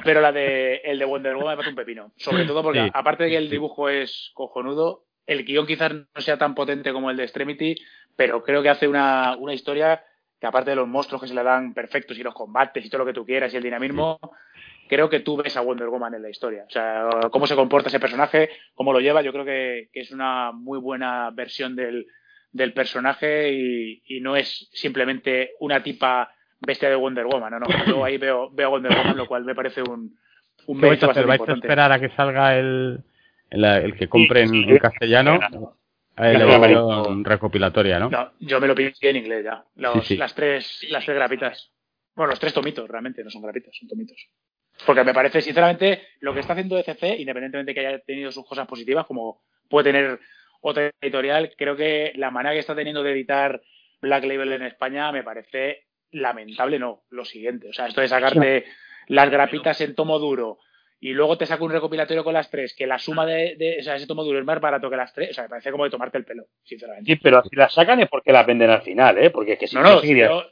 Pero 0.04 0.20
la 0.22 0.32
de, 0.32 0.78
el 0.84 1.00
de 1.00 1.06
Wonder 1.06 1.36
Woman 1.36 1.52
me 1.52 1.56
parece 1.58 1.70
un 1.70 1.76
pepino. 1.76 2.12
Sobre 2.18 2.46
todo 2.46 2.64
porque, 2.64 2.84
Sí. 2.86 2.92
aparte 2.94 3.24
de 3.26 3.30
que 3.32 3.38
el 3.38 3.50
dibujo 3.50 3.88
es 3.90 4.32
cojonudo, 4.34 5.04
el 5.28 5.46
guion 5.46 5.66
quizás 5.68 5.94
no 5.94 6.06
sea 6.22 6.38
tan 6.38 6.56
potente 6.56 6.92
como 6.94 7.10
el 7.12 7.18
de 7.18 7.24
Extremity, 7.24 7.76
pero 8.16 8.44
creo 8.44 8.62
que 8.64 8.70
hace 8.70 8.88
una, 8.88 9.36
una 9.38 9.54
historia 9.54 10.04
que 10.40 10.48
aparte 10.48 10.70
de 10.72 10.76
los 10.76 10.88
monstruos 10.88 11.22
que 11.22 11.28
se 11.28 11.34
le 11.34 11.44
dan 11.44 11.74
perfectos 11.74 12.18
y 12.18 12.24
los 12.24 12.34
combates 12.34 12.86
y 12.86 12.90
todo 12.90 13.00
lo 13.00 13.06
que 13.06 13.14
tú 13.14 13.26
quieras 13.26 13.54
y 13.54 13.58
el 13.58 13.64
dinamismo, 13.64 14.20
creo 14.88 15.10
que 15.10 15.20
tú 15.22 15.38
ves 15.38 15.58
a 15.58 15.62
Wonder 15.62 15.88
Woman 15.90 16.14
en 16.14 16.22
la 16.22 16.30
historia. 16.30 16.66
O 16.68 16.70
sea, 16.72 17.10
cómo 17.32 17.48
se 17.48 17.56
comporta 17.56 17.90
ese 17.90 18.00
personaje, 18.00 18.50
cómo 18.76 18.94
lo 18.94 19.00
lleva, 19.00 19.22
yo 19.22 19.32
creo 19.34 19.46
que, 19.46 19.90
que 19.92 20.02
es 20.02 20.12
una 20.12 20.52
muy 20.52 20.80
buena 20.80 21.30
versión 21.32 21.76
del, 21.76 22.06
del 22.52 22.74
personaje 22.74 23.52
y, 23.52 24.02
y 24.06 24.22
no 24.22 24.36
es 24.36 24.70
simplemente 24.74 25.52
una 25.60 25.82
tipa 25.84 26.32
bestia 26.60 26.90
de 26.90 26.96
Wonder 26.96 27.26
Woman, 27.26 27.52
no, 27.52 27.60
no. 27.60 27.86
Yo 27.86 28.04
ahí 28.06 28.18
veo, 28.20 28.50
veo 28.52 28.68
a 28.68 28.72
Wonder 28.72 28.96
Woman, 28.96 29.18
lo 29.18 29.28
cual 29.28 29.44
me 29.44 29.56
parece 29.56 29.82
un, 29.82 30.18
un 30.68 30.80
¿Qué 30.80 30.88
vais 30.88 31.04
a 31.04 31.08
hacer? 31.12 31.26
bastante 31.26 31.28
¿Vais 31.28 31.40
a 31.40 31.44
importante. 31.44 31.68
esperar 31.68 31.92
a 31.92 32.00
que 32.00 32.10
salga 32.16 32.58
el, 32.58 33.00
el, 33.50 33.64
el 33.66 33.96
que 33.98 34.08
compren 34.08 34.50
Sí, 34.50 34.64
sí. 34.64 34.70
en 34.70 34.78
castellano? 34.78 35.40
La 36.18 37.04
recopilatoria, 37.24 38.00
¿no? 38.00 38.10
No, 38.10 38.32
yo 38.40 38.60
me 38.60 38.68
lo 38.68 38.76
pillé 38.76 38.94
en 39.02 39.16
inglés 39.18 39.44
ya. 39.44 39.64
Los- 39.76 39.94
Sí, 40.06 40.16
sí. 40.16 40.18
Las 40.18 40.34
tres, 40.34 40.86
las 40.90 41.06
tres 41.06 41.16
grapitas. 41.16 41.72
Bueno, 42.16 42.32
los 42.32 42.40
tres 42.40 42.54
tomitos, 42.54 42.90
realmente, 42.90 43.24
no 43.24 43.30
son 43.30 43.44
grapitas, 43.44 43.76
son 43.78 43.88
tomitos. 43.88 44.18
Porque 44.86 45.04
me 45.04 45.14
parece, 45.14 45.42
sinceramente, 45.42 46.02
lo 46.20 46.34
que 46.34 46.40
está 46.40 46.54
haciendo 46.54 46.78
ECC, 46.78 47.20
independientemente 47.20 47.72
de 47.72 47.74
que 47.74 47.86
haya 47.88 48.00
tenido 48.00 48.32
sus 48.32 48.46
cosas 48.46 48.68
positivas, 48.68 49.06
como 49.06 49.44
puede 49.70 49.92
tener 49.92 50.20
otra 50.62 50.92
editorial, 51.02 51.54
creo 51.58 51.76
que 51.76 52.14
la 52.16 52.32
manera 52.32 52.54
que 52.54 52.60
está 52.60 52.76
teniendo 52.76 53.04
de 53.04 53.12
editar 53.12 53.62
Black 54.02 54.24
Label 54.26 54.54
en 54.54 54.64
España 54.64 55.12
me 55.12 55.24
parece 55.24 55.86
lamentable, 56.12 56.80
no, 56.80 57.04
lo 57.10 57.26
siguiente. 57.26 57.70
O 57.70 57.74
sea, 57.74 57.88
esto 57.88 58.02
de 58.02 58.08
sacarte 58.08 58.66
las 59.08 59.30
grapitas 59.30 59.80
en 59.82 59.96
tomo 59.96 60.20
duro 60.20 60.60
y 61.00 61.14
luego 61.14 61.38
te 61.38 61.46
saca 61.46 61.64
un 61.64 61.72
recopilatorio 61.72 62.24
con 62.24 62.34
las 62.34 62.50
tres, 62.50 62.74
que 62.76 62.88
la 62.88 62.98
suma 63.00 63.26
de, 63.26 63.56
de- 63.58 63.78
o 63.80 63.84
sea, 63.84 63.96
ese 63.96 64.08
tomo 64.08 64.24
duro 64.24 64.40
es 64.40 64.46
más 64.46 64.60
barato 64.60 64.90
que 64.90 64.96
las 64.98 65.14
tres, 65.14 65.32
o 65.32 65.34
sea, 65.34 65.44
me 65.44 65.50
parece 65.50 65.72
como 65.72 65.84
de 65.84 65.90
tomarte 65.92 66.18
el 66.18 66.26
pelo, 66.26 66.46
sinceramente. 66.64 67.12
Sí, 67.14 67.20
pero 67.22 67.44
si 67.44 67.56
las 67.56 67.74
sacan 67.74 68.00
es 68.00 68.10
porque 68.10 68.32
las 68.32 68.46
venden 68.48 68.70
al 68.70 68.82
final, 68.82 69.18
¿eh? 69.18 69.30
Porque 69.30 69.54
es 69.54 69.60
que 69.60 69.68
si 69.68 69.76
No, 69.76 69.84
no, 69.84 70.00
si 70.02 70.18
yo, 70.18 70.44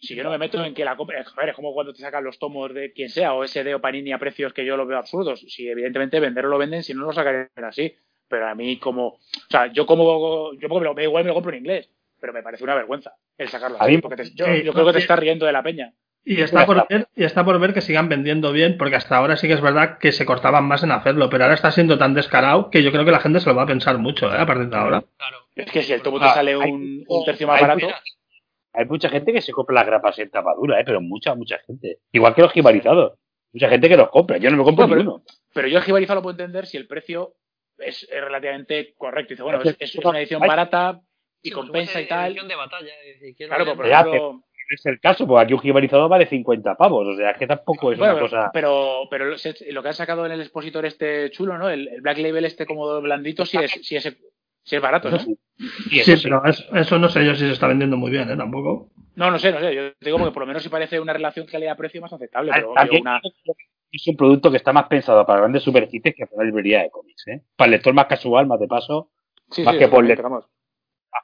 si 0.00 0.14
yo 0.14 0.22
no 0.24 0.30
me 0.30 0.38
meto 0.38 0.62
en 0.62 0.74
que 0.74 0.84
la 0.84 0.96
compra, 0.96 1.24
joder, 1.24 1.48
es 1.50 1.54
como 1.56 1.72
cuando 1.72 1.92
te 1.94 2.00
sacan 2.02 2.22
los 2.24 2.38
tomos 2.38 2.74
de 2.74 2.92
quien 2.92 3.08
sea, 3.08 3.32
o 3.34 3.44
SD 3.44 3.74
o 3.74 3.80
Panini 3.80 4.12
a 4.12 4.18
precios 4.18 4.52
que 4.52 4.66
yo 4.66 4.76
los 4.76 4.86
veo 4.86 4.98
absurdos. 4.98 5.40
Si 5.48 5.66
evidentemente 5.68 6.20
venderlo 6.20 6.50
lo 6.50 6.58
venden, 6.58 6.82
si 6.82 6.92
no 6.92 7.06
lo 7.06 7.12
sacarían 7.12 7.48
así. 7.62 7.94
Pero 8.28 8.46
a 8.48 8.54
mí 8.54 8.78
como, 8.78 9.06
o 9.08 9.18
sea, 9.48 9.66
yo 9.72 9.86
como, 9.86 10.52
yo 10.58 10.68
me 10.68 10.80
lo, 10.80 11.00
igual 11.02 11.24
me 11.24 11.28
lo 11.28 11.34
compro 11.34 11.52
en 11.52 11.58
inglés, 11.58 11.90
pero 12.20 12.32
me 12.32 12.42
parece 12.42 12.64
una 12.64 12.74
vergüenza 12.74 13.14
el 13.38 13.48
sacarlo 13.48 13.78
A 13.78 13.84
así, 13.84 13.96
mí- 13.96 14.00
porque 14.02 14.16
te- 14.16 14.30
yo, 14.34 14.46
yo 14.56 14.72
creo 14.72 14.86
que 14.86 14.92
te 14.92 14.98
estás 14.98 15.18
riendo 15.18 15.46
de 15.46 15.52
la 15.52 15.62
peña. 15.62 15.92
Y 16.26 16.40
está 16.40 16.64
por 16.64 16.86
ver, 16.88 17.06
y 17.14 17.24
está 17.24 17.44
por 17.44 17.58
ver 17.60 17.74
que 17.74 17.82
sigan 17.82 18.08
vendiendo 18.08 18.50
bien, 18.52 18.78
porque 18.78 18.96
hasta 18.96 19.16
ahora 19.16 19.36
sí 19.36 19.46
que 19.46 19.54
es 19.54 19.60
verdad 19.60 19.98
que 19.98 20.10
se 20.10 20.24
cortaban 20.24 20.64
más 20.64 20.82
en 20.82 20.90
hacerlo, 20.92 21.28
pero 21.28 21.44
ahora 21.44 21.54
está 21.54 21.70
siendo 21.70 21.98
tan 21.98 22.14
descarado 22.14 22.70
que 22.70 22.82
yo 22.82 22.90
creo 22.92 23.04
que 23.04 23.10
la 23.10 23.20
gente 23.20 23.40
se 23.40 23.48
lo 23.48 23.54
va 23.54 23.64
a 23.64 23.66
pensar 23.66 23.98
mucho, 23.98 24.32
¿eh? 24.34 24.38
A 24.38 24.46
partir 24.46 24.68
de 24.68 24.76
ahora. 24.76 25.04
Claro. 25.18 25.38
Es 25.54 25.70
que 25.70 25.82
si 25.82 25.92
el 25.92 26.00
tomo 26.02 26.18
Ah, 26.20 26.28
te 26.28 26.34
sale 26.34 26.52
hay- 26.54 26.70
un, 26.70 27.04
tercio 27.26 27.46
más 27.46 27.56
hay 27.56 27.62
barato, 27.62 27.86
mucha- 27.86 28.02
Hay 28.76 28.86
mucha 28.86 29.08
gente 29.08 29.32
que 29.32 29.40
se 29.42 29.52
compra 29.52 29.74
las 29.74 29.86
grapas 29.86 30.18
en 30.18 30.30
tapadura, 30.30 30.80
¿eh? 30.80 30.84
Pero 30.84 31.00
mucha, 31.00 31.34
mucha 31.36 31.58
gente. 31.66 31.98
Igual 32.10 32.34
que 32.34 32.42
los 32.42 32.52
jibarizados. 32.52 33.18
Mucha 33.52 33.68
gente 33.68 33.88
que 33.88 33.96
los 33.96 34.10
compra. 34.10 34.38
Yo 34.38 34.50
no 34.50 34.56
me 34.56 34.64
compro 34.64 34.86
No, 34.86 34.90
pero- 34.90 35.02
ninguno. 35.04 35.24
pero 35.52 35.68
yo 35.68 35.78
el 35.78 35.84
Jibariza 35.84 36.14
lo 36.16 36.22
puedo 36.22 36.32
entender 36.32 36.66
si 36.66 36.76
el 36.76 36.88
precio 36.88 37.34
es, 37.78 38.02
es 38.10 38.20
relativamente 38.20 38.92
correcto. 38.96 39.34
Dice, 39.34 39.42
bueno, 39.44 39.60
es, 39.62 39.76
es- 39.78 39.94
es 39.94 40.04
una 40.04 40.18
edición 40.18 40.40
barata 40.40 41.00
y 41.40 41.50
compensa 41.52 42.00
y 42.00 42.08
tal. 42.08 42.28
edición 42.32 42.48
de 42.48 42.56
batalla, 42.56 42.92
si 43.20 43.34
quieres 43.36 43.48
Claro, 43.54 43.64
pero 43.64 43.76
por 43.76 43.86
ejemplo, 43.86 44.42
es 44.70 44.86
el 44.86 45.00
caso, 45.00 45.26
porque 45.26 45.44
aquí 45.44 45.54
un 45.54 45.60
jibarizado 45.60 46.08
vale 46.08 46.26
50 46.26 46.74
pavos. 46.76 47.06
O 47.08 47.16
sea, 47.16 47.30
es 47.30 47.38
que 47.38 47.46
tampoco 47.46 47.92
es 47.92 47.98
Bueno, 47.98 48.14
una 48.14 48.22
cosa. 48.22 48.50
pero, 48.52 49.02
pero 49.10 49.26
lo 49.26 49.82
que 49.82 49.88
han 49.88 49.94
sacado 49.94 50.24
en 50.26 50.32
el 50.32 50.40
expositor 50.40 50.84
este 50.86 51.30
chulo, 51.30 51.58
¿no? 51.58 51.68
El, 51.68 51.88
el 51.88 52.00
Black 52.00 52.18
Label 52.18 52.44
este 52.44 52.66
como 52.66 53.00
blandito, 53.00 53.44
sí 53.44 53.58
es, 53.58 53.70
sí 53.82 53.96
es, 53.96 54.04
sí 54.62 54.76
es 54.76 54.82
barato, 54.82 55.10
¿no? 55.10 55.18
Sí. 55.18 55.36
Y 55.90 56.00
Sí, 56.00 56.12
eso 56.12 56.16
sí. 56.16 56.22
pero 56.24 56.44
es- 56.46 56.66
eso 56.74 56.98
no 56.98 57.08
sé 57.08 57.24
yo 57.24 57.34
si 57.34 57.46
se 57.46 57.52
está 57.52 57.68
vendiendo 57.68 57.96
muy 57.96 58.10
bien, 58.10 58.30
¿eh? 58.30 58.36
Tampoco. 58.36 58.90
No, 59.16 59.30
no 59.30 59.38
sé, 59.38 59.52
no 59.52 59.60
sé. 59.60 59.74
Yo 59.74 59.92
te 59.92 60.06
digo 60.06 60.18
porque 60.18 60.32
por 60.32 60.42
lo 60.42 60.46
menos 60.46 60.62
si 60.62 60.68
parece 60.68 60.98
una 60.98 61.12
relación 61.12 61.46
calidad-precio 61.46 62.00
más 62.00 62.12
aceptable. 62.12 62.50
Pero 62.52 62.72
También 62.74 63.02
digo, 63.04 63.10
una, 63.10 63.20
es 63.92 64.08
un 64.08 64.16
producto 64.16 64.50
que 64.50 64.56
está 64.56 64.72
más 64.72 64.88
pensado 64.88 65.24
para 65.24 65.40
grandes 65.40 65.62
superficies 65.62 66.14
que 66.16 66.26
para 66.26 66.42
la 66.42 66.46
librería 66.46 66.82
de 66.82 66.90
cómics. 66.90 67.26
¿eh? 67.28 67.42
Para 67.56 67.66
el 67.66 67.70
lector 67.72 67.94
más 67.94 68.06
casual, 68.06 68.46
más 68.46 68.58
de 68.58 68.66
paso, 68.66 69.10
Sí, 69.50 69.62
más 69.62 69.74
sí, 69.74 69.78
que 69.78 69.88
por 69.88 70.04
lector 70.04 70.30
más 70.30 70.44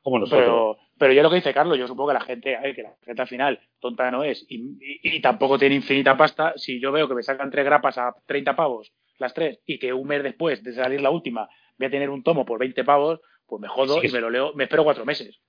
como 0.05 0.21
nosotros. 0.21 0.41
Pero, 0.45 0.79
pero 1.01 1.15
yo 1.15 1.23
lo 1.23 1.31
que 1.31 1.37
dice 1.37 1.55
Carlos, 1.55 1.79
yo 1.79 1.89
supongo 1.89 2.11
que 2.11 2.15
la 2.15 2.21
gente, 2.21 2.55
a 2.57 2.61
ver, 2.61 2.75
que 2.77 2.83
la 2.83 2.95
gente 3.03 3.23
al 3.23 3.29
final 3.29 3.59
tonta 3.81 4.11
no 4.11 4.23
es 4.23 4.45
y, 4.51 4.57
y- 4.81 5.17
y 5.17 5.21
tampoco 5.23 5.59
tiene 5.59 5.75
infinita 5.77 6.15
pasta. 6.15 6.53
Si 6.57 6.79
yo 6.79 6.93
veo 6.93 7.09
que 7.09 7.15
me 7.15 7.23
sacan 7.23 7.51
tres 7.51 7.65
grapas 7.65 7.97
a 7.97 8.15
30 8.27 8.55
pavos, 8.55 8.93
las 9.19 9.33
tres, 9.33 9.61
y 9.65 9.79
que 9.79 9.93
un 9.95 10.07
mes 10.07 10.23
después 10.23 10.63
de 10.63 10.75
salir 10.75 11.01
la 11.01 11.09
última 11.11 11.49
voy 11.79 11.87
a 11.87 11.91
tener 11.91 12.11
un 12.11 12.23
tomo 12.23 12.45
por 12.45 12.59
20 12.59 12.85
pavos, 12.85 13.21
pues 13.47 13.61
me 13.63 13.69
jodo 13.69 14.01
Sí, 14.03 14.09
y 14.09 14.13
me 14.13 14.21
lo 14.21 14.29
leo, 14.31 14.53
me 14.55 14.65
espero 14.65 14.85
cuatro 14.85 15.05
meses. 15.07 15.41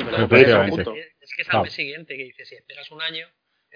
Y 0.00 0.04
me 0.04 0.10
lo 0.12 0.18
leo. 0.18 0.24
Es 1.20 1.34
que 1.36 1.42
es 1.42 1.48
al 1.50 1.62
mes 1.62 1.72
siguiente 1.74 2.16
que 2.16 2.24
dices, 2.24 2.48
si 2.48 2.54
esperas 2.54 2.90
un 2.90 3.02
año, 3.02 3.26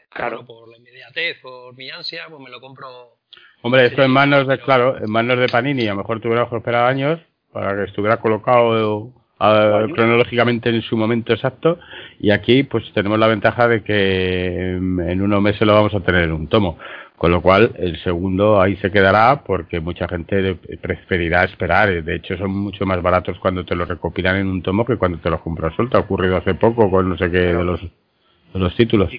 Claro. 0.09 0.39
claro, 0.39 0.47
por 0.47 0.69
la 0.71 0.79
inmediatez, 0.79 1.39
por 1.41 1.77
mi 1.77 1.91
ansia, 1.91 2.25
pues 2.31 2.41
me 2.43 2.49
lo 2.51 2.61
compro. 2.61 3.19
Hombre, 3.63 3.85
esto 3.87 3.99
Sí, 4.03 4.07
en 4.07 4.11
manos 4.11 4.47
de, 4.49 4.55
pero- 4.57 4.65
claro, 4.65 4.97
en 4.99 5.11
manos 5.11 5.39
de 5.39 5.47
Panini, 5.49 5.87
a 5.87 5.91
lo 5.91 5.99
mejor 5.99 6.21
tuviera 6.21 6.49
que 6.49 6.57
esperar 6.57 6.87
años 6.89 7.21
para 7.53 7.77
que 7.77 7.85
estuviera 7.91 8.17
colocado 8.21 9.13
ah, 9.41 9.87
cronológicamente 9.93 10.71
en 10.71 10.83
su 10.83 10.97
momento 10.97 11.33
exacto. 11.33 11.79
Y 12.19 12.31
aquí, 12.31 12.63
pues 12.63 12.85
tenemos 12.93 13.19
la 13.19 13.27
ventaja 13.27 13.67
de 13.67 13.83
que 13.83 14.77
en 14.77 15.21
en 15.21 15.23
unos 15.23 15.43
meses 15.43 15.63
lo 15.63 15.75
vamos 15.75 15.95
a 15.95 16.01
tener 16.01 16.25
en 16.25 16.33
un 16.33 16.47
tomo. 16.47 16.79
Con 17.17 17.33
lo 17.33 17.43
cual, 17.43 17.73
el 17.77 18.03
segundo 18.03 18.63
ahí 18.63 18.77
se 18.77 18.91
quedará 18.91 19.43
porque 19.45 19.79
mucha 19.79 20.09
gente 20.09 20.55
preferirá 20.81 21.45
esperar. 21.45 22.03
De 22.03 22.15
hecho, 22.17 22.39
son 22.39 22.51
mucho 22.51 22.87
más 22.87 23.03
baratos 23.03 23.39
cuando 23.39 23.63
te 23.63 23.75
lo 23.75 23.85
recopilan 23.85 24.37
en 24.37 24.47
un 24.47 24.63
tomo 24.63 24.87
que 24.87 24.97
cuando 24.97 25.19
te 25.19 25.29
los 25.29 25.43
compras 25.43 25.75
suelto. 25.75 25.99
Ha 25.99 26.01
ocurrido 26.01 26.39
hace 26.39 26.55
poco 26.55 26.91
con 26.91 27.11
no 27.11 27.19
sé 27.19 27.31
qué 27.31 27.39
de 27.39 27.63
los, 27.63 27.83
de 27.83 28.59
los 28.59 28.75
títulos. 28.75 29.13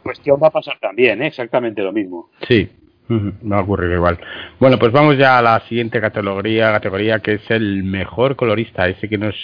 cuestión 0.00 0.38
va 0.40 0.46
a 0.46 0.52
pasar 0.52 0.78
también, 0.80 1.20
¿eh? 1.22 1.26
exactamente 1.26 1.82
lo 1.82 1.92
mismo. 1.92 2.30
Sí, 2.46 2.70
me 3.10 3.50
va 3.50 3.58
a 3.58 3.62
ocurrir 3.62 3.92
igual. 3.92 4.18
Bueno, 4.58 4.78
pues 4.78 4.92
vamos 4.92 5.18
ya 5.18 5.38
a 5.38 5.42
la 5.42 5.60
siguiente 5.68 6.00
categoría, 6.00 6.72
categoría 6.72 7.18
que 7.18 7.34
es 7.34 7.50
el 7.50 7.82
mejor 7.82 8.36
colorista, 8.36 8.88
ese 8.88 9.08
que 9.08 9.18
nos 9.18 9.34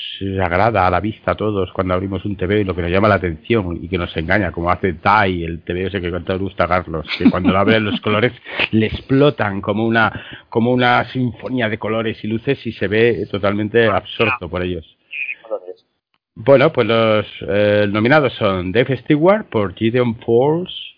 agrada 0.43 0.87
a 0.87 0.91
la 0.91 1.01
vista 1.01 1.33
a 1.33 1.35
todos 1.35 1.73
cuando 1.73 1.95
abrimos 1.95 2.25
un 2.25 2.37
TV 2.37 2.61
y 2.61 2.65
lo 2.65 2.75
que 2.75 2.83
nos 2.83 2.91
llama 2.91 3.09
la 3.09 3.17
atención 3.17 3.79
y 3.83 3.89
que 3.89 3.99
nos 3.99 4.17
engaña, 4.17 4.53
como 4.53 4.71
hace 4.71 4.95
Tai, 4.95 5.45
el 5.45 5.61
TV 5.63 5.87
ese 5.87 6.01
que 6.01 6.11
tanto 6.11 6.39
gusta 6.39 6.69
Carlos, 6.69 7.07
que 7.19 7.31
cuando 7.31 7.53
lo 7.53 7.59
abre 7.59 7.81
los 7.81 8.01
colores 8.01 8.33
le 8.71 8.87
explotan 8.87 9.61
como 9.61 9.85
una, 9.85 10.13
como 10.49 10.73
una 10.73 11.05
sinfonía 11.11 11.69
de 11.69 11.79
colores 11.79 12.23
y 12.23 12.29
luces 12.29 12.65
y 12.67 12.73
se 12.73 12.89
ve 12.89 13.27
totalmente 13.31 13.87
absorto 13.87 14.49
por 14.49 14.63
ellos. 14.63 14.97
Bueno, 16.39 16.71
pues 16.71 16.87
los 16.87 17.27
eh, 17.49 17.87
nominados 17.91 18.35
son 18.35 18.71
Dave 18.71 18.99
Stewart 18.99 19.47
por 19.47 19.75
Gideon 19.75 20.17
Falls, 20.17 20.96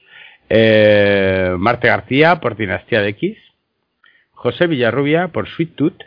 eh, 0.49 1.55
Marte 1.59 1.89
García 1.89 2.41
por 2.41 2.57
Dinastía 2.57 3.03
de 3.03 3.11
X, 3.11 3.37
José 4.33 4.67
Villarrubia 4.67 5.29
por 5.29 5.49
Sweet 5.49 5.75
Tooth, 5.75 6.01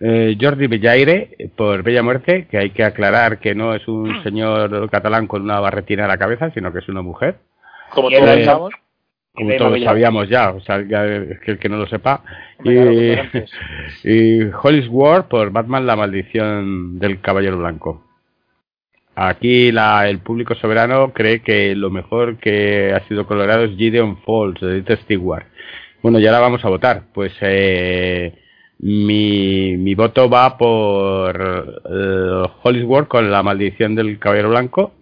eh, 0.00 0.36
Jordi 0.40 0.66
Bellaire 0.66 1.30
por 1.56 1.82
Bella 1.82 2.02
Muerte, 2.02 2.46
que 2.50 2.58
hay 2.58 2.70
que 2.70 2.84
aclarar 2.84 3.38
que 3.38 3.54
no 3.54 3.74
es 3.74 3.86
un 3.88 4.22
señor 4.22 4.90
catalán 4.90 5.26
con 5.26 5.42
una 5.42 5.58
barretina 5.60 6.02
en 6.02 6.08
la 6.08 6.18
cabeza, 6.18 6.50
sino 6.50 6.72
que 6.72 6.80
es 6.80 6.88
una 6.88 7.02
mujer, 7.02 7.36
Como 7.90 8.10
todos 8.10 8.22
el- 8.22 8.36
pensamos, 8.36 8.72
como 9.34 9.54
todos 9.56 9.82
sabíamos 9.82 10.28
ya, 10.28 10.50
o 10.50 10.60
sea, 10.60 10.80
ya 10.86 11.04
que 11.40 11.52
el 11.52 11.58
que 11.58 11.68
no 11.68 11.76
lo 11.76 11.86
sepa. 11.86 12.22
Y, 12.64 12.70
ignorantes. 12.70 13.50
y 14.04 14.40
Hollis 14.62 14.88
Ward 14.88 15.24
por 15.26 15.50
Batman 15.50 15.86
La 15.86 15.94
Maldición 15.96 16.98
del 16.98 17.20
Caballero 17.20 17.58
Blanco. 17.58 18.02
Aquí 19.18 19.72
la, 19.72 20.08
el 20.08 20.18
público 20.18 20.54
soberano 20.54 21.12
cree 21.14 21.40
que 21.40 21.74
lo 21.74 21.88
mejor 21.90 22.36
que 22.36 22.92
ha 22.94 23.00
sido 23.08 23.26
colorado 23.26 23.64
es 23.64 23.76
Gideon 23.76 24.18
Falls 24.18 24.60
de 24.60 24.74
Dieter 24.74 24.98
Stewart. 25.02 25.46
Bueno, 26.02 26.18
y 26.18 26.26
ahora 26.26 26.40
vamos 26.40 26.64
a 26.64 26.68
votar. 26.68 27.04
Pues 27.14 27.32
eh, 27.40 28.34
mi, 28.78 29.76
mi 29.78 29.94
voto 29.94 30.28
va 30.28 30.58
por 30.58 31.80
eh, 31.90 32.42
Hollis 32.62 32.84
Ward 32.84 33.08
con 33.08 33.30
La 33.30 33.42
Maldición 33.42 33.94
del 33.94 34.18
Caballero 34.18 34.50
Blanco 34.50 34.92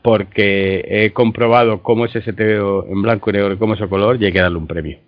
porque 0.00 0.84
he 0.88 1.12
comprobado 1.12 1.82
cómo 1.82 2.06
es 2.06 2.16
ese 2.16 2.32
TVO 2.32 2.86
en 2.88 3.02
blanco 3.02 3.30
y 3.30 3.34
negro 3.34 3.52
y 3.52 3.58
cómo 3.58 3.74
es 3.74 3.78
su 3.80 3.88
color 3.88 4.16
y 4.20 4.24
hay 4.26 4.32
que 4.32 4.40
darle 4.40 4.58
un 4.58 4.66
premio. 4.66 4.98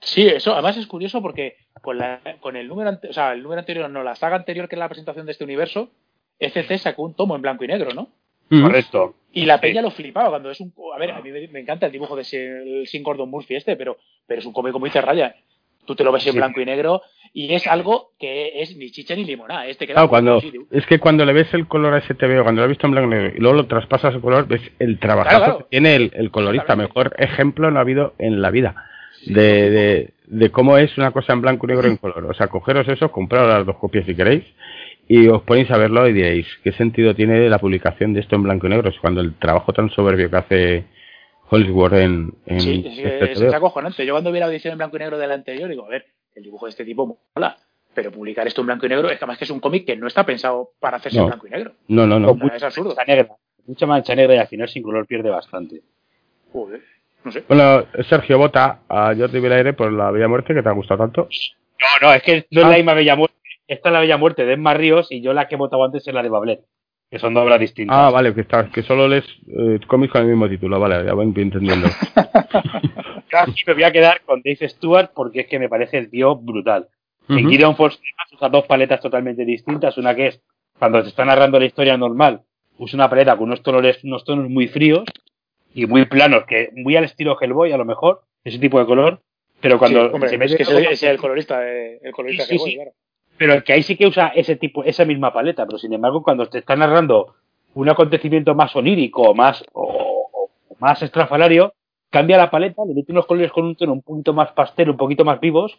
Sí, 0.00 0.26
eso 0.26 0.52
además 0.54 0.76
es 0.78 0.86
curioso 0.86 1.20
porque 1.20 1.56
con, 1.82 1.98
la, 1.98 2.20
con 2.40 2.56
el 2.56 2.66
número 2.66 2.88
ante- 2.90 3.08
o 3.08 3.12
sea, 3.12 3.32
el 3.32 3.42
número 3.42 3.58
anterior, 3.60 3.90
no, 3.90 4.02
la 4.02 4.14
saga 4.16 4.36
anterior 4.36 4.68
que 4.68 4.74
es 4.76 4.78
la 4.78 4.88
presentación 4.88 5.26
de 5.26 5.32
este 5.32 5.44
universo, 5.44 5.90
ECC 6.46 6.78
sacó 6.78 7.02
un 7.02 7.14
tomo 7.14 7.36
en 7.36 7.42
blanco 7.42 7.64
y 7.64 7.68
negro, 7.68 7.90
¿no? 7.94 8.08
Correcto. 8.50 9.14
Y 9.32 9.46
la 9.46 9.56
Sí. 9.56 9.62
peña 9.62 9.80
lo 9.82 9.90
flipaba 9.90 10.28
cuando 10.30 10.50
es 10.50 10.60
un. 10.60 10.72
A 10.94 10.98
ver, 10.98 11.12
a 11.12 11.20
mí 11.22 11.30
me, 11.50 11.60
encanta 11.60 11.86
el 11.86 11.92
dibujo 11.92 12.14
de 12.16 12.22
ese, 12.22 12.80
el 12.80 12.86
Sin 12.86 13.02
Gordon 13.02 13.30
Murphy 13.30 13.54
este, 13.56 13.76
pero, 13.76 13.96
pero 14.26 14.40
es 14.40 14.46
un 14.46 14.52
cómic 14.52 14.72
como 14.72 14.84
dice 14.86 15.00
Raya. 15.00 15.34
Tú 15.86 15.96
te 15.96 16.04
lo 16.04 16.12
ves 16.12 16.24
en 16.26 16.32
Sí. 16.32 16.38
blanco 16.38 16.60
y 16.60 16.64
negro 16.66 17.02
y 17.32 17.52
es 17.54 17.66
algo 17.66 18.10
que 18.18 18.60
es 18.62 18.76
ni 18.76 18.90
chicha 18.90 19.16
ni 19.16 19.24
limonada. 19.24 19.66
Este 19.66 19.86
queda 19.86 19.94
Claro, 19.96 20.08
cuando, 20.10 20.40
es 20.70 20.86
que 20.86 20.98
cuando 21.00 21.24
le 21.24 21.32
ves 21.32 21.52
el 21.54 21.66
color 21.66 21.94
a 21.94 21.98
ese 21.98 22.14
TVO, 22.14 22.42
cuando 22.44 22.60
lo 22.60 22.64
has 22.66 22.68
visto 22.68 22.86
en 22.86 22.92
blanco 22.92 23.08
y 23.10 23.14
negro 23.16 23.32
y 23.36 23.40
luego 23.40 23.56
lo 23.56 23.66
traspasas 23.66 24.14
a 24.14 24.20
color, 24.20 24.46
ves 24.46 24.60
el 24.78 24.98
trabajazo 24.98 25.36
Claro, 25.38 25.44
claro. 25.54 25.58
que 25.64 25.70
tiene 25.70 25.96
el, 25.96 26.12
el 26.14 26.30
colorista. 26.30 26.76
Mejor 26.76 27.14
ejemplo 27.18 27.70
no 27.70 27.78
ha 27.78 27.82
habido 27.82 28.14
en 28.18 28.40
la 28.42 28.50
vida 28.50 28.74
Sí, 29.24 29.32
de, 29.32 29.70
de, 29.70 30.10
de 30.26 30.50
cómo 30.50 30.76
es 30.78 30.96
una 30.98 31.10
cosa 31.10 31.32
en 31.32 31.40
blanco 31.40 31.66
y 31.66 31.70
negro 31.70 31.88
en 31.88 31.96
color. 31.96 32.26
O 32.26 32.34
sea, 32.34 32.46
cogeros 32.48 32.86
eso, 32.88 33.10
compraros 33.10 33.48
las 33.48 33.66
dos 33.66 33.76
copias 33.76 34.04
si 34.06 34.14
queréis 34.14 34.44
y 35.08 35.28
os 35.28 35.42
ponéis 35.42 35.70
a 35.70 35.76
verlo 35.78 36.08
y 36.08 36.12
diréis, 36.12 36.46
¿qué 36.62 36.72
sentido 36.72 37.14
tiene 37.14 37.48
la 37.48 37.58
publicación 37.58 38.14
de 38.14 38.20
esto 38.20 38.36
en 38.36 38.42
blanco 38.44 38.66
y 38.66 38.70
negro? 38.70 38.88
Es 38.88 38.98
cuando 39.00 39.20
el 39.20 39.34
trabajo 39.34 39.72
tan 39.72 39.90
soberbio 39.90 40.30
que 40.30 40.36
hace 40.36 40.84
Hollywood 41.50 41.94
en, 41.94 42.34
en 42.46 42.60
Sí, 42.60 42.84
es, 42.86 42.98
este 42.98 43.18
que 43.26 43.32
es, 43.32 43.40
es 43.42 43.54
acojonante. 43.54 44.06
Yo 44.06 44.14
cuando 44.14 44.32
vi 44.32 44.38
la 44.40 44.46
edición 44.46 44.72
en 44.72 44.78
blanco 44.78 44.96
y 44.96 45.00
negro 45.00 45.18
del 45.18 45.32
anterior, 45.32 45.68
digo, 45.68 45.84
a 45.84 45.88
ver, 45.90 46.06
el 46.34 46.42
dibujo 46.44 46.66
de 46.66 46.70
este 46.70 46.84
tipo 46.84 47.18
mola. 47.34 47.56
Pero 47.94 48.10
publicar 48.10 48.46
esto 48.46 48.62
en 48.62 48.68
blanco 48.68 48.86
y 48.86 48.88
negro 48.88 49.08
es 49.10 49.18
que 49.18 49.24
además 49.24 49.36
que 49.36 49.44
es 49.44 49.50
un 49.50 49.60
cómic 49.60 49.84
que 49.84 49.96
no 49.96 50.06
está 50.06 50.24
pensado 50.24 50.70
para 50.80 50.96
hacerse 50.96 51.18
No. 51.18 51.24
en 51.24 51.28
blanco 51.28 51.46
y 51.46 51.50
negro. 51.50 51.72
No, 51.88 52.06
no, 52.06 52.18
no. 52.18 52.34
Es 52.54 52.62
absurdo. 52.62 52.94
Mancha 52.96 53.04
negra. 53.14 53.28
Mucha 53.66 53.86
mancha 53.86 54.14
negra 54.14 54.34
y 54.34 54.38
al 54.38 54.46
final 54.48 54.68
sin 54.70 54.82
color 54.82 55.06
pierde 55.06 55.28
bastante. 55.28 55.82
Joder, 56.52 56.80
no 57.22 57.30
sé. 57.32 57.44
Bueno, 57.46 57.84
Sergio 58.08 58.38
vota 58.38 58.80
a 58.88 59.14
Jordi 59.14 59.40
Vilaire 59.40 59.74
por 59.74 59.92
la 59.92 60.10
Bella 60.10 60.26
Muerte 60.28 60.54
que 60.54 60.62
te 60.62 60.68
ha 60.70 60.72
gustado 60.72 61.02
tanto. 61.04 61.28
No, 62.02 62.08
no, 62.08 62.14
es 62.14 62.22
que 62.22 62.46
no 62.50 62.60
es 62.62 62.66
Ah. 62.66 62.70
la 62.70 62.76
misma 62.76 62.94
Bella 62.94 63.14
Muerte. 63.16 63.36
Esta 63.68 63.88
es 63.88 63.92
la 63.92 64.00
Bella 64.00 64.16
Muerte 64.16 64.44
de 64.44 64.54
Emma 64.54 64.74
Ríos 64.74 65.08
y 65.10 65.20
yo 65.22 65.32
la 65.32 65.48
que 65.48 65.54
he 65.54 65.58
votado 65.58 65.84
antes 65.84 66.06
es 66.06 66.14
la 66.14 66.22
de 66.22 66.28
Bablet. 66.28 66.60
Que 67.10 67.18
son 67.18 67.34
dos 67.34 67.44
obras 67.44 67.60
distintas. 67.60 67.94
Ah, 67.96 68.10
vale, 68.10 68.34
que, 68.34 68.40
está, 68.40 68.70
que 68.70 68.82
solo 68.82 69.06
lees 69.06 69.24
eh, 69.46 69.78
cómics 69.86 70.12
con 70.12 70.22
el 70.22 70.28
mismo 70.28 70.48
título, 70.48 70.80
vale, 70.80 71.04
ya 71.04 71.12
voy 71.14 71.26
entendiendo. 71.26 71.88
Claro, 73.28 73.50
sí, 73.52 73.62
me 73.66 73.72
voy 73.72 73.84
a 73.84 73.92
quedar 73.92 74.20
con 74.26 74.42
Dave 74.44 74.68
Stewart 74.68 75.10
porque 75.14 75.40
es 75.40 75.46
que 75.46 75.58
me 75.58 75.70
parece 75.70 75.96
el 75.96 76.10
tío 76.10 76.36
brutal. 76.36 76.88
En 77.30 77.38
Ujú. 77.38 77.48
Gideon 77.48 77.76
Force 77.76 77.98
usa 78.34 78.50
dos 78.50 78.66
paletas 78.66 79.00
totalmente 79.00 79.44
distintas. 79.46 79.96
Una 79.96 80.14
que 80.14 80.26
es 80.26 80.42
cuando 80.78 81.00
se 81.02 81.08
está 81.08 81.24
narrando 81.24 81.58
la 81.58 81.64
historia 81.64 81.96
normal, 81.96 82.42
usa 82.76 82.96
una 82.98 83.08
paleta 83.08 83.34
con 83.36 83.44
unos 83.44 83.62
tonos, 83.62 84.04
unos 84.04 84.24
tonos 84.24 84.50
muy 84.50 84.68
fríos 84.68 85.04
y 85.72 85.86
muy 85.86 86.04
planos, 86.04 86.44
que 86.44 86.68
muy 86.74 86.94
al 86.96 87.04
estilo 87.04 87.38
Hellboy 87.40 87.72
a 87.72 87.78
lo 87.78 87.86
mejor, 87.86 88.20
ese 88.44 88.58
tipo 88.58 88.78
de 88.78 88.84
color. 88.84 89.22
Pero 89.62 89.78
cuando 89.78 90.08
Sí, 90.08 90.14
hombre, 90.14 90.28
se 90.28 90.34
es 90.34 90.68
luego- 90.70 90.78
ese 90.90 90.92
es 90.92 91.02
el 91.04 91.16
colorista, 91.18 91.66
eh, 91.66 92.00
el 92.02 92.12
colorista 92.12 92.44
Sí, 92.44 92.58
voy, 92.58 92.70
sí. 92.70 92.76
claro. 92.76 92.90
Pero 93.36 93.62
que 93.64 93.72
ahí 93.72 93.82
sí 93.82 93.96
que 93.96 94.06
usa 94.06 94.28
ese 94.28 94.56
tipo, 94.56 94.84
esa 94.84 95.04
misma 95.04 95.32
paleta, 95.32 95.66
pero 95.66 95.78
sin 95.78 95.92
embargo 95.92 96.22
cuando 96.22 96.46
te 96.46 96.58
está 96.58 96.76
narrando 96.76 97.34
un 97.74 97.88
acontecimiento 97.88 98.54
más 98.54 98.74
onírico 98.76 99.34
más, 99.34 99.64
o, 99.72 100.50
más 100.78 101.02
estrafalario, 101.02 101.74
cambia 102.10 102.36
la 102.36 102.50
paleta, 102.50 102.82
le 102.86 102.94
mete 102.94 103.12
unos 103.12 103.26
colores 103.26 103.52
con 103.52 103.64
un 103.64 103.76
tono 103.76 103.94
un 103.94 104.02
poquito 104.02 104.34
más 104.34 104.52
pastel, 104.52 104.90
un 104.90 104.96
poquito 104.96 105.24
más 105.24 105.40
vivos, 105.40 105.78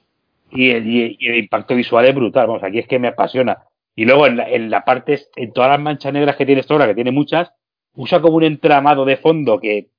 y 0.51 0.71
el, 0.71 0.87
y 0.87 1.27
el 1.27 1.37
impacto 1.37 1.75
visual 1.75 2.05
es 2.05 2.15
brutal, 2.15 2.47
vamos, 2.47 2.63
aquí 2.63 2.79
es 2.79 2.87
que 2.87 2.99
me 2.99 3.07
apasiona. 3.07 3.63
Y 3.95 4.05
luego 4.05 4.27
en 4.27 4.37
la, 4.37 4.49
en 4.49 4.69
la 4.69 4.83
parte, 4.83 5.19
en 5.35 5.53
todas 5.53 5.69
las 5.69 5.79
manchas 5.79 6.13
negras 6.13 6.35
que 6.35 6.45
tiene 6.45 6.61
esta 6.61 6.75
obra, 6.75 6.87
que 6.87 6.95
tiene 6.95 7.11
muchas, 7.11 7.51
usa 7.95 8.21
como 8.21 8.37
un 8.37 8.43
entramado 8.43 9.05
de 9.05 9.17
fondo 9.17 9.59
que 9.59 9.89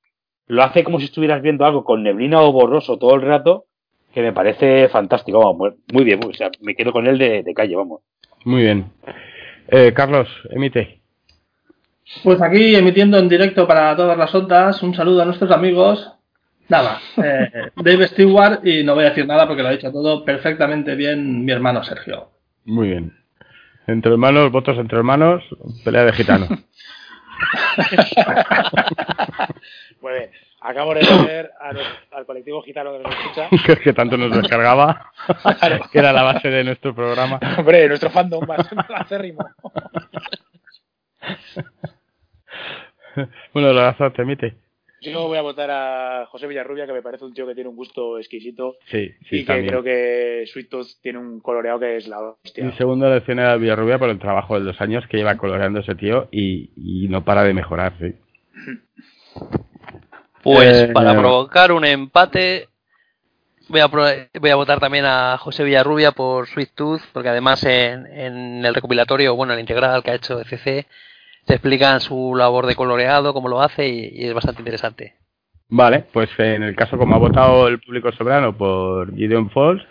lo 0.46 0.62
hace 0.62 0.84
como 0.84 0.98
si 0.98 1.06
estuvieras 1.06 1.42
viendo 1.42 1.64
algo 1.64 1.84
con 1.84 2.02
neblina 2.02 2.42
o 2.42 2.52
borroso 2.52 2.98
todo 2.98 3.14
el 3.14 3.22
rato, 3.22 3.66
que 4.14 4.22
me 4.22 4.32
parece 4.32 4.88
fantástico, 4.88 5.38
vamos, 5.40 5.74
muy- 5.92 6.04
bien, 6.04 6.20
muy- 6.20 6.30
o 6.30 6.34
sea, 6.34 6.48
me 6.60 6.74
quedo 6.74 6.92
con 6.92 7.06
él 7.06 7.18
de, 7.18 7.42
de 7.42 7.54
calle, 7.54 7.74
vamos. 7.76 8.00
Muy 8.44 8.62
bien. 8.62 8.86
Eh, 9.68 9.92
Carlos, 9.94 10.28
emite. 10.50 11.00
Pues 12.22 12.40
aquí 12.40 12.76
emitiendo 12.76 13.18
en 13.18 13.28
directo 13.28 13.66
para 13.66 13.96
todas 13.96 14.16
las 14.16 14.34
ondas, 14.34 14.82
un 14.82 14.94
saludo 14.94 15.22
a 15.22 15.24
nuestros 15.24 15.50
amigos. 15.50 16.12
Nada, 16.68 17.00
eh, 17.22 17.70
Dave 17.76 18.06
Stewart 18.08 18.64
y 18.66 18.84
no 18.84 18.94
voy 18.94 19.04
a 19.04 19.08
decir 19.10 19.26
nada 19.26 19.46
porque 19.46 19.62
lo 19.62 19.68
ha 19.68 19.72
dicho 19.72 19.90
todo 19.90 20.24
perfectamente 20.24 20.94
bien 20.94 21.44
mi 21.44 21.50
hermano 21.52 21.82
Sergio. 21.82 22.30
Muy 22.64 22.88
bien. 22.88 23.12
Entre 23.86 24.12
hermanos, 24.12 24.50
votos 24.52 24.78
entre 24.78 24.96
hermanos, 24.98 25.42
pelea 25.84 26.04
de 26.04 26.12
gitano. 26.12 26.46
Muy 30.00 30.12
bien. 30.12 30.30
Acabo 30.60 30.94
de 30.94 31.02
los- 31.02 31.88
al 32.12 32.26
colectivo 32.26 32.62
gitano 32.62 32.92
que 32.92 32.98
nos 33.00 33.12
escucha. 33.14 33.48
que 33.66 33.72
es 33.72 33.78
que 33.80 33.92
tanto 33.92 34.16
nos 34.16 34.34
descargaba, 34.34 35.10
que 35.92 35.98
era 35.98 36.12
la 36.12 36.22
base 36.22 36.48
de 36.48 36.64
nuestro 36.64 36.94
programa. 36.94 37.38
Hombre, 37.58 37.88
nuestro 37.88 38.10
fandom 38.10 38.44
ser 38.46 38.78
acérrimo. 38.94 39.44
Bueno, 43.52 43.72
Lorenzo, 43.72 44.10
te 44.12 44.22
emite. 44.22 44.56
Yo 45.04 45.28
voy 45.28 45.38
a 45.38 45.42
votar 45.42 45.70
a 45.70 46.26
José 46.30 46.46
Villarrubia, 46.46 46.86
que 46.86 46.92
me 46.92 47.02
parece 47.02 47.24
un 47.24 47.34
tío 47.34 47.46
que 47.46 47.54
tiene 47.54 47.68
un 47.70 47.76
gusto 47.76 48.18
exquisito 48.18 48.76
Sí, 48.86 49.10
sí, 49.28 49.36
y 49.36 49.40
que 49.40 49.46
también. 49.46 49.68
creo 49.68 49.82
que 49.82 50.44
Sweet 50.46 50.68
Tooth 50.68 50.88
tiene 51.02 51.18
un 51.18 51.40
coloreado 51.40 51.80
que 51.80 51.96
es 51.96 52.08
la 52.08 52.20
hostia. 52.20 52.64
Mi 52.64 52.72
segunda 52.72 53.08
elección 53.08 53.38
era 53.38 53.56
Villarrubia 53.56 53.98
por 53.98 54.10
el 54.10 54.18
trabajo 54.18 54.58
de 54.58 54.64
dos 54.66 54.80
años 54.80 55.04
que 55.08 55.16
lleva 55.18 55.36
coloreando 55.36 55.80
ese 55.80 55.94
tío 55.94 56.28
y, 56.30 56.70
y 56.76 57.08
no 57.08 57.24
para 57.24 57.42
de 57.44 57.54
mejorar, 57.54 57.92
sí. 58.00 58.14
Pues 60.42 60.82
Eh, 60.82 60.92
para 60.92 61.12
eh. 61.12 61.16
provocar 61.16 61.72
un 61.72 61.84
empate, 61.86 62.68
voy 63.68 63.80
a, 63.80 63.88
pro- 63.88 64.04
voy 64.40 64.50
a 64.50 64.56
votar 64.56 64.78
también 64.78 65.06
a 65.06 65.38
José 65.38 65.64
Villarrubia 65.64 66.12
por 66.12 66.46
Sweet 66.48 66.72
Tooth, 66.74 67.00
porque 67.12 67.30
además 67.30 67.64
en, 67.64 68.06
en 68.06 68.64
el 68.64 68.74
recopilatorio, 68.74 69.34
bueno, 69.34 69.54
el 69.54 69.60
integral 69.60 70.02
que 70.02 70.10
ha 70.10 70.14
hecho 70.16 70.44
CC, 70.44 70.86
te 71.44 71.54
explican 71.54 72.00
su 72.00 72.34
labor 72.34 72.66
de 72.66 72.76
coloreado, 72.76 73.32
cómo 73.34 73.48
lo 73.48 73.60
hace 73.60 73.88
y, 73.88 74.10
y 74.14 74.26
es 74.26 74.34
bastante 74.34 74.60
interesante. 74.62 75.14
Vale, 75.68 76.04
pues 76.12 76.28
en 76.38 76.62
el 76.62 76.76
caso 76.76 76.98
como 76.98 77.14
ha 77.14 77.18
votado 77.18 77.66
el 77.68 77.80
público 77.80 78.12
soberano 78.12 78.56
por 78.56 79.14
Gideon 79.14 79.50
Falls, 79.50 79.82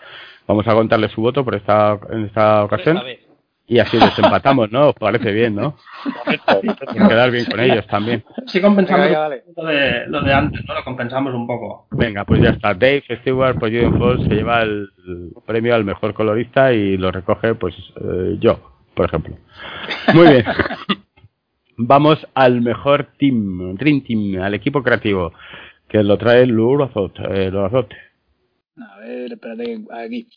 vamos 0.46 0.66
a 0.66 0.72
contarle 0.74 1.08
su 1.08 1.20
voto 1.20 1.44
por 1.44 1.54
esta 1.56 1.98
en 2.10 2.24
esta 2.26 2.64
ocasión 2.64 3.00
vez. 3.04 3.20
y 3.66 3.78
así 3.80 3.98
desempatamos, 3.98 4.70
¿no? 4.70 4.90
Os 4.90 4.94
parece 4.94 5.32
bien, 5.32 5.54
¿no? 5.56 5.76
Por 6.46 7.08
quedar 7.08 7.30
bien 7.30 7.44
con 7.46 7.60
ellos 7.60 7.86
también. 7.88 8.24
Sí 8.46 8.60
compensamos 8.60 9.06
Venga, 9.06 9.28
lo, 9.28 9.64
de, 9.66 10.06
lo 10.06 10.20
de 10.22 10.32
antes, 10.32 10.64
¿no? 10.66 10.74
Lo 10.74 10.84
compensamos 10.84 11.34
un 11.34 11.46
poco. 11.46 11.86
Venga, 11.90 12.24
pues 12.24 12.40
ya 12.40 12.50
está. 12.50 12.72
Dave 12.72 13.04
Stewart 13.20 13.58
por 13.58 13.68
Gideon 13.68 13.98
Falls 13.98 14.22
se 14.22 14.34
lleva 14.34 14.62
el 14.62 14.88
premio 15.44 15.74
al 15.74 15.84
mejor 15.84 16.14
colorista 16.14 16.72
y 16.72 16.96
lo 16.96 17.10
recoge, 17.10 17.54
pues, 17.56 17.74
eh, 18.00 18.36
yo, 18.38 18.58
por 18.94 19.06
ejemplo. 19.06 19.34
Muy 20.14 20.28
bien. 20.28 20.44
Vamos 21.76 22.26
al 22.34 22.60
mejor 22.60 23.08
team, 23.18 23.74
Dream 23.76 24.02
Team, 24.04 24.40
al 24.42 24.54
equipo 24.54 24.82
creativo, 24.82 25.32
que 25.88 26.02
lo 26.02 26.16
trae 26.18 26.46
Lurazot. 26.46 27.18
Eh, 27.30 27.50
Lurazot. 27.50 27.90
A 28.76 28.98
ver, 29.00 29.32
espérate, 29.32 29.84
aquí. 29.92 30.28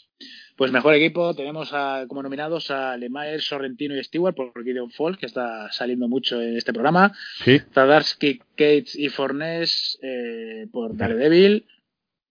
Pues 0.56 0.72
mejor 0.72 0.96
equipo, 0.96 1.36
tenemos 1.36 1.72
a- 1.74 2.06
como 2.08 2.24
nominados 2.24 2.72
a 2.72 2.98
Lemaire, 2.98 3.40
Sorrentino 3.40 3.96
y 3.96 4.04
Stewart 4.04 4.36
por 4.36 4.52
Gideon 4.64 4.90
Falls, 4.90 5.18
que 5.18 5.28
está 5.28 5.72
saliendo 5.72 6.08
mucho 6.08 6.42
en 6.42 6.58
este 6.58 6.74
programa. 6.74 7.14
Sí, 7.44 7.60
Zadarsky, 7.74 8.40
Cates 8.56 8.96
y 8.96 9.10
Fornés 9.10 10.00
eh, 10.02 10.68
por 10.72 10.96
Daredevil. 10.98 11.66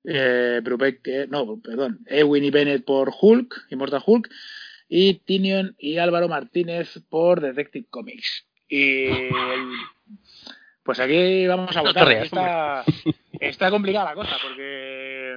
Eh, 0.05 0.61
Brubeck, 0.63 1.01
eh, 1.09 1.27
no, 1.29 1.61
perdón, 1.61 2.01
Ewin 2.07 2.45
y 2.45 2.51
Bennett 2.51 2.85
por 2.85 3.13
Hulk, 3.21 3.67
Immortal 3.71 4.03
Hulk. 4.05 4.29
Y 4.89 5.15
Tinion 5.15 5.75
y 5.79 5.99
Álvaro 5.99 6.29
Martínez 6.29 7.01
por 7.09 7.41
Detective 7.41 7.87
Comics. 7.91 8.46
Y 8.69 9.09
pues 10.83 11.01
aquí 11.01 11.47
vamos 11.47 11.77
a 11.77 11.83
No 11.83 11.89
votar. 11.89 12.09
rías, 12.09 12.25
está, 12.25 12.85
está 13.41 13.71
complicada 13.71 14.11
la 14.11 14.15
cosa 14.15 14.37
porque. 14.43 15.37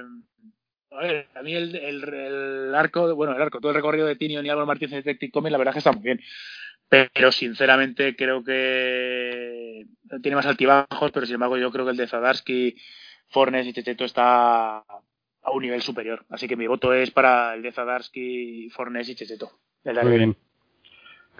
A 0.92 1.02
ver, 1.02 1.28
a 1.34 1.42
mí 1.42 1.54
el, 1.54 1.76
el, 1.76 2.02
el 2.14 2.74
arco, 2.74 3.14
bueno, 3.14 3.34
el 3.34 3.40
arco, 3.40 3.60
todo 3.60 3.70
el 3.70 3.76
recorrido 3.76 4.06
de 4.06 4.16
Tinion 4.16 4.44
y 4.44 4.50
Álvaro 4.50 4.66
Martínez 4.66 4.92
en 4.92 4.98
Detective 4.98 5.30
Comics, 5.30 5.52
la 5.52 5.58
verdad 5.58 5.70
es 5.72 5.74
que 5.74 5.78
está 5.78 5.92
muy 5.92 6.02
bien 6.02 6.20
pero 6.90 7.30
sinceramente 7.30 8.16
creo 8.16 8.42
que 8.42 9.86
tiene 10.20 10.34
más 10.34 10.46
altibajos, 10.46 11.12
pero 11.12 11.24
sin 11.24 11.34
embargo 11.34 11.56
yo 11.56 11.70
creo 11.70 11.84
que 11.84 11.92
el 11.92 11.96
de 11.96 12.08
Zadarsky, 12.08 12.76
Fornes 13.28 13.64
y 13.68 13.72
Checheto 13.72 14.04
está 14.04 14.78
a 14.78 15.50
un 15.52 15.62
nivel 15.62 15.82
superior. 15.82 16.26
Así 16.30 16.48
que 16.48 16.56
mi 16.56 16.66
voto 16.66 16.92
es 16.92 17.12
para 17.12 17.54
el 17.54 17.62
de 17.62 17.70
Zadarsky, 17.70 18.70
Fornes 18.70 19.08
y 19.08 19.14
Checheto. 19.14 19.52
El 19.84 19.94
de 19.94 20.02
muy 20.02 20.18
bien. 20.18 20.36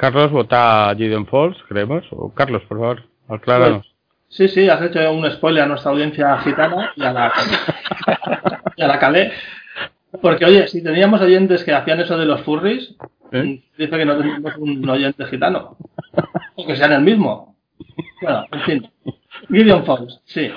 Carlos 0.01 0.31
vota 0.31 0.89
a 0.89 0.97
Gideon 0.97 1.27
Falls, 1.27 1.59
creemos. 1.69 2.07
O 2.11 2.33
Carlos, 2.33 2.63
por 2.63 2.79
favor, 2.79 3.03
acláranos. 3.29 3.87
Sí, 4.29 4.49
sí, 4.49 4.67
has 4.67 4.81
hecho 4.81 5.13
un 5.13 5.31
spoiler 5.31 5.65
a 5.65 5.67
nuestra 5.67 5.91
audiencia 5.91 6.39
gitana 6.39 6.91
y 6.97 7.03
a 7.03 7.13
la, 7.13 7.33
y 8.77 8.83
a 8.83 8.87
la 8.87 8.99
Calé. 8.99 9.31
Porque, 10.23 10.47
oye, 10.47 10.67
si 10.69 10.83
teníamos 10.83 11.21
oyentes 11.21 11.63
que 11.65 11.75
hacían 11.75 12.01
eso 12.01 12.17
de 12.17 12.25
los 12.25 12.41
furries, 12.41 12.95
¿Eh? 13.31 13.63
dice 13.77 13.99
que 13.99 14.05
no 14.07 14.17
tenemos 14.17 14.57
un 14.57 14.89
oyente 14.89 15.27
gitano. 15.27 15.77
O 16.55 16.67
que 16.67 16.77
sean 16.77 16.93
el 16.93 17.03
mismo. 17.03 17.57
Bueno, 18.23 18.47
en 18.53 18.61
fin. 18.63 18.91
Gideon 19.49 19.85
Falls, 19.85 20.23
sí. 20.25 20.51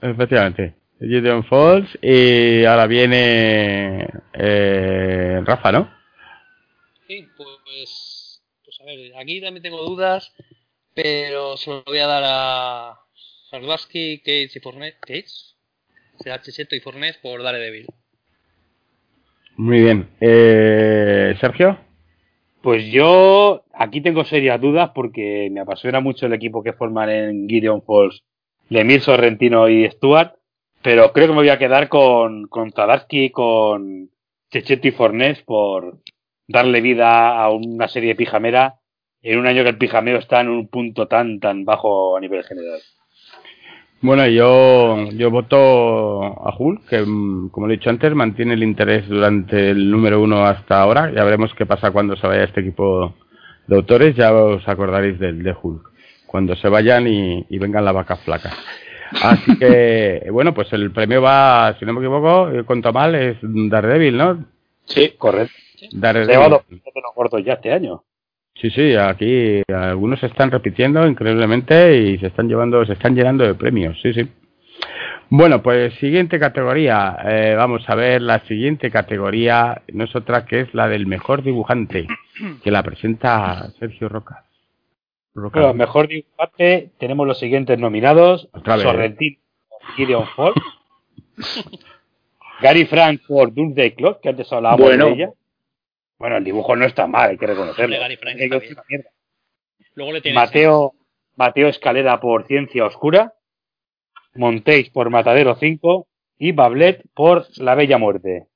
Efectivamente. 0.00 0.74
Gideon 1.00 1.44
Falls 1.44 1.98
y 2.00 2.64
ahora 2.64 2.86
viene 2.86 4.08
eh, 4.32 5.42
Rafa, 5.44 5.70
¿no? 5.70 5.90
Sí, 7.06 7.28
pues, 7.36 8.05
ver, 8.86 9.16
aquí 9.16 9.40
también 9.40 9.62
tengo 9.62 9.82
dudas, 9.82 10.32
pero 10.94 11.56
se 11.56 11.70
lo 11.70 11.82
voy 11.84 11.98
a 11.98 12.06
dar 12.06 12.22
a 12.24 13.00
Sardaski, 13.50 14.18
Cates 14.18 14.56
y 14.56 14.60
Fornet. 14.60 14.96
¿Cates? 15.00 15.56
Será 16.20 16.40
Checheto 16.40 16.74
y 16.74 16.80
Fornet 16.80 17.20
por 17.20 17.42
Daredevil. 17.42 17.86
Muy 19.56 19.80
bien. 19.82 20.08
Eh, 20.20 21.34
Sergio. 21.40 21.78
Pues 22.62 22.84
yo 22.90 23.64
aquí 23.72 24.00
tengo 24.00 24.24
serias 24.24 24.60
dudas 24.60 24.90
porque 24.94 25.48
me 25.52 25.60
apasiona 25.60 26.00
mucho 26.00 26.26
el 26.26 26.32
equipo 26.32 26.62
que 26.62 26.72
forman 26.72 27.10
en 27.10 27.48
Gideon 27.48 27.82
Falls, 27.82 28.22
Lemir, 28.68 29.02
Sorrentino 29.02 29.68
y 29.68 29.88
Stuart, 29.88 30.34
pero 30.82 31.12
creo 31.12 31.28
que 31.28 31.32
me 31.32 31.40
voy 31.40 31.48
a 31.50 31.58
quedar 31.58 31.88
con, 31.88 32.48
con 32.48 32.72
Tadarsky, 32.72 33.30
con 33.30 34.10
Checheto 34.50 34.88
y 34.88 34.90
Fornés 34.90 35.42
por 35.42 36.00
darle 36.48 36.80
vida 36.80 37.40
a 37.40 37.50
una 37.50 37.88
serie 37.88 38.10
de 38.10 38.16
pijamera 38.16 38.76
en 39.22 39.38
un 39.38 39.46
año 39.46 39.62
que 39.62 39.70
el 39.70 39.78
pijameo 39.78 40.18
está 40.18 40.40
en 40.40 40.48
un 40.48 40.68
punto 40.68 41.08
tan 41.08 41.40
tan 41.40 41.64
bajo 41.64 42.16
a 42.16 42.20
nivel 42.20 42.44
general. 42.44 42.80
Bueno, 44.02 44.26
yo, 44.28 45.10
yo 45.12 45.30
voto 45.30 46.22
a 46.22 46.54
Hulk, 46.56 46.86
que 46.86 47.00
mm, 47.00 47.48
como 47.48 47.66
he 47.66 47.72
dicho 47.72 47.90
antes, 47.90 48.14
mantiene 48.14 48.54
el 48.54 48.62
interés 48.62 49.08
durante 49.08 49.70
el 49.70 49.90
número 49.90 50.20
uno 50.20 50.44
hasta 50.44 50.80
ahora. 50.80 51.10
Ya 51.12 51.24
veremos 51.24 51.52
qué 51.54 51.64
pasa 51.66 51.90
cuando 51.90 52.14
se 52.16 52.26
vaya 52.26 52.44
este 52.44 52.60
equipo 52.60 53.14
de 53.66 53.76
autores. 53.76 54.14
Ya 54.14 54.34
os 54.34 54.68
acordaréis 54.68 55.18
del 55.18 55.42
de 55.42 55.54
Hulk. 55.60 55.90
Cuando 56.26 56.54
se 56.56 56.68
vayan 56.68 57.08
y, 57.08 57.46
y 57.48 57.58
vengan 57.58 57.84
las 57.84 57.94
vacas 57.94 58.20
flacas. 58.20 58.54
Así 59.22 59.58
que, 59.58 60.26
bueno, 60.30 60.52
pues 60.52 60.72
el 60.72 60.90
premio 60.92 61.22
va, 61.22 61.74
si 61.78 61.86
no 61.86 61.94
me 61.94 62.00
equivoco, 62.00 62.50
eh, 62.50 62.64
cuento 62.64 62.92
mal, 62.92 63.14
es 63.14 63.38
Daredevil, 63.40 64.16
¿no? 64.16 64.44
Sí, 64.84 65.14
Correcto. 65.16 65.65
Se 65.76 65.88
Daredevil. 65.92 66.30
lleva 66.34 66.48
dos 66.48 66.62
de 66.68 66.80
los 67.02 67.14
gordos 67.14 67.44
ya 67.44 67.54
este 67.54 67.72
año. 67.72 68.02
Sí, 68.54 68.70
sí, 68.70 68.94
aquí 68.96 69.62
algunos 69.68 70.18
se 70.20 70.26
están 70.26 70.50
repitiendo 70.50 71.06
increíblemente 71.06 71.96
y 71.98 72.18
se 72.18 72.28
están 72.28 72.48
llevando, 72.48 72.84
se 72.86 72.94
están 72.94 73.14
llenando 73.14 73.44
de 73.44 73.54
premios, 73.54 74.00
sí, 74.00 74.14
sí. 74.14 74.26
Bueno, 75.28 75.60
pues 75.62 75.92
siguiente 75.94 76.38
categoría. 76.38 77.18
Eh, 77.24 77.54
vamos 77.56 77.82
a 77.88 77.94
ver 77.96 78.22
la 78.22 78.38
siguiente 78.46 78.90
categoría, 78.90 79.82
no 79.92 80.04
es 80.04 80.14
otra 80.16 80.46
que 80.46 80.60
es 80.60 80.72
la 80.72 80.88
del 80.88 81.06
mejor 81.06 81.42
dibujante, 81.42 82.06
que 82.62 82.70
la 82.70 82.82
presenta 82.82 83.70
Sergio 83.78 84.08
Roca. 84.08 84.44
Roca. 85.34 85.58
Bueno, 85.60 85.74
mejor 85.74 86.08
dibujante, 86.08 86.92
tenemos 86.98 87.26
los 87.26 87.38
siguientes 87.38 87.78
nominados. 87.78 88.48
Otra 88.52 88.76
vez. 88.76 88.84
Sorrentino 88.84 89.36
por 89.68 89.94
Gideon 89.96 90.26
Falls. 90.34 90.54
Gary 92.62 92.86
Frank 92.86 93.20
por 93.28 93.52
Doomsday 93.52 93.94
Clock, 93.94 94.20
que 94.20 94.28
antes 94.30 94.50
hablábamos 94.52 94.86
Bueno. 94.86 95.06
de 95.06 95.12
ella. 95.12 95.30
Bueno, 96.18 96.36
el 96.38 96.44
dibujo 96.44 96.76
no 96.76 96.84
está 96.86 97.06
mal, 97.06 97.30
hay 97.30 97.38
que 97.38 97.46
reconocerlo. 97.46 97.96
Una 97.96 98.08
mierda. 98.88 99.10
Luego 99.94 100.12
le 100.12 100.20
tienes 100.20 100.36
Mateo, 100.36 100.94
Mateo 101.36 101.68
Escalera 101.68 102.20
por 102.20 102.46
Ciencia 102.46 102.84
Oscura. 102.84 103.34
Montéis 104.34 104.90
por 104.90 105.10
Matadero 105.10 105.56
5. 105.56 106.06
Y 106.38 106.52
Bablet 106.52 107.02
por 107.14 107.46
La 107.56 107.74
Bella 107.74 107.96
Muerte. 107.96 108.46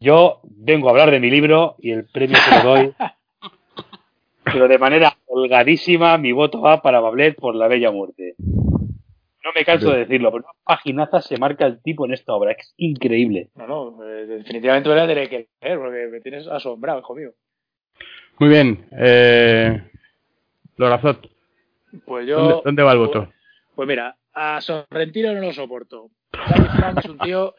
Yo 0.00 0.40
vengo 0.44 0.88
a 0.88 0.90
hablar 0.90 1.10
de 1.12 1.20
mi 1.20 1.30
libro 1.30 1.76
y 1.78 1.92
el 1.92 2.06
premio 2.06 2.36
que 2.44 2.56
le 2.56 2.62
doy. 2.62 2.94
pero 4.44 4.68
de 4.68 4.78
manera 4.78 5.16
holgadísima, 5.26 6.18
mi 6.18 6.32
voto 6.32 6.60
va 6.60 6.82
para 6.82 7.00
Bablet 7.00 7.36
por 7.36 7.54
La 7.54 7.68
Bella 7.68 7.92
Muerte. 7.92 8.34
No 9.46 9.52
me 9.54 9.64
canso 9.64 9.92
de 9.92 9.98
decirlo, 10.00 10.32
pero 10.32 10.42
una 10.44 10.52
paginaza 10.64 11.22
se 11.22 11.38
marca 11.38 11.66
el 11.66 11.80
tipo 11.80 12.04
en 12.04 12.12
esta 12.12 12.32
obra. 12.32 12.50
Es 12.50 12.74
increíble. 12.78 13.50
no, 13.54 13.66
no, 13.68 14.04
eh, 14.04 14.26
definitivamente 14.26 14.88
voy 14.88 14.98
a 14.98 15.06
tener 15.06 15.28
que 15.30 15.48
leer 15.62 15.78
porque 15.78 16.08
me 16.10 16.20
tienes 16.20 16.48
asombrado, 16.48 16.98
hijo 16.98 17.14
mío. 17.14 17.30
Muy 18.40 18.48
bien. 18.48 18.86
Eh, 18.98 19.88
Lorazot, 20.76 21.30
Pues 22.04 22.26
yo. 22.26 22.38
¿dónde, 22.40 22.60
dónde 22.64 22.82
va 22.82 22.92
el 22.92 22.98
voto? 22.98 23.32
Pues 23.76 23.86
mira, 23.86 24.16
a 24.34 24.60
Sorrentino 24.60 25.32
no 25.32 25.40
lo 25.40 25.52
soporto. 25.52 26.10
Es 26.98 27.04
un 27.08 27.18
tío, 27.18 27.54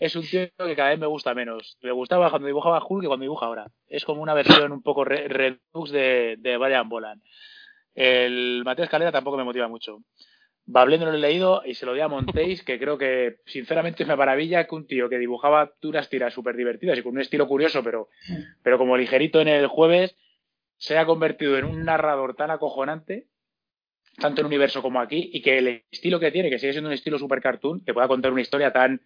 es 0.00 0.16
un 0.16 0.22
tío 0.22 0.48
que 0.58 0.74
cada 0.76 0.90
vez 0.90 0.98
me 0.98 1.06
gusta 1.06 1.34
menos. 1.34 1.78
Me 1.82 1.92
gustaba 1.92 2.30
cuando 2.30 2.46
dibujaba 2.48 2.84
Hulk 2.84 3.02
que 3.02 3.06
cuando 3.06 3.22
dibuja 3.22 3.46
ahora. 3.46 3.66
Es 3.86 4.04
como 4.04 4.22
una 4.22 4.34
versión 4.34 4.72
un 4.72 4.82
poco 4.82 5.04
re- 5.04 5.28
redux 5.28 5.90
de, 5.92 6.34
de 6.40 6.56
Brian 6.56 6.88
Boland. 6.88 7.22
El 7.94 8.62
Mateo 8.64 8.84
Escalera 8.84 9.12
tampoco 9.12 9.36
me 9.36 9.44
motiva 9.44 9.68
mucho. 9.68 9.98
Bablé 10.70 10.98
no 10.98 11.06
lo 11.06 11.14
he 11.14 11.18
leído 11.18 11.62
y 11.64 11.74
se 11.74 11.86
lo 11.86 11.94
di 11.94 12.00
a 12.00 12.08
Montéis, 12.08 12.62
que 12.62 12.78
creo 12.78 12.98
que 12.98 13.40
sinceramente 13.46 14.04
me 14.04 14.16
maravilla 14.16 14.66
que 14.66 14.74
un 14.74 14.86
tío 14.86 15.08
que 15.08 15.18
dibujaba 15.18 15.72
unas 15.82 16.10
tiras 16.10 16.34
súper 16.34 16.56
divertidas 16.56 16.98
y 16.98 17.02
con 17.02 17.12
un 17.14 17.22
estilo 17.22 17.48
curioso, 17.48 17.82
pero, 17.82 18.08
pero 18.62 18.76
como 18.76 18.96
ligerito 18.96 19.40
en 19.40 19.48
el 19.48 19.66
jueves, 19.66 20.14
se 20.76 20.98
ha 20.98 21.06
convertido 21.06 21.56
en 21.56 21.64
un 21.64 21.84
narrador 21.84 22.36
tan 22.36 22.50
acojonante 22.50 23.26
tanto 24.20 24.40
en 24.40 24.46
universo 24.48 24.82
como 24.82 25.00
aquí, 25.00 25.30
y 25.32 25.42
que 25.42 25.58
el 25.58 25.84
estilo 25.90 26.18
que 26.18 26.32
tiene, 26.32 26.50
que 26.50 26.58
sigue 26.58 26.72
siendo 26.72 26.88
un 26.88 26.94
estilo 26.94 27.18
super 27.18 27.40
cartoon, 27.40 27.84
que 27.84 27.94
pueda 27.94 28.08
contar 28.08 28.32
una 28.32 28.40
historia 28.40 28.72
tan 28.72 29.00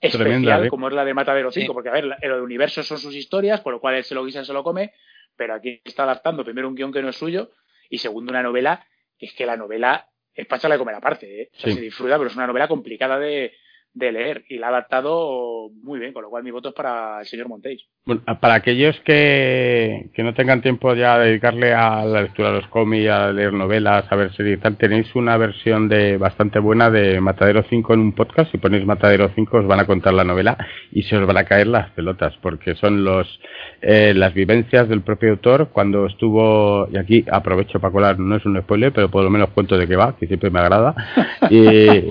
especial 0.00 0.28
Tremenda, 0.42 0.64
¿eh? 0.64 0.68
como 0.70 0.88
es 0.88 0.94
la 0.94 1.04
de 1.04 1.12
Matadero 1.14 1.50
5, 1.52 1.66
Sí. 1.66 1.72
porque 1.74 1.90
a 1.90 1.92
ver, 1.92 2.16
el 2.22 2.32
universo 2.32 2.82
son 2.82 2.98
sus 2.98 3.14
historias, 3.14 3.60
por 3.60 3.74
lo 3.74 3.80
cual 3.80 3.96
él 3.96 4.04
se 4.04 4.14
lo 4.14 4.24
guisa, 4.24 4.44
se 4.44 4.54
lo 4.54 4.64
come, 4.64 4.92
pero 5.36 5.54
aquí 5.54 5.82
está 5.84 6.04
adaptando 6.04 6.42
primero 6.42 6.68
un 6.68 6.74
guion 6.74 6.90
que 6.90 7.02
no 7.02 7.10
es 7.10 7.16
suyo, 7.16 7.50
y 7.90 7.98
segundo 7.98 8.30
una 8.32 8.42
novela, 8.42 8.86
que 9.18 9.26
es 9.26 9.34
que 9.34 9.44
la 9.44 9.58
novela 9.58 10.08
es 10.36 10.46
para 10.46 10.58
echarle 10.58 10.74
a 10.76 10.78
comer 10.78 10.94
aparte, 10.94 11.42
¿eh? 11.42 11.50
O 11.52 11.58
sea, 11.58 11.70
Sí. 11.70 11.76
se 11.76 11.82
disfruta, 11.82 12.16
pero 12.18 12.28
es 12.28 12.36
una 12.36 12.46
novela 12.46 12.68
complicada 12.68 13.18
de, 13.18 13.52
de 13.96 14.12
leer, 14.12 14.44
y 14.48 14.58
la 14.58 14.66
ha 14.66 14.70
adaptado 14.70 15.70
muy 15.82 15.98
bien, 15.98 16.12
con 16.12 16.22
lo 16.22 16.28
cual 16.28 16.44
mi 16.44 16.50
voto 16.50 16.68
es 16.68 16.74
para 16.74 17.20
el 17.20 17.26
señor 17.26 17.48
Montéis. 17.48 17.82
Bueno, 18.04 18.22
para 18.40 18.54
aquellos 18.54 19.00
que, 19.00 20.10
que 20.12 20.22
no 20.22 20.34
tengan 20.34 20.60
tiempo 20.60 20.94
ya 20.94 21.18
de 21.18 21.28
dedicarle 21.28 21.72
a 21.72 22.04
la 22.04 22.22
lectura 22.22 22.50
de 22.50 22.60
los 22.60 22.68
cómics, 22.68 23.08
a 23.08 23.32
leer 23.32 23.54
novelas, 23.54 24.04
a 24.10 24.16
ver 24.16 24.34
series 24.34 24.58
y 24.58 24.60
tal, 24.60 24.76
tenéis 24.76 25.14
una 25.14 25.38
versión 25.38 25.88
de 25.88 26.18
bastante 26.18 26.58
buena 26.58 26.90
de 26.90 27.22
Matadero 27.22 27.62
5 27.62 27.94
en 27.94 28.00
un 28.00 28.12
podcast. 28.12 28.52
Si 28.52 28.58
ponéis 28.58 28.84
Matadero 28.84 29.30
5 29.34 29.56
os 29.56 29.66
van 29.66 29.80
a 29.80 29.86
contar 29.86 30.12
la 30.12 30.24
novela 30.24 30.58
y 30.92 31.02
se 31.04 31.16
os 31.16 31.26
van 31.26 31.38
a 31.38 31.44
caer 31.44 31.66
las 31.66 31.90
pelotas, 31.92 32.34
porque 32.42 32.74
son 32.74 33.02
los 33.02 33.40
eh, 33.80 34.12
las 34.14 34.34
vivencias 34.34 34.90
del 34.90 35.00
propio 35.00 35.30
autor 35.30 35.70
cuando 35.72 36.04
estuvo, 36.04 36.86
y 36.92 36.98
aquí 36.98 37.24
aprovecho 37.30 37.80
para 37.80 37.92
colar, 37.92 38.18
no 38.18 38.36
es 38.36 38.44
un 38.44 38.60
spoiler, 38.60 38.92
pero 38.92 39.10
por 39.10 39.24
lo 39.24 39.30
menos 39.30 39.50
cuento 39.50 39.78
de 39.78 39.88
qué 39.88 39.96
va, 39.96 40.16
que 40.16 40.26
siempre 40.26 40.50
me 40.50 40.60
agrada. 40.60 40.94
Y 41.48 41.66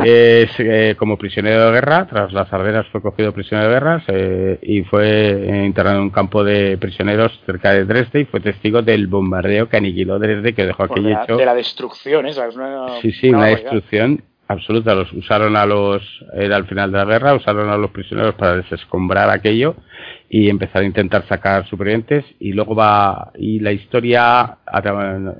es 0.06 0.50
eh, 0.60 0.96
como 0.98 1.18
prisionero 1.18 1.75
guerra, 1.76 2.08
tras 2.08 2.34
las 2.34 2.52
arderas 2.52 2.88
fue 2.88 3.02
cogido 3.02 3.34
prisionero 3.34 3.70
de 3.70 3.74
guerra 3.74 4.04
y 4.62 4.84
fue 4.84 5.64
internado 5.66 5.98
en 5.98 6.04
un 6.04 6.10
campo 6.10 6.44
de 6.44 6.78
prisioneros 6.78 7.40
cerca 7.46 7.72
de 7.72 7.86
Dresde 7.86 8.22
y 8.22 8.26
fue 8.26 8.40
testigo 8.40 8.82
del 8.82 9.08
bombardeo 9.08 9.70
que 9.70 9.78
aniquiló 9.78 10.18
Dresde, 10.20 10.54
que 10.54 10.66
dejó 10.66 10.84
aquello 10.84 11.10
de, 11.10 11.14
la, 11.14 11.24
hecho. 11.24 11.38
de 11.38 11.46
la 11.46 11.56
destrucción 11.56 12.26
esa, 12.26 12.48
es 12.48 12.56
una, 12.56 13.00
Sí, 13.02 13.12
sí, 13.12 13.30
una 13.30 13.48
destrucción 13.48 14.24
absoluta. 14.48 14.96
Los 14.96 15.12
usaron 15.14 15.56
a 15.56 15.66
los, 15.66 16.02
era 16.34 16.56
al 16.56 16.66
final 16.66 16.92
de 16.92 16.98
la 16.98 17.06
guerra, 17.06 17.36
usaron 17.36 17.70
a 17.70 17.78
los 17.78 17.92
prisioneros 17.92 18.36
para 18.36 18.58
desescombrar 18.58 19.30
aquello 19.30 19.76
y 20.30 20.50
empezar 20.50 20.82
a 20.82 20.86
intentar 20.86 21.26
sacar 21.28 21.68
supervivientes 21.68 22.26
y 22.40 22.54
luego 22.54 22.76
va, 22.76 23.32
y 23.36 23.60
la 23.60 23.72
historia, 23.72 24.58
a 24.66 24.82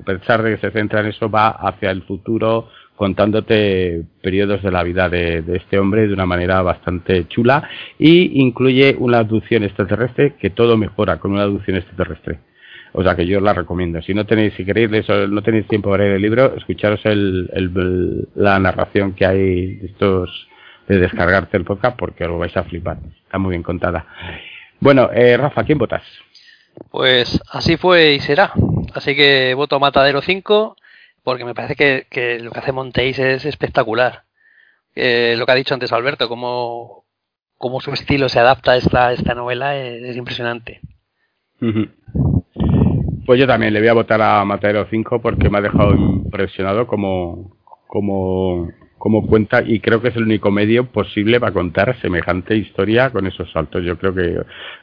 pesar 0.04 0.42
de 0.42 0.54
que 0.54 0.60
se 0.60 0.70
centra 0.70 1.00
en 1.00 1.06
eso, 1.06 1.30
va 1.30 1.48
hacia 1.48 1.90
el 1.90 2.02
futuro 2.02 2.68
contándote 2.96 4.02
periodos 4.22 4.62
de 4.62 4.70
la 4.70 4.82
vida 4.82 5.08
de, 5.08 5.42
de 5.42 5.56
este 5.58 5.78
hombre 5.78 6.08
de 6.08 6.14
una 6.14 6.26
manera 6.26 6.62
bastante 6.62 7.28
chula 7.28 7.68
y 7.98 8.40
incluye 8.40 8.96
una 8.98 9.18
abducción 9.18 9.62
extraterrestre 9.62 10.34
que 10.40 10.50
todo 10.50 10.76
mejora 10.76 11.18
con 11.18 11.32
una 11.32 11.42
abducción 11.42 11.76
extraterrestre. 11.76 12.38
O 12.98 13.02
sea 13.02 13.14
que 13.14 13.26
yo 13.26 13.40
la 13.40 13.52
recomiendo. 13.52 14.00
Si 14.00 14.14
no 14.14 14.24
tenéis, 14.24 14.54
si 14.54 14.64
queréis, 14.64 14.90
no 15.28 15.42
tenéis 15.42 15.68
tiempo 15.68 15.90
para 15.90 16.04
leer 16.04 16.16
el 16.16 16.22
libro, 16.22 16.54
escucharos 16.56 17.04
el, 17.04 18.26
la 18.34 18.58
narración 18.58 19.12
que 19.12 19.26
hay 19.26 19.74
de 19.74 19.86
estos, 19.86 20.48
de 20.88 20.98
descargarte 20.98 21.58
el 21.58 21.64
podcast 21.64 21.98
porque 21.98 22.24
os 22.24 22.38
vais 22.38 22.56
a 22.56 22.64
flipar. 22.64 22.96
Está 23.24 23.36
muy 23.36 23.50
bien 23.50 23.62
contada. 23.62 24.06
Bueno, 24.80 25.10
eh, 25.12 25.36
Rafa, 25.36 25.64
¿quién 25.64 25.76
votas? 25.76 26.04
Pues 26.90 27.38
así 27.50 27.76
fue 27.76 28.14
y 28.14 28.20
será. 28.20 28.52
Así 28.94 29.14
que 29.14 29.52
voto 29.52 29.78
Matadero 29.78 30.22
5 30.22 30.76
porque 31.26 31.44
me 31.44 31.54
parece 31.54 31.74
que, 31.74 32.06
que 32.08 32.38
lo 32.38 32.52
que 32.52 32.60
hace 32.60 32.70
Montéis 32.70 33.18
es 33.18 33.44
espectacular. 33.46 34.22
Eh, 34.94 35.34
lo 35.36 35.44
que 35.44 35.50
ha 35.50 35.56
dicho 35.56 35.74
antes 35.74 35.92
Alberto, 35.92 36.28
cómo, 36.28 37.04
cómo 37.58 37.80
su 37.80 37.90
estilo 37.92 38.28
se 38.28 38.38
adapta 38.38 38.70
a 38.70 38.76
esta, 38.76 39.12
esta 39.12 39.34
novela 39.34 39.76
es, 39.76 40.04
es 40.04 40.16
impresionante. 40.16 40.80
Pues 43.26 43.40
yo 43.40 43.46
también 43.48 43.74
le 43.74 43.80
voy 43.80 43.88
a 43.88 43.94
votar 43.94 44.22
a 44.22 44.44
Matadero 44.44 44.86
5 44.88 45.20
porque 45.20 45.50
me 45.50 45.58
ha 45.58 45.62
dejado 45.62 45.96
impresionado 45.96 46.86
como, 46.86 47.56
como, 47.88 48.70
como 48.96 49.26
cuenta 49.26 49.62
y 49.66 49.80
creo 49.80 50.00
que 50.00 50.10
es 50.10 50.16
el 50.16 50.22
único 50.22 50.52
medio 50.52 50.92
posible 50.92 51.40
para 51.40 51.52
contar 51.52 52.00
semejante 52.00 52.54
historia 52.54 53.10
con 53.10 53.26
esos 53.26 53.50
saltos. 53.50 53.84
Yo 53.84 53.98
creo 53.98 54.14
que 54.14 54.42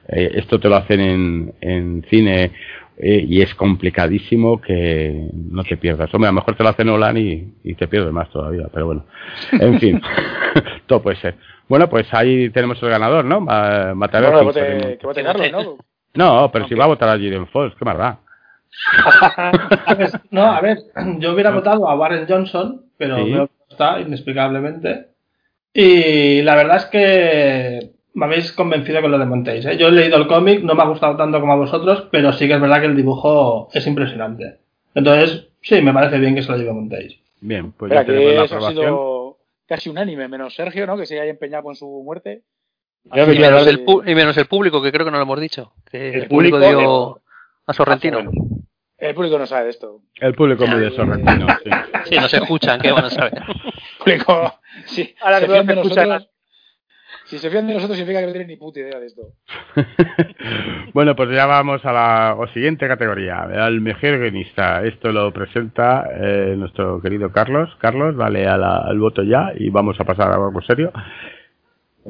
eh, 0.09 0.31
esto 0.35 0.59
te 0.59 0.67
lo 0.67 0.75
hacen 0.75 0.99
en, 0.99 1.53
en 1.61 2.05
cine 2.09 2.51
eh, 2.97 3.25
y 3.27 3.41
es 3.41 3.53
complicadísimo 3.55 4.61
que 4.61 5.27
no 5.33 5.63
te 5.63 5.77
pierdas. 5.77 6.13
Hombre, 6.13 6.27
a 6.29 6.31
lo 6.31 6.35
mejor 6.35 6.55
te 6.55 6.63
lo 6.63 6.69
hacen 6.69 6.87
Nolan 6.87 7.17
y, 7.17 7.53
y 7.63 7.73
te 7.75 7.87
pierdes 7.87 8.11
más 8.13 8.29
todavía, 8.29 8.67
pero 8.73 8.85
bueno. 8.87 9.05
En 9.51 9.79
fin, 9.79 10.01
todo 10.87 11.01
puede 11.01 11.17
ser. 11.17 11.35
Bueno, 11.67 11.89
pues 11.89 12.07
ahí 12.13 12.49
tenemos 12.49 12.81
el 12.83 12.89
ganador, 12.89 13.25
¿no? 13.25 13.39
Ma- 13.41 13.93
Matadero 13.95 14.33
Bueno, 14.43 14.51
que 14.53 14.59
5. 14.59 14.75
vote, 14.83 14.97
que 14.97 15.07
vote 15.07 15.23
Carlos, 15.23 15.51
¿no? 15.51 15.77
No, 16.15 16.51
pero 16.51 16.67
si 16.67 16.75
va 16.75 16.83
a 16.83 16.87
votar 16.87 17.09
a 17.09 17.17
Gideon 17.17 17.47
Falls, 17.47 17.73
qué 17.79 17.85
más 17.85 17.97
da. 17.97 18.19
No, 20.31 20.43
a 20.51 20.61
ver, 20.61 20.77
yo 21.19 21.33
hubiera 21.33 21.51
votado 21.51 21.87
a 21.89 21.95
Warren 21.95 22.25
Johnson, 22.27 22.83
pero 22.97 23.17
Sí. 23.17 23.31
veo 23.31 23.47
que 23.47 23.53
no 23.57 23.65
está, 23.69 23.99
inexplicablemente. 23.99 25.07
Y 25.73 26.41
la 26.43 26.55
verdad 26.55 26.77
es 26.77 26.85
que 26.85 27.92
me 28.13 28.25
habéis 28.25 28.51
convencido 28.51 29.01
con 29.01 29.11
lo 29.11 29.17
de 29.19 29.25
Montéis. 29.25 29.65
¿eh? 29.65 29.77
Yo 29.77 29.87
he 29.87 29.91
leído 29.91 30.17
el 30.17 30.27
cómic, 30.27 30.61
no 30.63 30.75
me 30.75 30.83
ha 30.83 30.87
gustado 30.87 31.15
tanto 31.17 31.39
como 31.39 31.53
a 31.53 31.57
vosotros, 31.57 32.07
pero 32.11 32.31
sí 32.33 32.47
que 32.47 32.53
es 32.55 32.61
verdad 32.61 32.79
que 32.79 32.87
el 32.87 32.95
dibujo 32.95 33.69
es 33.73 33.85
impresionante. 33.87 34.57
Entonces, 34.95 35.47
sí, 35.61 35.81
me 35.81 35.93
parece 35.93 36.19
bien 36.19 36.35
que 36.35 36.43
se 36.43 36.51
lo 36.51 36.57
lleve 36.57 36.73
Montéis. 36.73 37.17
Bien, 37.41 37.71
pues 37.71 37.91
ya 37.91 38.05
tenemos 38.05 38.33
la 38.33 38.39
que 38.39 38.45
eso 38.45 38.53
ha 38.53 38.57
aprobación. 38.57 38.85
sido 38.85 39.37
casi 39.67 39.89
unánime, 39.89 40.27
menos 40.27 40.53
Sergio, 40.55 40.85
¿no? 40.85 40.97
Que 40.97 41.05
se 41.05 41.19
haya 41.19 41.31
empeñado 41.31 41.63
con 41.63 41.75
su 41.75 41.87
muerte. 42.05 42.43
Y 43.05 43.19
menos, 43.19 43.67
el, 43.67 43.83
pu- 43.85 44.09
y 44.09 44.15
menos 44.15 44.37
el 44.37 44.45
público, 44.45 44.81
que 44.81 44.91
creo 44.91 45.05
que 45.05 45.11
no 45.11 45.17
lo 45.17 45.23
hemos 45.23 45.39
dicho. 45.41 45.73
Que 45.91 46.09
el, 46.09 46.15
El 46.23 46.27
público, 46.29 46.57
público, 46.57 46.79
dio 46.79 47.21
a 47.67 47.73
Sorrentino. 47.73 48.19
El 48.97 49.13
público 49.15 49.37
no 49.37 49.45
sabe 49.45 49.65
de 49.65 49.69
esto. 49.71 49.99
El 50.21 50.33
público 50.35 50.65
muy 50.65 50.79
de 50.79 50.91
Sorrentino, 50.91 51.47
sí. 51.63 51.69
Sí, 52.05 52.15
no 52.15 52.29
se 52.29 52.37
escuchan, 52.37 52.79
¿qué 52.79 52.91
van 52.93 53.03
a 53.05 53.09
saber? 53.09 53.33
El 53.35 53.43
público, 53.99 54.53
sí, 54.85 55.13
Ahora 55.21 55.41
que 55.41 55.47
se 55.47 55.57
escucha 55.57 55.75
nosotros. 56.05 56.29
Si 57.25 57.39
se 57.39 57.49
fían 57.49 57.67
de 57.67 57.73
nosotros 57.73 57.97
significa 57.97 58.19
que 58.19 58.25
no 58.27 58.31
tienen 58.33 58.49
ni 58.49 58.57
puta 58.57 58.79
idea 58.81 58.99
de 58.99 59.05
esto. 59.07 59.21
bueno, 60.93 61.15
pues 61.15 61.29
ya 61.31 61.45
vamos 61.45 61.83
a 61.85 61.91
la 61.93 62.35
o 62.37 62.47
siguiente 62.47 62.87
categoría, 62.87 63.41
al 63.41 63.81
mejor 63.81 64.19
guionista. 64.19 64.83
Esto 64.83 65.11
lo 65.11 65.31
presenta 65.31 66.05
eh, 66.13 66.55
nuestro 66.57 67.01
querido 67.01 67.31
Carlos. 67.31 67.69
Carlos, 67.79 68.15
dale 68.17 68.47
a 68.47 68.57
la- 68.57 68.77
al 68.79 68.99
voto 68.99 69.23
ya 69.23 69.51
y 69.55 69.69
vamos 69.69 69.99
a 69.99 70.03
pasar 70.03 70.31
a 70.31 70.35
algo 70.35 70.61
serio. 70.61 70.91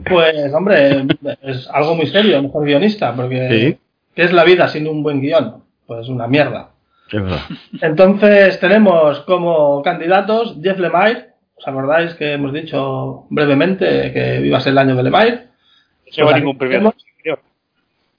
Pues, 0.10 0.52
hombre, 0.54 1.06
es 1.44 1.70
algo 1.72 1.96
muy 1.96 2.08
serio, 2.08 2.42
mejor 2.42 2.66
guionista, 2.66 3.16
porque 3.16 3.48
Sí. 3.50 3.78
¿qué 4.16 4.24
es 4.24 4.34
la 4.34 4.44
vida 4.44 4.68
sin 4.68 4.88
un 4.88 5.04
buen 5.04 5.22
guion? 5.22 5.64
Pues 5.86 6.08
una 6.10 6.28
mierda. 6.28 6.72
Es 7.12 7.22
verdad. 7.22 7.42
Entonces 7.82 8.60
tenemos 8.60 9.20
como 9.22 9.84
candidatos 9.84 10.58
Jeff 10.64 10.80
Lemire. 10.80 11.33
¿Os 11.64 11.68
acordáis 11.70 12.14
que 12.16 12.34
hemos 12.34 12.52
dicho 12.52 13.26
brevemente 13.30 14.12
que 14.12 14.46
iba 14.46 14.58
a 14.58 14.62
ser 14.62 14.74
el 14.74 14.80
año 14.80 14.98
de 14.98 15.04
Lemire? 15.04 15.32
No 15.32 16.12
llevo 16.12 16.30
Pues 16.30 16.36
ningún 16.36 16.58
premio. 16.58 16.94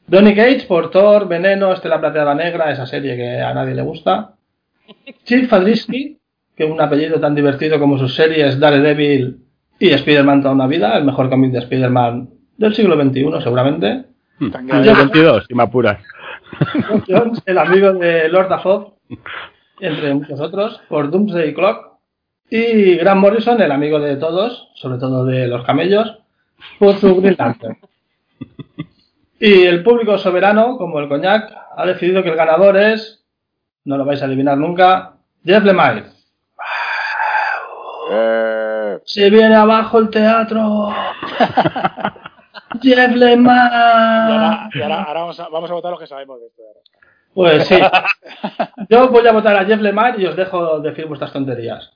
Donny 0.06 0.34
Cage 0.34 0.64
por 0.66 0.90
Thor, 0.90 1.28
Veneno, 1.28 1.72
Estela 1.74 2.00
Plateada 2.00 2.34
Negra, 2.34 2.72
esa 2.72 2.86
serie 2.86 3.16
que 3.16 3.42
a 3.42 3.52
nadie 3.52 3.74
le 3.74 3.82
gusta. 3.82 4.32
Chip 5.24 5.50
Fadrisky, 5.50 6.18
que 6.56 6.64
un 6.64 6.80
apellido 6.80 7.20
tan 7.20 7.34
divertido 7.34 7.78
como 7.78 7.98
sus 7.98 8.14
series 8.14 8.58
Daredevil 8.58 9.40
y 9.78 9.90
Spider-Man 9.90 10.40
toda 10.40 10.54
una 10.54 10.66
vida, 10.66 10.96
el 10.96 11.04
mejor 11.04 11.28
cómic 11.28 11.52
de 11.52 11.58
Spider-Man 11.58 12.30
del 12.56 12.74
siglo 12.74 12.96
XXI 12.96 13.42
seguramente. 13.42 14.04
Año 14.40 14.82
grave. 14.82 14.94
22, 14.94 15.44
si 15.48 15.54
me 15.54 15.64
apuras. 15.64 16.02
Jones, 17.06 17.42
el 17.44 17.58
amigo 17.58 17.92
de 17.92 18.26
Lord 18.30 18.50
Afob, 18.54 18.94
entre 19.80 20.14
muchos 20.14 20.40
otros, 20.40 20.80
por 20.88 21.10
Doomsday 21.10 21.52
Clock. 21.52 21.93
Y 22.50 22.96
Grant 22.96 23.20
Morrison, 23.20 23.60
el 23.60 23.72
amigo 23.72 23.98
de 23.98 24.16
todos, 24.16 24.70
sobre 24.74 24.98
todo 24.98 25.24
de 25.24 25.48
los 25.48 25.64
camellos, 25.64 26.18
por 26.78 26.96
su 26.98 27.16
Green 27.20 27.36
Lantern. 27.38 27.78
Y 29.40 29.64
el 29.64 29.82
público 29.82 30.16
soberano, 30.18 30.76
como 30.78 31.00
el 31.00 31.08
coñac, 31.08 31.50
ha 31.76 31.86
decidido 31.86 32.22
que 32.22 32.28
el 32.30 32.36
ganador 32.36 32.76
es, 32.76 33.24
no 33.84 33.96
lo 33.96 34.04
vais 34.04 34.22
a 34.22 34.26
adivinar 34.26 34.56
nunca, 34.56 35.14
Jeff 35.44 35.64
Lemire. 35.64 36.04
Se 39.04 39.28
viene 39.30 39.54
abajo 39.54 39.98
el 39.98 40.10
teatro. 40.10 40.88
Jeff 42.82 43.10
y 43.12 43.14
Lemire. 43.18 43.50
ahora, 43.50 44.68
y 44.74 44.80
ahora- 44.82 45.02
ahora 45.04 45.20
vamos, 45.20 45.40
a, 45.40 45.48
vamos 45.48 45.70
a 45.70 45.74
votar 45.74 45.90
los 45.92 46.00
que 46.00 46.06
sabemos 46.06 46.40
de 46.40 46.46
esto. 46.46 46.62
Pues 47.34 47.66
sí. 47.66 47.78
Yo 48.88 49.08
voy 49.10 49.26
a 49.26 49.32
votar 49.32 49.56
a 49.56 49.64
Jeff 49.64 49.80
Lemire 49.80 50.14
y 50.22 50.26
os 50.26 50.36
dejo 50.36 50.80
decir 50.80 51.06
vuestras 51.06 51.32
tonterías. 51.32 51.92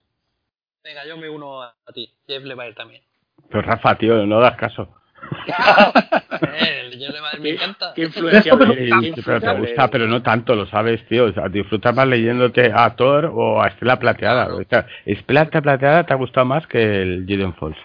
Venga, 0.88 1.04
yo 1.04 1.18
me 1.18 1.28
uno 1.28 1.62
a 1.62 1.74
ti. 1.92 2.10
Jeff 2.26 2.42
Lemire 2.44 2.72
también. 2.72 3.02
Pero 3.50 3.60
Rafa, 3.60 3.98
tío, 3.98 4.24
no 4.24 4.40
das 4.40 4.56
caso. 4.56 4.88
Eh, 6.40 6.82
el 6.84 6.98
Jeff 6.98 7.12
Lemire 7.12 7.40
me 7.40 7.50
encanta. 7.50 7.92
Qué 7.94 8.08
sí, 8.08 8.22
pero 9.24 9.40
te 9.40 9.54
gusta, 9.54 9.88
pero 9.88 10.06
no 10.06 10.22
tanto, 10.22 10.54
lo 10.54 10.66
sabes, 10.66 11.06
tío. 11.08 11.26
O 11.26 11.32
sea, 11.32 11.48
disfrutas 11.48 11.94
más 11.94 12.06
leyéndote 12.06 12.72
a 12.74 12.96
Thor 12.96 13.26
o 13.26 13.60
a 13.60 13.68
Estela 13.68 13.98
Plateada. 13.98 14.54
O 14.54 14.64
sea, 14.64 14.86
Estela 15.04 15.44
Plateada 15.46 16.06
te 16.06 16.14
ha 16.14 16.16
gustado 16.16 16.46
más 16.46 16.66
que 16.66 17.02
el 17.02 17.26
Gideon 17.26 17.54
Falls. 17.56 17.76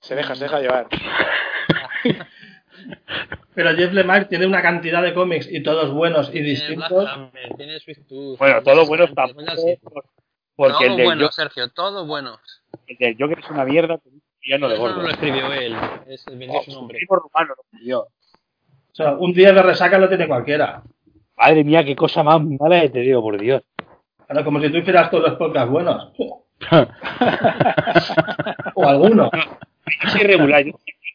Se 0.00 0.14
deja, 0.14 0.34
se 0.34 0.44
deja 0.44 0.60
llevar. 0.60 0.86
Pero 3.54 3.74
Jeff 3.74 3.92
Lemire 3.92 4.26
tiene 4.26 4.46
una 4.46 4.60
cantidad 4.60 5.02
de 5.02 5.14
cómics 5.14 5.48
y 5.50 5.62
todos 5.62 5.92
buenos 5.92 6.34
y 6.34 6.40
distintos. 6.40 6.90
Black 6.90 7.14
Hammer, 7.14 7.54
tiene 7.56 7.78
Swift 7.78 8.06
Tooth, 8.08 8.38
Bueno, 8.38 8.60
tiene 8.60 8.76
todo 8.76 8.86
bueno 8.86 9.06
Gigantes, 9.06 9.36
tampoco. 9.36 10.04
Porque 10.56 10.86
el 10.86 10.96
todo 10.96 11.04
bueno, 11.04 11.32
Sergio, 11.32 11.68
todo 11.70 12.06
bueno. 12.06 12.38
el 12.86 12.96
del 12.96 13.16
Joker 13.18 13.40
es 13.40 13.50
una 13.50 13.64
mierda, 13.64 13.98
pero 13.98 14.16
ya 14.46 14.58
no 14.58 14.68
no 14.68 15.02
lo 15.02 15.08
escribió 15.08 15.52
él, 15.52 15.74
es, 16.06 16.24
vendió 16.26 16.62
su 16.62 16.72
nombre. 16.72 16.98
tipo 16.98 17.16
rumano 17.16 17.54
lo 17.56 17.62
escribió. 17.64 18.00
O 18.00 18.08
sea, 18.92 19.14
un 19.14 19.32
día 19.32 19.52
de 19.52 19.62
resaca 19.62 19.98
lo 19.98 20.08
tiene 20.08 20.28
cualquiera. 20.28 20.82
Madre 21.36 21.64
mía, 21.64 21.84
qué 21.84 21.96
cosa 21.96 22.22
más 22.22 22.40
mala 22.42 22.88
te 22.88 23.00
digo, 23.00 23.20
por 23.20 23.40
Dios. 23.40 23.62
Claro, 24.26 24.44
como 24.44 24.60
si 24.60 24.70
tú 24.70 24.78
hicieras 24.78 25.10
todos 25.10 25.30
los 25.30 25.38
podcasts 25.38 25.70
buenos. 25.70 26.12
o 28.74 28.86
alguno. 28.86 29.30
Yo 29.32 30.10
soy 30.10 30.22
regular, 30.22 30.64
yo 30.64 30.72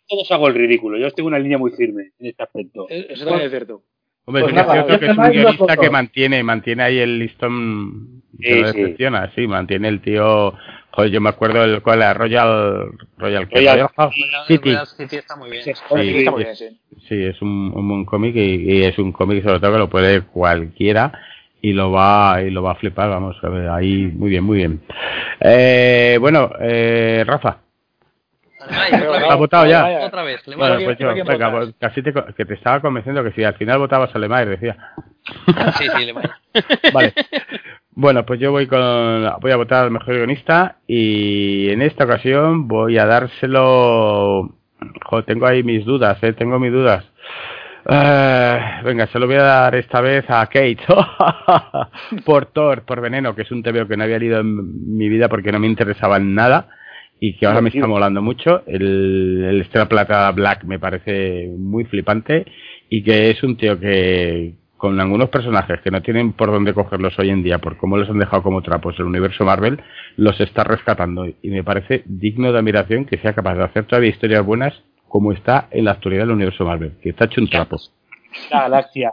todos 0.09 0.31
hago 0.31 0.47
el 0.47 0.55
ridículo. 0.55 0.97
Yo 0.97 1.09
tengo 1.11 1.27
una 1.27 1.39
línea 1.39 1.57
muy 1.57 1.71
firme 1.71 2.11
en 2.19 2.27
este 2.27 2.43
aspecto. 2.43 2.87
Eso 2.89 3.25
también 3.25 3.45
es 3.45 3.51
cierto. 3.51 3.83
Hombre, 4.29 4.43
Pues 4.43 4.53
que 4.53 4.59
es 4.59 4.67
nada, 4.67 4.73
cierto 4.85 4.99
que 4.99 5.05
es 5.07 5.17
un 5.17 5.23
Lemire 5.23 5.41
guionista 5.41 5.77
que 5.77 5.89
mantiene, 5.89 6.43
mantiene 6.43 6.83
ahí 6.83 6.99
el 6.99 7.17
listón 7.17 8.21
que 8.39 8.53
Sí, 8.53 8.61
no 8.61 8.67
sí. 8.71 8.81
decepciona, 8.81 9.31
sí, 9.33 9.47
mantiene 9.47 9.87
el 9.87 10.01
tío, 10.01 10.53
joder, 10.91 11.09
yo 11.09 11.19
me 11.19 11.29
acuerdo 11.29 11.61
del 11.67 11.81
cual 11.81 11.97
era 12.03 12.13
Royal, 12.13 12.91
Royal, 13.17 13.47
¿qué? 13.49 13.55
Royal 13.55 13.89
Royal 13.97 14.45
City. 14.47 14.75
City 14.95 15.15
está 15.15 15.35
muy 15.35 15.49
bien. 15.49 15.63
Sí, 15.63 15.73
Sí, 15.73 15.81
Sí, 15.81 16.17
está 16.19 16.31
muy 16.31 16.43
sí, 16.43 16.45
bien, 16.45 16.55
sí. 16.55 16.79
sí, 17.09 17.23
es 17.23 17.41
un, 17.41 17.71
un 17.73 17.89
buen 17.89 18.05
cómic 18.05 18.35
y, 18.35 18.71
y 18.71 18.83
es 18.83 18.99
un 18.99 19.11
cómic 19.11 19.43
sobre 19.43 19.59
todo 19.59 19.71
que 19.73 19.77
lo 19.79 19.89
puede 19.89 20.21
cualquiera 20.21 21.11
y 21.59 21.73
lo 21.73 21.89
va 21.91 22.39
y 22.43 22.51
lo 22.51 22.61
va 22.61 22.73
a 22.73 22.75
flipar, 22.75 23.09
vamos 23.09 23.35
a 23.43 23.49
ver, 23.49 23.67
ahí 23.67 24.11
muy 24.15 24.29
bien, 24.29 24.43
muy 24.43 24.57
bien. 24.59 24.79
Eh, 25.39 26.17
bueno, 26.21 26.51
eh, 26.61 27.23
Rafa, 27.25 27.57
Otra 28.59 29.31
¿ha 29.31 29.35
votado 29.35 29.65
ya? 29.65 30.05
otra 30.05 30.23
vez. 30.23 30.41
Bueno, 30.45 30.75
pues 30.83 30.97
yo, 30.97 31.13
venga, 31.13 31.51
pues 31.51 31.73
casi 31.79 32.01
te, 32.01 32.13
que 32.13 32.45
te 32.45 32.53
estaba 32.53 32.81
convenciendo 32.81 33.23
que 33.23 33.31
si 33.31 33.43
al 33.43 33.55
final 33.55 33.79
votabas 33.79 34.13
a 34.13 34.19
Lemire, 34.19 34.57
decía. 34.57 34.77
Sí, 35.77 35.85
sí, 35.95 36.05
le 36.05 36.13
mando. 36.13 36.29
Vale. 36.93 37.13
Bueno, 37.91 38.25
pues 38.25 38.39
yo 38.39 38.51
voy 38.51 38.67
con 38.67 39.29
voy 39.41 39.51
a 39.51 39.57
votar 39.57 39.83
al 39.83 39.91
mejor 39.91 40.15
guionista 40.15 40.77
y 40.87 41.69
en 41.69 41.81
esta 41.81 42.05
ocasión 42.05 42.67
voy 42.67 42.97
a 42.97 43.05
dárselo. 43.05 44.55
Joder, 45.05 45.25
tengo 45.25 45.45
ahí 45.45 45.63
mis 45.63 45.85
dudas, 45.85 46.17
eh, 46.23 46.33
tengo 46.33 46.59
mis 46.59 46.71
dudas. 46.71 47.05
Eh, 47.87 48.59
venga, 48.83 49.07
se 49.07 49.19
lo 49.19 49.27
voy 49.27 49.35
a 49.35 49.43
dar 49.43 49.75
esta 49.75 50.01
vez 50.01 50.25
a 50.29 50.45
Kate 50.47 50.79
por 52.25 52.47
Thor, 52.47 52.83
por 52.83 53.01
Veneno, 53.01 53.35
que 53.35 53.43
es 53.43 53.51
un 53.51 53.63
TVO 53.63 53.87
que 53.87 53.97
no 53.97 54.03
había 54.03 54.19
leído 54.19 54.39
en 54.39 54.97
mi 54.97 55.09
vida 55.09 55.29
porque 55.29 55.51
no 55.51 55.59
me 55.59 55.67
interesaba 55.67 56.17
en 56.17 56.33
nada 56.33 56.67
y 57.19 57.35
que 57.37 57.45
ahora 57.45 57.61
me 57.61 57.69
está 57.69 57.85
molando 57.85 58.21
mucho. 58.21 58.63
El, 58.65 59.45
el 59.49 59.61
Estrella 59.61 59.89
Plata 59.89 60.31
Black 60.31 60.63
me 60.63 60.79
parece 60.79 61.49
muy 61.57 61.85
flipante 61.85 62.45
y 62.89 63.03
que 63.03 63.29
es 63.31 63.43
un 63.43 63.57
tío 63.57 63.79
que 63.79 64.53
con 64.79 64.97
algunos 64.99 65.29
personajes 65.29 65.81
que 65.81 65.91
no 65.91 66.01
tienen 66.01 66.31
por 66.31 66.51
dónde 66.51 66.73
cogerlos 66.73 67.19
hoy 67.19 67.29
en 67.29 67.43
día 67.43 67.59
por 67.59 67.77
cómo 67.77 67.97
los 67.97 68.09
han 68.09 68.17
dejado 68.17 68.41
como 68.41 68.61
trapos 68.61 68.97
el 68.97 69.05
universo 69.05 69.43
Marvel 69.43 69.81
los 70.15 70.39
está 70.39 70.63
rescatando 70.63 71.27
y 71.27 71.49
me 71.49 71.65
parece 71.65 72.03
digno 72.05 72.53
de 72.53 72.59
admiración 72.59 73.05
que 73.05 73.17
sea 73.17 73.33
capaz 73.33 73.55
de 73.55 73.65
hacer 73.65 73.85
todavía 73.85 74.09
historias 74.09 74.45
buenas 74.45 74.73
como 75.09 75.33
está 75.33 75.67
en 75.71 75.83
la 75.83 75.91
actualidad 75.91 76.23
el 76.23 76.31
universo 76.31 76.63
Marvel 76.63 76.93
que 77.01 77.09
está 77.09 77.25
hecho 77.25 77.41
un 77.41 77.49
trapo 77.49 77.77
galaxia 78.49 79.11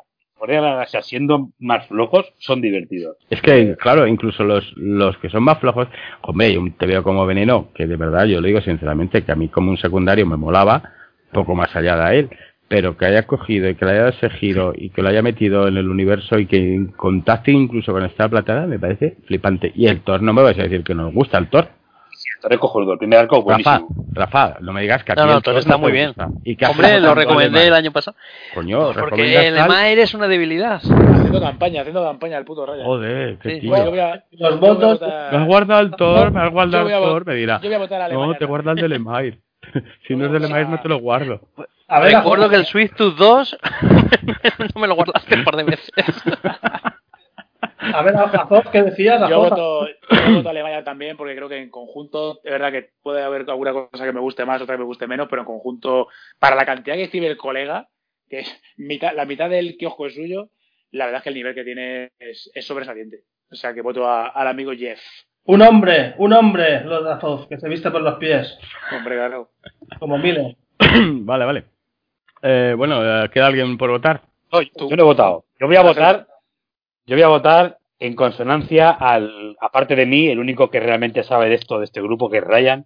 siendo 1.02 1.50
más 1.58 1.86
flojos, 1.88 2.26
son 2.38 2.60
divertidos. 2.60 3.16
es 3.30 3.40
que 3.40 3.76
claro 3.76 4.06
incluso 4.06 4.44
los 4.44 4.72
los 4.76 5.16
que 5.18 5.30
son 5.30 5.42
más 5.42 5.58
flojos 5.58 5.88
hombre 6.22 6.52
yo 6.52 6.62
te 6.78 6.86
veo 6.86 7.02
como 7.02 7.26
veneno 7.26 7.68
que 7.74 7.86
de 7.86 7.96
verdad 7.96 8.26
yo 8.26 8.40
lo 8.40 8.46
digo 8.46 8.60
sinceramente 8.60 9.22
que 9.22 9.32
a 9.32 9.36
mí 9.36 9.48
como 9.48 9.70
un 9.70 9.78
secundario 9.78 10.26
me 10.26 10.36
molaba 10.36 10.92
poco 11.32 11.54
más 11.54 11.74
allá 11.74 11.96
de 11.96 12.18
él 12.18 12.30
pero 12.68 12.96
que 12.96 13.06
haya 13.06 13.26
cogido 13.26 13.68
y 13.68 13.74
que 13.74 13.84
le 13.84 13.92
haya 13.92 14.00
dado 14.00 14.12
ese 14.12 14.30
giro 14.30 14.72
y 14.76 14.90
que 14.90 15.02
lo 15.02 15.08
haya 15.08 15.22
metido 15.22 15.68
en 15.68 15.76
el 15.76 15.88
universo 15.88 16.38
y 16.38 16.46
que 16.46 16.86
contacte 16.96 17.52
incluso 17.52 17.92
con 17.92 18.04
esta 18.04 18.28
platada 18.28 18.66
me 18.66 18.78
parece 18.78 19.16
flipante. 19.26 19.72
Y 19.74 19.86
el 19.86 20.00
Thor, 20.00 20.22
no 20.22 20.32
me 20.32 20.42
vais 20.42 20.58
a 20.58 20.64
decir 20.64 20.82
que 20.82 20.94
no 20.94 21.08
os 21.08 21.14
gusta 21.14 21.38
el 21.38 21.48
Thor. 21.48 21.68
Es 22.48 22.58
cojonudo. 22.58 22.92
El 22.92 22.98
primer 22.98 23.18
arco, 23.20 23.36
Rafa, 23.46 23.78
buenísimo. 23.80 23.88
Rafa, 24.12 24.56
no 24.60 24.72
me 24.72 24.82
digas 24.82 25.02
que 25.04 25.12
a 25.12 25.14
No, 25.16 25.26
no, 25.26 25.40
Thor 25.40 25.56
está 25.58 25.76
muy 25.76 25.90
bien. 25.92 26.08
gusta. 26.08 26.28
¿Y 26.44 26.56
qué 26.56 26.64
haces 26.66 26.76
Hombre, 26.76 27.00
lo 27.00 27.14
recomendé 27.14 27.66
el 27.66 27.74
año 27.74 27.90
pasado. 27.92 28.16
Coño, 28.54 28.92
Porque 28.92 29.48
el? 29.48 29.56
Emaer 29.56 29.98
es 29.98 30.14
una 30.14 30.28
debilidad. 30.28 30.76
Haciendo 30.76 31.40
campaña, 31.40 31.80
haciendo 31.80 32.04
campaña 32.04 32.38
el 32.38 32.44
puto 32.44 32.64
Raya. 32.66 32.84
Joder, 32.84 33.38
qué 33.38 33.54
Sí, 33.54 33.60
tío. 33.60 33.70
Bueno, 33.70 34.02
a- 34.02 34.22
Los 34.32 34.60
votos- 34.60 35.00
votar- 35.00 35.32
Me 35.32 35.38
has 35.38 35.46
guardado 35.46 35.80
el 35.80 35.90
Thor, 35.92 36.30
me 36.30 36.40
has 36.40 36.50
guardado 36.52 36.86
el 36.88 36.92
Thor, 36.94 37.26
me 37.26 37.34
dirá. 37.34 37.60
Yo 37.60 37.68
voy 37.68 37.74
a 37.74 37.78
votar 37.78 38.00
a 38.00 38.04
Alemania. 38.06 38.32
No, 38.32 38.38
te 38.38 38.44
guardas 38.44 38.76
el 38.76 38.82
de 38.82 38.88
Lemire. 38.88 39.38
si 40.06 40.14
no 40.14 40.26
es 40.26 40.32
de 40.32 40.40
Lemire, 40.40 40.66
no 40.66 40.80
te 40.80 40.88
lo 40.88 40.98
guardo. 40.98 41.40
A 41.88 42.00
ver, 42.00 42.14
Recuerdo 42.14 42.46
a- 42.46 42.50
que 42.50 42.56
el 42.56 42.66
Tooth 42.96 43.16
2 43.16 43.58
no 44.74 44.80
me 44.80 44.86
lo 44.88 44.94
guardaste 44.94 45.34
un 45.36 45.44
par 45.44 45.56
de 45.56 45.64
veces. 45.64 45.90
A 47.94 48.02
ver, 48.02 48.16
Azov, 48.16 48.70
¿qué 48.70 48.82
decías? 48.82 49.28
Yo 49.28 49.38
voto, 49.40 49.86
yo 49.88 50.32
voto 50.36 50.48
a 50.48 50.50
Alemania 50.50 50.84
también 50.84 51.16
porque 51.16 51.34
creo 51.36 51.48
que 51.48 51.58
en 51.58 51.70
conjunto, 51.70 52.40
es 52.44 52.50
verdad 52.52 52.72
que 52.72 52.90
puede 53.02 53.22
haber 53.22 53.48
alguna 53.48 53.72
cosa 53.72 54.04
que 54.04 54.12
me 54.12 54.20
guste 54.20 54.44
más, 54.44 54.60
otra 54.62 54.74
que 54.74 54.80
me 54.80 54.84
guste 54.86 55.06
menos, 55.06 55.28
pero 55.28 55.42
en 55.42 55.46
conjunto, 55.46 56.08
para 56.38 56.56
la 56.56 56.64
cantidad 56.66 56.96
que 56.96 57.04
escribe 57.04 57.26
el 57.28 57.36
colega, 57.36 57.88
que 58.28 58.40
es 58.40 58.62
mitad, 58.76 59.12
la 59.14 59.24
mitad 59.24 59.48
del 59.50 59.76
kiosco 59.76 60.06
es 60.06 60.14
suyo, 60.14 60.50
la 60.90 61.06
verdad 61.06 61.18
es 61.18 61.22
que 61.24 61.28
el 61.30 61.34
nivel 61.36 61.54
que 61.54 61.64
tiene 61.64 62.10
es, 62.18 62.50
es 62.54 62.66
sobresaliente. 62.66 63.20
O 63.50 63.54
sea 63.54 63.72
que 63.74 63.82
voto 63.82 64.06
a- 64.08 64.28
al 64.28 64.48
amigo 64.48 64.72
Jeff. 64.72 65.00
Un 65.44 65.62
hombre, 65.62 66.14
un 66.18 66.32
hombre, 66.32 66.82
los 66.84 67.04
de 67.04 67.12
Azov, 67.12 67.48
que 67.48 67.58
se 67.58 67.68
viste 67.68 67.90
por 67.90 68.00
los 68.02 68.14
pies, 68.16 68.58
Hombre, 68.96 69.14
claro. 69.14 69.50
como 70.00 70.18
Miller. 70.18 70.56
vale, 70.80 71.44
vale. 71.44 71.64
Eh, 72.42 72.74
bueno, 72.76 73.00
¿queda 73.30 73.46
alguien 73.46 73.78
por 73.78 73.90
votar? 73.90 74.22
No, 74.52 74.60
yo, 74.62 74.70
yo 74.90 74.96
no 74.96 75.02
he 75.02 75.06
votado. 75.06 75.44
Yo 75.60 75.66
voy 75.68 75.76
a 75.76 75.82
votar. 75.82 76.26
Yo 77.08 77.14
voy 77.14 77.22
a 77.22 77.28
votar 77.28 77.78
en 78.00 78.16
consonancia 78.16 78.90
al, 78.90 79.56
aparte 79.60 79.94
de 79.94 80.06
mí, 80.06 80.26
el 80.26 80.40
único 80.40 80.70
que 80.70 80.80
realmente 80.80 81.22
sabe 81.22 81.48
de 81.48 81.54
esto 81.54 81.78
de 81.78 81.84
este 81.84 82.02
grupo, 82.02 82.28
que 82.28 82.38
es 82.38 82.44
Ryan. 82.44 82.84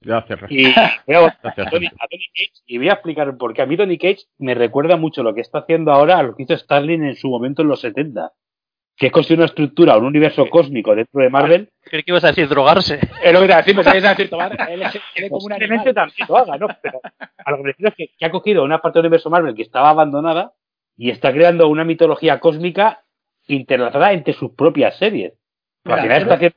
Gracias. 0.00 0.40
Y 0.48 0.64
voy 1.06 1.14
a 1.14 1.20
votar 1.20 1.54
a 1.60 1.70
Tony, 1.70 1.86
Rafa. 1.86 2.04
a 2.04 2.08
Tony 2.08 2.26
Cage 2.34 2.62
y 2.66 2.78
voy 2.78 2.88
a 2.88 2.94
explicar 2.94 3.36
por 3.36 3.54
qué. 3.54 3.62
A 3.62 3.66
mí 3.66 3.76
Tony 3.76 3.98
Cage 3.98 4.24
me 4.38 4.54
recuerda 4.54 4.96
mucho 4.96 5.22
lo 5.22 5.32
que 5.32 5.42
está 5.42 5.60
haciendo 5.60 5.92
ahora 5.92 6.18
a 6.18 6.24
lo 6.24 6.34
que 6.34 6.42
hizo 6.42 6.56
Starling 6.56 7.04
en 7.04 7.14
su 7.14 7.28
momento 7.28 7.62
en 7.62 7.68
los 7.68 7.80
70. 7.80 8.32
Que 8.96 9.06
es 9.06 9.12
construir 9.12 9.38
una 9.38 9.46
estructura, 9.46 9.96
un 9.96 10.06
universo 10.06 10.44
cósmico 10.50 10.96
dentro 10.96 11.22
de 11.22 11.30
Marvel. 11.30 11.68
Creí 11.82 12.02
que 12.02 12.10
ibas 12.10 12.24
a 12.24 12.28
decir 12.28 12.48
drogarse. 12.48 12.98
Es 13.22 13.32
lo 13.32 13.40
que 13.40 13.46
te 13.46 13.52
iba 13.52 13.58
a 13.58 13.62
decir, 13.62 13.76
me 13.76 14.28
tomar. 14.28 14.56
Él 14.70 14.82
es, 14.82 14.94
él 14.96 15.24
es 15.24 15.30
como 15.30 15.46
un 15.46 15.52
animal. 15.52 15.94
también 15.94 16.26
lo 16.28 16.36
haga, 16.36 16.58
¿no? 16.58 16.66
Pero 16.82 17.00
a 17.38 17.50
lo 17.52 17.56
que 17.58 17.62
me 17.62 17.68
refiero 17.68 17.90
es 17.90 17.94
que, 17.94 18.08
que 18.18 18.26
ha 18.26 18.30
cogido 18.30 18.64
una 18.64 18.80
parte 18.80 18.98
del 18.98 19.06
universo 19.06 19.30
Marvel 19.30 19.54
que 19.54 19.62
estaba 19.62 19.90
abandonada 19.90 20.52
y 20.96 21.10
está 21.10 21.32
creando 21.32 21.68
una 21.68 21.84
mitología 21.84 22.40
cósmica 22.40 23.01
interlazada 23.48 24.12
entre 24.12 24.34
sus 24.34 24.52
propias 24.52 24.96
series. 24.96 25.32
Mira, 25.84 25.96
al 25.96 26.02
final 26.02 26.18
tú 26.18 26.22
está 26.22 26.34
haciendo 26.34 26.56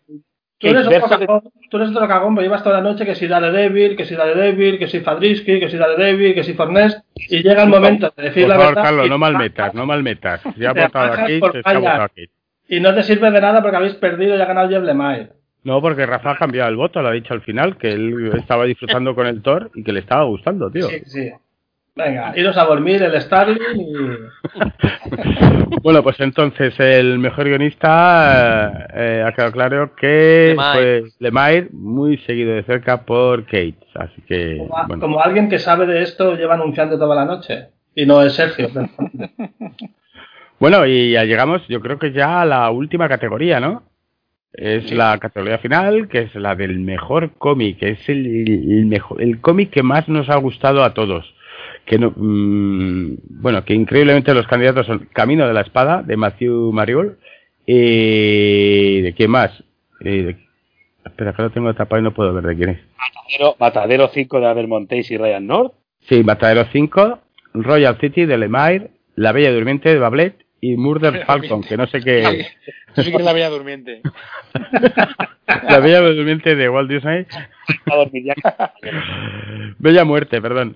Tú 0.58 0.68
eres, 0.68 0.88
otro 0.88 0.94
inverso 0.96 1.18
de- 1.18 1.26
cagón, 1.28 1.42
tú 1.70 1.78
eres 1.78 1.90
otro 1.90 2.08
cagón, 2.08 2.34
pero 2.36 2.46
llevas 2.48 2.64
toda 2.64 2.78
la 2.78 2.82
noche 2.90 3.06
que 3.06 3.14
si 3.16 3.28
Daredevil, 3.28 3.98
que 3.98 4.06
si 4.06 4.16
Daredevil, 4.16 4.80
que 4.80 4.88
si 4.88 5.02
Fadrisky, 5.02 5.60
que 5.60 5.70
si 5.70 5.78
Daredevil, 5.78 6.34
que 6.34 6.44
si 6.46 6.54
Fornés, 6.54 7.02
y 7.16 7.44
llega 7.44 7.64
el 7.64 7.70
momento 7.70 8.14
de 8.16 8.24
decir 8.24 8.44
Por 8.44 8.50
la 8.50 8.56
favor, 8.56 8.70
verdad 8.76 8.84
Carlos, 8.84 9.10
no 9.10 9.18
malmetas, 9.18 9.74
no 9.74 9.86
malmetas. 9.86 10.42
Si 10.58 10.66
ha 10.66 10.74
Te 10.74 10.82
votado 10.84 11.14
aquí, 11.14 11.40
se 11.40 11.58
está 11.60 11.62
falla. 11.62 11.80
votado 11.80 12.04
aquí. 12.04 12.26
y 12.70 12.80
no 12.80 12.96
te 12.96 13.04
sirve 13.04 13.30
de 13.32 13.42
nada 13.42 13.62
porque 13.62 13.76
habéis 13.78 13.96
perdido 13.96 14.38
y 14.38 14.42
ha 14.42 14.46
ganado 14.46 14.70
Jeff 14.70 14.82
Lemire. 14.84 15.30
No, 15.64 15.82
porque 15.82 16.06
Rafa 16.06 16.32
ha 16.32 16.38
cambiado 16.38 16.70
el 16.70 16.78
voto, 16.78 17.02
lo 17.02 17.10
ha 17.10 17.12
dicho 17.12 17.34
al 17.34 17.42
final, 17.42 17.78
que 17.78 17.92
él 17.92 18.32
estaba 18.38 18.64
disfrutando 18.66 19.14
con 19.14 19.28
el 19.28 19.42
Thor 19.42 19.72
y 19.76 19.84
que 19.84 19.92
le 19.92 20.00
estaba 20.00 20.24
gustando, 20.24 20.72
tío. 20.72 20.88
Sí, 20.88 21.02
sí. 21.06 21.32
Venga, 21.98 22.34
iros 22.36 22.58
a 22.58 22.66
dormir 22.66 23.02
el 23.04 23.22
Starling 23.22 23.80
y... 23.80 23.94
Bueno, 25.82 26.02
pues 26.04 26.20
entonces 26.20 26.80
el 26.80 27.20
mejor 27.20 27.46
guionista 27.48 28.88
eh, 28.94 29.24
ha 29.26 29.32
quedado 29.34 29.52
claro 29.52 29.96
que 29.96 30.56
Lemire. 30.58 30.74
fue 30.74 31.04
Lemire, 31.20 31.68
muy 31.72 32.18
seguido 32.20 32.54
de 32.56 32.64
cerca 32.64 33.04
por 33.04 33.44
Kate. 33.46 33.76
Así 33.94 34.22
que, 34.24 34.58
Como, 34.58 34.78
a- 34.78 34.88
bueno. 34.88 35.02
como 35.02 35.22
alguien 35.22 35.48
que 35.48 35.60
sabe 35.60 35.86
de 35.86 36.02
esto 36.02 36.36
lleva 36.36 36.56
anunciando 36.56 36.98
toda 36.98 37.16
la 37.16 37.26
noche. 37.26 37.68
Y 37.94 38.06
no 38.06 38.22
es 38.22 38.34
Sergio. 38.34 38.70
Bueno, 40.58 40.86
y 40.86 41.12
ya 41.12 41.26
llegamos, 41.26 41.68
yo 41.68 41.82
creo 41.82 42.00
que 42.00 42.14
ya 42.14 42.42
a 42.42 42.46
la 42.46 42.70
última 42.72 43.10
categoría, 43.10 43.60
¿no? 43.60 43.84
Es 44.54 44.90
la 44.94 45.18
categoría 45.18 45.58
final, 45.58 46.08
que 46.08 46.20
es 46.22 46.36
la 46.36 46.56
del 46.56 46.80
mejor 46.80 47.32
cómic, 47.38 47.78
que 47.80 47.90
es 47.90 48.08
el, 48.10 48.26
el 48.48 48.86
mejor, 48.86 49.22
el 49.22 49.42
cómic 49.42 49.70
que 49.70 49.84
más 49.84 50.08
nos 50.08 50.30
ha 50.30 50.38
gustado 50.38 50.86
a 50.86 50.94
todos. 50.94 51.35
Que 51.86 52.00
no, 52.00 52.12
mm, 52.16 53.18
bueno, 53.42 53.64
que 53.64 53.74
increíblemente 53.74 54.34
los 54.34 54.48
candidatos 54.48 54.88
son 54.88 55.08
Camino 55.14 55.48
de 55.48 55.54
la 55.54 55.62
Espada, 55.62 56.02
de 56.02 56.18
Matthew 56.18 56.72
Mariol, 56.72 57.18
y 57.66 59.02
de 59.02 59.14
quién 59.16 59.32
más. 59.32 59.52
Eh, 60.02 60.24
de- 60.24 60.38
espera, 61.06 61.34
que 61.34 61.42
lo 61.44 61.50
tengo 61.52 61.74
tapado 61.74 62.00
y 62.02 62.04
no 62.04 62.14
puedo 62.14 62.34
ver 62.34 62.44
de 62.44 62.56
quién 62.56 62.70
es. 62.70 62.80
Matadero, 62.98 63.56
Matadero 63.60 64.08
5 64.14 64.40
de 64.40 64.48
Albert 64.48 64.68
Montes 64.68 65.12
y 65.12 65.18
Ryan 65.18 65.46
North. 65.48 65.74
Sí, 66.10 66.24
Matadero 66.24 66.66
5, 66.72 67.20
Royal 67.54 67.98
City 68.00 68.26
de 68.26 68.38
Lemire, 68.38 68.90
La 69.16 69.32
Bella 69.32 69.52
Durmiente 69.54 69.90
de 69.90 70.00
Bablet 70.00 70.36
y 70.62 70.76
Murder 70.78 71.24
Falcon, 71.28 71.62
que 71.64 71.78
no 71.78 71.86
sé 71.88 72.02
qué. 72.02 72.48
Tú 72.96 73.02
sí 73.04 73.10
que 73.10 73.16
eres 73.16 73.26
la 73.26 73.34
bella 73.34 73.50
durmiente. 73.50 74.02
La 75.70 75.80
Bella 75.80 76.02
Durmiente 76.02 76.56
de 76.56 76.70
Walt 76.70 76.90
Disney. 76.90 77.26
Bella 79.80 80.06
Muerte, 80.06 80.42
perdón. 80.42 80.76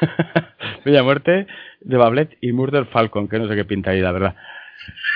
Bella 0.84 1.02
Muerte 1.02 1.46
de 1.80 1.96
Bablet 1.96 2.36
y 2.40 2.52
Murder 2.52 2.86
Falcon, 2.86 3.28
que 3.28 3.38
no 3.38 3.48
sé 3.48 3.56
qué 3.56 3.64
pinta 3.64 3.90
ahí, 3.90 4.00
la 4.00 4.12
verdad. 4.12 4.34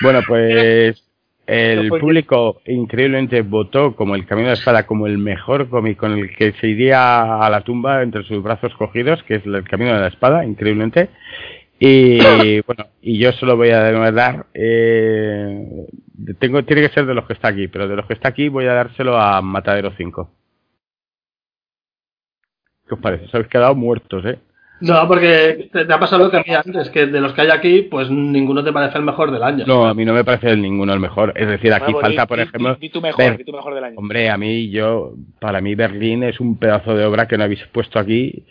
Bueno, 0.01 0.21
pues 0.27 1.03
el 1.47 1.89
público 1.89 2.61
increíblemente 2.65 3.41
votó 3.41 3.95
como 3.95 4.15
El 4.15 4.25
Camino 4.25 4.47
de 4.47 4.55
la 4.55 4.59
Espada 4.59 4.87
como 4.87 5.05
el 5.05 5.17
mejor 5.17 5.69
cómic 5.69 5.97
con 5.97 6.13
el 6.13 6.35
que 6.35 6.53
se 6.53 6.67
iría 6.67 7.39
a 7.39 7.49
la 7.49 7.61
tumba 7.61 8.01
entre 8.01 8.23
sus 8.23 8.41
brazos 8.41 8.73
cogidos, 8.75 9.21
que 9.23 9.35
es 9.35 9.45
El 9.45 9.63
Camino 9.63 9.93
de 9.93 10.01
la 10.01 10.07
Espada, 10.07 10.45
increíblemente. 10.45 11.09
Y 11.79 12.61
bueno, 12.65 12.87
y 13.01 13.19
yo 13.19 13.31
solo 13.33 13.57
voy 13.57 13.69
a 13.69 14.11
dar, 14.11 14.47
eh, 14.53 15.87
tengo, 16.39 16.63
tiene 16.63 16.81
que 16.81 16.93
ser 16.93 17.05
de 17.05 17.13
los 17.13 17.25
que 17.25 17.33
está 17.33 17.49
aquí, 17.49 17.67
pero 17.67 17.87
de 17.87 17.95
los 17.95 18.05
que 18.07 18.13
está 18.13 18.29
aquí 18.29 18.49
voy 18.49 18.65
a 18.65 18.73
dárselo 18.73 19.17
a 19.17 19.41
Matadero 19.41 19.91
5. 19.95 20.31
¿Qué 22.87 22.93
os 22.93 22.99
parece? 22.99 23.25
Os 23.25 23.35
habéis 23.35 23.49
quedado 23.49 23.75
muertos, 23.75 24.25
¿eh? 24.25 24.39
No, 24.81 25.07
porque 25.07 25.69
te, 25.71 25.85
te 25.85 25.93
ha 25.93 25.99
pasado 25.99 26.25
lo 26.25 26.29
que 26.31 26.37
a 26.37 26.43
mí 26.45 26.53
antes, 26.53 26.89
que 26.89 27.05
de 27.07 27.21
los 27.21 27.33
que 27.33 27.41
hay 27.41 27.49
aquí, 27.49 27.83
pues 27.83 28.09
ninguno 28.09 28.61
te 28.63 28.73
parece 28.73 28.97
el 28.97 29.05
mejor 29.05 29.31
del 29.31 29.41
año. 29.41 29.63
No, 29.65 29.85
a 29.87 29.93
mí 29.93 30.03
no 30.03 30.13
me 30.13 30.23
parece 30.25 30.49
el 30.51 30.61
ninguno 30.61 30.93
el 30.93 30.99
mejor. 30.99 31.31
Es 31.35 31.47
decir, 31.47 31.71
aquí 31.73 31.93
falta, 31.93 32.23
di- 32.23 32.27
por 32.27 32.39
ejemplo, 32.41 32.75
di, 32.75 32.81
di 32.81 32.89
tu 32.89 33.01
mejor, 33.01 33.37
di 33.37 33.43
tu 33.45 33.53
mejor 33.53 33.73
del 33.73 33.83
año. 33.85 33.95
Hombre, 33.97 34.29
a 34.29 34.37
mí, 34.37 34.69
yo, 34.69 35.13
para 35.39 35.61
mí 35.61 35.75
Berlín 35.75 36.23
es 36.23 36.39
un 36.41 36.57
pedazo 36.59 36.93
de 36.93 37.05
obra 37.05 37.25
que 37.27 37.37
no 37.37 37.45
habéis 37.45 37.63
puesto 37.71 37.99
aquí, 37.99 38.43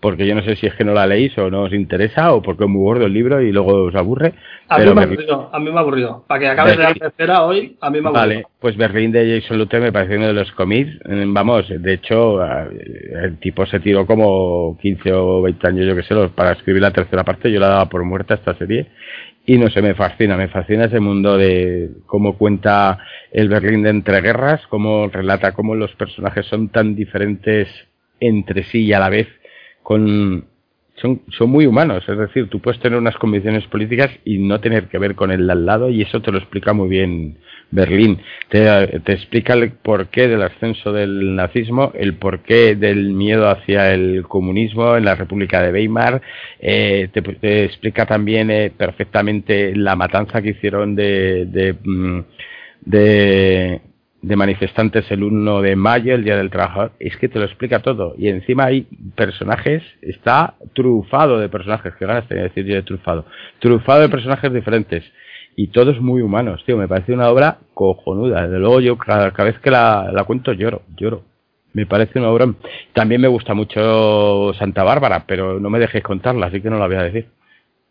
porque 0.00 0.26
yo 0.26 0.34
no 0.34 0.42
sé 0.42 0.56
si 0.56 0.66
es 0.66 0.74
que 0.74 0.84
no 0.84 0.94
la 0.94 1.06
leéis 1.06 1.36
o 1.36 1.50
no 1.50 1.64
os 1.64 1.74
interesa, 1.74 2.32
o 2.32 2.40
porque 2.40 2.64
es 2.64 2.70
muy 2.70 2.82
gordo 2.82 3.04
el 3.04 3.12
libro 3.12 3.42
y 3.42 3.52
luego 3.52 3.84
os 3.84 3.94
aburre. 3.94 4.32
a 4.68 4.78
mí 4.78 4.84
me 4.84 4.90
ha 4.90 4.94
Berlín- 4.94 5.08
aburrido, 5.12 5.50
a 5.52 5.58
mí 5.58 5.70
me 5.70 5.76
ha 5.76 5.80
aburrido. 5.80 6.24
Para 6.26 6.40
que 6.40 6.48
acabes 6.48 6.76
de 6.78 6.82
la 6.84 6.94
tercera 6.94 7.42
hoy, 7.42 7.76
a 7.82 7.90
mí 7.90 8.00
me 8.00 8.06
ha 8.06 8.08
aburrido. 8.08 8.12
Vale, 8.12 8.46
pues 8.60 8.76
Berlín 8.78 9.12
de 9.12 9.40
Jason 9.42 9.58
Lute 9.58 9.78
me 9.78 9.92
parece 9.92 10.16
uno 10.16 10.28
de 10.28 10.32
los 10.32 10.50
cómics. 10.52 10.90
eh, 11.06 11.24
Vamos, 11.26 11.66
de 11.68 11.92
hecho, 11.92 12.38
el 12.42 13.38
tipo 13.40 13.66
se 13.66 13.80
tiró 13.80 14.06
como 14.06 14.78
15 14.80 15.12
o 15.12 15.42
20 15.42 15.66
años, 15.68 15.86
yo 15.86 15.94
que 15.94 16.02
sé, 16.02 16.14
para 16.34 16.52
escribir 16.52 16.80
la 16.80 16.92
tercera 16.92 17.22
parte. 17.22 17.52
Yo 17.52 17.60
la 17.60 17.68
daba 17.68 17.88
por 17.90 18.02
muerta 18.04 18.34
esta 18.34 18.54
serie. 18.56 18.86
Y 19.44 19.58
no 19.58 19.68
sé, 19.68 19.82
me 19.82 19.94
fascina, 19.94 20.36
me 20.36 20.48
fascina 20.48 20.84
ese 20.84 21.00
mundo 21.00 21.36
de 21.36 21.90
cómo 22.06 22.38
cuenta 22.38 22.98
el 23.32 23.48
Berlín 23.48 23.82
de 23.82 23.90
entreguerras, 23.90 24.66
cómo 24.68 25.08
relata 25.08 25.52
cómo 25.52 25.74
los 25.74 25.92
personajes 25.96 26.46
son 26.46 26.68
tan 26.70 26.94
diferentes 26.94 27.68
entre 28.20 28.62
sí 28.64 28.84
y 28.84 28.92
a 28.92 29.00
la 29.00 29.08
vez 29.08 29.26
son, 31.00 31.22
son 31.36 31.50
muy 31.50 31.66
humanos, 31.66 32.04
es 32.06 32.18
decir, 32.18 32.48
tú 32.48 32.60
puedes 32.60 32.80
tener 32.80 32.98
unas 32.98 33.16
convicciones 33.16 33.66
políticas 33.66 34.10
y 34.24 34.38
no 34.38 34.60
tener 34.60 34.88
que 34.88 34.98
ver 34.98 35.14
con 35.14 35.30
el 35.30 35.46
de 35.46 35.52
al 35.52 35.66
lado 35.66 35.90
y 35.90 36.02
eso 36.02 36.20
te 36.20 36.30
lo 36.30 36.38
explica 36.38 36.72
muy 36.72 36.88
bien 36.88 37.38
Berlín. 37.70 38.20
Te, 38.48 39.00
te 39.00 39.12
explica 39.12 39.54
el 39.54 39.72
porqué 39.72 40.28
del 40.28 40.42
ascenso 40.42 40.92
del 40.92 41.36
nazismo, 41.36 41.92
el 41.94 42.14
porqué 42.14 42.74
del 42.74 43.10
miedo 43.12 43.48
hacia 43.48 43.94
el 43.94 44.24
comunismo 44.24 44.96
en 44.96 45.04
la 45.04 45.14
República 45.14 45.62
de 45.62 45.72
Weimar, 45.72 46.20
eh, 46.58 47.08
te, 47.12 47.22
te 47.22 47.64
explica 47.64 48.06
también 48.06 48.50
eh, 48.50 48.72
perfectamente 48.76 49.74
la 49.74 49.96
matanza 49.96 50.42
que 50.42 50.50
hicieron 50.50 50.94
de, 50.94 51.76
mm, 51.82 52.20
de, 52.82 53.80
de 54.22 54.36
manifestantes 54.36 55.10
el 55.10 55.22
1 55.22 55.62
de 55.62 55.76
mayo, 55.76 56.14
el 56.14 56.24
Día 56.24 56.36
del 56.36 56.50
Trabajador, 56.50 56.92
es 56.98 57.16
que 57.16 57.28
te 57.28 57.38
lo 57.38 57.46
explica 57.46 57.80
todo. 57.80 58.14
Y 58.18 58.28
encima 58.28 58.66
hay 58.66 58.82
personajes, 59.14 59.82
está 60.02 60.54
trufado 60.74 61.38
de 61.38 61.48
personajes, 61.48 61.94
que 61.94 62.06
ganas 62.06 62.28
tenía 62.28 62.42
de 62.42 62.48
decir 62.48 62.66
yo 62.66 62.74
de 62.74 62.82
trufado, 62.82 63.24
trufado 63.60 64.02
de 64.02 64.08
personajes 64.08 64.52
diferentes. 64.52 65.04
Y 65.56 65.68
todos 65.68 66.00
muy 66.00 66.22
humanos, 66.22 66.62
tío, 66.64 66.76
me 66.76 66.88
parece 66.88 67.12
una 67.12 67.28
obra 67.28 67.58
cojonuda. 67.74 68.42
Desde 68.42 68.58
luego 68.58 68.80
yo 68.80 68.96
cada, 68.96 69.30
cada 69.32 69.50
vez 69.50 69.58
que 69.60 69.70
la, 69.70 70.10
la 70.12 70.24
cuento 70.24 70.52
lloro, 70.52 70.82
lloro. 70.96 71.24
Me 71.72 71.86
parece 71.86 72.18
una 72.18 72.30
obra... 72.30 72.46
También 72.92 73.20
me 73.20 73.28
gusta 73.28 73.54
mucho 73.54 74.52
Santa 74.54 74.82
Bárbara, 74.82 75.24
pero 75.26 75.60
no 75.60 75.70
me 75.70 75.78
dejéis 75.78 76.04
contarla, 76.04 76.46
así 76.46 76.60
que 76.60 76.70
no 76.70 76.78
la 76.78 76.86
voy 76.86 76.96
a 76.96 77.02
decir. 77.02 77.28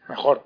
Mejor. 0.07 0.43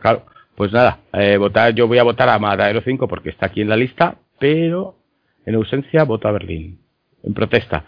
Claro, 0.00 0.26
pues 0.54 0.72
nada, 0.72 1.00
eh, 1.12 1.36
votar, 1.38 1.74
yo 1.74 1.88
voy 1.88 1.98
a 1.98 2.04
votar 2.04 2.28
a 2.28 2.38
Matadero 2.38 2.82
5 2.82 3.08
porque 3.08 3.30
está 3.30 3.46
aquí 3.46 3.62
en 3.62 3.68
la 3.68 3.76
lista, 3.76 4.16
pero 4.38 5.01
en 5.46 5.54
ausencia 5.54 6.04
voto 6.04 6.28
a 6.28 6.32
Berlín, 6.32 6.80
en 7.22 7.34
protesta. 7.34 7.84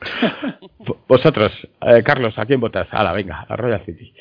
Vosotros, 1.08 1.52
eh, 1.82 2.02
Carlos, 2.02 2.38
¿a 2.38 2.46
quién 2.46 2.60
votas? 2.60 2.88
la 2.92 3.12
venga, 3.12 3.46
a 3.48 3.56
Royal 3.56 3.82
City. 3.84 4.12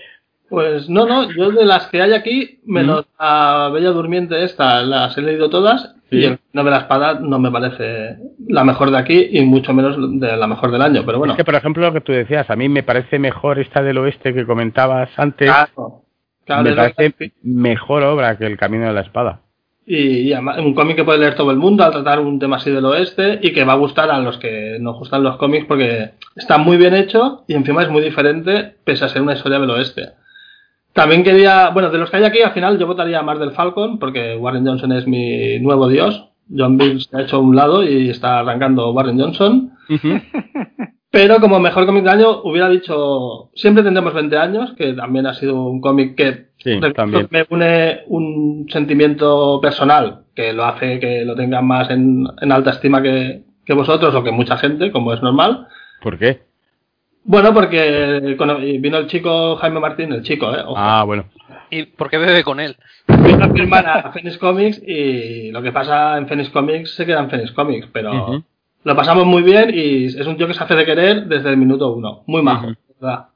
Pues 0.50 0.88
no, 0.88 1.06
no, 1.08 1.32
yo 1.32 1.52
de 1.52 1.66
las 1.66 1.88
que 1.88 2.02
hay 2.02 2.14
aquí, 2.14 2.60
menos 2.66 3.06
la 3.20 3.70
Bella 3.74 3.90
Durmiente 3.90 4.44
esta, 4.44 4.84
las 4.84 5.18
he 5.18 5.22
leído 5.22 5.50
todas, 5.50 5.96
Sí. 6.10 6.18
y 6.20 6.26
el 6.26 6.40
No 6.52 6.64
de 6.64 6.70
la 6.70 6.78
Espada 6.80 7.20
no 7.20 7.40
me 7.40 7.50
parece 7.50 8.18
la 8.48 8.64
mejor 8.64 8.92
de 8.92 8.98
aquí 9.00 9.30
y 9.32 9.42
mucho 9.46 9.74
menos 9.74 9.96
de 10.20 10.38
la 10.38 10.46
mejor 10.46 10.70
del 10.72 10.84
año, 10.84 11.04
pero 11.06 11.18
bueno. 11.18 11.34
Es 11.34 11.38
que, 11.38 11.44
por 11.46 11.56
ejemplo, 11.56 11.84
lo 11.88 11.94
que 11.94 12.02
tú 12.02 12.12
decías, 12.12 12.48
a 12.52 12.56
mí 12.56 12.70
me 12.70 12.84
parece 12.84 13.18
mejor 13.18 13.58
esta 13.58 13.82
del 13.82 13.98
oeste 13.98 14.32
que 14.34 14.46
comentabas 14.46 15.10
antes, 15.18 15.50
Claro, 15.50 16.04
claro, 16.46 16.64
me 16.64 16.74
parece 16.76 17.14
que- 17.14 17.32
mejor 17.42 18.04
obra 18.04 18.38
que 18.38 18.46
El 18.46 18.58
Camino 18.58 18.86
de 18.86 18.94
la 18.94 19.02
Espada. 19.02 19.40
Y, 19.86 19.98
y 19.98 20.34
además, 20.34 20.60
un 20.60 20.74
cómic 20.74 20.96
que 20.96 21.04
puede 21.04 21.20
leer 21.20 21.36
todo 21.36 21.52
el 21.52 21.58
mundo 21.58 21.84
al 21.84 21.92
tratar 21.92 22.20
un 22.20 22.40
tema 22.40 22.58
así 22.58 22.72
del 22.72 22.86
oeste 22.86 23.40
y 23.42 23.52
que 23.52 23.66
va 23.66 23.74
a 23.74 23.78
gustar 23.78 24.10
a 24.12 24.20
los 24.20 24.38
que 24.38 24.78
nos 24.80 24.98
gustan 24.98 25.24
los 25.24 25.38
cómics 25.38 25.66
porque 25.66 26.12
está 26.36 26.58
muy 26.58 26.78
bien 26.78 26.96
hecho 26.96 27.44
y 27.48 27.54
encima 27.54 27.84
es 27.84 27.90
muy 27.90 28.02
diferente 28.02 28.76
pese 28.84 29.06
a 29.06 29.10
ser 29.10 29.22
una 29.22 29.34
historia 29.34 29.60
del 29.60 29.70
oeste. 29.72 30.14
También 30.94 31.24
quería, 31.24 31.70
bueno, 31.70 31.90
de 31.90 31.98
los 31.98 32.10
que 32.10 32.18
hay 32.18 32.24
aquí 32.24 32.42
al 32.42 32.54
final 32.54 32.78
yo 32.78 32.88
votaría 32.88 33.20
a 33.20 33.24
Mar 33.24 33.40
del 33.40 33.52
Falcon 33.52 33.98
porque 33.98 34.38
Warren 34.38 34.66
Johnson 34.66 34.92
es 34.92 35.08
mi 35.08 35.60
nuevo 35.60 35.88
dios. 35.88 36.30
John 36.56 36.78
Bill 36.78 37.02
se 37.02 37.18
ha 37.18 37.22
hecho 37.22 37.38
a 37.38 37.40
un 37.40 37.56
lado 37.56 37.84
y 37.84 38.10
está 38.10 38.40
arrancando 38.40 38.92
Warren 38.92 39.20
Johnson. 39.20 39.72
Pero 41.12 41.40
como 41.40 41.60
mejor 41.60 41.86
cómic 41.86 42.04
del 42.04 42.14
año 42.14 42.42
hubiera 42.44 42.70
dicho 42.70 43.52
Siempre 43.54 43.84
tendremos 43.84 44.14
20 44.14 44.38
años, 44.38 44.74
que 44.74 44.94
también 44.94 45.28
ha 45.28 45.34
sido 45.34 45.64
un 45.64 45.80
cómic 45.80 46.16
que 46.16 46.53
Sí, 46.64 46.80
también. 46.96 47.28
me 47.30 47.46
une 47.50 48.04
un 48.08 48.68
sentimiento 48.70 49.60
personal 49.62 50.22
que 50.34 50.54
lo 50.54 50.64
hace 50.64 51.00
que 51.00 51.26
lo 51.26 51.36
tengan 51.36 51.68
más 51.68 51.90
en, 51.90 52.26
en 52.42 52.52
alta 52.52 52.72
estima 52.72 53.02
que, 53.02 53.44
que 53.66 53.74
vosotros 53.74 54.16
o 54.16 54.24
que 54.24 54.32
mucha 54.32 54.58
gente, 54.58 54.92
como 54.92 55.14
es 55.14 55.22
normal. 55.22 55.68
¿Por 56.02 56.18
qué? 56.18 56.42
Bueno, 57.26 57.54
porque 57.54 58.38
vino 58.80 58.98
el 58.98 59.08
chico 59.08 59.56
Jaime 59.58 59.80
Martín, 59.80 60.12
el 60.12 60.24
chico, 60.24 60.54
¿eh? 60.54 60.62
Ojo. 60.66 60.76
Ah, 60.78 61.04
bueno. 61.04 61.26
¿Y 61.70 61.84
por 61.84 62.10
qué 62.10 62.18
bebe 62.18 62.44
con 62.44 62.60
él? 62.60 62.76
Vino 63.08 63.46
a 63.46 63.50
firmar 63.50 63.88
a 63.88 64.12
Phoenix 64.12 64.38
Comics 64.38 64.82
y 64.86 65.52
lo 65.52 65.62
que 65.62 65.72
pasa 65.72 66.18
en 66.18 66.28
Phoenix 66.28 66.50
Comics 66.50 66.96
se 66.96 67.06
queda 67.06 67.22
en 67.22 67.30
Phoenix 67.30 67.52
Comics, 67.52 67.88
pero 67.92 68.44
lo 68.84 68.96
pasamos 68.96 69.26
muy 69.26 69.42
bien 69.42 69.72
y 69.74 70.06
es 70.06 70.28
un 70.28 70.38
tío 70.38 70.48
que 70.48 70.54
se 70.54 70.64
hace 70.64 70.76
de 70.76 70.86
querer 70.86 71.26
desde 71.26 71.50
el 71.50 71.58
minuto 71.58 71.94
uno. 71.94 72.24
Muy 72.28 72.42
majo. 72.42 72.74
¿verdad? 73.00 73.28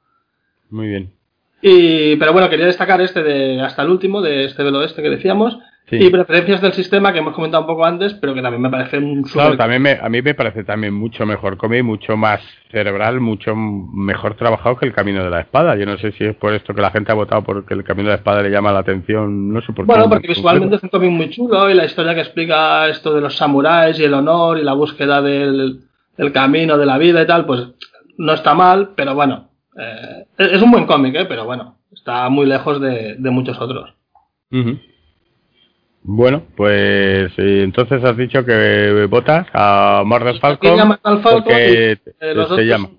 Muy 0.70 0.88
bien. 0.88 1.17
Y, 1.60 2.16
pero 2.16 2.32
bueno, 2.32 2.48
quería 2.48 2.66
destacar 2.66 3.00
este 3.00 3.22
de 3.22 3.60
hasta 3.60 3.82
el 3.82 3.90
último, 3.90 4.22
de 4.22 4.44
este 4.44 4.62
del 4.62 4.76
oeste 4.76 5.02
que 5.02 5.10
decíamos, 5.10 5.58
Sí. 5.90 5.96
y 5.96 6.10
preferencias 6.10 6.60
del 6.60 6.74
sistema 6.74 7.14
que 7.14 7.20
hemos 7.20 7.32
comentado 7.34 7.62
un 7.62 7.66
poco 7.66 7.86
antes, 7.86 8.12
pero 8.12 8.34
que 8.34 8.42
también 8.42 8.60
me 8.60 8.68
parece 8.68 8.98
un 8.98 9.22
Claro, 9.22 9.56
también 9.56 9.80
me- 9.80 9.98
a 9.98 10.06
mí 10.10 10.20
me 10.20 10.34
parece 10.34 10.62
también 10.62 10.92
mucho 10.92 11.24
mejor 11.24 11.56
cómic, 11.56 11.82
mucho 11.82 12.14
más 12.14 12.42
cerebral, 12.70 13.20
mucho 13.20 13.56
mejor 13.56 14.34
trabajado 14.36 14.76
que 14.76 14.84
el 14.84 14.92
Camino 14.92 15.24
de 15.24 15.30
la 15.30 15.40
Espada. 15.40 15.76
Yo 15.76 15.86
no 15.86 15.96
sé 15.96 16.12
si 16.12 16.24
es 16.24 16.36
por 16.36 16.52
esto 16.52 16.74
que 16.74 16.82
la 16.82 16.90
gente 16.90 17.10
ha 17.10 17.14
votado 17.14 17.42
porque 17.42 17.72
el 17.72 17.84
Camino 17.84 18.08
de 18.10 18.16
la 18.16 18.18
Espada 18.18 18.42
le 18.42 18.50
llama 18.50 18.70
la 18.70 18.80
atención, 18.80 19.50
no 19.50 19.62
sé 19.62 19.68
por 19.72 19.86
qué. 19.86 19.92
Bueno, 19.92 20.04
en 20.04 20.10
porque 20.10 20.28
visualmente 20.28 20.76
es 20.76 20.82
un 20.82 20.90
cómic 20.90 21.10
muy 21.10 21.30
chulo 21.30 21.70
y 21.70 21.74
la 21.74 21.86
historia 21.86 22.14
que 22.14 22.20
explica 22.20 22.86
esto 22.88 23.14
de 23.14 23.22
los 23.22 23.34
samuráis 23.34 23.98
y 23.98 24.04
el 24.04 24.12
honor 24.12 24.58
y 24.58 24.64
la 24.64 24.74
búsqueda 24.74 25.22
del, 25.22 25.80
del 26.18 26.32
camino 26.32 26.76
de 26.76 26.84
la 26.84 26.98
vida 26.98 27.22
y 27.22 27.26
tal, 27.26 27.46
pues 27.46 27.66
no 28.18 28.34
está 28.34 28.52
mal, 28.52 28.90
pero 28.94 29.14
bueno, 29.14 29.47
eh, 29.78 30.26
es 30.38 30.62
un 30.62 30.70
buen 30.70 30.86
cómic, 30.86 31.14
¿eh? 31.14 31.24
pero 31.26 31.44
bueno, 31.44 31.76
está 31.92 32.28
muy 32.28 32.46
lejos 32.46 32.80
de, 32.80 33.16
de 33.16 33.30
muchos 33.30 33.60
otros. 33.60 33.94
Bueno, 36.02 36.44
pues 36.56 37.32
eh, 37.36 37.62
entonces 37.62 38.02
has 38.02 38.16
dicho 38.16 38.44
que 38.44 39.06
votas 39.10 39.46
a 39.52 40.02
Aquí 40.02 40.38
Falcon 40.40 40.76
llaman 40.76 40.98
al 41.02 41.22
Falcon 41.22 41.42
porque 41.44 41.98
y, 42.02 42.10
eh, 42.24 42.34
los 42.34 42.48
se 42.54 42.64
llama. 42.64 42.90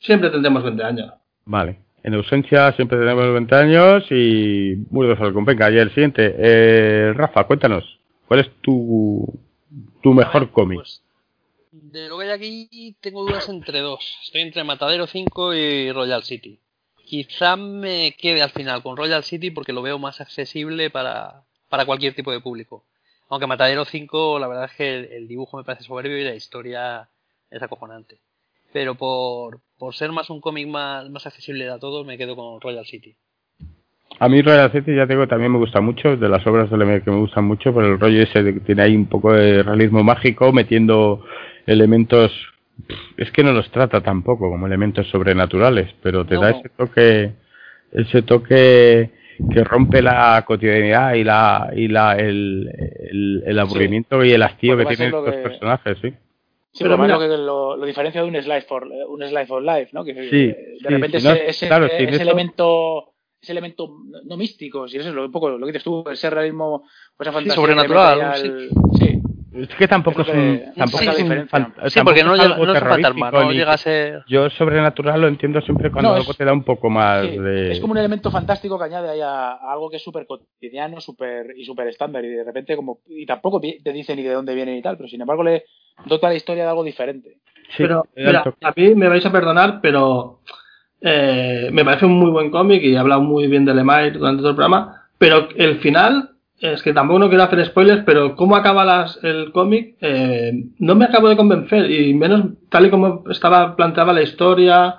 Siempre 0.00 0.30
tendremos 0.30 0.64
20 0.64 0.82
años. 0.82 1.12
Vale. 1.44 1.78
En 2.02 2.14
ausencia 2.14 2.72
siempre 2.72 2.98
tenemos 2.98 3.32
20 3.32 3.54
años 3.54 4.04
y 4.10 4.74
Mordor 4.90 5.18
Falcon. 5.18 5.44
Venga, 5.44 5.70
y 5.70 5.78
el 5.78 5.90
siguiente. 5.90 6.34
Eh, 6.36 7.12
Rafa, 7.14 7.44
cuéntanos. 7.44 7.84
¿Cuál 8.26 8.40
es 8.40 8.50
tu, 8.60 9.38
tu 10.02 10.12
mejor 10.12 10.50
cómic? 10.50 10.78
pues, 10.78 11.02
de 11.92 12.08
lo 12.08 12.18
que 12.18 12.24
hay 12.24 12.30
aquí 12.30 12.96
tengo 13.00 13.22
dudas 13.22 13.48
entre 13.48 13.80
dos. 13.80 14.18
Estoy 14.24 14.42
entre 14.42 14.64
Matadero 14.64 15.06
5 15.06 15.54
y 15.54 15.92
Royal 15.92 16.22
City. 16.22 16.58
Quizá 17.04 17.56
me 17.56 18.14
quede 18.18 18.42
al 18.42 18.50
final 18.50 18.82
con 18.82 18.96
Royal 18.96 19.24
City 19.24 19.50
porque 19.50 19.72
lo 19.72 19.82
veo 19.82 19.98
más 19.98 20.20
accesible 20.20 20.90
para, 20.90 21.42
para 21.68 21.86
cualquier 21.86 22.14
tipo 22.14 22.30
de 22.30 22.40
público. 22.40 22.84
Aunque 23.30 23.46
Matadero 23.46 23.84
5, 23.84 24.38
la 24.38 24.48
verdad 24.48 24.64
es 24.66 24.76
que 24.76 25.16
el, 25.16 25.28
dibujo 25.28 25.56
me 25.56 25.64
parece 25.64 25.84
soberbio 25.84 26.18
y 26.18 26.24
la 26.24 26.34
historia 26.34 27.08
es 27.50 27.62
acojonante. 27.62 28.18
Pero 28.72 28.94
por, 28.94 29.60
por 29.78 29.94
ser 29.94 30.12
más 30.12 30.28
un 30.28 30.40
cómic 30.40 30.66
más, 30.66 31.08
más 31.08 31.26
accesible 31.26 31.68
a 31.70 31.78
todos, 31.78 32.06
me 32.06 32.18
quedo 32.18 32.36
con 32.36 32.60
Royal 32.60 32.84
City. 32.84 33.16
A 34.20 34.28
mí 34.28 34.42
Royal 34.42 34.72
City 34.72 34.94
ya 34.96 35.06
tengo 35.06 35.26
también 35.28 35.52
me 35.52 35.58
gusta 35.58 35.80
mucho, 35.80 36.16
de 36.16 36.28
las 36.28 36.46
obras 36.46 36.70
de 36.70 36.76
Lemay 36.76 37.02
que 37.02 37.10
me 37.10 37.18
gustan 37.18 37.44
mucho, 37.44 37.72
por 37.72 37.84
el 37.84 38.00
rollo 38.00 38.22
ese 38.22 38.42
de 38.42 38.54
que 38.54 38.60
tiene 38.60 38.82
ahí 38.82 38.96
un 38.96 39.06
poco 39.06 39.32
de 39.32 39.62
realismo 39.62 40.02
mágico, 40.02 40.52
metiendo 40.52 41.24
elementos, 41.68 42.32
es 43.16 43.30
que 43.32 43.42
no 43.44 43.52
los 43.52 43.70
trata 43.70 44.00
tampoco 44.00 44.50
como 44.50 44.66
elementos 44.66 45.08
sobrenaturales, 45.08 45.94
pero 46.02 46.24
te 46.24 46.34
No. 46.34 46.40
da 46.42 46.50
ese 46.50 46.68
toque, 46.70 47.32
ese 47.92 48.22
toque 48.22 49.10
que 49.52 49.62
rompe 49.64 50.02
la 50.02 50.42
cotidianidad 50.46 51.14
y 51.14 51.22
la 51.24 51.70
y 51.76 51.86
la 51.88 52.16
el, 52.16 52.68
el, 53.10 53.42
el 53.46 53.58
aburrimiento 53.58 54.24
y 54.24 54.32
el 54.32 54.42
hastío 54.42 54.76
Porque 54.76 54.88
que 54.90 54.96
tienen 54.96 55.14
estos 55.14 55.34
que- 55.34 55.40
personajes, 55.42 55.98
sí. 56.02 56.12
Sí, 56.72 56.84
Pero 56.84 56.98
mira- 56.98 57.14
lo 57.14 57.20
que 57.20 57.28
lo, 57.28 57.76
lo 57.76 57.86
diferencia 57.86 58.22
de 58.22 58.28
un 58.28 58.34
slice 58.42 58.62
for 58.68 58.84
un 58.86 59.22
slice 59.26 59.46
for 59.46 59.62
life, 59.62 59.88
¿no? 59.92 60.04
Que 60.04 60.12
Sí, 60.14 60.36
eh, 60.44 60.56
de 60.74 60.78
sí, 60.78 60.84
repente 60.88 61.20
si 61.20 61.26
no- 61.26 61.32
ese, 61.34 61.48
ese, 61.50 61.66
claro, 61.68 61.88
sin 61.88 62.08
ese 62.08 62.14
eso- 62.16 62.22
elemento 62.22 63.04
ese 63.40 63.52
elemento 63.52 63.88
no 64.26 64.36
místico, 64.36 64.88
si 64.88 64.96
eso 64.98 65.08
es 65.08 65.14
lo 65.14 65.24
un 65.24 65.32
poco 65.32 65.48
lo 65.50 65.60
que 65.60 65.72
dices 65.72 65.84
tú, 65.84 66.04
ese 66.10 66.28
realismo, 66.28 66.82
pues 67.16 67.26
esa 67.28 67.32
fantasía 67.32 67.54
sobrenatural, 67.54 68.20
al- 68.20 68.68
sí. 68.98 69.20
Es 69.54 69.68
que 69.76 69.88
tampoco 69.88 70.22
es 70.22 70.28
un 70.28 70.62
tampoco 70.76 71.02
sí, 71.04 71.08
es 71.08 71.16
sí, 71.16 71.22
un 71.22 71.48
Sí, 71.88 72.00
porque 72.04 72.22
no, 72.22 72.34
tampoco 72.34 72.34
es 72.34 72.40
algo 72.40 72.66
no 72.66 72.72
es 72.72 72.82
un 72.82 72.88
fantasma, 72.88 73.30
no 73.30 73.52
llega 73.52 73.72
a 73.72 73.78
ser... 73.78 74.24
Yo 74.28 74.50
sobrenatural 74.50 75.20
lo 75.20 75.28
entiendo 75.28 75.60
siempre 75.62 75.90
cuando 75.90 76.10
No, 76.10 76.16
algo 76.16 76.32
es- 76.32 76.36
te 76.36 76.44
da 76.44 76.52
un 76.52 76.64
poco 76.64 76.90
más 76.90 77.22
Sí, 77.26 77.38
de 77.38 77.72
Es 77.72 77.80
como 77.80 77.92
un 77.92 77.98
elemento 77.98 78.30
fantástico 78.30 78.78
que 78.78 78.84
añade 78.84 79.08
ahí 79.08 79.20
a, 79.22 79.52
a 79.52 79.72
algo 79.72 79.88
que 79.88 79.96
es 79.96 80.02
súper 80.02 80.26
cotidiano 80.26 81.00
súper 81.00 81.54
y 81.56 81.64
súper 81.64 81.88
estándar 81.88 82.24
y 82.24 82.28
de 82.28 82.44
repente 82.44 82.76
como 82.76 82.98
y 83.08 83.24
tampoco 83.24 83.60
te 83.60 83.92
dice 83.92 84.14
ni 84.14 84.22
de 84.22 84.34
dónde 84.34 84.54
viene 84.54 84.74
ni 84.74 84.82
tal, 84.82 84.96
pero 84.98 85.08
sin 85.08 85.20
embargo 85.22 85.42
le 85.42 85.64
dota 86.04 86.28
la 86.28 86.34
historia 86.34 86.64
de 86.64 86.68
algo 86.70 86.84
diferente. 86.84 87.38
Sí, 87.70 87.84
pero, 87.84 88.06
mira, 88.16 88.44
a 88.62 88.72
mí 88.76 88.94
me 88.94 89.08
vais 89.08 89.24
a 89.24 89.32
perdonar, 89.32 89.80
pero 89.80 90.40
eh, 91.00 91.68
me 91.72 91.84
parece 91.84 92.06
un 92.06 92.12
muy 92.18 92.30
buen 92.30 92.50
cómic 92.50 92.82
y 92.82 92.94
he 92.94 92.98
hablado 92.98 93.20
muy 93.22 93.46
bien 93.46 93.64
de 93.64 93.74
Lemire 93.74 94.12
durante 94.12 94.40
todo 94.40 94.50
el 94.50 94.56
programa, 94.56 95.08
pero 95.18 95.48
el 95.56 95.78
final, 95.80 96.30
es 96.60 96.82
que 96.82 96.92
tampoco 96.92 97.20
no 97.20 97.28
quiero 97.28 97.44
hacer 97.44 97.64
spoilers, 97.64 98.02
pero 98.04 98.34
cómo 98.34 98.56
acaba 98.56 98.84
las, 98.84 99.18
el 99.22 99.52
cómic, 99.52 99.96
eh, 100.00 100.52
no 100.78 100.94
me 100.94 101.04
acabo 101.04 101.28
de 101.28 101.36
convencer, 101.36 101.90
y 101.90 102.14
menos 102.14 102.46
tal 102.68 102.86
y 102.86 102.90
como 102.90 103.24
estaba 103.30 103.76
planteada 103.76 104.12
la 104.12 104.22
historia, 104.22 104.96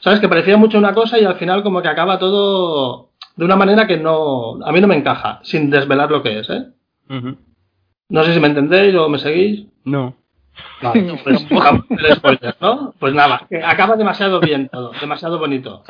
sabes, 0.00 0.20
que 0.20 0.28
parecía 0.28 0.56
mucho 0.56 0.78
una 0.78 0.94
cosa 0.94 1.18
y 1.18 1.24
al 1.24 1.36
final 1.36 1.62
como 1.62 1.82
que 1.82 1.88
acaba 1.88 2.18
todo 2.18 3.10
de 3.36 3.44
una 3.44 3.56
manera 3.56 3.86
que 3.86 3.98
no, 3.98 4.64
a 4.64 4.72
mí 4.72 4.80
no 4.80 4.88
me 4.88 4.96
encaja, 4.96 5.40
sin 5.42 5.70
desvelar 5.70 6.10
lo 6.10 6.22
que 6.22 6.40
es, 6.40 6.50
¿eh? 6.50 6.66
No 8.08 8.24
sé 8.24 8.34
si 8.34 8.40
me 8.40 8.48
entendéis 8.48 8.94
o 8.94 9.08
me 9.08 9.18
seguís. 9.18 9.66
No. 9.84 10.14
Vale, 10.82 11.18
pues 11.22 11.46
¿no? 12.60 12.94
Pues 12.98 13.14
nada, 13.14 13.46
acaba 13.64 13.96
demasiado 13.96 14.40
bien 14.40 14.68
todo, 14.68 14.92
demasiado 15.00 15.38
bonito. 15.38 15.82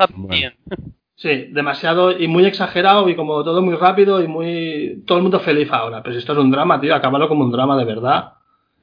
Sí, 1.17 1.47
demasiado 1.51 2.11
y 2.17 2.27
muy 2.27 2.45
exagerado 2.45 3.09
y 3.09 3.15
como 3.15 3.43
todo 3.43 3.63
muy 3.63 3.75
rápido 3.75 4.21
y 4.21 4.27
muy... 4.27 5.01
Todo 5.07 5.17
el 5.17 5.23
mundo 5.23 5.39
feliz 5.39 5.67
ahora. 5.71 6.03
Pero 6.03 6.13
si 6.13 6.19
esto 6.19 6.33
es 6.33 6.37
un 6.37 6.51
drama, 6.51 6.79
tío, 6.79 6.93
acábalo 6.93 7.27
como 7.27 7.43
un 7.43 7.51
drama 7.51 7.75
de 7.75 7.85
verdad. 7.85 8.33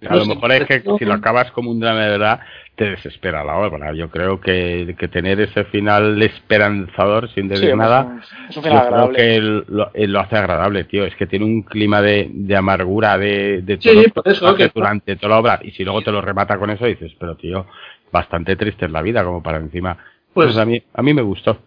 A 0.05 0.11
No 0.11 0.17
lo 0.17 0.25
sé, 0.25 0.35
mejor 0.35 0.51
es 0.53 0.65
que 0.67 0.83
si 0.99 1.05
lo 1.05 1.15
acabas 1.15 1.53
como 1.53 1.71
un 1.71 1.79
drama 1.79 2.01
de 2.01 2.11
verdad, 2.11 2.41
te 2.75 2.91
desespera 2.91 3.45
la 3.45 3.57
obra. 3.59 3.93
Yo 3.95 4.11
creo 4.11 4.41
que, 4.41 4.97
que 4.99 5.07
tener 5.07 5.41
ese 5.41 5.63
final 5.67 6.21
esperanzador 6.23 7.31
sin 7.31 7.47
decir 7.47 7.71
Sí, 7.71 7.77
nada, 7.77 8.01
es 8.21 8.33
un, 8.33 8.45
es 8.49 8.57
un 8.57 8.63
yo 8.65 8.89
creo 8.89 9.13
que 9.13 9.37
él 9.37 9.65
lo, 9.69 10.21
hace 10.21 10.37
agradable, 10.37 10.83
tío. 10.85 11.05
Es 11.05 11.15
que 11.15 11.29
tiene 11.29 11.45
un 11.45 11.63
clima 11.63 12.03
de, 12.03 12.29
de 12.33 12.57
amargura 12.57 13.17
de, 13.17 13.63
de 13.63 13.77
Sí, 13.81 13.91
todos 13.91 13.95
los 14.03 14.13
por 14.13 14.27
eso, 14.27 14.41
personajes 14.41 14.73
que- 14.73 14.81
durante 14.81 15.15
toda 15.17 15.29
la 15.35 15.39
obra. 15.39 15.61
Y 15.63 15.71
si 15.71 15.85
luego 15.85 16.03
te 16.03 16.11
lo 16.11 16.21
remata 16.21 16.59
con 16.59 16.69
eso, 16.71 16.85
dices, 16.85 17.13
pero 17.17 17.37
tío, 17.37 17.65
bastante 18.11 18.57
triste 18.57 18.87
es 18.87 18.91
la 18.91 19.03
vida 19.03 19.23
como 19.23 19.41
para 19.41 19.59
encima. 19.59 19.97
Pues- 20.35 20.49
Pues, 20.49 20.59
a 20.59 20.65
mí 20.65 20.83
a 20.95 21.01
mí 21.01 21.15
me 21.15 21.23
gustó. 21.23 21.59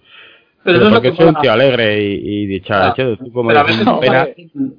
Pero, 0.64 0.80
Pero, 0.80 0.88
es 0.90 0.94
porque 0.96 1.12
que 1.12 1.16
soy 1.18 1.26
un 1.28 1.36
tío 1.36 1.52
alegre 1.54 2.04
y, 2.04 2.14
y 2.44 2.46
dicharachero. 2.48 3.14
Ah, 3.22 3.26
como 3.34 3.48
Pero 3.48 3.60
a 3.60 3.64
veces 3.64 3.86
no, 3.86 4.00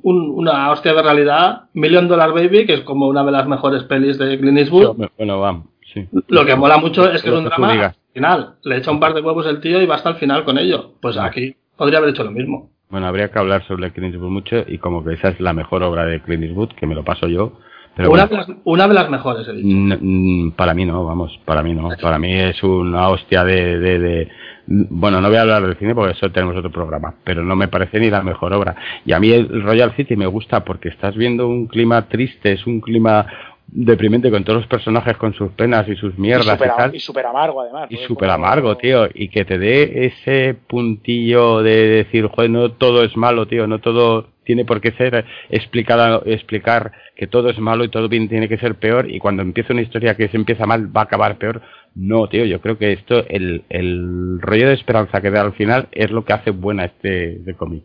un- 0.03 0.31
una 0.37 0.71
hostia 0.71 0.93
de 0.93 1.03
realidad, 1.03 1.63
Million 1.75 2.09
Dollar 2.09 2.33
Baby, 2.33 2.67
que 2.67 2.75
es 2.75 2.81
como 2.83 3.07
una 3.09 3.25
de 3.25 3.33
las 3.33 3.47
mejores 3.47 3.85
pelis 3.85 4.19
de 4.19 4.39
Clint 4.39 4.59
Eastwood, 4.59 5.09
Bueno, 5.17 5.41
vamos, 5.41 5.65
sí. 5.95 6.07
lo 6.29 6.45
que 6.45 6.57
mola 6.57 6.77
mucho 6.79 7.11
es 7.11 7.23
que 7.23 7.29
es 7.31 7.35
un 7.35 7.45
que 7.45 7.49
drama 7.51 7.73
al 7.87 7.95
final. 8.13 8.55
Le 8.65 8.77
echa 8.77 8.91
un 8.91 9.01
par 9.01 9.15
de 9.15 9.21
huevos 9.23 9.47
el 9.47 9.61
tío 9.61 9.81
y 9.81 9.87
va 9.87 9.95
hasta 9.95 10.11
el 10.11 10.17
final 10.17 10.45
con 10.45 10.59
ello. 10.59 10.93
Pues 11.01 11.17
aquí 11.17 11.55
podría 11.77 11.99
haber 11.99 12.11
hecho 12.11 12.25
lo 12.25 12.33
mismo. 12.33 12.71
Bueno, 12.91 13.07
habría 13.07 13.31
que 13.31 13.39
hablar 13.39 13.67
sobre 13.67 13.91
Clint 13.93 14.15
Eastwood 14.15 14.31
mucho 14.31 14.65
y 14.67 14.79
como 14.79 15.05
que 15.05 15.15
esa 15.15 15.29
es 15.29 15.41
la 15.41 15.53
mejor 15.53 15.83
obra 15.83 16.05
de 16.07 16.21
Clint 16.21 16.45
Eastwood, 16.45 16.71
que 16.71 16.87
me 16.87 16.95
lo 16.95 17.05
paso 17.05 17.29
yo. 17.29 17.53
Pero 17.97 18.11
una, 18.13 18.27
bueno, 18.27 18.45
de 18.47 18.53
las, 18.53 18.61
una 18.65 18.89
de 18.89 18.95
las 18.95 19.11
mejores, 19.11 19.49
he 19.49 19.53
dicho. 19.53 19.67
n- 19.69 19.99
n- 20.01 20.53
para 20.57 20.73
mí 20.73 20.85
no, 20.85 21.05
vamos, 21.05 21.39
para 21.45 21.63
mí 21.63 21.75
no. 21.75 21.89
Para 22.01 22.19
mí 22.19 22.33
es 22.33 22.63
una 22.63 23.09
hostia 23.09 23.43
de, 23.45 23.79
de, 23.79 23.99
de- 23.99 24.29
Bueno, 24.71 25.23
no 25.23 25.29
voy 25.29 25.39
a 25.39 25.43
hablar 25.43 25.63
del 25.63 25.79
cine 25.79 25.95
porque 25.95 26.13
eso 26.13 26.31
tenemos 26.31 26.55
otro 26.55 26.71
programa, 26.71 27.15
pero 27.25 27.43
no 27.43 27.57
me 27.57 27.69
parece 27.69 27.99
ni 27.99 28.11
la 28.11 28.23
mejor 28.23 28.53
obra. 28.53 28.77
Y 29.07 29.13
a 29.13 29.19
mí 29.19 29.31
el 29.31 29.63
Royal 29.63 29.95
City 29.97 30.15
me 30.15 30.27
gusta 30.27 30.63
porque 30.63 30.91
estás 30.91 31.17
viendo 31.17 31.49
un 31.49 31.69
clima 31.69 32.07
triste, 32.09 32.53
es 32.53 32.67
un 32.67 32.83
clima 32.83 33.27
deprimente 33.71 34.31
con 34.31 34.45
todos 34.45 34.61
los 34.61 34.67
personajes 34.67 35.17
con 35.17 35.35
sus 35.35 35.53
penas 35.53 35.89
y 35.89 35.97
sus 35.97 36.19
mierdas 36.19 36.47
y, 36.47 36.51
súper 36.51 36.77
tal. 36.77 36.95
y 36.95 37.01
súper 37.01 37.27
amargo 37.27 37.63
además. 37.63 37.87
Y 37.91 37.97
súper 37.99 38.29
amargo, 38.29 38.77
tío. 38.77 39.09
Y 39.15 39.29
que 39.29 39.47
te 39.47 39.59
dé 39.59 40.07
ese 40.07 40.55
puntillo 40.67 41.63
de 41.63 41.89
decir, 41.89 42.27
joder, 42.27 42.51
no 42.51 42.73
todo 42.73 43.05
es 43.05 43.17
malo, 43.17 43.47
tío. 43.47 43.67
No 43.67 43.79
todo 43.79 44.27
tiene 44.45 44.65
por 44.65 44.81
qué 44.81 44.93
ser 44.93 45.27
explicada, 45.51 46.23
explicar 46.25 46.93
que 47.17 47.27
todo 47.27 47.51
es 47.51 47.59
malo 47.59 47.85
y 47.85 47.91
todo 47.91 48.09
bien 48.09 48.29
tiene 48.29 48.49
que 48.49 48.59
ser 48.59 48.75
peor. 48.77 49.11
Y 49.11 49.19
cuando 49.19 49.43
empieza 49.43 49.73
una 49.73 49.83
historia 49.83 50.15
que 50.15 50.29
se 50.29 50.37
empieza 50.37 50.67
mal, 50.67 50.95
va 50.95 51.03
a 51.03 51.05
acabar 51.05 51.37
peor. 51.37 51.61
No, 51.95 52.29
tío. 52.29 52.45
Yo 52.45 52.61
creo 52.61 52.79
que 52.79 52.93
esto, 52.93 53.25
el, 53.29 53.65
el 53.69 54.41
rollo 54.41 54.69
de 54.69 54.75
esperanza 54.75 55.21
que 55.21 55.31
da 55.31 55.41
al 55.43 55.53
final 55.55 55.89
es 55.93 56.11
lo 56.11 56.25
que 56.25 56.33
hace 56.33 56.51
buena 56.51 56.85
este, 56.85 57.37
este 57.37 57.55
cómic. 57.55 57.85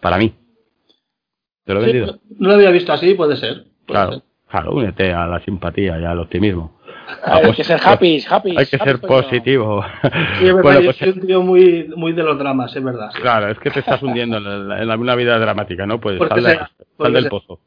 Para 0.00 0.18
mí. 0.18 0.34
¿Te 1.64 1.72
lo 1.74 1.80
he 1.80 1.84
Sí, 1.86 1.92
vendido? 1.92 2.18
no 2.38 2.48
lo 2.48 2.54
había 2.54 2.70
visto 2.70 2.92
así, 2.92 3.14
puede 3.14 3.36
ser. 3.36 3.64
puede 3.64 3.66
Claro. 3.86 4.12
ser. 4.12 4.22
Claro, 4.50 4.72
únete 4.72 5.12
a 5.12 5.26
la 5.26 5.40
simpatía 5.40 5.98
y 5.98 6.04
al 6.04 6.18
optimismo. 6.20 6.78
Hay 7.24 7.52
que 7.52 7.64
ser 7.64 7.80
happy, 7.82 8.22
happy. 8.28 8.50
Hay 8.56 8.66
que 8.66 8.76
happy, 8.76 8.84
ser 8.84 9.00
positivo. 9.00 9.84
Sí, 10.38 10.46
es 10.46 10.54
verdad, 10.54 10.62
bueno, 10.62 10.80
yo 10.80 10.86
pues 10.86 10.96
soy 10.96 11.08
un 11.10 11.26
tío 11.26 11.42
muy, 11.42 11.90
muy 11.96 12.12
de 12.12 12.22
los 12.22 12.38
dramas, 12.38 12.74
es 12.76 12.84
verdad. 12.84 13.10
Claro, 13.20 13.50
es 13.50 13.58
que 13.58 13.70
te 13.70 13.80
estás 13.80 14.00
hundiendo 14.02 14.36
en, 14.38 14.68
la- 14.68 14.80
en 14.80 14.86
la- 14.88 14.96
una 14.96 15.14
vida 15.16 15.38
dramática, 15.38 15.86
¿no? 15.86 16.00
Pues 16.00 16.18
sal, 16.18 16.42
de- 16.44 16.58
sal 16.98 17.12
del 17.12 17.22
sea. 17.22 17.30
pozo. 17.30 17.60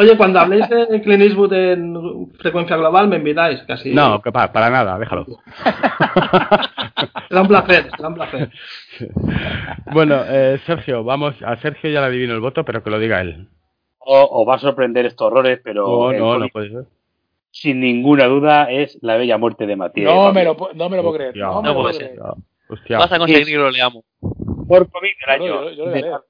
Oye, 0.00 0.16
cuando 0.16 0.40
habléis 0.40 0.66
de 0.70 1.02
Clint 1.02 1.22
Eastwood 1.22 1.52
en 1.52 2.32
frecuencia 2.38 2.76
global, 2.76 3.08
me 3.08 3.16
invitáis, 3.16 3.60
casi. 3.64 3.92
No, 3.92 4.22
que 4.22 4.32
pa- 4.32 4.50
para 4.50 4.70
nada, 4.70 4.98
déjalo. 4.98 5.26
Será 7.28 7.42
un 7.42 7.48
placer, 7.48 7.90
será 7.94 8.08
un 8.08 8.14
placer. 8.14 8.50
bueno, 9.92 10.22
eh, 10.26 10.58
Sergio, 10.64 11.04
vamos, 11.04 11.34
a 11.44 11.56
Sergio 11.56 11.90
ya 11.90 12.00
le 12.00 12.06
adivino 12.06 12.32
el 12.34 12.40
voto, 12.40 12.64
pero 12.64 12.82
que 12.82 12.88
lo 12.90 12.98
diga 12.98 13.20
él. 13.20 13.48
O, 13.98 14.40
os 14.42 14.48
va 14.48 14.54
a 14.54 14.58
sorprender 14.58 15.04
estos 15.04 15.26
horrores, 15.26 15.60
pero 15.62 15.86
No, 15.86 16.12
no, 16.12 16.38
no 16.38 16.48
puede 16.48 16.70
ser. 16.70 16.84
sin 17.50 17.80
ninguna 17.80 18.24
duda 18.24 18.70
es 18.70 18.98
La 19.02 19.16
Bella 19.18 19.36
Muerte 19.36 19.66
de 19.66 19.76
Matías. 19.76 20.14
No 20.14 20.32
me, 20.32 20.44
lo, 20.44 20.56
no 20.74 20.88
me 20.88 20.96
lo 20.96 21.02
puedo 21.02 21.14
creer. 21.16 21.30
Hostia, 21.30 21.44
No 21.46 21.62
me 21.62 21.68
lo 21.68 21.74
puedo 21.74 21.84
puede 21.90 21.98
creer. 21.98 22.20
hostia. 22.70 22.98
Vas 22.98 23.12
a 23.12 23.18
conseguirlo, 23.18 23.70
le 23.70 23.82
amo. 23.82 24.02
Por 24.66 24.88
cómic 24.90 25.12
del 25.26 25.34
año. 25.34 25.46
yo- 25.64 25.70
yo 25.72 25.84
lo 25.84 25.90
de- 25.90 26.00
voy 26.00 26.08
a 26.08 26.12
leer. 26.12 26.20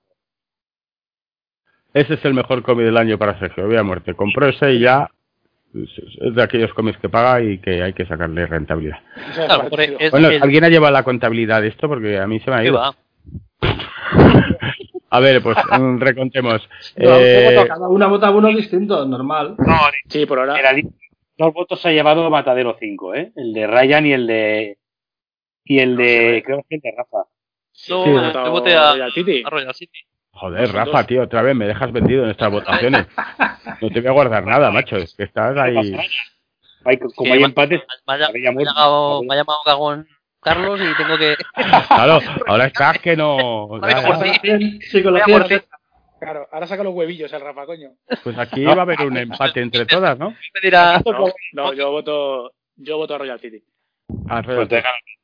Ese 1.95 2.15
es 2.15 2.25
el 2.25 2.35
mejor 2.35 2.63
cómic 2.63 2.85
del 2.87 2.97
año 2.97 3.19
para 3.19 3.39
Sergio, 3.39 3.67
Vida 3.69 3.83
Muerte. 3.83 4.15
Compró 4.15 4.49
ese 4.49 4.73
y 4.75 4.81
ya 4.81 5.09
es 5.75 6.35
de 6.35 6.43
aquellos 6.43 6.73
cómics 6.75 6.99
que 6.99 7.09
paga 7.09 7.41
y 7.43 7.59
que 7.59 7.83
hay 7.83 7.93
que 7.93 8.05
sacarle 8.07 8.47
rentabilidad. 8.47 8.99
Claro, 9.35 9.69
Bueno, 10.11 10.29
el- 10.31 10.43
¿alguien 10.43 10.65
ha 10.65 10.69
llevado 10.69 10.93
la 10.93 11.03
contabilidad 11.05 11.63
de 11.63 11.69
esto? 11.69 11.89
Porque 11.89 12.19
a 12.19 12.27
mí 12.27 12.41
se 12.41 12.51
me 12.51 12.57
ha 12.57 12.61
¿qué 12.61 12.67
ido. 12.69 12.83
A 15.13 15.19
ver, 15.21 15.43
pues 15.43 15.57
mm, 15.79 15.99
recontemos. 15.99 16.69
No, 16.97 17.17
Eh, 17.19 17.65
cada 17.67 17.89
una 17.89 18.07
vota 18.07 18.31
uno 18.31 18.49
distinto, 18.49 19.05
normal. 19.07 19.57
No, 19.59 19.75
Sí, 20.09 20.25
por 20.27 20.39
ahora. 20.39 20.55
dos 21.37 21.53
votos 21.53 21.81
se 21.81 21.89
ha 21.89 21.93
llevado 21.93 22.31
Matadero 22.31 22.77
5, 22.79 23.15
¿eh? 23.15 23.33
El 23.35 23.53
de 23.53 23.67
Ryan 23.67 24.07
y 24.07 24.13
el 24.13 24.27
de. 24.29 24.79
Y 25.65 25.79
el 25.81 25.97
de. 25.97 26.43
Creo 26.47 26.65
que 26.69 26.77
el 26.77 26.81
de 26.81 26.95
Rafa. 26.97 27.19
No, 27.19 27.25
Sí. 27.73 27.89
yo 28.35 28.51
voté 28.51 28.75
a, 28.77 28.93
Royal 28.93 29.13
City. 29.13 29.43
a 29.45 29.51
Royal 29.51 29.75
City. 29.75 29.99
Joder, 30.33 30.73
Rafa, 30.73 31.07
tío, 31.07 31.23
otra 31.23 31.43
vez 31.43 31.55
me 31.55 31.67
dejas 31.67 31.93
vendido 31.93 32.25
en 32.25 32.31
estas 32.31 32.51
votaciones. 32.51 33.07
No 33.81 33.91
te 33.91 34.01
voy 34.01 34.09
a 34.09 34.13
guardar 34.13 34.45
nada, 34.47 34.71
macho. 34.71 34.97
Es 34.97 35.15
que 35.15 35.25
estás 35.25 35.57
ahí. 35.57 35.95
Hay- 36.85 36.99
como 36.99 37.11
Sí, 37.27 37.31
hay 37.33 37.39
me- 37.41 37.45
empates, 37.47 37.83
Me 38.07 38.15
ha, 38.15 38.19
llamado, 38.53 39.23
me 39.23 39.35
ha 39.35 39.39
llamado 39.39 39.59
cagón 39.65 40.09
Carlos 40.41 40.81
y 40.81 40.97
tengo 40.97 41.19
que. 41.19 41.37
Claro, 41.89 42.21
ahora 42.47 42.67
estás 42.67 42.99
que 43.01 43.17
no. 43.17 43.69
Psicología. 44.91 45.45
Ti. 45.45 45.57
Claro, 46.19 46.49
ahora 46.53 46.67
saca 46.67 46.83
los 46.85 46.95
huevillos 46.95 47.33
el 47.33 47.41
Rafa, 47.41 47.67
coño. 47.67 47.91
Pues 48.23 48.39
aquí 48.39 48.65
va 48.65 48.73
a 48.73 48.83
haber 48.83 49.01
un 49.03 49.17
empate 49.17 49.61
entre 49.61 49.85
todas, 49.87 50.19
¿no? 50.19 50.31
Me 50.55 50.61
dirá. 50.63 51.03
No, 51.05 51.27
no, 51.53 51.73
yo 51.75 51.91
voto, 51.91 52.53
yo 52.77 52.97
voto 52.97 53.15
a 53.15 53.19
Royal 53.19 53.41
City. 53.41 53.63
Pues. 54.45 54.69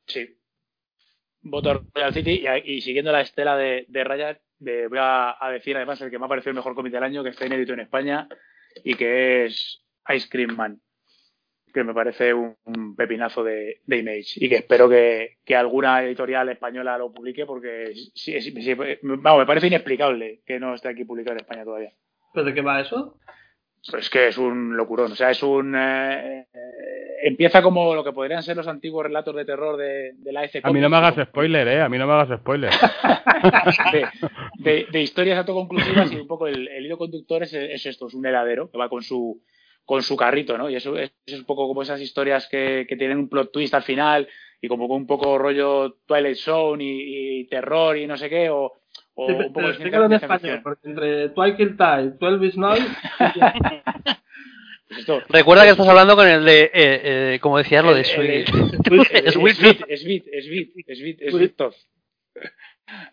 Sí. 0.06 0.36
Voto 1.42 1.70
a 1.70 1.80
Royal 1.94 2.12
City 2.12 2.44
y, 2.64 2.80
siguiendo 2.82 3.12
la 3.12 3.20
estela 3.22 3.56
de, 3.56 3.84
de 3.88 4.04
voy 4.58 4.98
a, 5.00 5.36
decir 5.52 5.76
además 5.76 6.00
el 6.00 6.10
que 6.10 6.18
me 6.18 6.26
ha 6.26 6.28
parecido 6.28 6.50
el 6.50 6.56
mejor 6.56 6.74
cómic 6.74 6.92
del 6.92 7.02
año, 7.02 7.22
que 7.22 7.30
está 7.30 7.46
inédito 7.46 7.72
en 7.72 7.80
España 7.80 8.28
y 8.84 8.94
que 8.94 9.46
es 9.46 9.82
Ice 10.14 10.28
Cream 10.28 10.56
Man, 10.56 10.80
que 11.72 11.84
me 11.84 11.94
parece 11.94 12.32
un, 12.32 12.56
pepinazo 12.96 13.44
de, 13.44 13.82
de 13.84 13.98
Image 13.98 14.32
y 14.36 14.48
que 14.48 14.56
espero 14.56 14.88
que, 14.88 15.38
que 15.44 15.56
alguna 15.56 16.02
editorial 16.02 16.48
española 16.48 16.98
lo 16.98 17.12
publique 17.12 17.44
porque 17.44 17.92
vamos, 19.02 19.40
me 19.40 19.46
parece 19.46 19.66
inexplicable 19.66 20.40
que 20.46 20.58
no 20.58 20.74
esté 20.74 20.88
aquí 20.88 21.04
publicado 21.04 21.34
en 21.34 21.40
España 21.40 21.64
todavía. 21.64 21.92
¿Pero 22.32 22.46
de 22.46 22.54
qué 22.54 22.62
va 22.62 22.80
eso? 22.80 23.18
Pues 23.90 24.10
que 24.10 24.28
es 24.28 24.38
un 24.38 24.76
locurón. 24.76 25.12
O 25.12 25.14
sea, 25.16 25.30
es 25.30 25.42
un. 25.42 25.74
eh, 25.76 26.40
eh, 26.52 27.16
empieza 27.24 27.62
como 27.62 27.94
lo 27.94 28.02
que 28.04 28.12
podrían 28.12 28.42
ser 28.42 28.56
los 28.56 28.66
antiguos 28.68 29.04
relatos 29.04 29.34
de 29.36 29.44
terror 29.44 29.76
de, 29.76 30.12
de 30.14 30.32
la 30.32 30.44
EC 30.44 30.60
A 30.64 30.72
mí 30.72 30.80
no 30.80 30.88
me 30.88 30.96
hagas 30.96 31.28
spoiler, 31.28 31.68
eh. 31.68 31.80
A 31.82 31.88
mí 31.88 31.98
no 31.98 32.06
me 32.06 32.12
hagas 32.14 32.38
spoiler. 32.40 32.70
de, 33.92 34.06
de- 34.58 34.86
de 34.90 35.02
historias 35.02 35.38
autoconclusivas 35.38 36.10
y 36.12 36.16
un 36.16 36.26
poco 36.26 36.46
el, 36.46 36.68
el 36.68 36.86
hilo 36.86 36.98
conductor 36.98 37.42
es, 37.42 37.52
es 37.54 37.86
esto, 37.86 38.06
es 38.08 38.14
un 38.14 38.26
heladero 38.26 38.70
que 38.70 38.78
va 38.78 38.88
con 38.88 39.02
su 39.02 39.42
con 39.84 40.02
su 40.02 40.16
carrito, 40.16 40.58
¿no? 40.58 40.68
Y 40.68 40.74
eso 40.74 40.98
es, 40.98 41.12
es 41.26 41.38
un 41.38 41.44
poco 41.44 41.68
como 41.68 41.80
esas 41.82 42.00
historias 42.00 42.48
que, 42.48 42.86
que 42.88 42.96
tienen 42.96 43.18
un 43.18 43.28
plot 43.28 43.52
twist 43.52 43.72
al 43.72 43.84
final 43.84 44.26
y 44.60 44.66
como 44.66 44.88
con 44.88 44.96
un 44.96 45.06
poco 45.06 45.38
rollo 45.38 45.98
Twilight 46.06 46.38
Zone 46.38 46.82
y, 46.82 47.40
y 47.42 47.46
terror 47.46 47.96
y 47.96 48.04
no 48.08 48.16
sé 48.16 48.28
qué, 48.28 48.50
o, 48.50 48.72
o 49.16 49.26
Sí, 49.26 49.32
un 49.32 49.38
pero 49.38 49.48
poco 49.52 49.60
de 49.66 49.68
explícalo 49.72 50.04
en 50.06 50.12
español, 50.12 50.60
porque 50.62 50.88
entre 50.88 51.28
Twilight 51.30 51.76
Tide, 51.76 52.10
12 52.20 52.46
is 52.46 52.56
Night, 52.56 52.84
esto- 54.90 55.22
Recuerda 55.28 55.64
que 55.64 55.70
estás 55.70 55.88
hablando 55.88 56.14
con 56.16 56.28
el 56.28 56.44
de, 56.44 56.62
eh, 56.64 56.70
eh, 56.74 57.38
como 57.40 57.58
decías, 57.58 57.84
lo 57.84 57.94
de 57.94 58.00
el- 58.00 58.06
Sweet. 58.06 58.46
Sweet, 59.32 59.56
Sweet, 59.98 60.24
Sweet, 60.96 61.30
Sweet 61.30 61.56
Tooth. 61.56 61.74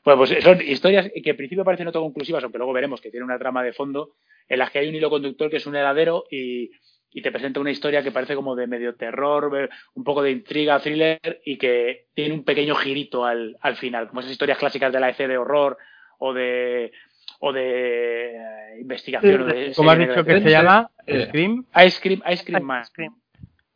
Bueno, 0.04 0.20
pues 0.20 0.44
son 0.44 0.62
historias 0.62 1.10
que 1.12 1.30
en 1.32 1.38
principio 1.38 1.64
parecen 1.66 1.88
autoconclusivas, 1.88 2.44
aunque 2.44 2.60
luego 2.60 2.74
veremos 2.74 3.02
que 3.02 3.10
tiene 3.10 3.26
una 3.26 3.40
trama 3.40 3.64
de 3.64 3.74
fondo 3.74 4.12
en 4.48 4.60
las 4.60 4.70
que 4.70 4.80
hay 4.80 4.90
un 4.90 4.96
hilo 4.96 5.10
conductor 5.10 5.50
que 5.50 5.58
es 5.58 5.66
un 5.66 5.76
heladero 5.76 6.26
y, 6.30 6.70
y 7.12 7.22
te 7.24 7.32
presenta 7.32 7.60
una 7.60 7.72
historia 7.72 8.04
que 8.04 8.12
parece 8.12 8.36
como 8.36 8.56
de 8.56 8.68
medio 8.68 8.94
terror, 8.96 9.52
eh, 9.60 9.70
un 9.96 10.04
poco 10.04 10.22
de 10.22 10.30
intriga, 10.30 10.80
thriller 10.80 11.20
y 11.44 11.58
que 11.58 12.06
tiene 12.14 12.36
un 12.36 12.44
pequeño 12.44 12.76
girito 12.76 13.26
al, 13.26 13.58
al 13.62 13.76
final, 13.78 14.10
como 14.10 14.20
esas 14.20 14.34
historias 14.34 14.60
clásicas 14.60 14.94
de 14.94 15.00
la 15.00 15.10
EC 15.10 15.28
de 15.28 15.38
horror 15.40 15.78
o 16.26 16.34
de 16.34 16.92
o 17.40 17.52
de 17.52 18.36
eh, 18.36 18.80
investigación. 18.80 19.42
o 19.42 19.46
de 19.46 19.74
¿Cómo 19.76 19.92
has 19.92 20.00
dicho 20.00 20.24
que 20.24 20.42
se 20.42 20.50
llama? 20.50 20.90
Eh. 21.06 21.26
¿Scream? 21.28 21.66
Ice 21.86 22.00
Cream, 22.02 22.22
Ice 22.32 22.46
Cream 22.46 22.64
Man. 22.64 22.84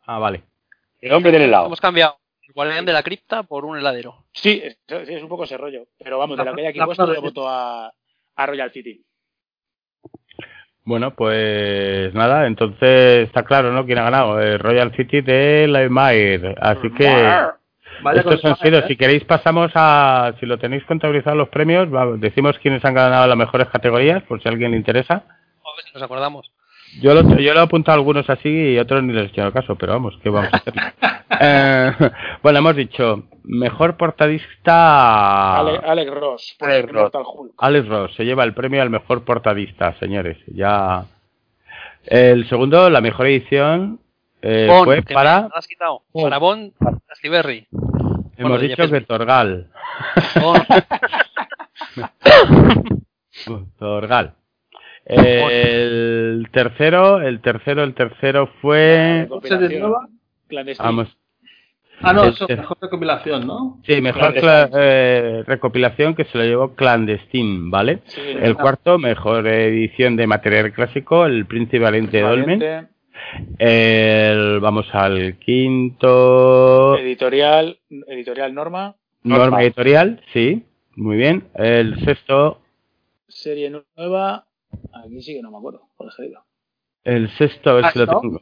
Ah, 0.06 0.20
vale. 0.20 0.44
El 1.02 1.12
hombre 1.14 1.32
del 1.32 1.42
helado. 1.44 1.66
Hemos 1.66 1.82
cambiado 1.82 2.18
el 2.48 2.54
guardián 2.54 2.86
de 2.86 2.94
la 2.94 3.04
cripta 3.04 3.44
por 3.44 3.66
un 3.66 3.78
heladero. 3.78 4.24
Sí, 4.32 4.62
es, 4.64 4.80
sí, 4.88 5.14
es 5.14 5.22
un 5.22 5.28
poco 5.28 5.44
ese 5.44 5.58
rollo. 5.58 5.88
Pero 6.00 6.18
vamos, 6.18 6.38
de 6.38 6.46
La- 6.46 6.52
lo 6.52 6.56
que 6.56 6.62
hay 6.62 6.68
aquí 6.68 6.80
puesto, 6.80 7.14
yo 7.14 7.22
voto 7.22 7.48
a, 7.50 7.92
a 8.36 8.46
Royal 8.46 8.72
City. 8.72 9.04
Bueno, 10.86 11.14
pues 11.14 12.14
nada, 12.14 12.48
entonces 12.48 13.28
está 13.28 13.44
claro, 13.44 13.74
¿no? 13.74 13.86
¿Quién 13.86 13.98
ha 13.98 14.04
ganado? 14.04 14.40
El 14.40 14.58
Royal 14.60 14.96
City 14.96 15.20
de 15.20 15.68
Laimire. 15.68 16.56
Así 16.62 16.90
que 16.94 17.10
vaya 18.02 18.20
estos 18.22 18.44
han 18.46 18.56
sido, 18.58 18.80
¿eh? 18.80 18.86
si 18.88 18.96
queréis 18.96 19.24
pasamos 19.26 19.72
a, 19.76 20.34
si 20.40 20.46
lo 20.46 20.58
tenéis 20.58 20.84
contabilizado 20.86 21.36
los 21.36 21.50
premios, 21.50 21.94
va- 21.94 22.16
decimos 22.18 22.58
quiénes 22.60 22.84
han 22.86 22.94
ganado 22.94 23.28
las 23.28 23.38
mejores 23.38 23.68
categorías, 23.70 24.24
por 24.24 24.42
si 24.42 24.48
a 24.48 24.52
alguien 24.52 24.72
le 24.72 24.78
interesa. 24.78 25.14
A 25.16 25.76
ver 25.76 25.86
si 25.86 25.94
nos 25.94 26.04
acordamos. 26.04 26.52
Yo 27.02 27.14
lo, 27.14 27.22
yo 27.38 27.54
lo 27.54 27.60
he 27.60 27.64
apuntado 27.64 27.96
a 27.96 28.00
algunos 28.00 28.30
así 28.30 28.50
y 28.50 28.80
otros 28.80 29.04
ni 29.04 29.12
les 29.14 29.24
he 29.24 29.28
hecho 29.28 29.52
caso, 29.52 29.76
pero 29.76 29.94
vamos, 29.94 30.18
¿qué 30.24 30.30
vamos 30.30 30.54
a 30.54 30.58
hacer? 30.58 30.74
Eh, 31.40 31.92
bueno, 32.42 32.60
hemos 32.60 32.76
dicho, 32.76 33.26
mejor 33.44 33.96
portadista... 33.98 35.60
Ale- 35.60 35.82
Alex 35.86 36.12
Ross, 36.12 36.56
por 36.58 36.70
Alex 36.72 36.92
Ross. 36.92 37.12
Alex 37.58 37.88
Ross 37.88 38.16
se 38.16 38.26
lleva 38.26 38.44
el 38.44 38.54
premio 38.54 38.82
al 38.82 38.90
mejor 38.90 39.24
portadista, 39.24 39.94
señores. 40.00 40.38
Ya. 40.48 41.06
El 42.06 42.48
segundo, 42.48 42.90
la 42.90 43.02
mejor 43.02 43.28
edición, 43.28 44.00
eh, 44.42 44.68
Bond, 44.70 44.86
fue 44.86 45.02
para. 45.04 45.42
me 45.44 45.50
has 45.54 45.68
quitado. 45.68 46.02
Bond. 46.14 46.26
Para 46.26 46.38
Bond, 46.40 46.72
Raspberry. 47.08 47.68
Hemos 48.38 48.52
Bueno, 48.52 48.58
dicho 48.68 48.90
que. 48.90 49.02
Torgal. 49.02 49.68
Bond. 50.42 50.64
Torgal. 53.80 54.34
El 55.06 56.48
tercero, 56.52 57.22
el 57.22 57.40
tercero, 57.42 57.84
el 57.84 57.94
tercero 57.94 58.48
fue. 58.62 59.28
Vamos. 60.80 61.18
Ah, 62.02 62.14
no, 62.14 62.26
eso, 62.26 62.46
mejor 62.48 62.78
recopilación, 62.80 63.48
¿no? 63.48 63.80
Sí, 63.84 64.00
mejor 64.02 64.36
cla- 64.36 64.70
eh, 64.72 65.44
recopilación 65.48 66.14
que 66.14 66.26
se 66.26 66.38
lo 66.38 66.44
llevó 66.44 66.76
Clandestine, 66.76 67.72
¿vale? 67.72 68.02
Sí, 68.06 68.22
El 68.40 68.56
cuarto, 68.56 69.00
mejor 69.00 69.48
edición 69.48 70.16
de 70.16 70.28
material 70.28 70.72
clásico, 70.74 71.26
El 71.26 71.48
Príncipe 71.48 71.80
Valiente 71.80 72.18
de 72.18 72.24
Dolmen. 72.24 72.88
El, 73.58 74.60
vamos 74.60 74.88
al 74.94 75.38
quinto. 75.40 76.98
Editorial, 76.98 77.80
editorial 78.08 78.54
Norma, 78.54 78.96
Norma 79.24 79.62
editorial, 79.64 80.22
sí, 80.34 80.66
muy 80.96 81.18
bien. 81.18 81.48
El 81.56 82.04
sexto, 82.06 82.62
serie 83.28 83.70
nueva. 83.96 84.46
Aquí 84.94 85.22
sí 85.22 85.34
que 85.36 85.42
no 85.42 85.52
me 85.52 85.58
acuerdo 85.58 85.82
cuál 85.96 86.10
ha 86.10 86.12
salido. 86.12 86.44
el 87.04 87.30
sexto, 87.38 87.70
a 87.70 87.74
ver 87.74 87.86
Ah, 87.86 87.92
si 87.92 88.00
lo 88.00 88.06
¿no? 88.06 88.22
tengo. 88.22 88.42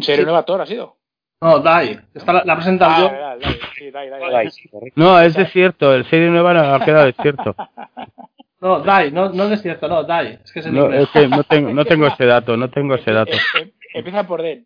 Serie 0.00 0.24
nueva 0.24 0.44
Thor 0.44 0.60
ha 0.60 0.66
sido. 0.66 0.96
No, 1.40 1.60
DAI. 1.60 2.00
Esta 2.14 2.32
la, 2.32 2.44
la 2.44 2.52
he 2.52 2.56
presentado 2.56 3.10
Ah, 3.12 3.36
yo. 3.40 4.50
sí. 4.50 4.70
No, 4.96 5.20
es 5.20 5.34
desierto, 5.34 5.94
el 5.94 6.04
serie 6.10 6.28
nueva 6.30 6.52
no 6.52 6.60
ha 6.74 6.84
quedado 6.84 7.06
desierto. 7.06 7.54
No, 8.60 8.80
DAI, 8.80 9.12
no, 9.12 9.28
no 9.30 9.44
es 9.44 9.62
cierto, 9.62 9.86
no, 9.88 10.02
DAI. 10.02 10.40
Es 10.44 10.52
que 10.52 10.60
es 10.60 10.66
en 10.66 10.74
No, 10.74 10.86
inglés. 10.86 11.02
es 11.02 11.08
que 11.10 11.28
no 11.28 11.44
tengo, 11.44 11.72
no 11.72 11.84
tengo 11.84 12.06
ese 12.08 12.24
dato, 12.26 12.56
no 12.56 12.70
tengo 12.70 12.94
ese 12.96 13.12
dato. 13.12 13.32
Eh, 13.32 13.36
eh, 13.62 13.72
Empieza 13.94 14.26
por 14.26 14.42
D. 14.42 14.64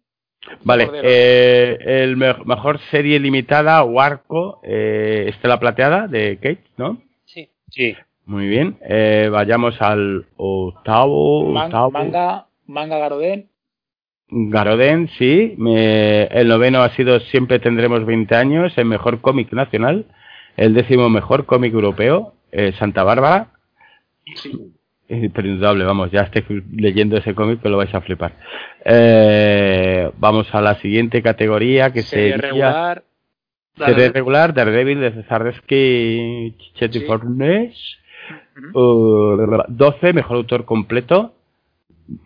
Vale, 0.65 0.89
eh, 1.05 1.79
el 2.03 2.17
me- 2.17 2.35
mejor 2.45 2.81
serie 2.91 3.21
limitada, 3.21 3.85
Warco, 3.85 4.61
eh, 4.65 5.27
Estela 5.29 5.61
Plateada, 5.61 6.09
de 6.09 6.37
Kate, 6.37 6.65
¿no? 6.77 6.99
Sí. 7.27 7.49
Sí. 7.71 7.95
Muy 8.25 8.49
bien, 8.49 8.79
eh, 8.89 9.29
vayamos 9.31 9.81
al 9.83 10.27
octavo, 10.37 11.53
Man- 11.53 11.67
octavo. 11.67 11.91
manga, 11.91 12.47
manga 12.67 12.99
Garoden. 12.99 13.49
Garoden, 14.29 15.09
sí. 15.19 15.55
Me- 15.59 16.25
el 16.25 16.49
noveno 16.49 16.83
ha 16.83 16.89
sido 16.91 17.21
Siempre 17.21 17.59
tendremos 17.59 18.05
20 18.07 18.35
años, 18.35 18.73
el 18.79 18.87
mejor 18.87 19.21
cómic 19.21 19.53
nacional. 19.53 20.07
El 20.57 20.75
décimo 20.75 21.09
mejor 21.11 21.47
cómic 21.47 21.73
europeo, 21.75 22.35
eh, 22.51 22.73
Santa 22.79 23.05
Bárbara. 23.05 23.49
Imperdable, 25.09 25.85
vamos, 25.85 26.11
ya 26.11 26.23
estoy 26.23 26.65
leyendo 26.73 27.17
ese 27.19 27.35
cómic 27.35 27.61
que 27.61 27.69
lo 27.69 27.77
vais 27.77 27.95
a 27.95 28.01
flipar. 28.01 28.33
Eh, 28.85 30.11
vamos 30.17 30.47
a 30.55 30.61
la 30.63 30.77
siguiente 30.77 31.23
categoría 31.23 31.93
que 31.93 32.03
sería 32.03 32.37
regular. 32.37 33.05
Serie 33.77 34.11
regular, 34.11 34.53
Daredevil 34.55 35.01
de 35.01 35.13
Cesarresky 35.13 36.57
Chetti 36.75 37.01
Sí. 37.01 37.05
Fornes. 37.07 37.99
Uh, 38.75 39.63
12, 39.69 40.13
mejor 40.13 40.37
autor 40.37 40.65
completo. 40.65 41.35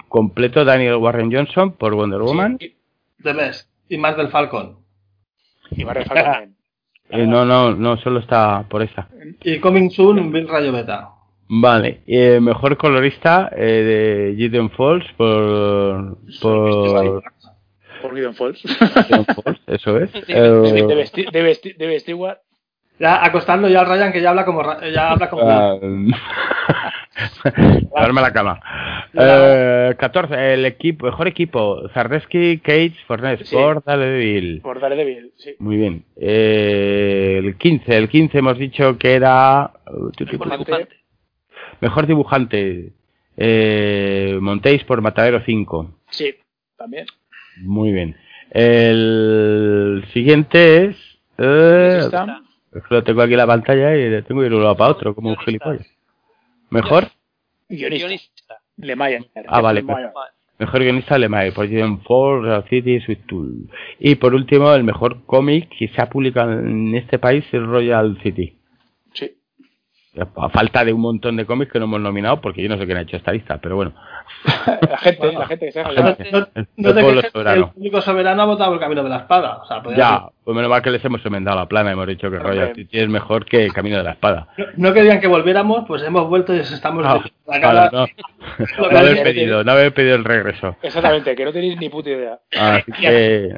Completo 0.09 0.64
Daniel 0.64 0.97
Warren 0.97 1.32
Johnson 1.32 1.73
por 1.73 1.94
Wonder 1.94 2.20
Woman. 2.20 2.59
Sí, 2.60 2.74
The 3.23 3.32
Best. 3.32 3.70
Y 3.89 3.97
más 3.98 4.16
del 4.16 4.28
Falcon. 4.28 4.77
Y 5.70 5.85
Barry 5.85 6.05
Falcon 6.05 6.24
también. 6.32 6.56
Eh, 7.10 7.27
no, 7.27 7.44
no, 7.44 7.74
no, 7.74 7.97
solo 7.98 8.18
está 8.18 8.64
por 8.68 8.82
esa. 8.82 9.09
Y 9.44 9.60
Coming 9.60 9.90
Soon, 9.90 10.32
Bill 10.32 10.48
Rayo 10.48 10.73
Beta. 10.73 11.10
Vale, 11.48 12.01
eh, 12.06 12.40
mejor 12.40 12.77
colorista 12.77 13.51
eh, 13.56 13.62
de 13.64 14.35
Gideon 14.36 14.70
Falls 14.70 15.06
por, 15.16 16.18
por 16.43 17.23
Por 18.02 18.14
Gideon 18.14 18.35
Falls. 18.35 18.60
Gideon 18.60 19.24
Falls, 19.27 19.60
eso 19.66 19.98
es. 19.98 20.12
De, 20.12 20.20
Eh, 20.28 20.40
de, 20.40 20.97
Vesti- 20.97 21.31
de, 21.31 21.43
Vesti- 21.44 21.77
de 21.77 22.01
Stewart. 22.01 22.39
Ya 22.98 23.23
acostando 23.24 23.68
ya 23.68 23.81
al 23.81 23.86
Ryan 23.86 24.10
que 24.12 24.23
ya 24.23 24.31
habla 24.31 24.44
como 24.47 24.62
Ra- 24.62 24.81
ya 24.90 25.10
habla 25.10 25.28
como 25.28 25.43
ah, 25.44 25.77
Darme 27.94 28.20
la 28.23 28.32
cama. 28.32 28.60
Eh, 29.14 29.94
14, 29.98 30.55
el 30.55 30.64
equipo, 30.66 31.06
mejor 31.06 31.28
equipo, 31.28 31.89
Zardeski, 31.94 32.59
Cage, 32.59 32.94
Fornes, 33.06 33.40
Sí. 33.48 33.55
por 33.56 33.82
Daredevil. 33.85 34.60
Por 34.62 34.81
Daredevil, 34.81 35.32
sí. 35.36 35.55
Muy 35.59 35.77
bien. 35.77 36.05
Eh, 36.16 37.40
el 37.44 37.56
15, 37.56 37.97
el 37.97 38.09
15 38.09 38.39
hemos 38.39 38.59
dicho 38.59 38.98
que 38.98 39.14
era 39.14 39.70
dibujante. 40.18 40.89
Mejor 41.81 42.07
dibujante. 42.07 42.93
Eh, 43.36 44.39
Montéis 44.40 44.82
por 44.85 45.01
Matadero 45.03 45.43
5. 45.44 45.90
Sí, 46.11 46.35
también. 46.77 47.07
Muy 47.62 47.93
bien. 47.93 48.16
El 48.51 50.05
siguiente 50.12 50.86
es. 50.86 50.97
eh, 51.39 51.98
Está. 52.01 52.40
es 52.73 52.82
que 52.85 52.94
lo 52.94 53.05
tengo 53.05 53.23
aquí 53.23 53.32
en 53.32 53.39
la 53.39 53.47
pantalla 53.47 53.94
y 53.97 54.09
le 54.11 54.23
tengo 54.23 54.40
que 54.40 54.47
ir 54.47 54.53
de 54.53 54.57
un 54.57 54.62
lado 54.62 54.77
para 54.77 54.90
otro, 54.93 55.15
como 55.15 55.31
un 55.31 55.36
gilipollas. 55.39 55.86
Mejor, 56.70 57.09
Guionista. 57.69 58.07
Guionista. 58.07 58.59
Lemayer. 58.78 59.27
Ah, 59.48 59.61
vale, 59.61 59.82
mejor 60.59 60.81
guionista 60.81 61.19
Lemae 61.19 61.53
por 61.53 61.66
Gideon 61.69 62.01
Ford, 62.03 62.44
Real 62.44 62.65
City, 62.69 63.01
Sweet 63.01 63.27
Tool. 63.27 63.69
Y 63.98 64.15
por 64.16 64.35
último, 64.35 64.73
el 64.74 64.85
mejor 64.85 65.24
cómic 65.27 65.69
que 65.78 65.89
se 65.89 66.01
ha 66.01 66.09
publicado 66.09 66.53
en 66.53 66.94
este 66.94 67.19
país 67.19 67.44
es 67.53 67.62
Royal 67.62 68.19
City. 68.23 68.55
A 70.36 70.48
falta 70.48 70.84
de 70.84 70.93
un 70.93 71.01
montón 71.01 71.36
de 71.36 71.44
cómics 71.44 71.70
que 71.72 71.78
no 71.78 71.84
hemos 71.84 72.01
nominado, 72.01 72.40
porque 72.40 72.62
yo 72.62 72.68
no 72.68 72.78
sé 72.78 72.86
quién 72.86 72.98
ha 72.98 73.02
hecho 73.02 73.16
esta 73.16 73.32
lista, 73.32 73.59
pero 73.59 73.76
bueno. 73.76 73.93
la 74.90 74.98
gente, 74.98 75.32
la 75.32 75.47
gente 75.47 75.66
que 75.66 75.72
se 75.72 75.82
No, 75.82 75.88
haga. 75.90 76.02
no- 76.32 76.48
El 76.55 76.66
no 76.76 76.94
te 76.94 77.01
quejes 77.01 77.32
soberano. 77.32 77.64
el 77.66 77.70
público 77.72 78.01
soberano 78.01 78.43
ha 78.43 78.44
votado 78.47 78.70
por 78.70 78.76
el 78.76 78.80
camino 78.80 79.02
de 79.02 79.10
la 79.10 79.16
espada. 79.18 79.59
O 79.62 79.66
sea, 79.66 79.82
podría 79.82 79.98
Ya, 79.98 80.10
ser- 80.20 80.28
pues 80.44 80.55
menos 80.56 80.70
mal 80.70 80.82
que 80.82 80.90
les 80.90 81.05
hemos 81.05 81.24
enmendado 81.26 81.59
la 81.59 81.66
plana, 81.66 81.93
hemos 81.93 82.06
dicho 82.06 82.30
que. 82.30 82.38
Royal 82.38 82.74
City 82.74 82.98
es 82.98 83.09
mejor 83.09 83.44
que 83.44 83.68
Camino 83.68 83.98
de 83.98 84.05
la 84.05 84.12
Espada. 84.12 84.48
no, 84.56 84.64
no 84.76 84.93
querían 84.94 85.20
que 85.20 85.26
volviéramos, 85.26 85.84
pues 85.86 86.02
hemos 86.02 86.28
vuelto 86.28 86.55
y 86.55 86.59
estamos 86.60 87.05
No, 87.05 87.14
diciendo 87.14 87.38
la 87.47 87.60
cara. 87.60 87.90
no, 87.93 88.06
no 88.90 89.09
dice- 89.09 89.22
pedido, 89.22 89.64
no 89.64 89.72
haber 89.72 89.93
pedido 89.93 90.16
el 90.16 90.24
regreso. 90.24 90.76
Exactamente, 90.82 91.34
que 91.36 91.44
no 91.44 91.52
tenéis 91.52 91.78
ni 91.78 91.88
puta 91.88 92.10
idea. 92.10 92.38
Así 92.59 92.93
que 93.01 93.56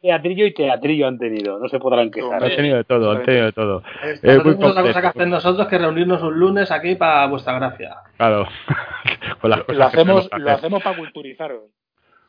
Teatrillo 0.00 0.46
y 0.46 0.54
teatrillo 0.54 1.06
han 1.08 1.18
tenido, 1.18 1.58
no 1.58 1.68
se 1.68 1.78
podrán 1.78 2.10
quejar. 2.10 2.42
han 2.42 2.56
tenido 2.56 2.76
de 2.76 2.84
todo, 2.84 3.10
han 3.12 3.22
tenido 3.22 3.46
de 3.46 3.52
todo. 3.52 3.82
Eh, 4.22 4.36
no 4.38 4.44
muy 4.44 4.54
otra 4.64 4.82
cosa 4.82 5.00
que 5.00 5.06
hacer 5.08 5.28
nosotros 5.28 5.66
que 5.68 5.78
reunirnos 5.78 6.22
un 6.22 6.38
lunes 6.38 6.70
aquí 6.70 6.94
para 6.94 7.26
vuestra 7.26 7.54
gracia. 7.54 7.94
Claro. 8.16 8.46
Con 9.40 9.50
las 9.50 9.60
cosas 9.64 9.76
Lo 9.78 9.84
hacemos, 9.86 10.28
lo 10.36 10.50
hacemos 10.50 10.82
para 10.82 10.96
culturizaros. 10.96 11.62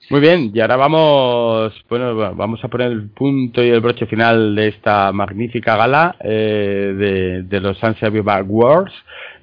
Muy 0.10 0.20
bien, 0.20 0.52
y 0.54 0.60
ahora 0.60 0.76
vamos, 0.76 1.82
bueno, 1.88 2.14
va- 2.18 2.32
vamos 2.32 2.62
a 2.62 2.68
poner 2.68 2.92
el 2.92 3.10
punto 3.12 3.64
y 3.64 3.70
el 3.70 3.80
broche 3.80 4.06
final 4.06 4.54
de 4.54 4.68
esta 4.68 5.14
magnífica 5.14 5.78
gala 5.78 6.18
eh, 6.20 6.94
de, 6.98 7.44
de 7.44 7.60
los 7.62 7.82
Ansia 7.82 8.10
Viva 8.10 8.36
Awards, 8.36 8.92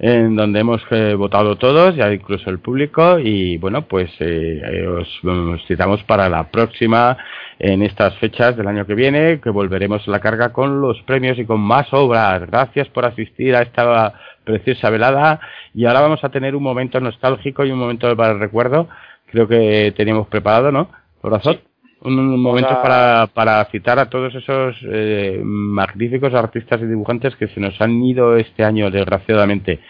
en 0.01 0.37
donde 0.37 0.61
hemos 0.61 0.83
eh, 0.91 1.15
votado 1.15 1.57
todos, 1.57 1.97
ya 1.97 2.13
incluso 2.13 2.51
el 2.51 2.59
público, 2.59 3.19
y 3.19 3.57
bueno, 3.57 3.87
pues 3.89 4.11
eh, 4.21 4.61
eh, 4.63 4.87
os, 4.87 5.25
os 5.25 5.67
citamos 5.67 6.03
para 6.03 6.29
la 6.29 6.51
próxima, 6.51 7.17
en 7.61 7.83
estas 7.83 8.17
fechas 8.19 8.57
del 8.57 8.67
año 8.67 8.87
que 8.87 8.95
viene, 8.95 9.39
que 9.41 9.51
volveremos 9.51 10.07
a 10.09 10.11
la 10.11 10.19
carga 10.21 10.53
con 10.53 10.81
los 10.81 11.01
premios 11.03 11.39
y 11.39 11.45
con 11.45 11.61
más 11.61 11.87
obras. 11.93 12.45
Gracias 12.51 12.89
por 12.89 13.05
asistir 13.05 13.55
a 13.55 13.63
esta 13.63 14.15
preciosa 14.45 14.91
velada, 14.91 15.39
y 15.75 15.85
ahora 15.85 16.01
vamos 16.01 16.25
a 16.25 16.31
tener 16.31 16.57
un 16.57 16.63
momento 16.63 16.99
nostálgico 16.99 17.65
y 17.65 17.71
un 17.71 17.79
momento 17.79 18.17
para 18.17 18.33
el 18.33 18.41
recuerdo 18.41 18.89
creo 19.31 19.47
que 19.47 19.93
teníamos 19.97 20.27
preparado, 20.27 20.73
¿no? 20.73 20.91
Corazón. 21.21 21.61
Un, 22.03 22.19
un 22.19 22.41
momento 22.43 22.71
a- 22.71 22.83
para, 22.83 23.27
para 23.33 23.65
citar 23.67 23.99
a 23.99 24.09
todos 24.09 24.35
esos 24.35 24.77
eh, 24.83 25.41
magníficos 25.45 26.33
artistas 26.35 26.81
y 26.81 26.87
dibujantes 26.87 27.37
que 27.37 27.47
se 27.49 27.61
nos 27.61 27.79
han 27.81 28.03
ido 28.03 28.37
este 28.37 28.65
año, 28.65 28.91
desgraciadamente. 28.91 29.81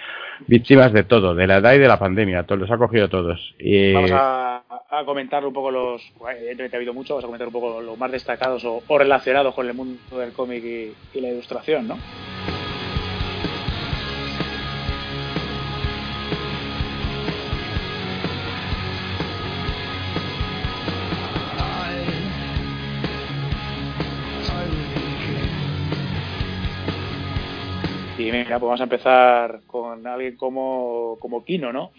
Víctimas 0.47 0.93
de 0.93 1.05
todo, 1.05 1.35
de 1.35 1.47
la 1.47 1.59
edad 1.59 1.73
y 1.75 1.79
de 1.79 1.89
la 1.89 1.99
pandemia. 1.99 2.45
Los 2.49 2.71
ha 2.71 2.77
cogido 2.79 3.09
todos. 3.09 3.55
Y, 3.59 3.93
Vamos 3.93 4.11
a, 4.13 4.63
a 4.91 5.05
comentar 5.05 5.47
un 5.47 5.53
poco 5.53 5.71
los. 5.71 6.03
bueno, 6.19 6.39
Evidentemente 6.39 6.77
ha 6.77 6.79
habido 6.79 6.95
mucho, 6.95 7.15
vamos 7.15 7.25
a 7.25 7.29
comentar 7.29 7.47
un 7.47 7.53
poco 7.53 7.81
los 7.81 7.97
más 7.99 8.11
destacados 8.11 8.65
o, 8.65 8.83
o 8.87 8.99
relacionados 8.99 9.55
con 9.55 9.67
el 9.67 9.75
mundo 9.75 10.19
del 10.19 10.33
cómic 10.33 10.65
y, 10.65 10.95
y 11.15 11.21
la 11.21 11.29
ilustración, 11.29 11.87
¿no? 11.87 11.99
Y 28.19 28.25
mira, 28.25 28.59
pues 28.59 28.61
vamos 28.61 28.81
a 28.81 28.85
empezar 28.85 29.61
con 29.67 30.07
alguien 30.07 30.37
como, 30.37 31.17
como 31.21 31.43
Kino, 31.43 31.73
¿no? 31.73 31.91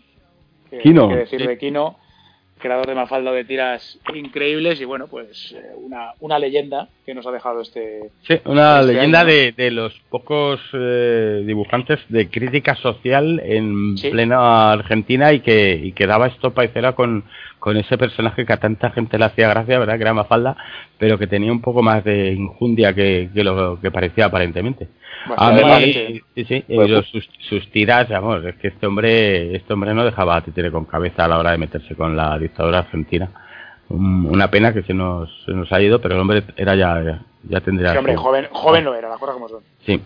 Kino, 0.83 1.09
que 1.09 1.15
decir 1.15 1.47
de 1.47 1.57
Kino, 1.57 1.97
creador 2.61 2.87
de 2.87 2.95
Mafalda 2.95 3.31
de 3.31 3.43
tiras 3.43 3.99
increíbles 4.15 4.79
y 4.79 4.85
bueno, 4.85 5.07
pues 5.07 5.51
eh, 5.57 5.71
una, 5.77 6.11
una 6.19 6.39
leyenda 6.39 6.87
que 7.05 7.13
nos 7.13 7.25
ha 7.27 7.31
dejado 7.31 7.61
este... 7.61 8.09
Sí, 8.27 8.35
una 8.45 8.79
Este 8.81 8.93
leyenda 8.93 9.25
de, 9.25 9.51
de 9.51 9.71
los 9.71 9.93
pocos 10.09 10.61
eh, 10.73 11.43
dibujantes 11.45 11.99
de 12.09 12.29
crítica 12.29 12.75
social 12.75 13.41
en 13.43 13.97
Sí. 13.97 14.09
plena 14.09 14.71
Argentina 14.71 15.33
y 15.33 15.41
que, 15.41 15.73
y 15.83 15.91
que 15.91 16.07
daba 16.07 16.27
estopa 16.27 16.63
y 16.63 16.69
cera 16.69 16.93
con, 16.93 17.23
con 17.61 17.77
ese 17.77 17.95
personaje 17.95 18.43
que 18.43 18.53
a 18.53 18.57
tanta 18.57 18.89
gente 18.89 19.19
le 19.19 19.25
hacía 19.25 19.47
gracia, 19.47 19.77
¿verdad? 19.77 19.95
Que 19.97 20.01
era 20.01 20.15
Mafalda, 20.15 20.57
pero 20.97 21.19
que 21.19 21.27
tenía 21.27 21.51
un 21.51 21.61
poco 21.61 21.83
más 21.83 22.03
de 22.03 22.31
injundia 22.33 22.91
que, 22.95 23.29
que 23.31 23.43
lo 23.43 23.79
que 23.79 23.91
parecía 23.91 24.25
aparentemente. 24.25 24.87
Bueno, 25.27 25.43
A 25.43 25.51
mí, 25.79 25.93
sí, 26.33 26.43
sí, 26.45 26.63
Pues, 26.67 26.89
los- 26.89 27.07
sus, 27.09 27.29
sus 27.47 27.69
tiras, 27.69 28.09
vamos, 28.09 28.43
es 28.45 28.55
que 28.55 28.69
este 28.69 28.87
hombre, 28.87 29.55
este 29.55 29.73
hombre 29.73 29.93
no 29.93 30.03
dejaba 30.03 30.37
a 30.37 30.41
títere 30.41 30.71
con 30.71 30.85
cabeza 30.85 31.25
a 31.25 31.27
la 31.27 31.37
hora 31.37 31.51
de 31.51 31.59
meterse 31.59 31.93
con 31.95 32.17
la 32.17 32.35
dictadura 32.39 32.79
argentina. 32.79 33.29
Un- 33.89 34.25
Una 34.25 34.49
pena 34.49 34.73
que 34.73 34.81
se 34.81 34.95
nos, 34.95 35.29
se 35.45 35.51
nos 35.51 35.71
ha 35.71 35.79
ido, 35.79 36.01
pero 36.01 36.15
el 36.15 36.21
hombre 36.21 36.41
era 36.57 36.73
ya, 36.73 37.21
ya 37.43 37.61
tendría. 37.61 37.91
sí, 37.91 37.97
hombre, 37.99 38.15
su- 38.15 38.19
joven, 38.21 38.47
joven 38.51 38.85
lo 38.85 38.95
era, 38.95 39.07
las 39.07 39.19
cosas 39.19 39.35
como 39.35 39.47
son. 39.49 39.59
Sí. 39.85 40.01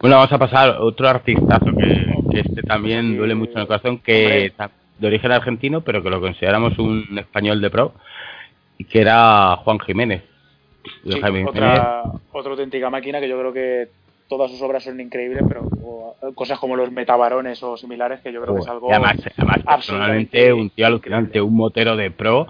Bueno, 0.00 0.16
vamos 0.16 0.32
a 0.32 0.38
pasar 0.38 0.70
a 0.70 0.80
otro 0.80 1.08
artistazo 1.08 1.66
que, 1.76 2.14
que 2.30 2.40
este 2.40 2.62
también 2.62 3.16
duele 3.18 3.34
mucho 3.34 3.52
en 3.52 3.58
el 3.60 3.66
corazón, 3.66 3.98
que 3.98 4.24
Hombre. 4.24 4.52
De 5.02 5.08
origen 5.08 5.32
argentino, 5.32 5.80
pero 5.80 6.00
que 6.00 6.10
lo 6.10 6.20
consideramos 6.20 6.78
un 6.78 7.18
español 7.18 7.60
de 7.60 7.70
pro, 7.70 7.92
y 8.78 8.84
que 8.84 9.00
era 9.00 9.56
Juan 9.56 9.80
Jiménez. 9.80 10.22
Sí, 11.04 11.20
Jaime 11.20 11.40
Jiménez. 11.40 11.48
otra, 11.50 12.02
otra 12.30 12.52
auténtica 12.52 12.88
máquina 12.88 13.18
que 13.18 13.28
yo 13.28 13.36
creo 13.38 13.52
que 13.52 13.88
todas 14.28 14.50
sus 14.50 14.62
obras 14.62 14.84
son 14.84 15.00
increíbles, 15.00 15.44
pero 15.48 15.62
o, 15.82 16.16
cosas 16.34 16.58
como 16.58 16.76
los 16.76 16.90
metabarones 16.90 17.62
o 17.62 17.76
similares 17.76 18.20
que 18.20 18.32
yo 18.32 18.40
creo 18.42 18.54
que 18.54 18.60
es 18.62 18.68
algo... 18.68 18.88
Y 18.88 18.92
además, 18.92 19.16
además 19.36 19.60
absolutamente 19.66 20.52
un 20.52 20.70
tío 20.70 20.86
alucinante, 20.86 21.40
un 21.40 21.54
motero 21.54 21.96
de 21.96 22.10
pro, 22.10 22.46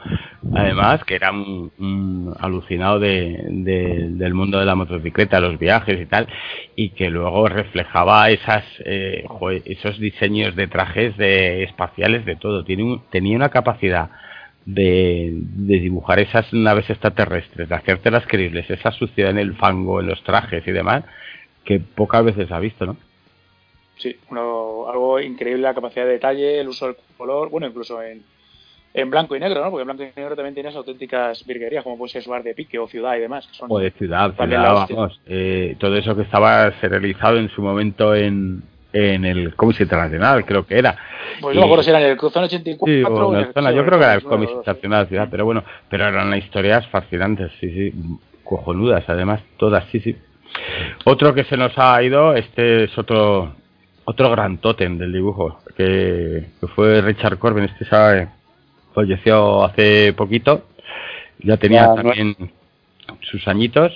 además 0.55 1.03
que 1.05 1.15
era 1.15 1.33
un, 1.33 1.71
un 1.79 2.35
alucinado 2.39 2.99
de, 2.99 3.43
de- 3.49 4.09
del 4.11 4.35
mundo 4.35 4.59
de 4.59 4.67
la 4.67 4.75
motocicleta, 4.75 5.41
los 5.41 5.59
viajes 5.59 6.01
y 6.01 6.07
tal, 6.07 6.29
y 6.77 6.91
que 6.91 7.11
luego 7.11 7.49
reflejaba 7.49 8.29
esas 8.31 8.65
eh, 8.85 9.25
joder, 9.27 9.63
esos 9.65 9.99
diseños 9.99 10.55
de 10.55 10.67
trajes 10.69 11.17
de 11.17 11.63
espaciales 11.65 12.25
de 12.25 12.37
todo. 12.37 12.65
Tiene 12.65 12.83
un- 12.85 13.03
tenía 13.11 13.37
una 13.37 13.49
capacidad 13.49 14.11
de, 14.65 15.31
de 15.33 15.81
dibujar 15.81 16.21
esas 16.21 16.53
naves 16.53 16.89
extraterrestres, 16.89 17.69
de 17.69 17.75
hacértelas 17.75 18.25
creíbles, 18.29 18.71
esa 18.71 18.93
suciedad 18.93 19.33
en 19.33 19.39
el 19.39 19.55
fango, 19.57 20.01
en 20.01 20.07
los 20.07 20.23
trajes 20.23 20.65
y 20.67 20.71
demás, 20.71 21.03
que 21.65 21.81
pocas 21.81 22.25
veces 22.25 22.51
ha 22.51 22.59
visto, 22.59 22.87
¿no? 22.87 22.97
Sí, 23.99 24.17
uno- 24.31 24.87
algo 24.89 25.21
increíble 25.21 25.63
la 25.63 25.75
capacidad 25.75 26.05
de 26.07 26.13
detalle, 26.13 26.61
el 26.61 26.69
uso 26.69 26.87
del 26.87 26.97
color, 27.17 27.51
bueno, 27.51 27.67
incluso 27.69 28.03
en, 28.03 28.23
en 28.95 29.11
blanco 29.11 29.37
y 29.37 29.41
negro, 29.41 29.63
¿no? 29.63 29.71
Porque 29.71 29.83
en 29.83 29.87
blanco 29.97 30.03
y 30.03 30.21
negro 30.21 30.35
también 30.35 30.55
tienes 30.55 30.75
auténticas 30.75 31.45
virguerías, 31.47 31.85
como 31.85 31.99
puede 31.99 32.13
ser 32.13 32.23
Suar 32.23 32.43
de 32.43 32.55
Pique 32.55 32.79
o 32.79 32.89
Ciudad 32.89 33.17
y 33.17 33.21
demás. 33.21 33.47
Que 33.47 33.55
son, 33.55 33.69
o 33.71 33.79
de 33.79 33.91
ciudad, 33.93 34.35
ciudad, 34.35 34.75
vamos, 34.75 35.21
eh, 35.27 35.77
todo 35.79 35.97
eso 35.97 36.17
que 36.17 36.23
estaba 36.23 36.73
serializado 36.81 37.37
en 37.39 37.49
su 37.51 37.63
momento 37.63 38.15
en, 38.15 38.63
en 38.93 39.25
el 39.25 39.55
cómic 39.55 39.81
internacional, 39.81 40.45
creo 40.45 40.67
que 40.67 40.79
era. 40.79 40.97
Pues 41.41 41.55
no 41.55 41.61
me 41.61 41.67
acuerdo 41.67 41.83
si 41.85 41.91
era 41.91 42.01
en 42.01 42.11
el 42.11 42.17
Cruzón 42.17 42.45
84 42.45 42.87
Sí, 42.93 43.03
o 43.05 43.35
en 43.35 43.41
el 43.41 43.53
zona, 43.53 43.73
yo 43.73 43.85
creo 43.85 43.99
que 43.99 44.05
era 44.05 44.15
el 44.15 44.21
uno 44.21 44.29
cómic 44.31 44.49
de 44.49 44.55
los 44.57 44.67
dos. 44.67 44.75
internacional, 44.75 45.07
ciudad, 45.09 45.29
pero 45.31 45.45
bueno, 45.45 45.65
pero 45.89 46.09
eran 46.09 46.35
historias 46.37 46.87
fascinantes, 46.89 47.53
sí, 47.61 47.71
sí, 47.71 47.93
cojonudas, 48.43 49.05
además, 49.09 49.41
todas, 49.59 49.85
sí, 49.93 50.01
sí. 50.01 50.17
Otro 51.05 51.35
que 51.35 51.45
se 51.45 51.57
nos 51.57 51.73
ha 51.77 52.03
ido, 52.03 52.35
este 52.35 52.85
es 52.85 52.99
otro 52.99 53.55
otro 54.05 54.31
gran 54.33 54.59
tótem 54.59 54.99
del 54.99 55.13
dibujo, 55.13 55.61
que, 55.77 56.47
que 56.61 56.67
fue 56.75 57.01
Richard 57.03 57.39
Corbin, 57.39 57.65
este 57.65 57.85
sabe, 57.85 58.29
falleció 58.95 59.65
hace 59.65 60.13
poquito, 60.13 60.67
ya 61.39 61.57
tenía 61.57 61.83
Ya, 61.83 61.87
no- 61.89 61.95
también 61.95 62.37
sus 63.21 63.47
añitos 63.47 63.93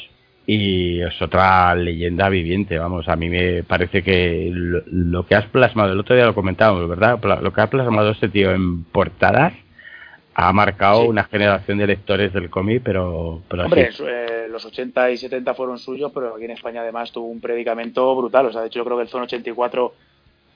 y 0.46 1.00
es 1.00 1.20
otra 1.20 1.74
leyenda 1.74 2.28
viviente, 2.28 2.78
vamos, 2.78 3.08
a 3.08 3.16
mí 3.16 3.28
me 3.28 3.64
parece 3.64 4.04
que 4.04 4.48
lo, 4.52 4.82
lo 4.86 5.26
que 5.26 5.34
has 5.34 5.46
plasmado, 5.46 5.92
el 5.92 5.98
otro 5.98 6.14
día 6.14 6.24
lo 6.24 6.34
comentábamos, 6.36 6.88
¿verdad? 6.88 7.18
Lo 7.42 7.52
que 7.52 7.60
ha 7.60 7.68
plasmado 7.70 8.10
este 8.12 8.28
tío 8.28 8.52
en 8.52 8.84
portadas 8.84 9.54
ha 10.34 10.52
marcado 10.52 11.02
Sí. 11.02 11.08
una 11.08 11.24
generación 11.24 11.78
de 11.78 11.86
lectores 11.88 12.32
del 12.32 12.48
cómic, 12.48 12.80
pero, 12.84 13.42
pero 13.48 13.64
Hombre, 13.64 13.88
así. 13.88 14.04
Eh, 14.46 14.48
los 14.48 14.64
80 14.64 15.10
y 15.10 15.16
70 15.16 15.54
fueron 15.54 15.78
suyos, 15.78 16.12
pero 16.14 16.34
aquí 16.34 16.44
en 16.44 16.52
España 16.52 16.80
además 16.82 17.12
tuvo 17.12 17.26
un 17.26 17.40
predicamento 17.40 18.14
brutal. 18.16 18.46
O 18.46 18.52
sea, 18.52 18.60
de 18.62 18.68
hecho 18.68 18.78
yo 18.80 18.84
creo 18.84 18.96
que 18.96 19.02
el 19.04 19.08
Zone 19.08 19.24
84 19.24 19.94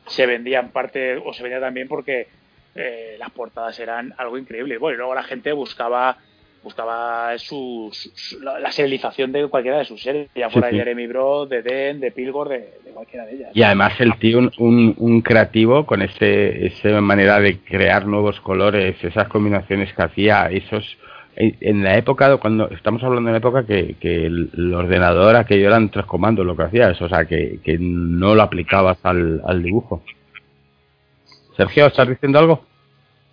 se 0.07 0.27
vendía 0.27 0.61
en 0.61 0.69
parte, 0.71 1.17
o 1.17 1.33
se 1.33 1.43
vendía 1.43 1.61
también 1.61 1.89
porque 1.89 2.29
eh, 2.75 3.17
las 3.19 3.31
portadas 3.31 3.79
eran 3.81 4.15
algo 4.19 4.39
increíble. 4.39 4.79
Bueno, 4.79 4.95
y 4.95 4.99
luego 4.99 5.15
la 5.15 5.23
gente 5.25 5.53
buscaba 5.53 6.17
buscaba 6.63 7.39
su, 7.39 7.89
su- 7.91 8.11
su- 8.15 8.39
la, 8.43 8.61
la 8.61 8.71
serialización 8.71 9.33
de 9.33 9.49
cualquiera 9.49 9.79
de 9.79 9.87
sus 9.87 10.03
series, 10.03 10.29
ya 10.35 10.49
Sí, 10.49 10.53
fuera 10.53 10.69
sí. 10.69 10.75
de 10.75 10.81
Jeremy 10.83 11.07
Bro, 11.07 11.47
de 11.47 11.63
Den, 11.63 12.01
de 12.01 12.11
Pilgor, 12.13 12.51
de, 12.51 12.59
de 12.85 12.91
cualquiera 12.93 13.25
de 13.25 13.35
ellas. 13.35 13.51
Y 13.55 13.63
además 13.63 13.99
el 13.99 14.15
tío, 14.19 14.37
un, 14.39 14.53
un, 14.59 14.95
un 14.99 15.23
creativo 15.23 15.87
con 15.87 16.03
ese, 16.03 16.67
esa 16.67 17.01
manera 17.01 17.41
de 17.41 17.61
crear 17.61 18.05
nuevos 18.07 18.39
colores, 18.43 19.03
esas 19.03 19.27
combinaciones 19.29 19.91
que 19.95 20.03
hacía, 20.03 20.51
esos 20.51 20.99
en 21.37 21.57
en 21.61 21.85
la 21.85 21.97
época, 21.97 22.37
cuando 22.39 22.69
estamos 22.71 23.03
hablando 23.03 23.29
de 23.29 23.33
la 23.33 23.39
época 23.39 23.65
que, 23.65 23.95
que 24.01 24.27
el, 24.27 24.51
el 24.57 24.75
ordenador 24.75 25.37
aquello 25.37 25.67
eran 25.69 25.89
tres 25.91 26.05
comandos 26.07 26.45
lo 26.47 26.57
que 26.57 26.65
hacías, 26.65 27.01
o 27.01 27.09
sea 27.09 27.25
que, 27.25 27.61
que 27.65 27.79
no 27.79 28.35
lo 28.35 28.43
aplicabas 28.43 28.99
al, 29.05 29.41
al 29.47 29.63
dibujo. 29.63 30.03
Sergio, 31.57 31.87
¿estás 31.87 32.09
diciendo 32.09 32.39
algo? 32.39 32.65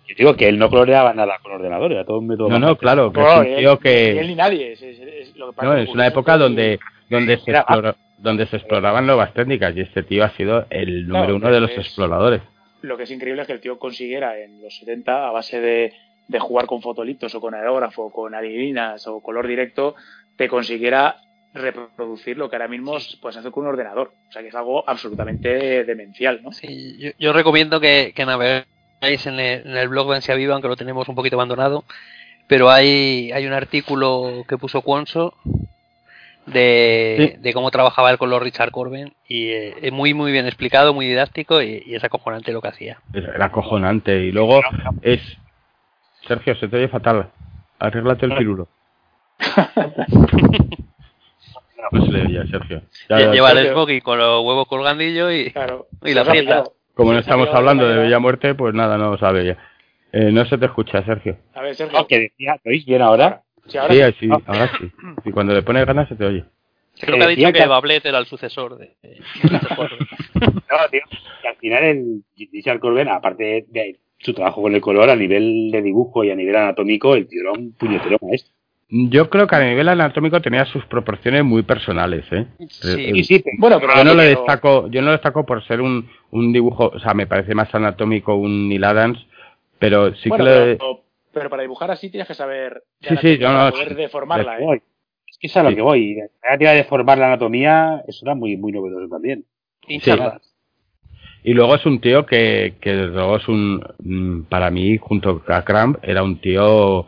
Yo 0.06 0.14
digo 0.16 0.36
que 0.36 0.48
él 0.48 0.58
no 0.58 0.70
coloreaba 0.70 1.12
nada 1.12 1.38
con 1.42 1.52
ordenador, 1.52 1.92
era 1.92 2.04
todo 2.04 2.18
un 2.18 2.26
método. 2.28 2.48
No, 2.48 2.58
no, 2.58 2.76
claro, 2.76 3.12
que 3.12 3.20
No, 3.20 3.42
ni 3.42 3.50
él- 3.50 3.56
ni 3.56 3.64
él 3.66 3.78
que... 3.78 4.24
ni 4.26 4.34
nadie. 4.34 4.72
Es, 4.72 4.82
es- 4.82 5.00
es 5.00 5.36
lo 5.36 5.50
que 5.50 5.56
pasa 5.56 5.68
No, 5.68 5.76
es 5.76 5.88
una 5.90 6.06
época 6.06 6.32
que- 6.34 6.38
donde 6.38 6.78
donde 7.10 7.38
se, 7.38 7.50
Era- 7.50 7.60
exploró- 7.60 7.96
donde 8.18 8.46
se 8.46 8.56
exploraban 8.56 9.06
nuevas 9.06 9.32
técnicas 9.32 9.74
y 9.76 9.80
este 9.80 10.02
tío 10.02 10.24
ha 10.24 10.30
sido 10.30 10.66
el 10.70 11.06
número 11.06 11.24
Claro, 11.26 11.36
uno 11.36 11.50
de 11.50 11.60
los 11.60 11.70
es- 11.72 11.78
exploradores. 11.78 12.42
Lo 12.82 12.96
que 12.96 13.02
es 13.04 13.10
increíble 13.10 13.42
es 13.42 13.46
que 13.46 13.54
el 13.54 13.60
tío 13.60 13.78
consiguiera 13.78 14.38
en 14.38 14.62
los 14.62 14.76
70, 14.78 15.28
a 15.28 15.30
base 15.32 15.60
de, 15.60 15.92
de 16.28 16.38
jugar 16.38 16.66
con 16.66 16.82
fotolitos 16.82 17.34
o 17.34 17.40
con 17.40 17.54
aerógrafo, 17.54 18.10
con 18.12 18.34
adivinas 18.34 19.06
o 19.06 19.20
color 19.20 19.46
directo, 19.46 19.94
te 20.36 20.48
consiguiera 20.48 21.16
reproducir 21.54 22.36
lo 22.36 22.48
que 22.50 22.56
ahora 22.56 22.68
mismo 22.68 22.96
puedes 23.20 23.38
hacer 23.38 23.50
con 23.50 23.64
un 23.64 23.70
ordenador. 23.70 24.12
O 24.28 24.32
sea 24.32 24.42
que 24.42 24.48
es 24.48 24.54
algo 24.54 24.84
absolutamente 24.88 25.84
demencial, 25.84 26.40
¿no? 26.42 26.52
Sí, 26.52 26.96
yo, 26.98 27.10
yo 27.18 27.32
recomiendo 27.32 27.80
que, 27.80 28.12
que 28.14 28.26
navegáis 28.26 29.26
en 29.26 29.40
el, 29.40 29.66
en 29.66 29.76
el 29.76 29.88
blog 29.88 30.10
de 30.10 30.16
Ansia 30.16 30.34
Viva, 30.34 30.52
aunque 30.52 30.68
lo 30.68 30.76
tenemos 30.76 31.08
un 31.08 31.14
poquito 31.14 31.36
abandonado. 31.36 31.84
Pero 32.46 32.70
hay, 32.70 33.30
hay 33.32 33.46
un 33.46 33.52
artículo 33.52 34.44
que 34.48 34.56
puso 34.58 34.82
Cuonso 34.82 35.34
de, 36.46 37.32
Sí. 37.34 37.40
de 37.40 37.52
cómo 37.52 37.70
trabajaba 37.70 38.10
él 38.10 38.18
con 38.18 38.30
los 38.30 38.42
Richard 38.42 38.70
Corben 38.70 39.12
y 39.26 39.48
eh, 39.48 39.74
es 39.82 39.92
muy 39.92 40.14
muy 40.14 40.32
bien 40.32 40.46
explicado, 40.46 40.94
muy 40.94 41.06
didáctico 41.06 41.60
y, 41.62 41.82
y 41.84 41.94
es 41.94 42.04
acojonante 42.04 42.52
lo 42.52 42.62
que 42.62 42.68
hacía. 42.68 42.98
Era 43.12 43.46
acojonante. 43.46 44.18
Y 44.24 44.32
luego 44.32 44.60
es... 45.02 45.20
Sergio, 46.28 46.54
se 46.56 46.68
te 46.68 46.76
oye 46.76 46.88
fatal. 46.88 47.30
Arréglate 47.80 48.26
el 48.26 48.36
pirulo. 48.36 48.68
No 51.92 52.04
se 52.04 52.12
le 52.12 52.22
oye, 52.22 52.46
Sergio. 52.50 52.82
Ya- 53.08 53.16
Lle- 53.18 53.32
Lleva 53.32 53.50
el 53.52 53.56
Sergio. 53.58 53.72
smoking 53.72 54.00
con 54.00 54.18
los 54.18 54.44
huevos 54.44 54.66
colgandillos 54.68 55.32
y, 55.32 55.50
Claro. 55.52 55.86
y 56.04 56.12
la 56.12 56.24
fiesta. 56.24 56.64
Como 56.94 57.12
no 57.12 57.20
estamos 57.20 57.48
hablando 57.54 57.84
la 57.86 57.94
de. 57.94 57.98
Bella 58.00 58.18
Muerte, 58.18 58.54
pues 58.54 58.74
nada, 58.74 58.98
no 58.98 59.12
lo 59.12 59.18
sabe 59.18 59.46
ya. 59.46 59.56
Eh, 60.12 60.30
no 60.32 60.44
se 60.46 60.58
te 60.58 60.66
escucha, 60.66 61.02
Sergio. 61.04 61.38
A 61.54 61.62
ver, 61.62 61.74
Sergio. 61.76 61.98
No, 61.98 62.06
que 62.06 62.18
decía, 62.18 62.56
¿lo 62.64 62.70
oís 62.70 62.84
bien 62.84 63.00
ahora? 63.00 63.42
Sí, 63.68 63.78
ahora 63.78 63.94
Sí, 63.94 64.02
sí. 64.20 64.26
sí, 64.26 64.28
ahora 64.46 64.70
sí. 64.78 64.90
Y 65.24 65.30
cuando 65.30 65.54
le 65.54 65.62
pones 65.62 65.86
ganas 65.86 66.08
se 66.08 66.16
te 66.16 66.26
oye. 66.26 66.44
Creo 67.00 67.16
que 67.16 67.24
ha 67.24 67.28
decía 67.28 67.46
dicho 67.48 67.56
que 67.56 67.62
que- 67.62 67.68
Bablet 67.68 68.04
era 68.06 68.18
el 68.18 68.26
sucesor 68.26 68.76
de. 68.76 68.96
No, 70.34 70.88
tío, 70.90 71.00
que 71.42 71.48
al 71.48 71.56
final 71.56 71.84
el 71.84 72.22
Richard 72.52 72.80
Corben, 72.80 73.08
aparte 73.08 73.64
de 73.68 73.98
su 74.18 74.34
trabajo 74.34 74.62
con 74.62 74.74
el 74.74 74.80
color, 74.80 75.10
a 75.10 75.16
nivel 75.16 75.70
de 75.70 75.82
dibujo 75.82 76.24
y 76.24 76.30
a 76.30 76.34
nivel 76.34 76.56
anatómico, 76.56 77.14
el 77.14 77.26
tío 77.28 77.42
era 77.42 77.52
un 77.52 77.72
puñetero 77.72 78.18
maestro. 78.20 78.52
Yo 78.90 79.28
creo 79.28 79.46
que 79.46 79.54
a 79.54 79.60
nivel 79.60 79.86
anatómico 79.88 80.40
tenía 80.40 80.64
sus 80.64 80.84
proporciones 80.86 81.44
muy 81.44 81.62
personales, 81.62 82.24
¿eh? 82.32 82.46
Sí, 82.70 83.12
Sí, 83.12 83.24
sí, 83.24 83.38
pero- 83.44 83.56
Bueno, 83.58 83.80
pero 83.80 83.94
yo 83.96 84.04
no 84.04 84.14
lo 84.14 84.22
destaco, 84.22 84.88
yo 84.88 85.00
no 85.02 85.06
lo 85.08 85.12
destaco 85.12 85.44
por 85.44 85.62
ser 85.66 85.80
un, 85.82 86.08
un 86.30 86.52
dibujo, 86.52 86.86
o 86.94 86.98
sea, 86.98 87.12
me 87.14 87.26
parece 87.26 87.54
más 87.54 87.72
anatómico 87.74 88.34
un 88.34 88.68
Neil 88.68 88.84
Adams, 88.84 89.18
pero 89.78 90.14
sí 90.14 90.30
bueno, 90.30 90.44
que 90.44 90.50
lo 90.50 90.56
pero, 90.78 91.00
pero 91.32 91.50
para 91.50 91.62
dibujar 91.62 91.90
así 91.90 92.08
tienes 92.10 92.26
que 92.26 92.34
saber 92.34 92.82
Sí, 93.02 93.14
sí, 93.20 93.38
yo 93.38 93.52
no- 93.52 93.70
poder 93.70 93.94
deformarla, 93.94 94.58
¿eh? 94.58 94.64
voy. 94.64 94.82
Es 95.26 95.36
que 95.38 95.46
es 95.48 95.56
a 95.58 95.62
lo 95.62 95.68
Sí. 95.68 95.76
que 95.76 95.82
voy. 95.82 96.14
La 96.16 96.28
creativa 96.40 96.70
de 96.72 96.84
formar 96.84 97.18
la 97.18 97.26
anatomía, 97.26 98.02
eso 98.08 98.24
era 98.24 98.34
muy, 98.34 98.56
muy 98.56 98.72
novedoso 98.72 99.06
también. 99.08 99.44
hincharlas. 99.86 100.47
Y 101.44 101.54
luego 101.54 101.74
es 101.74 101.86
un 101.86 102.00
tío 102.00 102.26
que, 102.26 102.74
que 102.80 102.90
desde 102.94 103.14
luego 103.14 103.36
es 103.36 103.48
un, 103.48 103.82
mm, 104.02 104.42
para 104.48 104.70
mí, 104.70 104.98
junto 104.98 105.42
a 105.48 105.64
Cramp, 105.64 105.98
era 106.02 106.22
un 106.22 106.40
tío 106.40 107.06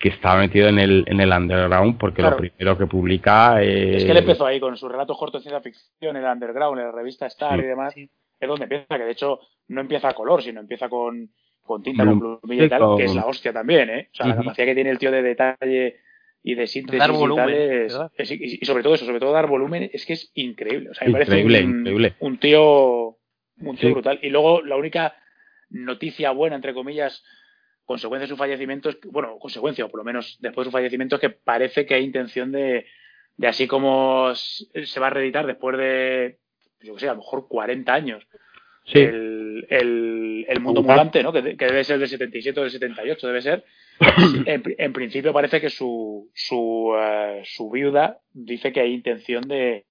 que 0.00 0.08
estaba 0.08 0.40
metido 0.40 0.68
en 0.68 0.78
el, 0.80 1.04
en 1.06 1.20
el 1.20 1.30
underground 1.30 1.96
porque 1.98 2.22
Claro. 2.22 2.36
lo 2.36 2.40
primero 2.40 2.76
que 2.78 2.86
publica 2.86 3.62
eh, 3.62 3.96
Es 3.98 4.04
que 4.04 4.10
él 4.10 4.16
empezó 4.16 4.44
ahí 4.46 4.58
con 4.58 4.76
sus 4.76 4.90
relatos 4.90 5.16
cortos 5.16 5.42
de 5.44 5.48
ciencia 5.50 5.60
ficción 5.62 6.16
en 6.16 6.24
el 6.24 6.30
underground, 6.32 6.78
en 6.80 6.86
la 6.86 6.92
revista 6.92 7.26
Star 7.26 7.58
Sí. 7.60 7.64
y 7.64 7.68
demás. 7.68 7.94
Es 7.96 8.48
donde 8.48 8.64
empieza, 8.64 8.96
que 8.98 9.04
de 9.04 9.12
hecho 9.12 9.38
no 9.68 9.80
empieza 9.80 10.08
a 10.08 10.14
color, 10.14 10.42
sino 10.42 10.58
empieza 10.60 10.88
con, 10.88 11.30
con 11.62 11.82
tinta, 11.84 12.02
Blum- 12.02 12.18
con 12.20 12.40
plumilla 12.40 12.64
y 12.64 12.68
tal, 12.68 12.80
con- 12.80 12.98
que 12.98 13.04
es 13.04 13.14
la 13.14 13.26
hostia 13.26 13.52
también, 13.52 13.88
¿eh? 13.90 14.08
O 14.12 14.14
sea, 14.16 14.26
la 14.26 14.36
capacidad 14.36 14.66
que 14.66 14.74
tiene 14.74 14.90
el 14.90 14.98
tío 14.98 15.12
de 15.12 15.22
detalle 15.22 15.96
y 16.42 16.54
de 16.56 16.66
síntesis 16.66 16.98
Dar 16.98 17.10
y 17.14 17.36
tal 17.36 17.50
es- 17.50 17.92
¿verdad? 17.92 18.10
es- 18.16 18.30
y, 18.32 18.58
y 18.60 18.64
sobre 18.66 18.82
todo 18.82 18.94
eso, 18.96 19.04
sobre 19.06 19.20
todo 19.20 19.30
dar 19.30 19.46
volumen, 19.46 19.88
es 19.92 20.04
que 20.04 20.14
es 20.14 20.32
increíble. 20.34 20.90
O 20.90 20.94
sea, 20.94 21.06
me 21.06 21.12
parece 21.12 21.38
Increíble, 21.38 21.64
un, 21.64 21.78
increíble. 21.78 22.14
un 22.18 22.38
tío, 22.38 23.16
un 23.62 23.76
tío 23.76 23.88
Sí. 23.88 23.92
brutal. 23.92 24.18
Y 24.22 24.30
luego 24.30 24.62
la 24.62 24.76
única 24.76 25.14
noticia 25.70 26.30
buena, 26.32 26.56
entre 26.56 26.74
comillas, 26.74 27.24
consecuencia 27.84 28.24
de 28.26 28.28
su 28.28 28.36
fallecimiento, 28.36 28.88
es 28.90 28.98
bueno, 29.04 29.38
consecuencia, 29.38 29.84
o 29.84 29.88
por 29.88 29.98
lo 29.98 30.04
menos 30.04 30.38
después 30.40 30.64
de 30.64 30.68
su 30.70 30.72
fallecimiento, 30.72 31.16
es 31.16 31.20
que 31.20 31.30
parece 31.30 31.84
que 31.86 31.94
hay 31.94 32.04
intención 32.04 32.52
de, 32.52 32.86
de 33.36 33.46
así 33.48 33.66
como 33.66 34.32
se 34.34 35.00
va 35.00 35.08
a 35.08 35.10
reeditar 35.10 35.46
después 35.46 35.76
de, 35.78 36.38
yo 36.80 36.94
que 36.94 37.00
sé, 37.00 37.08
a 37.08 37.12
lo 37.12 37.18
mejor 37.18 37.48
40 37.48 37.92
años, 37.92 38.26
sí, 38.84 38.98
el, 39.00 39.66
el, 39.70 40.46
el 40.48 40.60
mundo 40.60 40.82
mutante, 40.82 41.22
¿no? 41.22 41.32
Que, 41.32 41.42
de- 41.42 41.56
que 41.56 41.66
debe 41.66 41.84
ser 41.84 41.98
del 41.98 42.08
77 42.08 42.58
o 42.60 42.62
del 42.62 42.72
78, 42.72 43.26
debe 43.26 43.42
ser. 43.42 43.64
En, 44.46 44.62
pri- 44.62 44.74
en 44.78 44.92
principio 44.92 45.32
parece 45.32 45.60
que 45.60 45.70
su, 45.70 46.30
su, 46.34 46.92
eh, 46.98 47.42
su 47.44 47.70
viuda 47.70 48.18
dice 48.32 48.72
que 48.72 48.80
hay 48.80 48.92
intención 48.94 49.42
de, 49.46 49.84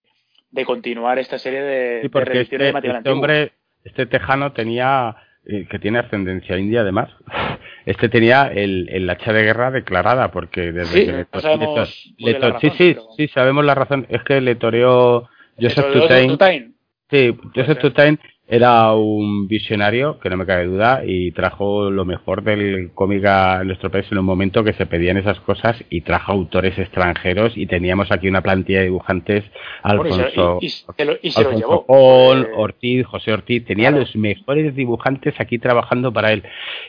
de 0.50 0.66
continuar 0.66 1.20
esta 1.20 1.38
serie 1.38 1.62
de, 1.62 2.02
sí, 2.02 2.10
de 2.10 2.26
de 2.34 2.42
este, 2.42 2.58
material 2.74 2.98
este 2.98 3.10
antiguo. 3.10 3.14
hombre, 3.16 3.52
este 3.84 4.06
tejano 4.06 4.52
tenía, 4.54 5.16
eh, 5.46 5.68
que 5.70 5.80
tiene 5.80 6.00
ascendencia 6.00 6.58
india 6.58 6.82
además, 6.82 7.10
este 7.86 8.10
tenía 8.10 8.48
el, 8.48 8.88
el 8.90 9.10
hacha 9.10 9.34
de 9.34 9.44
guerra 9.44 9.72
declarada 9.72 10.32
porque 10.32 10.72
desde 10.72 10.94
Sí, 10.94 11.06
que 11.06 11.12
no 11.12 11.18
le 11.18 11.26
to- 11.26 11.40
sabemos 11.42 11.60
le 11.60 11.76
to- 11.76 11.90
muy 12.20 12.26
le 12.26 12.32
bien 12.32 12.42
la 12.42 12.54
to- 12.54 12.60
sí, 12.60 12.68
razón, 12.70 12.78
sí, 12.78 12.94
pero- 12.94 13.08
sí, 13.18 13.28
sabemos 13.30 13.66
la 13.66 13.76
razón, 13.76 14.06
es 14.10 14.24
que 14.24 14.42
le 14.42 14.56
toreó 14.56 15.30
Joseph 15.60 15.94
Tutain. 16.28 16.74
Sí, 17.10 17.38
Joseph. 17.56 17.80
Tutain 17.80 18.20
era 18.54 18.92
un 18.94 19.48
visionario, 19.48 20.20
que 20.20 20.30
no 20.30 20.36
me 20.36 20.46
cabe 20.46 20.66
duda, 20.66 21.04
y 21.06 21.32
trajo 21.32 21.90
lo 21.90 22.04
mejor 22.04 22.44
del 22.44 22.92
cómic 22.94 23.24
a 23.26 23.64
nuestro 23.64 23.90
país 23.90 24.06
en 24.12 24.18
un 24.18 24.26
momento 24.26 24.62
que 24.66 24.74
se 24.74 24.86
pedían 24.86 25.16
esas 25.16 25.40
cosas 25.40 25.82
y 25.90 26.02
trajo 26.02 26.34
autores 26.34 26.78
extranjeros 26.78 27.54
y 27.56 27.66
teníamos 27.66 28.12
aquí 28.12 28.28
una 28.28 28.42
plantilla 28.42 28.80
de 28.80 28.86
dibujantes, 28.88 29.46
y 29.46 29.52
Alfonso, 29.84 30.60
y- 30.62 30.68
lo- 31.06 31.14
lo 31.44 31.58
llevó. 31.60 31.86
Pol, 31.86 32.42
Eh, 32.50 32.54
Ortiz, 32.58 33.06
José 33.06 33.32
Ortiz, 33.32 33.64
tenía 33.66 33.88
claro. 33.88 34.02
los 34.04 34.14
mejores 34.18 34.76
dibujantes 34.76 35.34
aquí 35.40 35.58
trabajando 35.58 36.12
para 36.12 36.34
él. 36.34 36.44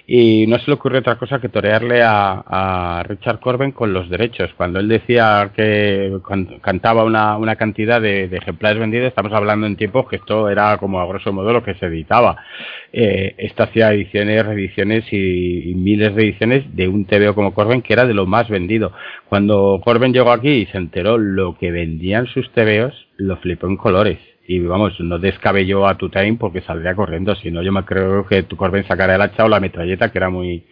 Y 0.05 0.47
no 0.49 0.59
se 0.59 0.65
le 0.67 0.75
ocurrió 0.75 0.99
otra 0.99 1.15
cosa 1.17 1.41
que 1.41 1.49
torearle 1.49 2.03
a, 2.03 2.43
a 2.45 3.05
Richard 3.05 3.39
Corben 3.39 3.71
con 3.71 3.93
los 3.93 4.11
derechos. 4.11 4.51
Cuando 4.57 4.81
él 4.81 4.89
decía 4.89 5.53
que 5.55 6.19
can- 6.27 6.59
cantaba 6.61 7.05
una, 7.05 7.37
una 7.37 7.55
cantidad 7.55 8.01
de, 8.01 8.27
de 8.27 8.37
ejemplares 8.39 8.81
vendidos, 8.81 9.07
estamos 9.07 9.33
hablando 9.33 9.67
en 9.69 9.77
tiempos 9.77 10.09
que 10.09 10.17
esto 10.17 10.49
era 10.49 10.77
como 10.79 11.01
a 11.01 11.07
grosso 11.07 11.33
modo 11.33 11.52
lo 11.53 11.63
que 11.63 11.75
se 11.75 11.87
editaba. 11.87 12.45
Eh, 12.93 13.35
esto 13.39 13.63
hacía 13.63 13.93
ediciones, 13.93 14.45
reediciones 14.45 15.05
y, 15.13 15.75
miles 15.75 16.15
de 16.15 16.23
ediciones 16.23 16.77
de 16.77 16.89
un 16.89 17.05
TVO 17.05 17.35
como 17.35 17.55
Corben, 17.55 17.83
que 17.83 17.93
era 17.93 18.07
de 18.07 18.15
lo 18.15 18.27
más 18.27 18.49
vendido. 18.49 18.93
Cuando 19.29 19.81
Corben 19.85 20.13
llegó 20.13 20.31
aquí 20.31 20.51
y 20.51 20.67
se 20.67 20.79
enteró 20.79 21.19
lo 21.19 21.57
que 21.59 21.71
vendían 21.71 22.27
sus 22.27 22.51
TVOs, 22.53 23.09
lo 23.17 23.37
flipó 23.39 23.67
en 23.67 23.77
colores. 23.77 24.19
Y 24.47 24.59
vamos, 24.59 24.99
no 25.01 25.19
descabelló 25.19 25.87
a 25.87 25.97
Tutain 25.97 26.37
porque 26.37 26.63
saldría 26.63 26.95
corriendo, 26.95 27.35
si 27.37 27.51
no 27.51 27.63
yo 27.63 27.73
me 27.73 27.85
creo 27.85 28.27
que 28.27 28.43
tu 28.43 28.57
Corben 28.57 28.85
sacara 28.85 29.15
el 29.15 29.23
hacha 29.23 29.45
o 29.45 29.49
la 29.49 29.61
metralleta, 29.61 30.11
que 30.11 30.19
era 30.19 30.31
muy 30.31 30.65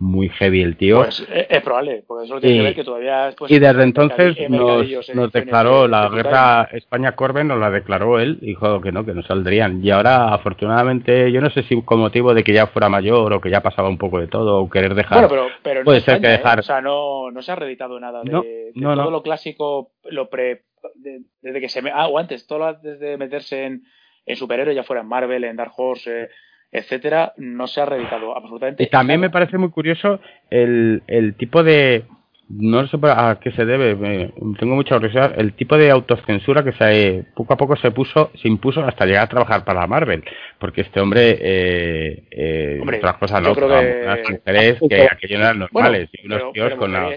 muy 0.00 0.28
heavy 0.28 0.62
el 0.62 0.76
tío. 0.76 0.98
Pues 1.02 1.20
es, 1.20 1.46
es 1.50 1.62
probable, 1.62 2.04
porque 2.06 2.24
eso 2.26 2.34
lo 2.34 2.40
tiene 2.40 2.54
Y- 2.56 2.58
que 2.58 2.64
ver 2.64 2.74
que 2.74 2.84
todavía. 2.84 3.30
Pues, 3.36 3.50
y 3.50 3.58
desde 3.58 3.82
entonces 3.82 4.36
mercadi- 4.36 4.48
nos, 4.96 5.14
nos 5.14 5.32
declaró 5.32 5.82
de- 5.82 5.88
la 5.88 6.08
guerra 6.08 6.68
España-Corben, 6.72 7.48
nos 7.48 7.58
la 7.58 7.70
declaró 7.70 8.18
él, 8.20 8.38
dijo 8.40 8.80
que 8.80 8.92
no, 8.92 9.04
que 9.04 9.12
no 9.14 9.22
saldrían. 9.22 9.84
Y 9.84 9.90
ahora, 9.90 10.32
afortunadamente, 10.34 11.30
yo 11.32 11.40
no 11.40 11.50
sé 11.50 11.62
si 11.62 11.80
con 11.82 12.00
motivo 12.00 12.34
de 12.34 12.44
que 12.44 12.52
ya 12.52 12.66
fuera 12.68 12.88
mayor 12.88 13.32
o 13.32 13.40
que 13.40 13.50
ya 13.50 13.60
pasaba 13.62 13.88
un 13.88 13.98
poco 13.98 14.20
de 14.20 14.26
todo 14.28 14.60
o 14.60 14.68
querer 14.70 14.94
dejar. 14.94 15.26
Bueno, 15.26 15.28
pero, 15.28 15.48
pero 15.62 15.80
no 15.80 15.84
Puede 15.84 16.00
ser 16.00 16.14
España, 16.16 16.28
que 16.28 16.34
¿eh? 16.34 16.38
dejar- 16.38 16.60
O 16.60 16.62
sea, 16.62 16.80
no, 16.80 17.30
no 17.30 17.42
se 17.42 17.52
ha 17.52 17.56
reeditado 17.56 17.98
nada 17.98 18.22
de, 18.22 18.30
No, 18.30 18.42
de 18.42 18.72
no, 18.74 18.94
todo 18.94 19.04
no. 19.04 19.10
lo 19.10 19.22
clásico, 19.22 19.92
lo 20.10 20.28
pre. 20.28 20.62
de- 20.94 21.22
desde 21.42 21.60
que 21.60 21.68
se. 21.68 21.82
Me, 21.82 21.90
ah, 21.92 22.06
o 22.06 22.18
antes, 22.18 22.46
todo 22.46 22.60
lo 22.60 22.66
antes 22.66 23.00
de 23.00 23.16
meterse 23.16 23.64
en, 23.64 23.82
en 24.26 24.36
superhéroes, 24.36 24.76
ya 24.76 24.84
fuera 24.84 25.02
en 25.02 25.08
Marvel, 25.08 25.42
en 25.42 25.56
Dark 25.56 25.72
Horse, 25.76 26.22
eh, 26.22 26.28
etcétera, 26.72 27.32
no 27.36 27.66
se 27.66 27.80
ha 27.80 27.86
reeditado 27.86 28.36
absolutamente. 28.36 28.82
Y 28.82 28.86
también 28.88 29.20
me 29.20 29.30
parece 29.30 29.58
muy 29.58 29.70
curioso 29.70 30.20
el, 30.50 31.02
el 31.06 31.34
tipo 31.34 31.62
de. 31.62 32.04
No 32.50 32.86
sé 32.88 32.96
a 33.02 33.38
qué 33.42 33.50
se 33.52 33.66
debe, 33.66 33.94
me- 33.94 34.32
tengo 34.58 34.74
mucha 34.74 34.94
curiosidad. 34.94 35.34
El 35.38 35.52
tipo 35.52 35.76
de 35.76 35.90
autocensura 35.90 36.64
que 36.64 36.72
se, 36.72 37.26
poco 37.34 37.52
a 37.52 37.58
poco 37.58 37.76
se 37.76 37.90
puso, 37.90 38.30
se 38.40 38.48
impuso 38.48 38.82
hasta 38.82 39.04
llegar 39.04 39.24
a 39.24 39.28
trabajar 39.28 39.64
para 39.66 39.86
Marvel. 39.86 40.24
Porque 40.58 40.80
este 40.80 40.98
hombre, 40.98 41.36
eh, 41.38 42.24
eh, 42.30 42.78
Hombre, 42.80 42.96
otras 42.98 43.18
cosas 43.18 43.42
no, 43.42 43.54
creo 43.54 43.68
pero 43.68 43.80
que- 43.80 44.02
unas 44.02 44.18
mujeres 44.30 44.78
que 44.88 45.02
aquello 45.02 45.38
no 45.38 45.44
eran 45.44 45.58
Bueno, 45.58 45.68
normales. 45.74 46.08
y 46.14 46.24
unos 46.26 46.38
pero- 46.38 46.52
tíos 46.52 46.66
pero 46.68 46.78
con 46.78 46.92
la- 46.92 47.10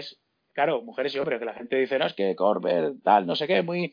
Claro, 0.54 0.82
mujeres 0.82 1.14
y 1.14 1.18
hombres, 1.18 1.38
que 1.38 1.46
la 1.46 1.54
gente 1.54 1.76
dice, 1.76 1.98
no, 1.98 2.04
es 2.04 2.12
que 2.12 2.34
Corbett, 2.36 2.96
tal, 3.02 3.24
no 3.26 3.34
sé 3.34 3.46
qué, 3.46 3.62
muy. 3.62 3.90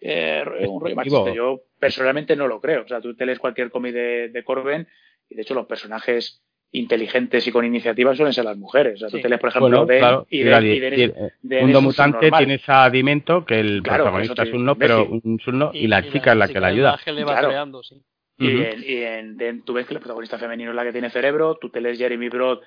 Eh, 0.00 0.44
un 0.68 0.80
rollo 0.80 0.94
machista. 0.96 1.32
Yo 1.34 1.60
personalmente 1.78 2.36
no 2.36 2.46
lo 2.48 2.60
creo. 2.60 2.82
O 2.82 2.88
sea, 2.88 3.00
tú 3.00 3.14
te 3.14 3.26
lees 3.26 3.38
cualquier 3.38 3.70
cómic 3.70 3.92
de, 3.94 4.28
de 4.28 4.44
Corben 4.44 4.86
y 5.28 5.34
de 5.34 5.42
hecho 5.42 5.54
los 5.54 5.66
personajes 5.66 6.42
inteligentes 6.70 7.46
y 7.46 7.50
con 7.52 7.64
iniciativa 7.64 8.14
suelen 8.14 8.34
ser 8.34 8.44
las 8.44 8.56
mujeres. 8.58 8.96
O 8.96 8.98
sea, 8.98 9.08
tú 9.08 9.20
te 9.20 9.28
lees, 9.28 9.40
por 9.40 9.48
ejemplo, 9.50 9.68
Bueno, 9.68 9.86
de, 9.86 9.98
claro, 9.98 10.26
y 10.28 10.40
y 10.40 10.42
de, 10.44 10.50
y 10.76 10.80
de- 10.80 10.96
y 10.98 11.02
el- 11.02 11.14
de 11.42 11.60
Mundo 11.62 11.80
Mutante 11.80 12.30
tienes 12.30 12.62
a 12.68 12.90
Dimento, 12.90 13.44
que 13.44 13.58
el 13.58 13.82
Claro, 13.82 14.04
protagonista 14.04 14.42
es 14.42 14.52
un 14.52 14.64
no, 14.66 14.76
pero 14.76 15.06
un 15.06 15.40
no, 15.54 15.70
y, 15.72 15.86
la 15.86 16.02
chica 16.02 16.32
es 16.32 16.38
la 16.38 16.48
que 16.48 16.60
la 16.60 16.66
ayuda. 16.68 16.92
ángel 16.92 17.16
le 17.16 17.24
va 17.24 17.32
Claro. 17.32 17.48
creando, 17.48 17.82
sí. 17.82 18.02
Y, 18.40 18.60
en, 18.60 18.84
y 18.86 18.96
en- 19.02 19.36
de- 19.36 19.62
tú 19.64 19.72
ves 19.72 19.86
que 19.86 19.94
el 19.94 20.00
protagonista 20.00 20.38
femenino 20.38 20.70
es 20.70 20.76
la 20.76 20.84
que 20.84 20.92
tiene 20.92 21.10
cerebro, 21.10 21.56
tú 21.60 21.70
te 21.70 21.80
lees 21.80 21.98
Jeremy 21.98 22.28
Broad 22.28 22.58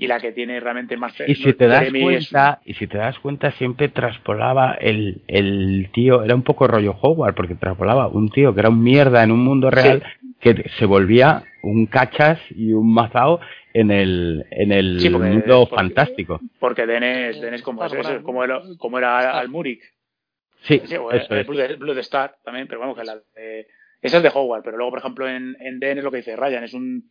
y 0.00 0.06
la 0.06 0.18
que 0.18 0.32
tiene 0.32 0.58
realmente 0.60 0.96
más 0.96 1.12
y 1.26 1.34
si 1.34 1.52
te 1.52 1.66
das 1.66 1.92
cuenta 1.92 2.62
y 2.64 2.72
si 2.72 2.86
te 2.86 2.96
das 2.96 3.18
cuenta 3.18 3.50
siempre 3.52 3.90
traspolaba 3.90 4.72
el, 4.80 5.20
el 5.28 5.90
tío 5.92 6.24
era 6.24 6.34
un 6.34 6.42
poco 6.42 6.66
rollo 6.66 6.96
Howard 7.02 7.34
porque 7.34 7.54
traspolaba 7.54 8.08
un 8.08 8.30
tío 8.30 8.54
que 8.54 8.60
era 8.60 8.70
un 8.70 8.82
mierda 8.82 9.22
en 9.22 9.30
un 9.30 9.44
mundo 9.44 9.70
real 9.70 10.02
que 10.40 10.70
se 10.78 10.86
volvía 10.86 11.42
un 11.62 11.84
cachas 11.84 12.40
y 12.48 12.72
un 12.72 12.94
mazao 12.94 13.40
en 13.74 13.90
el 13.90 14.46
en 14.50 14.72
el 14.72 15.10
mundo 15.10 15.66
fantástico. 15.66 16.40
porque 16.58 16.86
Dennis, 16.86 17.38
Dennis 17.38 17.60
como, 17.60 17.84
es, 17.84 17.92
como, 18.22 18.42
era, 18.42 18.62
como 18.78 18.96
era 18.96 19.38
Almuric 19.38 19.82
sí, 20.62 20.80
eso 20.82 21.12
es. 21.12 21.46
Blood, 21.46 21.98
Star 21.98 22.36
también 22.42 22.66
pero 22.68 22.80
vamos 22.80 22.96
que 22.96 23.04
la 23.04 23.20
esa 24.00 24.16
es 24.16 24.22
de 24.22 24.30
Howard 24.32 24.62
pero 24.64 24.78
luego 24.78 24.92
por 24.92 25.00
ejemplo 25.00 25.28
en, 25.28 25.58
en 25.60 25.78
Den 25.78 25.98
es 25.98 26.04
lo 26.04 26.10
que 26.10 26.16
dice 26.16 26.36
Ryan 26.36 26.64
es 26.64 26.72
un 26.72 27.10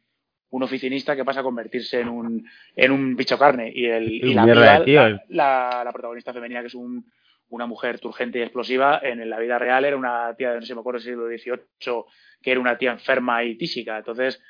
un 0.51 0.63
oficinista 0.63 1.15
que 1.15 1.25
pasa 1.25 1.41
a 1.41 1.43
convertirse 1.43 1.99
en 1.99 2.09
un, 2.09 2.49
en 2.75 2.91
un 2.91 3.15
bicho 3.15 3.37
carne. 3.37 3.71
Y, 3.73 3.85
el, 3.85 4.11
y 4.11 4.33
la, 4.33 4.45
la, 4.45 5.83
la, 5.83 5.91
protagonista 5.91 6.33
femenina, 6.33 6.61
que 6.61 6.67
es 6.67 6.75
un, 6.75 7.05
una 7.49 7.65
mujer 7.65 7.99
turgente 7.99 8.39
y 8.39 8.41
explosiva, 8.41 8.99
en 9.03 9.29
la 9.29 9.39
vida 9.39 9.59
real 9.59 9.85
era 9.85 9.97
una 9.97 10.33
tía, 10.35 10.55
no 10.55 10.61
sé, 10.61 10.73
me 10.73 10.81
acuerdo, 10.81 10.99
del 10.99 11.05
siglo 11.05 11.27
XVIII, 11.27 12.03
que 12.41 12.51
era 12.51 12.59
una 12.59 12.77
tía 12.77 12.91
enferma 12.91 13.43
y 13.43 13.57
tísica. 13.57 13.97
Entonces, 13.97 14.41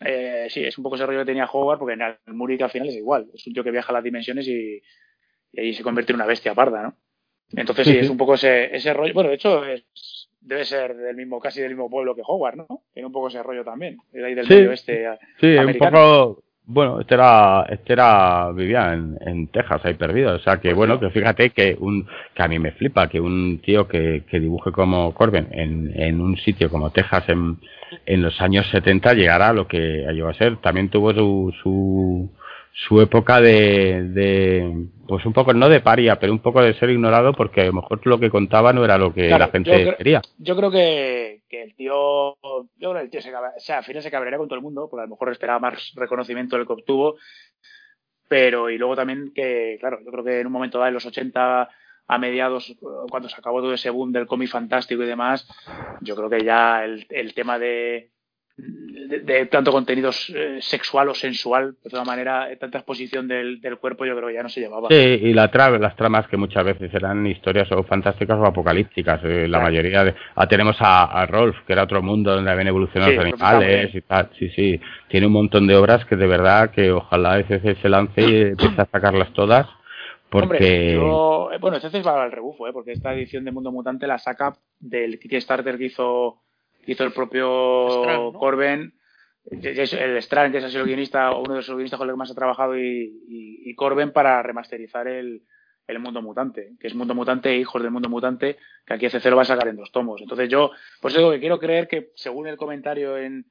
eh, 0.00 0.46
sí, 0.48 0.64
es 0.64 0.76
un 0.78 0.84
poco 0.84 0.96
ese 0.96 1.06
rollo 1.06 1.20
que 1.20 1.26
tenía 1.26 1.46
Howard, 1.46 1.78
porque 1.78 1.94
en 1.94 2.02
el 2.02 2.34
Murik 2.34 2.62
al 2.62 2.70
final 2.70 2.88
es 2.88 2.96
igual. 2.96 3.28
Es 3.34 3.46
un 3.46 3.52
tío 3.52 3.64
que 3.64 3.70
viaja 3.70 3.90
a 3.90 3.94
las 3.94 4.04
dimensiones 4.04 4.46
y, 4.48 4.82
y 5.52 5.60
ahí 5.60 5.74
se 5.74 5.82
convierte 5.82 6.12
en 6.12 6.16
una 6.16 6.26
bestia 6.26 6.54
parda, 6.54 6.82
¿no? 6.82 6.96
Entonces, 7.54 7.86
sí, 7.86 7.98
es 7.98 8.08
un 8.08 8.16
poco 8.16 8.34
ese, 8.34 8.74
ese 8.74 8.94
rollo. 8.94 9.12
Bueno, 9.12 9.28
de 9.28 9.36
hecho, 9.36 9.64
es, 9.66 10.21
debe 10.42 10.64
ser 10.64 10.94
del 10.96 11.16
mismo, 11.16 11.40
casi 11.40 11.60
del 11.60 11.70
mismo 11.70 11.88
pueblo 11.88 12.14
que 12.14 12.22
Howard, 12.26 12.56
¿no? 12.56 12.82
Tiene 12.92 13.06
un 13.06 13.12
poco 13.12 13.28
ese 13.28 13.42
rollo 13.42 13.64
también, 13.64 13.98
de 14.12 14.24
ahí 14.24 14.34
del 14.34 14.48
medio 14.48 14.72
este. 14.72 15.08
Sí, 15.40 15.56
un 15.56 15.74
poco. 15.74 16.42
Bueno, 16.64 17.00
este 17.00 17.14
era, 17.14 17.66
este 17.68 17.92
era, 17.92 18.52
vivía 18.52 18.92
en, 18.92 19.18
en 19.20 19.48
Texas, 19.48 19.80
ahí 19.84 19.94
perdido. 19.94 20.36
O 20.36 20.38
sea 20.38 20.58
que, 20.58 20.68
pues 20.68 20.76
bueno, 20.76 21.00
que 21.00 21.10
fíjate 21.10 21.50
que 21.50 21.76
un, 21.78 22.06
que 22.34 22.42
a 22.42 22.46
mí 22.46 22.58
me 22.60 22.70
flipa 22.70 23.08
que 23.08 23.20
un 23.20 23.60
tío 23.64 23.88
que, 23.88 24.22
que 24.30 24.38
dibuje 24.38 24.70
como 24.70 25.12
Corbin 25.12 25.48
en, 25.50 25.92
en 26.00 26.20
un 26.20 26.36
sitio 26.36 26.70
como 26.70 26.90
Texas 26.90 27.28
en, 27.28 27.58
en 28.06 28.22
los 28.22 28.40
años 28.40 28.66
70 28.70 29.14
llegara 29.14 29.48
a 29.48 29.52
lo 29.52 29.66
que 29.66 30.06
llegó 30.12 30.28
a 30.28 30.34
ser. 30.34 30.56
También 30.58 30.88
tuvo 30.88 31.12
su, 31.12 31.52
su, 31.62 32.30
su 32.72 33.00
época 33.00 33.40
de, 33.40 34.02
de, 34.08 34.86
pues 35.06 35.26
un 35.26 35.32
poco 35.32 35.52
no 35.52 35.68
de 35.68 35.80
paria, 35.80 36.18
pero 36.18 36.32
un 36.32 36.38
poco 36.38 36.62
de 36.62 36.74
ser 36.74 36.90
ignorado 36.90 37.34
porque 37.34 37.60
a 37.60 37.66
lo 37.66 37.74
mejor 37.74 38.00
lo 38.06 38.18
que 38.18 38.30
contaba 38.30 38.72
no 38.72 38.84
era 38.84 38.96
lo 38.96 39.12
que 39.12 39.28
la 39.28 39.48
gente 39.48 39.94
quería. 39.98 40.22
Yo 40.38 40.56
creo 40.56 40.70
que, 40.70 41.42
que, 41.48 41.62
el 41.62 41.74
tío, 41.74 42.36
yo 42.42 42.66
creo 42.78 42.94
que 42.94 43.00
el 43.02 43.10
tío 43.10 43.20
se, 43.20 43.34
o 43.34 43.40
sea, 43.58 43.78
al 43.78 43.84
final 43.84 44.02
se 44.02 44.10
cabrearía 44.10 44.38
con 44.38 44.48
todo 44.48 44.56
el 44.56 44.62
mundo, 44.64 44.88
porque 44.90 45.02
a 45.02 45.06
lo 45.06 45.10
mejor 45.10 45.30
esperaba 45.30 45.58
más 45.58 45.92
reconocimiento 45.94 46.56
del 46.56 46.66
que 46.66 46.72
obtuvo, 46.72 47.16
pero 48.26 48.70
y 48.70 48.78
luego 48.78 48.96
también 48.96 49.32
que, 49.34 49.76
claro, 49.78 49.98
yo 50.02 50.10
creo 50.10 50.24
que 50.24 50.40
en 50.40 50.46
un 50.46 50.52
momento 50.52 50.78
dado, 50.78 50.88
en 50.88 50.94
los 50.94 51.04
80 51.04 51.68
a 52.08 52.18
mediados, 52.18 52.74
cuando 53.10 53.28
se 53.28 53.36
acabó 53.36 53.60
todo 53.60 53.74
ese 53.74 53.90
boom 53.90 54.12
del 54.12 54.26
cómic 54.26 54.48
fantástico 54.48 55.02
y 55.02 55.06
demás, 55.06 55.46
yo 56.00 56.16
creo 56.16 56.30
que 56.30 56.42
ya 56.42 56.84
el, 56.84 57.06
el 57.10 57.34
tema 57.34 57.58
de 57.58 58.11
de, 58.56 59.46
tanto 59.46 59.72
contenido 59.72 60.10
eh, 60.34 60.58
sexual 60.60 61.08
o 61.08 61.14
sensual, 61.14 61.76
de 61.82 61.90
toda 61.90 62.04
manera, 62.04 62.48
tanta 62.58 62.78
exposición 62.78 63.26
del, 63.26 63.60
cuerpo, 63.80 64.04
yo 64.04 64.14
creo 64.14 64.28
que 64.28 64.34
ya 64.34 64.42
no 64.42 64.48
se 64.48 64.60
llevaba. 64.60 64.88
Sí, 64.90 64.94
y 64.94 65.32
la 65.32 65.50
las 65.80 65.96
tramas 65.96 66.28
que 66.28 66.36
muchas 66.36 66.64
veces 66.64 66.92
eran 66.94 67.26
historias 67.26 67.70
o 67.72 67.82
fantásticas 67.82 68.38
o 68.38 68.46
apocalípticas. 68.46 69.20
Eh, 69.24 69.48
la 69.48 69.60
mayoría 69.60 70.04
de. 70.04 70.14
Ah, 70.34 70.46
tenemos 70.46 70.76
a, 70.80 71.26
Rolf, 71.26 71.56
que 71.66 71.72
era 71.72 71.84
otro 71.84 72.02
mundo 72.02 72.34
donde 72.34 72.50
habían 72.50 72.68
evolucionado 72.68 73.12
los 73.12 73.24
animales 73.24 73.94
y 73.94 74.00
tal. 74.02 74.30
Sí, 74.38 74.48
sí. 74.50 74.80
Tiene 75.08 75.26
un 75.26 75.32
montón 75.32 75.66
de 75.66 75.76
obras 75.76 76.04
que 76.06 76.16
de 76.16 76.26
verdad 76.26 76.70
que 76.70 76.90
ojalá 76.90 77.38
ese 77.38 77.74
se 77.74 77.88
lance 77.88 78.20
y 78.20 78.40
empiece 78.42 78.80
a 78.80 78.86
sacarlas 78.86 79.32
todas. 79.32 79.66
Porque... 80.30 80.98
Hombre, 80.98 81.56
eh, 81.56 81.58
bueno, 81.60 81.76
ese 81.76 82.02
va 82.02 82.22
al 82.22 82.32
rebufo, 82.32 82.66
¿eh? 82.66 82.72
porque 82.72 82.92
esta 82.92 83.12
edición 83.12 83.44
de 83.44 83.52
Mundo 83.52 83.70
Mutante 83.70 84.06
la 84.06 84.18
saca 84.18 84.54
del 84.80 85.18
Kickstarter 85.18 85.76
que 85.76 85.84
hizo 85.84 86.38
hizo 86.86 87.04
el 87.04 87.12
propio 87.12 88.32
Corben, 88.32 88.94
el 89.50 90.16
Strand, 90.18 90.52
que 90.52 90.58
es 90.58 90.74
el 90.74 90.84
guionista, 90.84 91.32
uno 91.32 91.54
de 91.54 91.56
los 91.56 91.68
guionistas 91.68 91.98
con 91.98 92.06
los 92.06 92.14
que 92.14 92.18
más 92.18 92.30
ha 92.30 92.34
trabajado, 92.34 92.78
y, 92.78 93.22
y, 93.64 93.74
Corben 93.74 94.12
para 94.12 94.42
remasterizar 94.42 95.08
el, 95.08 95.42
el, 95.86 95.98
Mundo 95.98 96.22
Mutante, 96.22 96.74
que 96.78 96.86
es 96.86 96.94
Mundo 96.94 97.14
Mutante 97.14 97.50
e 97.50 97.58
Hijos 97.58 97.82
del 97.82 97.90
Mundo 97.90 98.08
Mutante, 98.08 98.58
que 98.86 98.94
aquí 98.94 99.08
CC 99.08 99.30
lo 99.30 99.36
va 99.36 99.42
a 99.42 99.46
sacar 99.46 99.68
en 99.68 99.76
dos 99.76 99.90
tomos. 99.90 100.20
Entonces 100.20 100.48
yo, 100.48 100.70
pues 101.00 101.14
digo 101.14 101.30
que 101.30 101.40
quiero 101.40 101.58
creer 101.58 101.88
que, 101.88 102.12
según 102.14 102.46
el 102.46 102.56
comentario 102.56 103.18
en, 103.18 103.46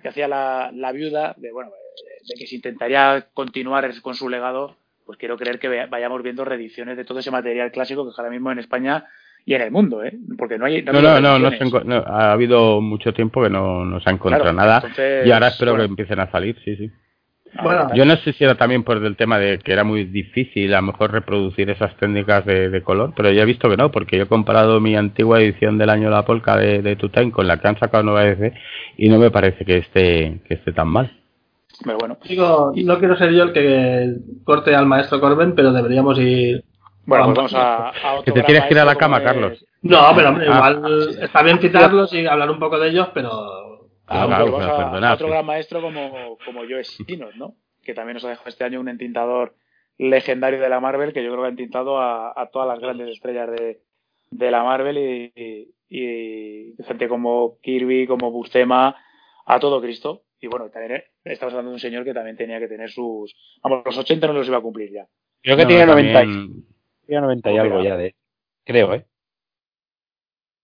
que 0.00 0.08
hacía 0.08 0.28
la, 0.28 0.70
la 0.74 0.92
viuda, 0.92 1.34
de, 1.38 1.52
bueno, 1.52 1.70
de 2.28 2.34
que 2.38 2.46
se 2.46 2.56
intentaría 2.56 3.28
continuar 3.32 3.90
con 4.02 4.14
su 4.14 4.28
legado, 4.28 4.76
pues 5.06 5.18
quiero 5.18 5.36
creer 5.36 5.58
que 5.58 5.86
vayamos 5.86 6.22
viendo 6.22 6.44
reediciones 6.44 6.96
de 6.96 7.04
todo 7.04 7.18
ese 7.18 7.30
material 7.30 7.72
clásico 7.72 8.04
que 8.04 8.14
ahora 8.16 8.30
mismo 8.30 8.52
en 8.52 8.58
España 8.58 9.06
y 9.44 9.54
en 9.54 9.62
el 9.62 9.70
mundo, 9.70 10.04
¿eh? 10.04 10.16
Porque 10.38 10.58
no 10.58 10.66
hay. 10.66 10.82
No, 10.82 10.92
no, 10.92 11.20
no, 11.20 11.38
no, 11.38 11.96
ha 12.06 12.32
habido 12.32 12.80
mucho 12.80 13.12
tiempo 13.12 13.42
que 13.42 13.50
no, 13.50 13.84
no 13.84 14.00
se 14.00 14.08
ha 14.08 14.12
encontrado 14.12 14.52
nada 14.52 14.82
y 15.24 15.30
ahora 15.30 15.48
espero 15.48 15.76
que 15.76 15.82
empiecen 15.82 16.20
a 16.20 16.30
salir, 16.30 16.56
sí, 16.64 16.76
sí. 16.76 16.90
Bueno, 17.62 17.90
yo 17.94 18.06
no 18.06 18.16
sé 18.16 18.32
si 18.32 18.44
era 18.44 18.54
también 18.54 18.82
por 18.82 19.04
el 19.04 19.14
tema 19.14 19.38
de 19.38 19.58
que 19.58 19.72
era 19.74 19.84
muy 19.84 20.04
difícil 20.04 20.72
a 20.72 20.80
lo 20.80 20.86
mejor 20.86 21.12
reproducir 21.12 21.68
esas 21.68 21.94
técnicas 21.98 22.46
de, 22.46 22.82
color, 22.82 23.12
pero 23.14 23.30
ya 23.30 23.42
he 23.42 23.46
visto 23.46 23.68
que 23.68 23.76
no, 23.76 23.90
porque 23.90 24.16
yo 24.16 24.22
he 24.22 24.28
comparado 24.28 24.80
mi 24.80 24.96
antigua 24.96 25.40
edición 25.42 25.76
del 25.76 25.90
año 25.90 26.08
La 26.08 26.24
Polka 26.24 26.56
de, 26.56 26.80
de 26.80 26.96
Tutain 26.96 27.30
con 27.30 27.46
la 27.46 27.58
que 27.58 27.68
han 27.68 27.78
sacado 27.78 28.04
nueva 28.04 28.26
EC 28.26 28.54
y 28.96 29.10
no 29.10 29.18
me 29.18 29.30
parece 29.30 29.66
que 29.66 29.78
esté, 29.78 30.40
que 30.46 30.54
esté 30.54 30.72
tan 30.72 30.88
mal. 30.88 31.12
Pero 31.84 31.98
bueno. 31.98 32.16
Digo, 32.26 32.72
no 32.74 32.98
quiero 32.98 33.16
ser 33.16 33.32
yo 33.32 33.42
el 33.42 33.52
que 33.52 34.14
corte 34.44 34.74
al 34.74 34.86
maestro 34.86 35.20
Corben, 35.20 35.54
pero 35.54 35.72
deberíamos 35.72 36.18
ir 36.18 36.64
bueno, 37.04 37.24
pues 37.26 37.36
vamos 37.36 37.54
a, 37.54 37.88
a 37.88 38.14
otro 38.14 38.24
Que 38.24 38.40
te 38.40 38.46
tienes 38.46 38.64
que 38.64 38.74
ir 38.74 38.80
a 38.80 38.84
la 38.84 38.96
cama, 38.96 39.22
Carlos. 39.22 39.64
No, 39.82 40.12
pero 40.14 40.28
hombre, 40.28 40.46
ah. 40.48 40.54
igual 40.54 41.18
está 41.20 41.42
bien 41.42 41.58
citarlos 41.58 42.12
y 42.12 42.26
hablar 42.26 42.50
un 42.50 42.58
poco 42.58 42.78
de 42.78 42.90
ellos, 42.90 43.08
pero. 43.12 43.88
Ah, 44.06 44.26
claro, 44.26 44.60
a, 44.60 45.14
otro 45.14 45.28
gran 45.28 45.46
maestro 45.46 45.80
como, 45.80 46.36
como 46.44 46.60
Joe 46.68 46.84
Sinos, 46.84 47.34
¿no? 47.36 47.54
Que 47.82 47.94
también 47.94 48.14
nos 48.14 48.24
ha 48.24 48.30
dejado 48.30 48.48
este 48.48 48.64
año 48.64 48.80
un 48.80 48.88
entintador 48.88 49.54
legendario 49.98 50.60
de 50.60 50.68
la 50.68 50.80
Marvel, 50.80 51.12
que 51.12 51.22
yo 51.22 51.30
creo 51.30 51.42
que 51.42 51.46
ha 51.46 51.50
entintado 51.50 51.98
a, 51.98 52.32
a 52.36 52.50
todas 52.50 52.68
las 52.68 52.78
grandes 52.78 53.08
estrellas 53.08 53.50
de, 53.50 53.80
de 54.30 54.50
la 54.50 54.62
Marvel 54.64 54.98
y, 54.98 55.72
y, 55.88 56.74
gente 56.84 57.08
como 57.08 57.58
Kirby, 57.60 58.06
como 58.06 58.30
Buscema, 58.30 58.96
a 59.46 59.60
todo 59.60 59.80
Cristo. 59.80 60.22
Y 60.40 60.48
bueno, 60.48 60.70
también 60.70 61.02
estamos 61.24 61.52
hablando 61.52 61.70
de 61.70 61.76
un 61.76 61.80
señor 61.80 62.04
que 62.04 62.14
también 62.14 62.36
tenía 62.36 62.58
que 62.58 62.68
tener 62.68 62.90
sus. 62.90 63.34
Vamos, 63.62 63.82
los 63.84 63.96
80 63.96 64.26
no 64.26 64.32
los 64.32 64.48
iba 64.48 64.58
a 64.58 64.62
cumplir 64.62 64.90
ya. 64.92 65.06
Creo 65.42 65.56
que 65.56 65.66
tiene 65.66 65.86
90. 65.86 66.24
90 67.08 67.50
y 67.50 67.58
algo 67.58 67.82
ya 67.82 67.96
de. 67.96 68.14
Creo, 68.64 68.94
¿eh? 68.94 69.06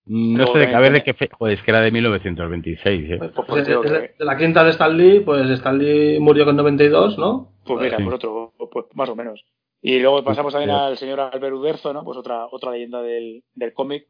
No 0.09 0.47
sé 0.47 0.59
de 0.59 0.71
caber 0.71 0.93
de 0.93 1.03
qué 1.03 1.13
fe... 1.13 1.29
Joder, 1.31 1.59
es 1.59 1.63
que 1.63 1.71
era 1.71 1.83
de 1.83 1.91
1926, 1.91 3.11
¿eh? 3.11 3.19
Pues, 3.19 3.31
pues, 3.33 3.47
pues 3.47 3.67
de, 3.67 4.15
la 4.21 4.39
quinta 4.39 4.65
de 4.65 4.71
Stan 4.71 4.97
Lee, 4.97 5.21
pues 5.21 5.51
Stan 5.51 5.77
Lee 5.77 6.19
murió 6.19 6.47
con 6.47 6.57
92, 6.57 7.19
¿no? 7.19 7.53
Pues 7.67 7.81
mira, 7.81 7.99
por 8.03 8.15
otro, 8.15 8.55
pues 8.73 8.87
más 8.95 9.11
o 9.11 9.15
menos. 9.15 9.45
Y 9.83 9.99
luego 10.01 10.25
pasamos 10.25 10.53
también 10.53 10.71
al 10.71 10.97
señor 10.97 11.21
Albert 11.21 11.55
Uderzo, 11.55 11.93
¿no? 11.93 12.05
Pues 12.05 12.17
otra, 12.17 12.47
otra 12.51 12.73
leyenda 12.73 13.03
del, 13.03 13.45
del 13.55 13.75
cómic, 13.75 14.07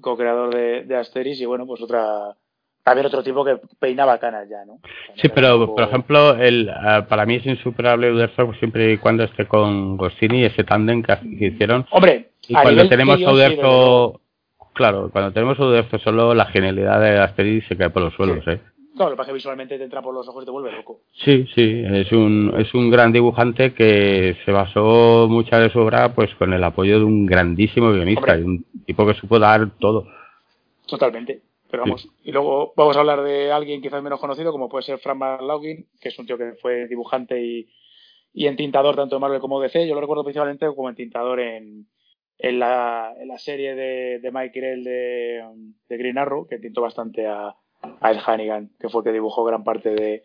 co-creador 0.00 0.54
de, 0.54 0.84
de 0.84 0.96
Asteris, 0.96 1.40
y 1.40 1.46
bueno, 1.46 1.66
pues 1.66 1.82
otra, 1.82 2.36
también 2.82 3.06
otro 3.06 3.22
tipo 3.22 3.44
que 3.44 3.58
peinaba 3.78 4.18
canas 4.18 4.48
ya, 4.48 4.64
¿no? 4.64 4.78
Sí, 5.16 5.28
pero 5.28 5.74
por 5.74 5.84
ejemplo, 5.84 6.34
el, 6.36 6.68
eh, 6.68 7.02
para 7.08 7.26
mí 7.26 7.36
es 7.36 7.46
insuperable 7.46 8.12
Uderzo 8.12 8.52
siempre 8.54 8.92
y 8.92 8.98
cuando 8.98 9.24
esté 9.24 9.46
con 9.46 9.96
Goscini, 9.96 10.44
ese 10.44 10.64
tándem 10.64 11.02
que, 11.02 11.18
hicieron. 11.22 11.86
Hombre, 11.90 12.30
y 12.48 12.54
cuando 12.54 12.88
tenemos 12.88 13.22
a 13.22 13.32
Uderzo, 13.32 14.20
claro, 14.72 15.10
cuando 15.10 15.32
tenemos 15.32 15.58
a 15.60 15.64
Uderzo 15.64 15.98
solo 15.98 16.34
la 16.34 16.46
genialidad 16.46 17.00
de 17.00 17.18
Asterix 17.18 17.66
se 17.68 17.76
cae 17.76 17.90
por 17.90 18.02
los 18.02 18.14
suelos, 18.14 18.46
¿eh? 18.48 18.60
No, 18.94 19.04
lo 19.04 19.10
que 19.12 19.16
pasa 19.16 19.30
es 19.30 19.32
que 19.32 19.34
visualmente 19.34 19.78
te 19.78 19.84
entra 19.84 20.02
por 20.02 20.12
los 20.12 20.28
ojos 20.28 20.42
y 20.42 20.46
te 20.46 20.50
vuelve 20.50 20.72
loco. 20.72 21.00
Sí, 21.12 21.46
sí, 21.54 21.82
es 21.86 22.10
un, 22.12 22.52
es 22.58 22.74
un 22.74 22.90
gran 22.90 23.12
dibujante 23.12 23.72
que 23.72 24.36
se 24.44 24.52
basó 24.52 25.26
mucha 25.30 25.58
de 25.58 25.70
su 25.70 25.78
obra 25.78 26.12
pues 26.12 26.34
con 26.34 26.52
el 26.52 26.62
apoyo 26.64 26.98
de 26.98 27.04
un 27.04 27.24
grandísimo 27.24 27.92
guionista, 27.92 28.36
y 28.36 28.42
un 28.42 28.64
tipo 28.84 29.06
que 29.06 29.14
supo 29.14 29.38
dar 29.38 29.70
todo. 29.78 30.06
Totalmente. 30.86 31.40
Pero 31.70 31.84
vamos, 31.84 32.08
y 32.24 32.32
luego 32.32 32.72
vamos 32.76 32.96
a 32.96 33.00
hablar 33.00 33.22
de 33.22 33.52
alguien 33.52 33.80
quizás 33.80 34.02
menos 34.02 34.18
conocido, 34.18 34.50
como 34.50 34.68
puede 34.68 34.82
ser 34.82 34.98
Frank 34.98 35.18
McLaughlin, 35.18 35.86
que 36.00 36.08
es 36.08 36.18
un 36.18 36.26
tío 36.26 36.36
que 36.36 36.54
fue 36.60 36.88
dibujante 36.88 37.40
y, 37.40 37.68
y 38.32 38.46
entintador 38.46 38.96
tanto 38.96 39.16
de 39.16 39.20
Marvel 39.20 39.40
como 39.40 39.60
de 39.60 39.68
DC. 39.68 39.86
Yo 39.86 39.94
lo 39.94 40.00
recuerdo 40.00 40.24
principalmente 40.24 40.66
como 40.74 40.88
entintador 40.88 41.38
en, 41.38 41.86
en, 42.38 42.58
la, 42.58 43.14
en 43.18 43.28
la 43.28 43.38
serie 43.38 43.76
de, 43.76 44.18
de 44.18 44.32
Mike 44.32 44.60
de, 44.60 45.44
de 45.88 45.96
Green 45.96 46.18
Arrow, 46.18 46.48
que 46.48 46.58
tintó 46.58 46.80
bastante 46.82 47.26
a, 47.26 47.54
a 48.00 48.12
Ed 48.12 48.18
Hannigan, 48.26 48.70
que 48.80 48.88
fue 48.88 49.02
el 49.02 49.04
que 49.04 49.12
dibujó 49.12 49.44
gran 49.44 49.62
parte 49.62 49.90
de, 49.90 50.24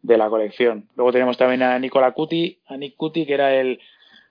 de 0.00 0.16
la 0.16 0.30
colección. 0.30 0.88
Luego 0.96 1.12
tenemos 1.12 1.36
también 1.36 1.62
a 1.62 1.78
Nicola 1.78 2.12
Cuti, 2.12 2.60
a 2.66 2.76
Nick 2.78 2.96
Cuti, 2.96 3.26
que 3.26 3.34
era 3.34 3.54
el, 3.54 3.80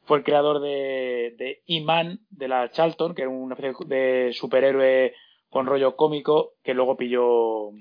fue 0.06 0.18
el 0.18 0.24
creador 0.24 0.62
de, 0.62 1.36
de 1.38 1.62
E-Man, 1.68 2.22
de 2.32 2.48
la 2.48 2.72
Charlton, 2.72 3.14
que 3.14 3.22
era 3.22 3.30
una 3.30 3.56
especie 3.56 3.86
de 3.86 4.34
superhéroe 4.34 5.14
con 5.56 5.68
rollo 5.68 5.96
cómico 5.96 6.56
que 6.66 6.74
luego 6.74 6.98
pilló 6.98 7.72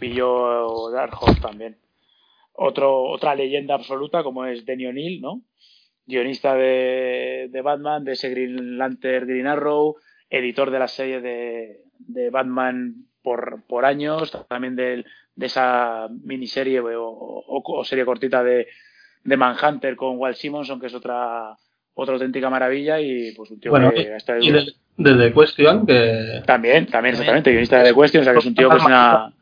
pilló 0.00 0.90
Dark 0.90 1.12
Horse 1.20 1.40
también. 1.40 1.76
otro, 2.52 3.04
otra 3.04 3.36
leyenda 3.36 3.76
absoluta 3.76 4.24
como 4.24 4.44
es 4.44 4.66
Denny 4.66 4.86
O'Neill, 4.86 5.20
¿no? 5.20 5.40
Guionista 6.04 6.56
de, 6.56 7.46
de 7.48 7.62
Batman, 7.62 8.02
de 8.02 8.14
ese 8.14 8.28
Green 8.28 8.76
Lantern, 8.76 9.28
Green 9.28 9.46
Arrow, 9.46 9.94
editor 10.30 10.72
de 10.72 10.78
la 10.80 10.88
serie 10.88 11.20
de, 11.20 11.82
de 12.00 12.30
Batman 12.30 13.06
por, 13.22 13.62
por 13.68 13.84
años, 13.84 14.32
también 14.48 14.74
de, 14.74 15.04
de 15.36 15.46
esa 15.46 16.08
miniserie 16.24 16.80
o, 16.80 17.08
o, 17.08 17.62
o 17.64 17.84
serie 17.84 18.04
cortita 18.04 18.42
de, 18.42 18.66
de 19.22 19.36
Manhunter 19.36 19.94
con 19.94 20.18
Walt 20.18 20.38
Simonson, 20.38 20.80
que 20.80 20.88
es 20.88 20.94
otra 20.94 21.56
otra 21.94 22.14
auténtica 22.14 22.50
maravilla 22.50 23.00
y 23.00 23.32
pues 23.36 23.52
un 23.52 23.60
tío 23.60 23.70
Bueno, 23.70 23.92
que 23.92 24.16
está 24.16 24.36
y 24.40 24.50
de 24.96 25.14
The 25.14 25.32
Question, 25.34 25.86
que 25.86 26.42
también, 26.46 26.86
también 26.86 27.14
exactamente, 27.14 27.50
guionista 27.50 27.78
de 27.82 27.92
The 27.92 28.00
Question, 28.00 28.20
o 28.20 28.24
sea 28.24 28.32
que 28.32 28.38
es 28.40 28.46
un 28.46 28.54
tío 28.54 28.68
que 28.70 28.76
es 28.76 28.84
una, 28.84 29.32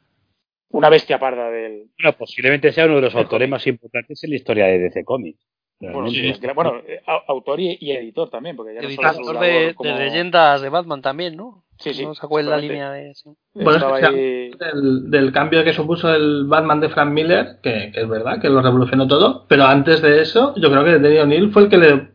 una 0.70 0.88
bestia 0.88 1.18
parda 1.18 1.50
del 1.50 1.84
Bueno, 2.00 2.16
posiblemente 2.16 2.72
sea 2.72 2.86
uno 2.86 2.96
de 2.96 3.02
los 3.02 3.14
autores 3.14 3.48
más 3.48 3.66
importantes 3.66 4.22
en 4.24 4.30
la 4.30 4.36
historia 4.36 4.66
de 4.66 4.78
DC 4.78 5.04
Comics. 5.04 5.40
bueno, 5.80 6.08
sí, 6.10 6.32
bueno, 6.54 6.74
au- 7.06 7.22
autor 7.28 7.58
y, 7.60 7.76
y 7.80 7.92
editor 7.92 8.30
también, 8.30 8.54
porque 8.56 8.74
ya 8.74 8.82
no 8.82 8.88
solo 8.90 9.08
Editor 9.10 9.24
de, 9.24 9.32
labor 9.32 9.66
de 9.68 9.74
como- 9.74 9.98
leyendas 9.98 10.60
de 10.62 10.68
Batman 10.68 11.02
también, 11.02 11.36
¿no? 11.36 11.64
Sí, 11.78 11.94
sí, 11.94 12.04
No 12.04 12.14
sacó 12.14 12.38
en 12.38 12.50
la 12.50 12.58
línea 12.58 12.92
de... 12.92 13.14
sí. 13.14 13.30
Bueno, 13.54 13.96
es 13.96 14.00
que 14.00 14.06
ahí- 14.06 14.50
del, 14.50 15.10
del 15.10 15.32
cambio 15.32 15.64
que 15.64 15.72
supuso 15.72 16.14
el 16.14 16.44
Batman 16.46 16.78
de 16.80 16.90
Frank 16.90 17.10
Miller, 17.10 17.56
que, 17.62 17.90
que 17.92 18.02
es 18.02 18.08
verdad, 18.08 18.38
que 18.40 18.50
lo 18.50 18.60
revolucionó 18.60 19.08
todo, 19.08 19.46
pero 19.48 19.64
antes 19.64 20.02
de 20.02 20.20
eso, 20.20 20.54
yo 20.58 20.70
creo 20.70 20.84
que 20.84 20.98
Denny 20.98 21.18
O'Neill 21.18 21.50
fue 21.50 21.62
el 21.62 21.68
que 21.70 21.78
le, 21.78 22.08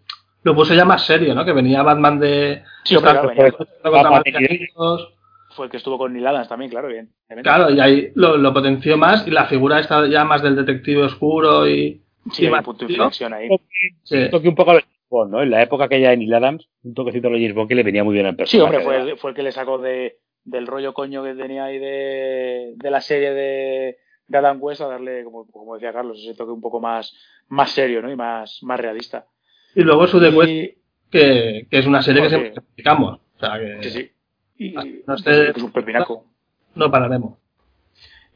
lo 0.45 0.55
puso 0.55 0.73
ya 0.73 0.85
más 0.85 1.05
serio, 1.05 1.33
¿no? 1.35 1.43
Que 1.43 1.51
venía 1.53 1.83
Batman 1.83 2.19
de... 2.19 2.63
Sí, 2.83 2.95
claro, 2.95 3.27
venía- 3.29 3.51
contra 3.51 3.89
Batman 3.89 4.21
de 4.23 4.69
fue 5.49 5.65
el 5.65 5.71
que 5.71 5.77
estuvo 5.77 5.97
con 5.97 6.11
Neil 6.13 6.27
Adams 6.27 6.49
también, 6.49 6.69
claro, 6.69 6.87
bien. 6.89 7.09
Claro, 7.41 7.69
y 7.71 7.79
ahí 7.79 8.11
lo, 8.15 8.35
lo 8.37 8.53
potenció 8.53 8.97
más 8.97 9.25
y 9.25 9.31
la 9.31 9.45
figura 9.45 9.79
está 9.79 10.05
ya 10.07 10.23
más 10.25 10.41
del 10.43 10.55
detective 10.55 11.03
oscuro 11.03 11.67
y... 11.67 12.01
Sí, 12.31 12.43
y 12.43 12.45
hay 12.45 12.51
más- 12.51 12.59
un 12.59 12.65
punto 12.65 12.85
de 12.85 12.89
¿no? 12.97 13.03
inflexión 13.05 13.33
ahí. 13.33 13.47
Sí. 14.03 14.17
Un 14.17 14.29
toque 14.31 14.49
un 14.49 14.55
poco 14.55 14.71
a 14.71 14.81
Bond, 15.09 15.31
¿no? 15.31 15.41
En 15.41 15.49
la 15.51 15.61
época 15.63 15.87
que 15.87 15.99
ya 16.01 16.09
de 16.11 16.17
Neil 16.17 16.33
Adams, 16.33 16.67
un 16.83 16.93
toquecito 16.93 17.27
a 17.27 17.31
los 17.31 17.39
James 17.39 17.55
Bond 17.55 17.69
que 17.69 17.75
le 17.75 17.83
venía 17.83 18.03
muy 18.03 18.13
bien 18.13 18.25
al 18.25 18.33
Sí, 18.33 18.37
personaje. 18.37 18.63
hombre, 18.77 18.83
fue 18.83 18.97
el, 19.11 19.17
fue 19.17 19.29
el 19.31 19.35
que 19.35 19.43
le 19.43 19.51
sacó 19.51 19.77
de, 19.77 20.17
del 20.43 20.67
rollo 20.67 20.93
coño 20.93 21.23
que 21.23 21.33
tenía 21.35 21.65
ahí 21.65 21.79
de, 21.79 22.73
de 22.75 22.91
la 22.91 22.99
serie 23.01 23.31
de, 23.33 23.97
de 24.27 24.37
Adam 24.37 24.57
West 24.61 24.81
a 24.81 24.87
darle, 24.87 25.23
como, 25.23 25.47
como 25.49 25.75
decía 25.75 25.93
Carlos, 25.93 26.19
ese 26.21 26.35
toque 26.35 26.51
un 26.51 26.61
poco 26.61 26.79
más, 26.81 27.15
más 27.47 27.71
serio 27.71 28.01
¿no? 28.01 28.11
y 28.11 28.15
más, 28.15 28.59
más 28.63 28.79
realista. 28.79 29.25
Y 29.75 29.81
luego 29.83 30.07
su 30.07 30.19
que, 31.11 31.67
que 31.69 31.77
es 31.79 31.85
una 31.85 32.01
serie 32.01 32.21
que 32.23 32.29
siempre 32.29 32.49
explicamos. 32.51 33.19
O 33.37 33.39
sea, 33.39 33.59
que 33.59 33.83
sí, 33.83 33.89
sí. 33.91 34.11
Y, 34.57 34.75
Ah, 34.77 34.83
no 35.07 35.17
sé- 35.17 35.51
que 35.53 35.57
es 35.57 35.63
un 35.63 35.71
pepinaco. 35.71 36.25
no 36.75 36.89
pararemos. 36.89 37.37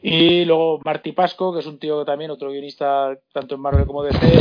Y 0.01 0.45
luego 0.45 0.79
Marty 0.85 1.11
Pasco, 1.11 1.53
que 1.53 1.59
es 1.59 1.65
un 1.65 1.77
tío 1.79 2.05
también, 2.05 2.31
otro 2.31 2.51
guionista 2.51 3.17
tanto 3.33 3.55
en 3.55 3.61
Marvel 3.61 3.85
como 3.85 4.03
DC, 4.03 4.39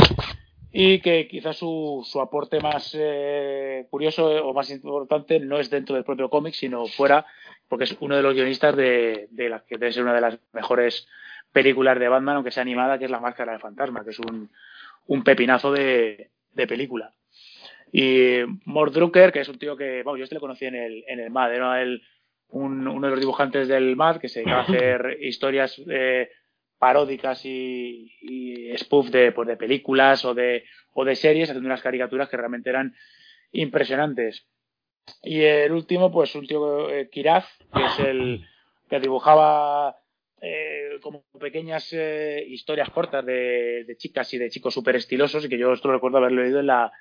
y 0.71 0.99
que 0.99 1.27
quizás 1.27 1.57
su, 1.57 2.05
su 2.05 2.21
aporte 2.21 2.59
más 2.61 2.95
eh, 2.97 3.85
curioso 3.89 4.31
eh, 4.31 4.39
o 4.39 4.53
más 4.53 4.69
importante 4.69 5.39
no 5.39 5.57
es 5.59 5.69
dentro 5.69 5.95
del 5.95 6.05
propio 6.05 6.29
cómic, 6.29 6.53
sino 6.53 6.85
fuera, 6.85 7.25
porque 7.67 7.83
es 7.85 7.97
uno 7.99 8.15
de 8.15 8.21
los 8.21 8.33
guionistas 8.35 8.75
de, 8.75 9.27
de 9.31 9.49
la 9.49 9.61
que 9.67 9.77
debe 9.77 9.91
ser 9.91 10.03
una 10.03 10.13
de 10.13 10.21
las 10.21 10.37
mejores 10.53 11.07
películas 11.51 11.99
de 11.99 12.07
Batman, 12.07 12.35
aunque 12.37 12.51
sea 12.51 12.61
animada, 12.61 12.97
que 12.99 13.05
es 13.05 13.11
La 13.11 13.19
Máscara 13.19 13.51
del 13.53 13.61
Fantasma, 13.61 14.03
que 14.05 14.11
es 14.11 14.19
un, 14.19 14.49
un 15.07 15.23
pepinazo 15.23 15.71
de, 15.73 16.29
de 16.61 16.67
película. 16.67 17.13
Y 17.91 18.39
Mort 18.65 18.93
Drucker, 18.93 19.31
que 19.31 19.39
es 19.41 19.49
un 19.49 19.57
tío 19.57 19.75
que, 19.75 20.03
bueno, 20.03 20.17
yo 20.17 20.23
este 20.23 20.35
lo 20.35 20.41
conocí 20.41 20.65
en 20.65 20.75
el, 20.75 21.03
en 21.07 21.19
el 21.19 21.31
MAD, 21.31 21.53
era 21.55 21.81
el, 21.81 22.01
un- 22.49 22.87
uno 22.87 23.07
de 23.07 23.11
los 23.11 23.19
dibujantes 23.19 23.67
del 23.67 23.95
MAD 23.95 24.17
que 24.19 24.29
se 24.29 24.39
dedicaba 24.39 24.61
a 24.61 24.65
hacer 24.65 25.17
historias 25.21 25.81
eh, 25.89 26.29
paródicas 26.77 27.43
y, 27.45 28.11
y 28.21 28.77
spoof 28.77 29.09
de, 29.09 29.31
pues, 29.31 29.47
de 29.47 29.57
películas 29.57 30.23
o 30.25 30.33
de, 30.35 30.65
o 30.93 31.03
de 31.03 31.15
series, 31.15 31.49
haciendo 31.49 31.67
unas 31.67 31.81
caricaturas 31.81 32.29
que 32.29 32.37
realmente 32.37 32.69
eran 32.69 32.93
impresionantes. 33.51 34.45
Y 35.23 35.41
el 35.41 35.71
último, 35.71 36.11
pues 36.11 36.35
un 36.35 36.45
tío, 36.45 36.89
eh, 36.91 37.09
Kiraz, 37.09 37.45
que 37.73 37.83
es 37.85 37.99
el 37.99 38.45
que 38.89 38.99
dibujaba 38.99 39.95
eh, 40.41 40.97
como 41.01 41.23
pequeñas 41.39 41.91
eh, 41.93 42.43
historias 42.47 42.89
cortas 42.89 43.25
de, 43.25 43.83
de 43.85 43.97
chicas 43.97 44.33
y 44.33 44.37
de 44.37 44.49
chicos 44.49 44.73
súper 44.73 44.95
estilosos 44.95 45.45
y 45.45 45.49
que 45.49 45.57
yo 45.57 45.73
esto 45.73 45.87
lo 45.87 45.95
recuerdo 45.95 46.17
haber 46.17 46.31
leído 46.31 46.59
en 46.59 46.67
la, 46.67 46.91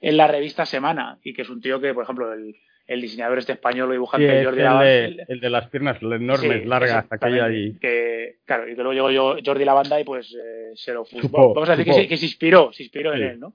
en 0.00 0.16
la 0.16 0.26
revista 0.26 0.64
Semana 0.66 1.18
y 1.22 1.32
que 1.34 1.42
es 1.42 1.50
un 1.50 1.60
tío 1.60 1.80
que, 1.80 1.92
por 1.94 2.04
ejemplo, 2.04 2.32
el, 2.32 2.54
el 2.86 3.00
diseñador 3.00 3.38
este 3.38 3.52
español 3.52 3.90
o 3.90 3.92
dibujante 3.92 4.44
Jordi 4.44 4.58
el 4.60 4.64
Lavanda- 4.64 4.84
de, 4.84 5.24
el 5.28 5.40
de 5.40 5.50
las 5.50 5.68
piernas 5.68 6.02
enormes, 6.02 6.62
Sí, 6.62 6.68
largas, 6.68 7.06
aquella 7.10 7.50
y... 7.52 7.78
Que, 7.78 8.38
claro, 8.44 8.68
y 8.68 8.74
que 8.74 8.82
luego 8.82 8.92
llegó 8.92 9.10
yo, 9.36 9.42
Jordi 9.44 9.64
Lavanda 9.64 10.00
y 10.00 10.04
pues 10.04 10.34
eh, 10.34 10.72
se 10.74 10.92
lo 10.92 11.04
Supo, 11.04 11.54
Vamos 11.54 11.68
a 11.68 11.76
decir 11.76 11.84
que 11.84 11.92
se, 12.02 12.08
que 12.08 12.16
se 12.16 12.24
inspiró, 12.26 12.72
se 12.72 12.82
inspiró 12.82 13.14
Sí. 13.14 13.20
en 13.22 13.28
él, 13.28 13.40
¿no? 13.40 13.54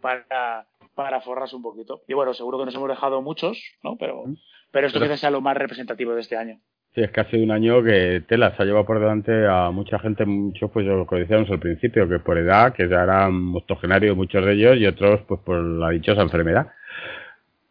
Para, 0.00 0.66
para 0.94 1.20
forrarse 1.20 1.56
un 1.56 1.62
poquito. 1.62 2.02
Y 2.06 2.14
bueno, 2.14 2.32
seguro 2.34 2.58
que 2.58 2.66
nos 2.66 2.74
hemos 2.74 2.88
dejado 2.88 3.20
muchos, 3.22 3.60
¿no? 3.82 3.96
Pero, 3.98 4.24
pero 4.70 4.86
esto 4.86 4.98
Pero- 4.98 5.10
quizás 5.10 5.20
sea 5.20 5.30
lo 5.30 5.40
más 5.40 5.56
representativo 5.56 6.14
de 6.14 6.20
este 6.20 6.36
año. 6.36 6.60
Sí, 6.94 7.00
es 7.00 7.10
sido 7.30 7.42
un 7.42 7.50
año 7.50 7.82
que 7.82 8.22
tela 8.28 8.54
se 8.54 8.62
ha 8.62 8.66
llevado 8.66 8.84
por 8.84 9.00
delante 9.00 9.46
a 9.46 9.70
mucha 9.70 9.98
gente, 9.98 10.26
muchos 10.26 10.70
pues 10.70 10.84
lo 10.84 11.06
que 11.06 11.16
decíamos 11.16 11.50
al 11.50 11.58
principio, 11.58 12.06
que 12.06 12.18
por 12.18 12.36
edad, 12.36 12.74
que 12.74 12.86
ya 12.86 13.02
eran 13.02 13.54
octogenarios 13.54 14.14
muchos 14.14 14.44
de 14.44 14.52
ellos 14.52 14.76
y 14.76 14.86
otros 14.86 15.22
pues 15.26 15.40
por 15.40 15.58
la 15.62 15.88
dichosa 15.88 16.20
enfermedad. 16.20 16.66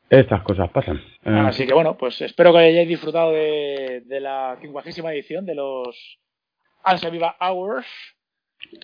Estas 0.10 0.42
cosas 0.42 0.70
pasan. 0.72 0.98
Eh, 1.24 1.30
Así 1.30 1.68
que 1.68 1.74
bueno, 1.74 1.96
pues 1.98 2.20
espero 2.22 2.52
que 2.52 2.60
hayáis 2.60 2.88
disfrutado 2.90 3.32
de, 3.32 4.02
de 4.08 4.20
la 4.20 4.58
quincuagésima 4.60 5.14
edición 5.14 5.46
de 5.46 5.54
los 5.56 6.20
Ansia 6.84 7.12
Viva 7.12 7.36
Hours 7.40 7.86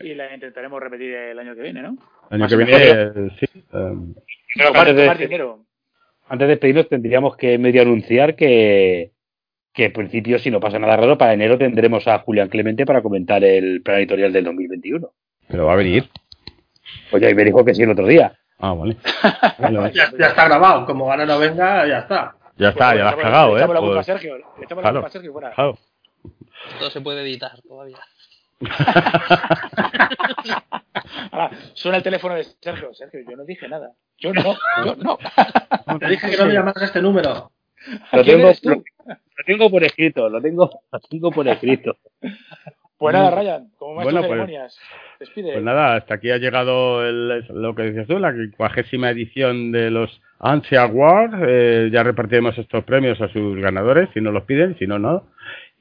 y 0.02 0.14
la 0.14 0.34
intentaremos 0.34 0.80
repetir 0.80 1.14
el 1.16 1.40
año 1.40 1.56
que 1.56 1.62
viene, 1.64 1.82
¿no? 1.82 1.98
el 2.30 2.36
año 2.36 2.40
más 2.42 2.50
que 2.50 2.58
viene, 2.58 2.76
eh, 2.80 3.30
sí. 3.40 3.46
eh, 3.74 4.64
Tomar, 4.66 4.88
antes 4.88 4.96
de, 4.96 5.56
antes 6.30 6.48
de 6.48 6.48
despedirnos 6.48 6.90
tendríamos 6.90 7.36
que 7.38 7.58
medio 7.58 7.82
anunciar 7.82 8.36
que, 8.36 9.12
que 9.78 9.86
en 9.86 9.94
principio, 9.94 10.40
si 10.40 10.50
no 10.50 10.60
pasa 10.60 10.80
nada 10.80 10.98
raro, 10.98 11.20
para 11.20 11.34
enero 11.34 11.56
tendremos 11.56 12.08
a 12.08 12.18
Julián 12.20 12.50
Clemente 12.50 12.84
para 12.84 13.04
comentar 13.04 13.44
el 13.44 13.84
plan 13.84 14.00
editorial 14.00 14.34
del 14.34 14.44
2021. 14.46 15.08
pero 15.48 15.66
va 15.68 15.74
a 15.74 15.76
venir. 15.76 16.10
Pues 17.12 17.22
ya 17.22 17.32
me 17.36 17.44
dijo 17.44 17.64
que 17.64 17.76
sí 17.76 17.84
el 17.84 17.92
otro 17.92 18.08
día. 18.08 18.34
Ah, 18.58 18.74
vale. 18.74 18.98
Ya, 19.94 20.12
ya 20.18 20.28
está 20.30 20.46
grabado, 20.46 20.84
como 20.88 21.12
ahora 21.12 21.28
no 21.28 21.38
venga, 21.38 21.86
ya 21.88 22.00
está. 22.00 22.36
Ya 22.58 22.70
está, 22.70 22.88
Pues, 22.90 22.98
ya 22.98 23.04
la 23.04 23.10
has 23.12 23.16
cagado, 23.18 23.50
le 23.50 23.54
¿eh? 23.54 23.58
echamos 23.58 23.74
la 23.76 23.80
culpa 23.82 23.94
a 23.94 23.98
Pues, 23.98 24.06
Sergio. 24.08 24.38
Le 24.38 24.44
echamos 24.66 24.84
la 24.84 24.92
culpa 24.92 25.08
a 25.08 25.12
Sergio 25.12 25.32
fuera. 25.32 25.52
claro. 25.52 25.78
Esto 26.74 26.90
se 26.90 27.02
puede 27.02 27.22
editar 27.22 27.62
todavía. 27.62 27.98
Ahora, 31.32 31.52
suena 31.76 31.98
el 31.98 32.04
teléfono 32.04 32.34
de 32.34 32.44
Sergio. 32.60 32.94
Sergio, 32.96 33.20
yo 33.30 33.38
no 33.38 33.46
dije 33.46 33.68
nada. 33.68 33.92
Yo 34.18 34.34
no, 34.34 34.56
yo 34.84 34.96
no. 34.96 35.18
Te 36.00 36.08
dije 36.08 36.32
que 36.32 36.38
no 36.38 36.46
me 36.48 36.54
llamaras 36.54 36.82
a 36.82 36.86
este 36.86 37.02
número. 37.02 37.52
Lo 38.12 38.24
¿Quién 38.24 38.38
tengo, 38.38 38.48
eres 38.48 38.62
tú? 38.62 38.84
Lo, 39.38 39.44
tengo 39.46 39.70
por 39.70 39.84
escrito, 39.84 40.30
lo 40.30 40.42
tengo, 40.42 40.70
lo 40.92 41.00
tengo 41.00 41.32
por 41.32 41.48
escrito. 41.48 41.98
Pues 42.98 43.14
nada, 43.14 43.30
Ryan, 43.30 43.70
como 43.78 43.94
maestro 43.96 44.22
Bueno, 44.22 44.22
de 44.22 44.28
pues- 44.28 44.40
ceremonias, 44.48 44.80
despide. 45.20 45.52
Pues 45.54 45.64
nada, 45.64 45.96
hasta 45.96 46.16
aquí 46.16 46.32
ha 46.32 46.38
llegado 46.38 47.06
el- 47.08 47.46
lo 47.54 47.76
que 47.76 47.84
decías 47.84 48.08
tú, 48.08 48.18
la 48.18 48.34
cuagésima 48.58 49.12
edición 49.12 49.72
de 49.72 49.92
los 49.92 50.20
Ansia 50.40 50.82
Awards. 50.84 51.36
Eh, 51.48 51.90
ya 51.92 52.02
repartiremos 52.04 52.58
estos 52.58 52.84
premios 52.86 53.22
a 53.22 53.28
sus 53.28 53.56
ganadores, 53.60 54.10
si 54.14 54.22
no 54.22 54.32
los 54.32 54.44
piden, 54.46 54.76
si 54.80 54.88
no, 54.88 54.98
no. 54.98 55.28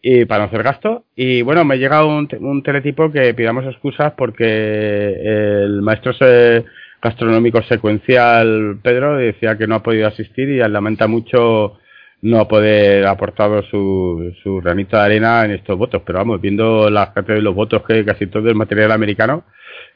Y 0.03 0.27
para 0.27 0.41
no 0.45 0.49
hacer 0.49 0.62
gasto. 0.62 1.05
Y 1.16 1.41
bueno, 1.43 1.65
me 1.65 1.78
llega 1.78 2.05
un, 2.05 2.28
un 2.39 2.62
teletipo 2.62 3.11
que 3.11 3.33
pidamos 3.33 3.65
excusas 3.65 4.12
porque 4.12 5.65
el 5.65 5.81
maestro 5.83 6.12
se- 6.12 6.65
gastronómico 7.03 7.62
secuencial 7.62 8.78
Pedro 8.83 9.16
decía 9.16 9.57
que 9.57 9.66
no 9.66 9.77
ha 9.77 9.83
podido 9.83 10.07
asistir 10.09 10.49
y 10.49 10.59
lamenta 10.59 11.07
mucho 11.07 11.78
no 12.23 12.49
poder 12.49 13.07
aportado 13.07 13.63
su, 13.63 14.33
su 14.43 14.57
granito 14.57 14.97
de 14.97 15.03
arena 15.03 15.45
en 15.45 15.53
estos 15.53 15.77
votos. 15.79 16.03
Pero 16.05 16.19
vamos, 16.19 16.41
viendo 16.41 16.89
la 16.91 17.13
cantidad 17.13 17.37
de 17.37 17.43
los 17.43 17.55
votos 17.55 17.83
que 17.87 18.05
casi 18.05 18.27
todo 18.27 18.49
el 18.49 18.55
material 18.55 18.93
americano, 18.93 19.45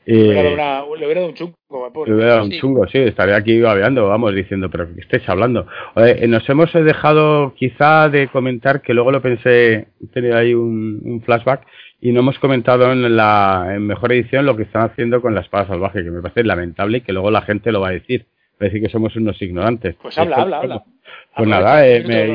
Le 0.06 0.14
hubiera 0.30 0.42
dado 0.42 0.48
eh, 0.50 0.54
una- 0.54 0.96
le 0.98 1.04
hubiera 1.06 1.20
dado 1.20 1.28
un 1.30 1.34
chungo, 1.34 1.56
le 2.06 2.14
hubiera 2.14 2.30
dado 2.32 2.44
un 2.44 2.50
Sí. 2.52 2.58
chungo, 2.60 2.86
sí, 2.88 2.98
estaría 2.98 3.36
aquí 3.36 3.60
babeando, 3.60 4.06
vamos, 4.08 4.34
diciendo, 4.34 4.68
pero 4.70 4.86
¿qué 4.94 5.00
estáis 5.00 5.28
hablando? 5.28 5.66
Oye, 5.94 6.24
eh, 6.24 6.28
nos 6.28 6.48
hemos 6.48 6.72
dejado 6.72 7.54
quizá 7.54 8.08
de 8.08 8.28
comentar, 8.28 8.80
que 8.82 8.94
luego 8.94 9.12
lo 9.12 9.20
pensé, 9.22 9.88
he 10.02 10.06
tenido 10.12 10.36
ahí 10.36 10.54
un, 10.54 11.00
un 11.04 11.22
flashback, 11.22 11.66
y 12.02 12.12
no 12.12 12.20
hemos 12.20 12.38
comentado 12.38 12.90
en 12.92 13.14
la 13.16 13.66
en 13.74 13.86
mejor 13.86 14.12
edición 14.12 14.46
lo 14.46 14.56
que 14.56 14.62
están 14.64 14.82
haciendo 14.82 15.20
con 15.20 15.34
la 15.34 15.40
espada 15.42 15.66
salvaje, 15.66 16.02
que 16.02 16.10
me 16.10 16.22
parece 16.22 16.44
lamentable 16.44 16.98
y 16.98 17.00
que 17.02 17.12
luego 17.12 17.30
la 17.30 17.42
gente 17.42 17.70
lo 17.72 17.80
va 17.80 17.88
a 17.88 17.92
decir. 17.92 18.26
Va 18.60 18.66
a 18.66 18.68
decir 18.68 18.82
que 18.82 18.88
somos 18.90 19.14
unos 19.16 19.40
ignorantes. 19.40 19.96
Pues 20.02 20.16
habla, 20.18 20.36
Esto- 20.36 20.42
habla, 20.42 20.56
habla. 20.58 20.82
Pues 21.34 21.48
nada, 21.48 21.86
eh, 21.86 22.02
me- 22.06 22.26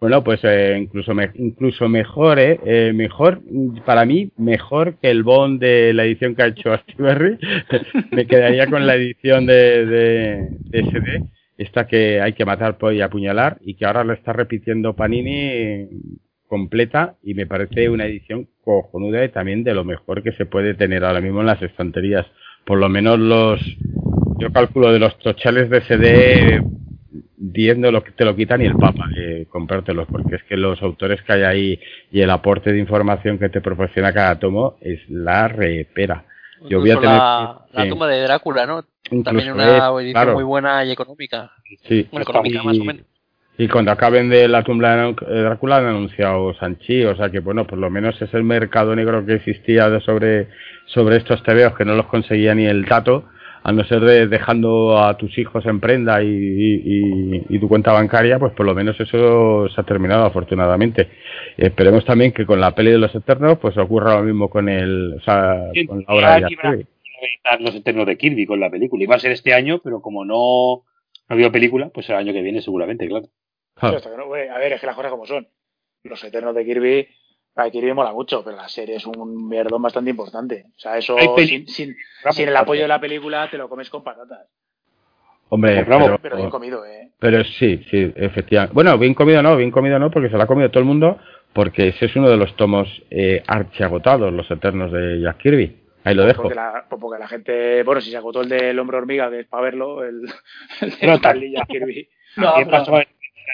bueno, 0.00 0.24
pues 0.24 0.40
eh, 0.44 0.78
incluso 0.80 1.14
me, 1.14 1.30
incluso 1.34 1.88
mejor, 1.88 2.38
eh, 2.38 2.58
eh, 2.64 2.92
mejor 2.94 3.42
para 3.84 4.06
mí 4.06 4.30
mejor 4.38 4.96
que 4.98 5.10
el 5.10 5.22
Bond 5.22 5.60
de 5.60 5.92
la 5.92 6.04
edición 6.04 6.34
que 6.34 6.42
ha 6.42 6.46
hecho 6.46 6.72
Astiberri. 6.72 7.38
me 8.10 8.26
quedaría 8.26 8.66
con 8.66 8.86
la 8.86 8.94
edición 8.94 9.44
de, 9.46 9.86
de, 9.86 10.48
de 10.70 10.80
SD, 10.80 11.22
esta 11.58 11.86
que 11.86 12.20
hay 12.20 12.32
que 12.32 12.46
matar 12.46 12.78
por 12.78 12.94
y 12.94 13.02
apuñalar 13.02 13.58
y 13.60 13.74
que 13.74 13.84
ahora 13.84 14.04
lo 14.04 14.14
está 14.14 14.32
repitiendo 14.32 14.96
Panini 14.96 15.88
completa 16.48 17.16
y 17.22 17.34
me 17.34 17.46
parece 17.46 17.88
una 17.90 18.06
edición 18.06 18.48
cojonuda 18.64 19.24
y 19.24 19.28
también 19.28 19.62
de 19.64 19.74
lo 19.74 19.84
mejor 19.84 20.22
que 20.22 20.32
se 20.32 20.46
puede 20.46 20.74
tener 20.74 21.04
ahora 21.04 21.20
mismo 21.20 21.40
en 21.40 21.46
las 21.46 21.62
estanterías. 21.62 22.26
Por 22.64 22.78
lo 22.78 22.88
menos 22.88 23.18
los, 23.18 23.60
yo 24.38 24.50
calculo 24.52 24.92
de 24.92 24.98
los 24.98 25.18
tochales 25.18 25.68
de 25.70 25.80
CD, 25.82 26.62
10 27.36 27.78
no 27.78 27.90
lo, 27.90 28.02
te 28.02 28.24
lo 28.24 28.36
quitan 28.36 28.60
ni 28.60 28.66
el 28.66 28.76
Papa 28.76 29.08
eh, 29.16 29.46
comprártelos, 29.48 30.06
porque 30.10 30.36
es 30.36 30.42
que 30.44 30.56
los 30.56 30.80
autores 30.82 31.22
que 31.22 31.32
hay 31.32 31.42
ahí 31.42 31.80
y 32.10 32.20
el 32.20 32.30
aporte 32.30 32.72
de 32.72 32.78
información 32.78 33.38
que 33.38 33.48
te 33.48 33.60
proporciona 33.60 34.12
cada 34.12 34.38
tomo 34.38 34.76
es 34.80 35.00
la 35.08 35.48
repera. 35.48 36.24
Yo 36.68 36.78
voy 36.80 36.90
a 36.90 37.00
tener, 37.00 37.16
la, 37.16 37.88
tumba 37.88 38.06
de 38.06 38.22
Drácula, 38.22 38.66
¿no? 38.66 38.84
También 39.24 39.52
una 39.52 39.64
es, 39.64 39.82
edición 39.82 40.12
claro. 40.12 40.34
muy 40.34 40.44
buena 40.44 40.84
y 40.84 40.92
económica. 40.92 41.50
Sí, 41.88 42.06
Bueno, 42.10 42.22
económica 42.22 42.60
y- 42.62 42.66
más 42.66 42.78
o 42.78 42.84
menos. 42.84 43.06
Y 43.58 43.68
cuando 43.68 43.90
acaben 43.90 44.30
de 44.30 44.48
la 44.48 44.62
tumba 44.62 44.96
de 44.96 45.42
Drácula 45.42 45.78
han 45.78 45.86
anunciado 45.86 46.54
Sanchi, 46.54 47.04
o 47.04 47.14
sea 47.14 47.28
que 47.28 47.40
bueno, 47.40 47.66
por 47.66 47.78
lo 47.78 47.90
menos 47.90 48.20
es 48.22 48.32
el 48.32 48.42
mercado 48.42 48.96
negro 48.96 49.26
que 49.26 49.34
existía 49.34 49.90
de 49.90 50.00
sobre, 50.00 50.48
sobre 50.86 51.16
estos 51.16 51.42
tebeos 51.42 51.76
que 51.76 51.84
no 51.84 51.94
los 51.94 52.06
conseguía 52.06 52.54
ni 52.54 52.64
el 52.64 52.86
tato, 52.86 53.26
a 53.62 53.72
no 53.72 53.84
ser 53.84 54.00
de 54.00 54.26
dejando 54.26 54.98
a 54.98 55.16
tus 55.16 55.36
hijos 55.38 55.64
en 55.66 55.80
prenda 55.80 56.22
y, 56.22 56.26
y- 56.28 56.82
y- 57.36 57.46
y 57.48 57.58
tu 57.58 57.68
cuenta 57.68 57.92
bancaria, 57.92 58.38
pues 58.38 58.52
por 58.54 58.64
lo 58.66 58.74
menos 58.74 58.98
eso 58.98 59.68
se 59.68 59.80
ha 59.80 59.84
terminado 59.84 60.24
afortunadamente. 60.24 61.08
Esperemos 61.56 62.04
también 62.04 62.32
que 62.32 62.46
con 62.46 62.60
la 62.60 62.74
peli 62.74 62.90
de 62.92 62.98
los 62.98 63.14
Eternos 63.14 63.58
pues 63.58 63.76
ocurra 63.76 64.16
lo 64.16 64.22
mismo 64.22 64.48
con 64.48 64.68
el, 64.68 65.14
o 65.18 65.20
sea, 65.20 65.70
Sí, 65.74 65.86
con 65.86 66.04
la 66.06 66.14
obra 66.14 66.34
de 66.40 66.46
Kirby. 66.46 66.86
los 67.60 67.74
Eternos 67.74 68.06
de 68.06 68.16
Kirby 68.16 68.46
con 68.46 68.60
la 68.60 68.70
película. 68.70 69.02
Iba 69.02 69.16
a 69.16 69.20
ser 69.20 69.32
este 69.32 69.52
año, 69.52 69.80
pero 69.84 70.00
como 70.00 70.24
no, 70.24 70.34
no 70.34 70.84
ha 71.28 71.34
habido 71.34 71.52
película, 71.52 71.90
pues 71.90 72.08
el 72.08 72.16
año 72.16 72.32
que 72.32 72.40
viene 72.42 72.62
seguramente, 72.62 73.06
claro. 73.08 73.26
Que 73.78 73.86
no- 74.16 74.34
a 74.54 74.58
ver, 74.58 74.72
es 74.72 74.80
que 74.80 74.86
las 74.86 74.96
cosas 74.96 75.10
como 75.10 75.26
son. 75.26 75.46
Los 76.02 76.24
Eternos 76.24 76.54
de 76.54 76.64
Kirby, 76.64 77.08
Kirby 77.68 77.92
mola 77.92 78.12
mucho, 78.12 78.42
pero 78.44 78.56
la 78.56 78.68
serie 78.68 78.96
es 78.96 79.06
un 79.06 79.48
mierdón 79.48 79.82
bastante 79.82 80.10
importante. 80.10 80.66
O 80.76 80.78
sea, 80.78 80.96
eso 80.96 81.16
sin, 81.48 81.66
sin, 81.68 81.96
sin 82.30 82.48
el 82.48 82.56
apoyo 82.56 82.82
de 82.82 82.88
la 82.88 83.00
película 83.00 83.48
te 83.50 83.58
lo 83.58 83.68
comes 83.68 83.90
con 83.90 84.04
patatas. 84.04 84.46
Hombre, 85.48 85.84
pero- 85.84 86.18
Pero 86.22 86.36
bien 86.36 86.50
comido, 86.50 86.86
¿eh? 86.86 87.10
Pero 87.18 87.42
sí, 87.44 87.84
sí, 87.90 88.12
efectivamente. 88.14 88.72
Bueno, 88.72 88.96
bien 88.98 89.14
comido 89.14 89.42
no, 89.42 89.56
bien 89.56 89.70
comido 89.72 89.98
no, 89.98 90.10
porque 90.10 90.28
se 90.30 90.36
lo 90.36 90.42
ha 90.44 90.46
comido 90.46 90.70
todo 90.70 90.78
el 90.80 90.86
mundo, 90.86 91.18
porque 91.52 91.88
ese 91.88 92.06
es 92.06 92.14
uno 92.14 92.30
de 92.30 92.36
los 92.36 92.54
tomos 92.56 92.88
eh, 93.10 93.42
archiagotados, 93.46 94.32
los 94.32 94.48
eternos 94.50 94.92
de 94.92 95.20
Jack 95.20 95.38
Kirby. 95.38 95.76
Ahí 96.04 96.14
lo 96.14 96.24
dejo. 96.24 96.42
Porque 96.42 96.54
la, 96.54 96.86
pues 96.88 97.00
porque 97.00 97.18
la 97.18 97.28
gente, 97.28 97.82
bueno, 97.82 98.00
si 98.00 98.10
se 98.10 98.16
agotó 98.16 98.42
el 98.42 98.48
del 98.48 98.78
hombre 98.78 98.96
hormiga, 98.98 99.28
que 99.28 99.40
es 99.40 99.46
para 99.48 99.64
verlo, 99.64 100.04
el, 100.04 100.22
el 100.80 100.90
de 101.40 101.50
Jack 101.52 101.66
Kirby. 101.68 102.08
No, 102.36 102.54
pasó 102.70 102.96
en 102.96 103.06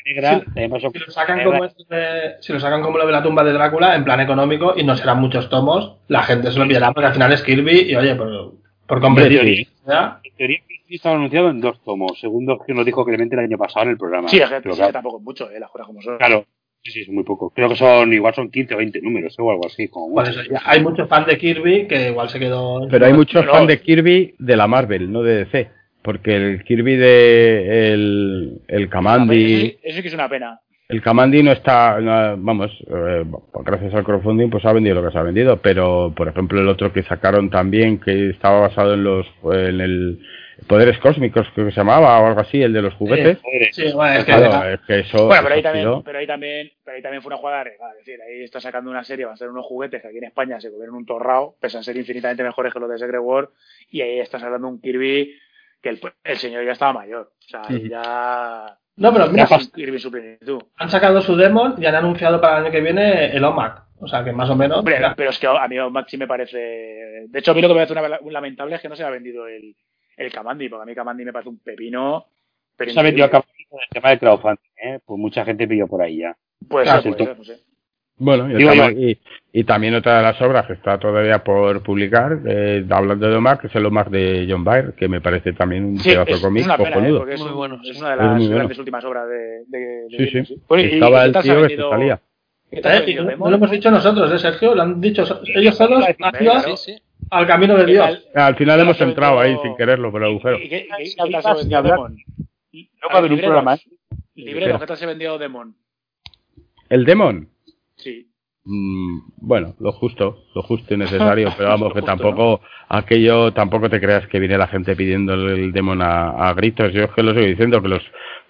negra, 0.04 0.42
si 0.54 0.98
lo 0.98 1.10
sacan 1.10 1.42
como 1.44 1.64
esto 1.64 1.84
de- 1.88 2.34
si 2.40 2.52
lo 2.52 2.60
sacan 2.60 2.82
como 2.82 2.98
lo 2.98 3.06
de 3.06 3.12
la 3.12 3.22
tumba 3.22 3.42
de 3.44 3.52
Drácula 3.52 3.94
en 3.94 4.04
plan 4.04 4.20
económico 4.20 4.74
y 4.76 4.84
no 4.84 4.96
serán 4.96 5.20
muchos 5.20 5.48
tomos, 5.48 5.96
la 6.08 6.22
gente 6.22 6.50
se 6.50 6.58
lo 6.58 6.66
pillará 6.66 6.92
porque 6.92 7.06
al 7.06 7.12
final 7.14 7.32
es 7.32 7.42
Kirby 7.42 7.90
y 7.90 7.96
oye, 7.96 8.14
por, 8.14 8.54
por 8.86 9.00
conveniencia, 9.00 10.20
En 10.24 10.36
teoría, 10.36 10.58
Kirby 10.68 10.94
estaba 10.94 11.16
anunciado 11.16 11.50
en 11.50 11.60
dos 11.60 11.82
tomos, 11.84 12.18
segundo 12.20 12.58
que 12.66 12.74
nos 12.74 12.84
dijo 12.86 13.04
Clemente 13.04 13.34
el 13.36 13.40
año 13.44 13.58
pasado 13.58 13.84
en 13.84 13.90
el 13.92 13.98
programa. 13.98 14.28
Sí, 14.28 14.38
es 14.38 14.48
que, 14.50 14.60
claro, 14.60 14.92
tampoco 14.92 15.18
es 15.18 15.24
mucho, 15.24 15.50
¿eh? 15.50 15.58
Las 15.60 15.70
cosas 15.70 15.86
como 15.86 16.00
son. 16.02 16.18
claro, 16.18 16.44
sí, 16.82 16.90
sí, 16.92 17.00
es 17.02 17.08
muy 17.08 17.24
poco. 17.24 17.50
Creo 17.50 17.68
que 17.68 17.76
son, 17.76 18.12
igual 18.12 18.34
son 18.34 18.50
15 18.50 18.74
o 18.74 18.78
20 18.78 19.00
números 19.02 19.34
o 19.38 19.50
algo 19.50 19.66
así. 19.66 19.88
Como 19.88 20.20
eso, 20.22 20.40
ya 20.50 20.62
hay 20.64 20.80
muchos 20.82 21.08
fans 21.08 21.26
de 21.26 21.38
Kirby 21.38 21.88
que 21.88 22.08
igual 22.10 22.28
se 22.28 22.38
quedó. 22.38 22.86
Pero 22.88 23.06
hay 23.06 23.12
muchos 23.12 23.44
fans 23.46 23.66
de 23.66 23.80
Kirby 23.80 24.34
de 24.38 24.56
la 24.56 24.66
Marvel, 24.66 25.10
no 25.10 25.22
de 25.22 25.44
DC. 25.44 25.70
Porque 26.06 26.36
el 26.36 26.62
Kirby 26.64 26.96
de 26.96 27.92
el, 27.92 28.60
el 28.68 28.88
Kamandi, 28.88 29.76
eso 29.82 29.96
sí 29.96 30.02
que 30.02 30.08
es 30.08 30.14
una 30.14 30.28
pena. 30.28 30.60
el 30.88 31.02
Kamandi 31.02 31.42
no 31.42 31.50
está, 31.50 32.00
no, 32.00 32.36
vamos, 32.38 32.70
eh, 32.88 33.24
gracias 33.64 33.92
al 33.92 34.04
crowdfunding 34.04 34.48
pues 34.48 34.64
ha 34.64 34.72
vendido 34.72 34.94
lo 34.94 35.04
que 35.04 35.10
se 35.12 35.18
ha 35.18 35.22
vendido, 35.22 35.56
pero 35.60 36.12
por 36.16 36.28
ejemplo 36.28 36.60
el 36.60 36.68
otro 36.68 36.92
que 36.92 37.02
sacaron 37.02 37.50
también 37.50 37.98
que 37.98 38.30
estaba 38.30 38.60
basado 38.60 38.94
en 38.94 39.02
los 39.02 39.26
en 39.52 39.80
el 39.80 40.20
poderes 40.68 40.96
cósmicos 41.00 41.46
creo 41.54 41.66
que 41.66 41.72
se 41.72 41.80
llamaba 41.80 42.18
o 42.18 42.26
algo 42.28 42.40
así, 42.40 42.62
el 42.62 42.72
de 42.72 42.80
los 42.80 42.94
juguetes. 42.94 43.38
Sí, 43.72 43.92
bueno, 43.92 44.20
es 44.20 44.24
que 44.24 44.32
Claro, 44.32 44.70
es 44.70 44.80
que 44.86 45.00
eso, 45.00 45.26
Bueno, 45.26 45.42
pero 45.42 45.54
ahí 45.54 45.60
eso 45.60 45.68
también, 45.68 45.84
sido- 45.84 46.02
pero 46.02 46.18
ahí 46.18 46.26
también, 46.26 46.70
pero 46.82 46.96
ahí 46.96 47.02
también 47.02 47.20
fue 47.22 47.28
una 47.28 47.36
jugada 47.36 47.60
arriesgada. 47.60 47.92
Es 47.92 48.06
decir, 48.06 48.18
ahí 48.22 48.42
está 48.42 48.58
sacando 48.60 48.90
una 48.90 49.04
serie, 49.04 49.26
van 49.26 49.34
a 49.34 49.36
ser 49.36 49.50
unos 49.50 49.66
juguetes 49.66 50.00
que 50.00 50.08
aquí 50.08 50.16
en 50.16 50.24
España 50.24 50.58
se 50.60 50.70
comieron 50.70 50.94
un 50.94 51.04
torrao, 51.04 51.56
pese 51.60 51.76
a 51.76 51.82
ser 51.82 51.96
infinitamente 51.98 52.42
mejores 52.42 52.72
que 52.72 52.80
los 52.80 52.88
de 52.88 52.96
Secret 52.98 53.20
War, 53.22 53.50
y 53.90 54.00
ahí 54.00 54.18
está 54.20 54.38
sacando 54.40 54.66
un 54.66 54.80
Kirby 54.80 55.34
que 55.82 55.88
el, 55.90 56.00
el 56.24 56.36
señor 56.36 56.64
ya 56.64 56.72
estaba 56.72 56.92
mayor. 56.92 57.32
O 57.38 57.42
sea, 57.48 57.62
Ujú. 57.62 57.86
ya. 57.88 58.78
No, 58.96 59.12
pero 59.12 59.28
mira, 59.28 59.46
su 59.46 60.10
plenitud. 60.10 60.62
han 60.76 60.88
sacado 60.90 61.20
su 61.20 61.36
Demon 61.36 61.74
y 61.78 61.84
han 61.86 61.94
anunciado 61.96 62.40
para 62.40 62.58
el 62.58 62.64
año 62.64 62.72
que 62.72 62.80
viene 62.80 63.26
el 63.36 63.44
OMAC. 63.44 63.82
O 63.98 64.08
sea 64.08 64.24
que 64.24 64.32
más 64.32 64.48
o 64.50 64.56
menos. 64.56 64.78
Hombre, 64.78 64.98
pero 65.16 65.30
es 65.30 65.38
que 65.38 65.46
a 65.46 65.68
mí 65.68 65.76
Maxi 65.90 66.16
me 66.18 66.26
parece. 66.26 66.56
De 67.28 67.38
hecho, 67.38 67.50
a 67.50 67.54
mí 67.54 67.60
lo 67.62 67.68
que 67.68 67.74
me 67.74 67.86
parece 67.86 67.92
una- 68.06 68.18
un 68.20 68.32
lamentable 68.32 68.74
es 68.76 68.80
que 68.82 68.88
no 68.88 68.96
se 68.96 69.04
ha 69.04 69.10
vendido 69.10 69.46
el, 69.46 69.74
el 70.16 70.32
Kamandi, 70.32 70.68
porque 70.68 70.82
a 70.82 70.86
mí 70.86 70.94
Kamandi 70.94 71.24
me 71.24 71.32
parece 71.32 71.48
un 71.50 71.58
pepino. 71.60 72.26
Pero 72.76 72.92
se 72.92 73.00
ha 73.00 73.02
vendido 73.02 73.26
a 73.26 73.30
cabo 73.30 73.44
con 73.70 73.80
el 73.80 73.88
tema 73.90 74.10
de 74.10 74.18
crowdfunding, 74.18 74.70
¿eh? 74.82 74.98
Pues 75.04 75.18
mucha 75.18 75.44
gente 75.44 75.66
pidió 75.66 75.86
por 75.86 76.02
ahí 76.02 76.18
ya. 76.18 76.36
Puede 76.68 76.84
Claro, 76.84 77.02
ser, 77.02 77.12
sí, 77.12 77.16
puede 77.16 77.28
ser, 77.30 77.38
no 77.38 77.44
sé. 77.44 77.60
Bueno, 78.18 78.48
y, 78.50 78.62
estamos- 78.62 78.92
y, 78.92 79.18
y 79.52 79.64
también 79.64 79.94
otra 79.94 80.16
de 80.18 80.22
las 80.22 80.40
obras 80.40 80.66
que 80.66 80.72
está 80.72 80.98
todavía 80.98 81.44
por 81.44 81.82
publicar, 81.82 82.38
eh, 82.46 82.84
hablando 82.88 83.28
de 83.28 83.36
Omar, 83.36 83.58
que 83.60 83.66
es 83.66 83.74
el 83.74 83.84
Omar 83.84 84.08
de 84.10 84.46
John 84.48 84.64
Byrne, 84.64 84.94
que 84.96 85.06
me 85.06 85.20
parece 85.20 85.52
también 85.52 85.84
un 85.84 85.98
Sí, 85.98 86.10
pedazo 86.10 86.40
cómic 86.40 86.62
es 86.62 86.68
¿eh? 86.68 87.34
es, 87.34 87.40
Muy 87.42 87.50
bueno, 87.50 87.78
es 87.82 87.94
sí. 87.94 88.00
una 88.00 88.10
de 88.10 88.16
las 88.16 88.26
bueno. 88.38 88.54
grandes 88.54 88.78
últimas 88.78 89.04
obras 89.04 89.28
de, 89.28 89.64
de, 89.66 89.78
de 90.08 90.30
Sí, 90.30 90.44
sí. 90.46 90.62
Estaba 90.70 91.24
el 91.26 91.32
tío 91.32 91.62
que 91.68 91.76
se 91.76 91.82
salía. 91.82 92.20
¿Qué 92.70 92.80
tal 92.80 92.92
se 92.92 92.98
ha 92.98 93.10
eh, 93.12 93.36
no, 93.38 93.50
lo 93.50 93.56
hemos 93.56 93.70
dicho 93.70 93.90
nosotros, 93.90 94.32
¿eh, 94.32 94.38
Sergio? 94.38 94.74
Lo 94.74 94.82
han 94.82 95.00
dicho 95.00 95.22
ellos 95.54 95.76
solos. 95.76 96.04
Sí, 96.06 96.76
sí. 96.92 96.98
al 97.30 97.46
camino 97.46 97.76
de 97.76 97.84
¿Qué 97.86 97.92
Dios. 97.92 98.28
Al 98.34 98.56
final 98.56 98.80
hemos 98.80 99.00
entrado 99.00 99.38
ahí 99.40 99.56
sin 99.62 99.76
quererlo 99.76 100.10
por 100.10 100.22
el 100.22 100.30
agujero. 100.30 100.56
¿Y 100.58 100.68
qué- 100.70 100.88
qué- 100.96 101.04
qué 101.68 101.74
hablar. 101.76 101.92
Demon? 101.92 102.16
No 102.72 103.08
va 103.08 103.14
a 103.14 103.18
haber 103.18 103.32
un 103.32 103.38
programa, 103.40 103.74
¿eh? 103.74 103.80
Libreros, 104.34 104.80
¿qué 104.80 104.86
tal 104.86 104.96
se 104.96 105.06
vendió 105.06 105.38
Demon? 105.38 105.74
El 106.88 107.04
Demon, 107.04 107.48
Sí. 107.96 108.28
mm, 108.64 109.18
bueno, 109.38 109.74
lo 109.80 109.92
justo, 109.92 110.44
lo 110.54 110.62
justo 110.62 110.94
y 110.94 110.96
necesario, 110.96 111.52
pero 111.56 111.68
vamos, 111.70 111.88
que 111.92 112.00
justo, 112.00 112.06
tampoco, 112.06 112.60
aquello, 112.88 113.52
tampoco 113.52 113.88
te 113.90 114.00
creas 114.00 114.26
que 114.28 114.38
viene 114.38 114.58
la 114.58 114.66
gente 114.68 114.96
pidiendo 114.96 115.34
el 115.34 115.72
Demon 115.72 116.02
a, 116.02 116.48
a 116.48 116.54
gritos. 116.54 116.92
Yo 116.92 117.04
es 117.04 117.10
que 117.12 117.22
lo 117.22 117.30
estoy 117.32 117.46
diciendo, 117.46 117.80
que 117.82 117.88
los 117.88 118.02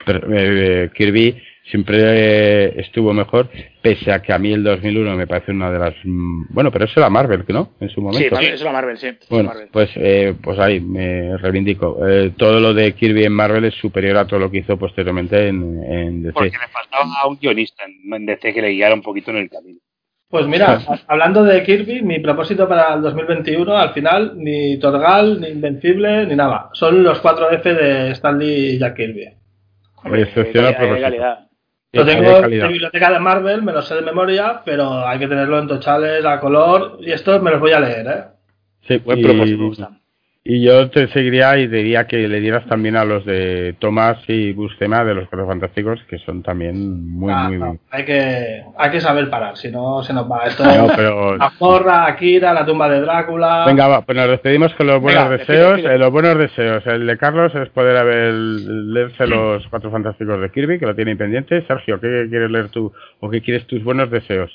per- 0.04 0.26
eh, 0.32 0.90
Kirby 0.94 1.36
siempre 1.70 1.98
eh, 2.00 2.74
estuvo 2.80 3.12
mejor, 3.12 3.48
pese 3.82 4.12
a 4.12 4.20
que 4.22 4.32
a 4.32 4.38
mí 4.38 4.52
el 4.52 4.62
2001 4.62 5.16
me 5.16 5.26
parece 5.26 5.52
una 5.52 5.70
de 5.70 5.78
las, 5.78 5.94
mm, 6.04 6.46
bueno, 6.54 6.70
pero 6.70 6.84
eso 6.84 7.00
era 7.00 7.10
Marvel, 7.10 7.44
que 7.44 7.52
¿no? 7.52 7.72
En 7.80 7.88
su 7.88 7.96
Sí, 7.96 8.00
momento. 8.00 8.34
Marvel- 8.36 8.54
es 8.54 8.62
la 8.62 8.72
Marvel, 8.72 8.96
sí. 8.98 9.08
Bueno, 9.28 9.48
Marvel. 9.48 9.68
pues, 9.72 9.90
eh, 9.96 10.34
pues 10.42 10.58
ahí 10.58 10.80
me 10.80 11.36
reivindico. 11.38 11.98
Eh, 12.08 12.32
todo 12.36 12.60
lo 12.60 12.72
de 12.74 12.92
Kirby 12.94 13.24
en 13.24 13.32
Marvel 13.32 13.64
es 13.64 13.74
superior 13.74 14.16
a 14.16 14.26
todo 14.26 14.40
lo 14.40 14.50
que 14.50 14.58
hizo 14.58 14.76
posteriormente 14.78 15.48
en, 15.48 15.82
en 15.84 16.22
DC. 16.22 16.32
Porque 16.34 16.50
le 16.50 16.68
faltaba 16.68 17.26
un 17.28 17.36
guionista 17.38 17.84
en 17.84 18.26
DC 18.26 18.52
que 18.54 18.62
le 18.62 18.70
guiara 18.70 18.94
un 18.94 19.02
poquito 19.02 19.30
en 19.32 19.38
el 19.38 19.50
camino. 19.50 19.78
Pues 20.28 20.44
mira, 20.48 20.80
hablando 21.06 21.44
de 21.44 21.62
Kirby, 21.62 22.02
mi 22.02 22.18
propósito 22.18 22.68
para 22.68 22.94
el 22.94 23.02
2021, 23.02 23.76
al 23.76 23.92
final, 23.92 24.32
ni 24.36 24.76
Torgal, 24.80 25.40
ni 25.40 25.48
Invencible, 25.48 26.26
ni 26.26 26.34
nada. 26.34 26.68
Son 26.72 27.04
los 27.04 27.20
4 27.20 27.50
F 27.52 27.72
de 27.74 28.10
Stanley 28.10 28.74
y 28.74 28.78
Jack 28.78 28.96
Kirby. 28.96 29.28
Excepcional 30.14 30.76
calidad. 30.76 31.45
Lo 31.96 32.04
tengo 32.06 32.28
de 32.34 32.40
calidad. 32.40 32.68
biblioteca 32.68 33.10
de 33.12 33.18
Marvel, 33.20 33.62
me 33.62 33.72
lo 33.72 33.82
sé 33.82 33.94
de 33.96 34.02
memoria, 34.02 34.62
pero 34.64 35.06
hay 35.06 35.18
que 35.18 35.28
tenerlo 35.28 35.58
en 35.58 35.66
tochales, 35.68 36.24
a 36.24 36.40
color, 36.40 36.98
y 37.00 37.12
estos 37.12 37.42
me 37.42 37.50
los 37.50 37.60
voy 37.60 37.72
a 37.72 37.80
leer, 37.80 38.06
¿eh? 38.06 38.24
Sí, 38.88 38.98
Buen 38.98 39.18
y- 39.18 39.22
propósito. 39.24 39.90
Y 40.48 40.62
yo 40.62 40.88
te 40.90 41.08
seguiría 41.08 41.58
y 41.58 41.66
diría 41.66 42.06
que 42.06 42.28
le 42.28 42.38
dieras 42.38 42.64
también 42.66 42.94
a 42.94 43.04
los 43.04 43.24
de 43.24 43.74
Tomás 43.80 44.18
y 44.28 44.52
Bustema 44.52 45.04
de 45.04 45.12
los 45.12 45.28
Cuatro 45.28 45.44
Fantásticos, 45.48 46.00
que 46.08 46.18
son 46.18 46.44
también 46.44 47.04
muy, 47.18 47.32
Ah, 47.34 47.48
muy... 47.48 47.58
no, 47.58 47.78
hay, 47.90 48.04
que, 48.04 48.62
hay 48.78 48.90
que 48.92 49.00
saber 49.00 49.28
parar, 49.28 49.56
si 49.56 49.72
no 49.72 50.04
se 50.04 50.12
nos 50.12 50.30
va. 50.30 50.44
Esto 50.44 50.62
No, 50.78 50.86
pero... 50.94 51.36
La 51.36 51.50
porra, 51.58 52.06
Akira, 52.06 52.54
la 52.54 52.64
tumba 52.64 52.88
de 52.88 53.00
Drácula. 53.00 53.64
Venga, 53.66 53.88
va, 53.88 54.02
pues 54.02 54.16
nos 54.16 54.28
despedimos 54.28 54.72
con 54.74 54.86
los 54.86 55.00
buenos 55.00 55.28
Venga, 55.28 55.36
deseos. 55.36 55.80
Eh, 55.80 55.98
los 55.98 56.12
buenos 56.12 56.38
deseos. 56.38 56.86
El 56.86 57.08
de 57.08 57.18
Carlos 57.18 57.52
es 57.52 57.68
poder 57.70 57.96
haber 57.96 58.32
leerse 58.32 59.26
los 59.26 59.66
Cuatro 59.66 59.90
Fantásticos 59.90 60.40
de 60.40 60.52
Kirby, 60.52 60.78
que 60.78 60.86
lo 60.86 60.94
tiene 60.94 61.16
pendiente. 61.16 61.66
Sergio, 61.66 61.98
¿qué 61.98 62.28
quieres 62.30 62.52
leer 62.52 62.68
tú? 62.68 62.92
¿O 63.18 63.28
qué 63.30 63.40
quieres 63.42 63.66
tus 63.66 63.82
buenos 63.82 64.12
deseos? 64.12 64.52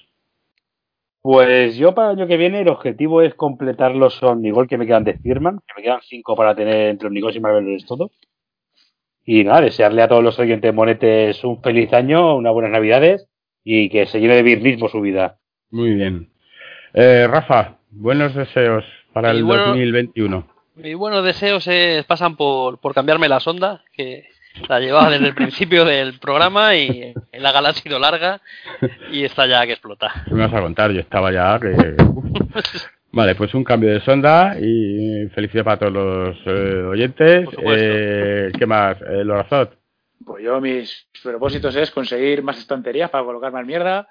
Pues 1.22 1.76
yo 1.76 1.94
para 1.94 2.12
el 2.12 2.18
año 2.20 2.28
que 2.28 2.38
viene 2.38 2.62
el 2.62 2.68
objetivo 2.70 3.22
es 3.22 3.36
completar 3.36 3.94
los 3.96 4.22
Omnigol 4.24 4.68
que 4.68 4.78
me 4.78 4.88
quedan 4.88 5.04
de 5.04 5.18
Spearman, 5.18 5.60
que 5.60 5.74
me 5.78 5.84
quedan 5.84 6.00
cinco 6.02 6.36
para 6.36 6.56
tener 6.56 6.90
entre 6.90 7.08
Omnigol 7.08 7.36
y 7.36 7.40
Marvel 7.40 7.86
todo. 7.86 8.10
Y 9.24 9.44
nada, 9.44 9.62
desearle 9.62 10.02
a 10.02 10.08
todos 10.08 10.24
los 10.24 10.40
oyentes 10.40 10.74
monetes 10.74 11.44
un 11.44 11.62
feliz 11.62 11.94
año, 11.94 12.36
unas 12.36 12.54
buenas 12.54 12.72
navidades 12.72 13.28
y 13.64 13.90
que 13.90 14.08
se 14.08 14.20
llene 14.20 14.36
de 14.36 14.42
birnismo 14.44 14.90
su 14.90 15.00
vida. 15.00 15.38
Muy 15.70 15.94
bien. 15.94 16.30
Eh, 16.94 17.28
Rafa, 17.30 17.78
buenos 17.92 18.34
deseos 18.34 18.84
para 19.14 19.32
Y 19.34 19.38
el 19.38 19.44
bueno- 19.44 19.68
2021. 19.68 20.48
Mis 20.76 20.96
buenos 20.96 21.24
deseos 21.24 21.68
es- 21.68 22.04
pasan 22.06 22.36
por, 22.36 22.80
por 22.80 22.96
cambiarme 22.96 23.30
la 23.30 23.40
sonda, 23.40 23.84
que 23.94 24.24
La 24.68 24.80
llevaba 24.80 25.10
desde 25.10 25.28
el 25.28 25.36
principio 25.36 25.86
del 25.86 26.20
programa 26.20 26.76
y 26.76 27.14
la 27.34 27.52
gala 27.52 27.70
ha 27.70 27.74
sido 27.74 28.00
larga 28.00 28.42
y 29.12 29.24
está 29.24 29.48
ya 29.48 29.66
que 29.66 29.74
explota. 29.74 30.24
¿Qué 30.28 30.34
me 30.34 30.46
vas 30.46 30.54
a 30.54 30.62
contar? 30.62 30.92
Yo 30.92 31.00
estaba 31.00 31.32
ya 31.32 31.60
que... 31.60 31.96
Vale, 33.14 33.36
pues 33.36 33.54
un 33.54 33.66
cambio 33.66 33.92
de 33.92 34.00
sonda 34.00 34.56
y 34.58 35.28
felicidad 35.36 35.66
para 35.66 35.78
todos 35.78 35.92
los 35.92 36.38
eh, 36.46 36.84
oyentes. 36.84 37.50
Eh, 37.62 38.52
¿Qué 38.58 38.66
más? 38.66 39.02
Eh, 39.02 39.24
Lorazot. 39.26 39.78
Pues 40.26 40.44
yo 40.44 40.62
mis 40.62 41.08
propósitos 41.22 41.76
es 41.76 41.92
conseguir 41.92 42.42
más 42.42 42.58
estanterías 42.58 43.10
para 43.10 43.26
colocar 43.26 43.52
más 43.52 43.66
mierda 43.66 44.08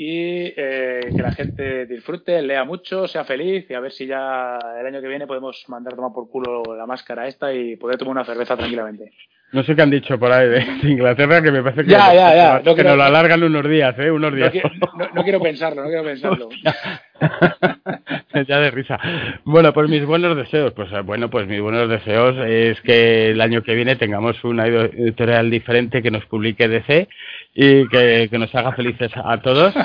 y 0.00 0.54
eh, 0.56 1.00
que 1.14 1.22
la 1.22 1.32
gente 1.32 1.84
disfrute, 1.86 2.40
lea 2.40 2.64
mucho, 2.64 3.08
sea 3.08 3.24
feliz 3.24 3.68
y 3.68 3.74
a 3.74 3.80
ver 3.80 3.90
si 3.90 4.06
ya 4.06 4.58
el 4.78 4.86
año 4.86 5.00
que 5.00 5.08
viene 5.08 5.26
podemos 5.26 5.64
mandar 5.68 5.92
a 5.92 5.96
tomar 5.96 6.12
por 6.12 6.30
culo 6.30 6.62
la 6.76 6.86
máscara 6.86 7.26
esta 7.26 7.52
y 7.52 7.76
poder 7.76 7.98
tomar 7.98 8.12
una 8.12 8.24
cerveza 8.24 8.56
tranquilamente. 8.56 9.12
No 9.50 9.62
sé 9.62 9.74
qué 9.74 9.80
han 9.82 9.90
dicho 9.90 10.18
por 10.18 10.30
ahí 10.30 10.46
de, 10.48 10.62
Inglaterra, 10.90 11.40
que 11.40 11.50
me 11.50 11.62
parece 11.62 11.84
que, 11.84 11.90
Ya, 11.90 12.12
ya, 12.12 12.34
ya. 12.34 12.58
que 12.58 12.64
No 12.68 12.74
quiero- 12.74 12.90
nos 12.90 12.98
lo 12.98 13.04
alargan 13.04 13.42
unos 13.42 13.66
días, 13.68 13.98
¿eh? 13.98 14.10
Unos 14.10 14.30
No, 14.32 14.36
días. 14.36 14.52
no- 14.54 15.08
no 15.14 15.22
quiero 15.24 15.40
pensarlo, 15.40 15.82
no 15.82 15.88
quiero 15.88 16.04
pensarlo. 16.04 16.48
ya 18.46 18.58
de 18.60 18.70
risa. 18.70 18.98
Bueno, 19.44 19.72
pues 19.72 19.88
mis 19.88 20.04
buenos 20.04 20.36
deseos, 20.36 20.72
pues 20.74 20.90
eh, 20.92 21.00
bueno, 21.00 21.30
pues 21.30 21.46
mis 21.46 21.60
buenos 21.60 21.88
deseos 21.88 22.36
es 22.46 22.80
que 22.82 23.30
el 23.30 23.40
año 23.40 23.62
que 23.62 23.74
viene 23.74 23.96
tengamos 23.96 24.42
una 24.44 24.66
editorial 24.66 25.50
diferente 25.50 26.02
que 26.02 26.10
nos 26.10 26.24
publique 26.26 26.68
DC 26.68 27.08
y 27.54 27.88
que, 27.88 28.28
que 28.30 28.38
nos 28.38 28.54
haga 28.54 28.72
felices 28.72 29.10
a 29.14 29.40
todos. 29.40 29.74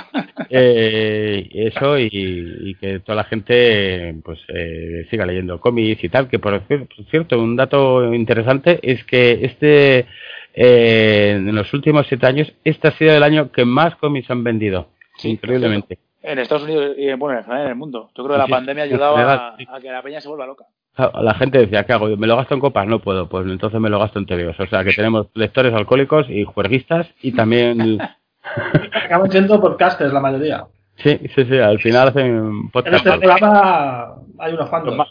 Eh, 0.55 1.47
eso 1.53 1.97
y, 1.97 2.09
y 2.11 2.75
que 2.75 2.99
toda 2.99 3.15
la 3.17 3.23
gente 3.23 4.15
pues 4.23 4.39
eh, 4.53 5.07
siga 5.09 5.25
leyendo 5.25 5.59
cómics 5.59 6.03
y 6.03 6.09
tal. 6.09 6.27
Que 6.27 6.37
por, 6.37 6.53
cier- 6.67 6.87
por 6.87 7.05
cierto, 7.05 7.39
un 7.41 7.55
dato 7.55 8.13
interesante 8.13 8.79
es 8.83 9.03
que 9.05 9.39
este 9.45 10.05
eh, 10.53 11.31
en 11.37 11.55
los 11.55 11.73
últimos 11.73 12.05
siete 12.07 12.27
años 12.27 12.51
este 12.63 12.87
ha 12.87 12.91
sido 12.91 13.15
el 13.15 13.23
año 13.23 13.51
que 13.51 13.65
más 13.65 13.95
cómics 13.95 14.29
han 14.29 14.43
vendido. 14.43 14.89
Sí, 15.17 15.29
increíblemente. 15.31 15.97
En 16.21 16.39
Estados 16.39 16.63
Unidos 16.63 16.95
y 16.97 17.11
bueno, 17.13 17.41
en 17.49 17.67
el 17.67 17.75
mundo. 17.75 18.09
Yo 18.15 18.23
creo 18.23 18.35
que 18.35 18.39
la 18.39 18.45
Sí, 18.45 18.51
pandemia 18.51 18.83
ha 18.83 18.87
ayudado 18.87 19.17
a 19.17 19.55
que 19.81 19.89
la 19.91 20.01
peña 20.03 20.21
se 20.21 20.27
vuelva 20.27 20.45
loca. 20.45 20.65
La 20.95 21.33
gente 21.33 21.57
decía, 21.57 21.85
¿qué 21.85 21.93
hago? 21.93 22.07
¿Me 22.17 22.27
lo 22.27 22.35
gasto 22.37 22.53
en 22.53 22.59
copas? 22.59 22.85
No 22.85 22.99
puedo. 22.99 23.27
Pues 23.27 23.47
entonces 23.47 23.79
me 23.79 23.89
lo 23.89 23.97
gasto 23.99 24.19
en 24.19 24.25
tebeos. 24.27 24.59
O 24.59 24.67
sea 24.67 24.83
que 24.83 24.93
tenemos 24.93 25.27
lectores 25.33 25.73
alcohólicos 25.73 26.29
y 26.29 26.43
juerguistas 26.43 27.07
y 27.21 27.31
también... 27.31 27.97
Acaban 28.93 29.31
siendo 29.31 29.59
podcasters 29.61 30.11
la 30.13 30.19
mayoría. 30.19 30.65
sí, 30.97 31.17
sí, 31.33 31.45
sí, 31.45 31.57
al 31.57 31.79
final 31.79 32.09
hacen 32.09 32.25
En 32.27 32.69
podcast. 32.71 33.05
este 33.05 33.17
programa 33.19 34.15
hay 34.37 34.49
unos 34.53 34.59
Los 34.59 34.69
cuantos. 34.69 34.95
más, 34.97 35.07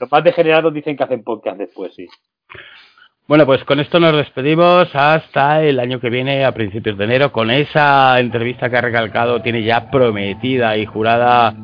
los 0.00 0.10
más 0.10 0.24
degenerados 0.24 0.72
dicen 0.74 0.96
que 0.96 1.04
hacen 1.04 1.22
podcast 1.22 1.58
después, 1.58 1.94
sí. 1.94 2.08
Bueno, 3.28 3.46
pues 3.46 3.62
con 3.64 3.78
esto 3.78 4.00
nos 4.00 4.16
despedimos 4.16 4.88
hasta 4.96 5.62
el 5.62 5.78
año 5.78 6.00
que 6.00 6.10
viene, 6.10 6.44
a 6.44 6.52
principios 6.52 6.98
de 6.98 7.04
enero, 7.04 7.30
con 7.30 7.50
esa 7.50 8.18
entrevista 8.18 8.68
que 8.68 8.78
ha 8.78 8.80
recalcado, 8.80 9.40
tiene 9.42 9.62
ya 9.62 9.90
prometida 9.90 10.76
y 10.76 10.86
jurada 10.86 11.54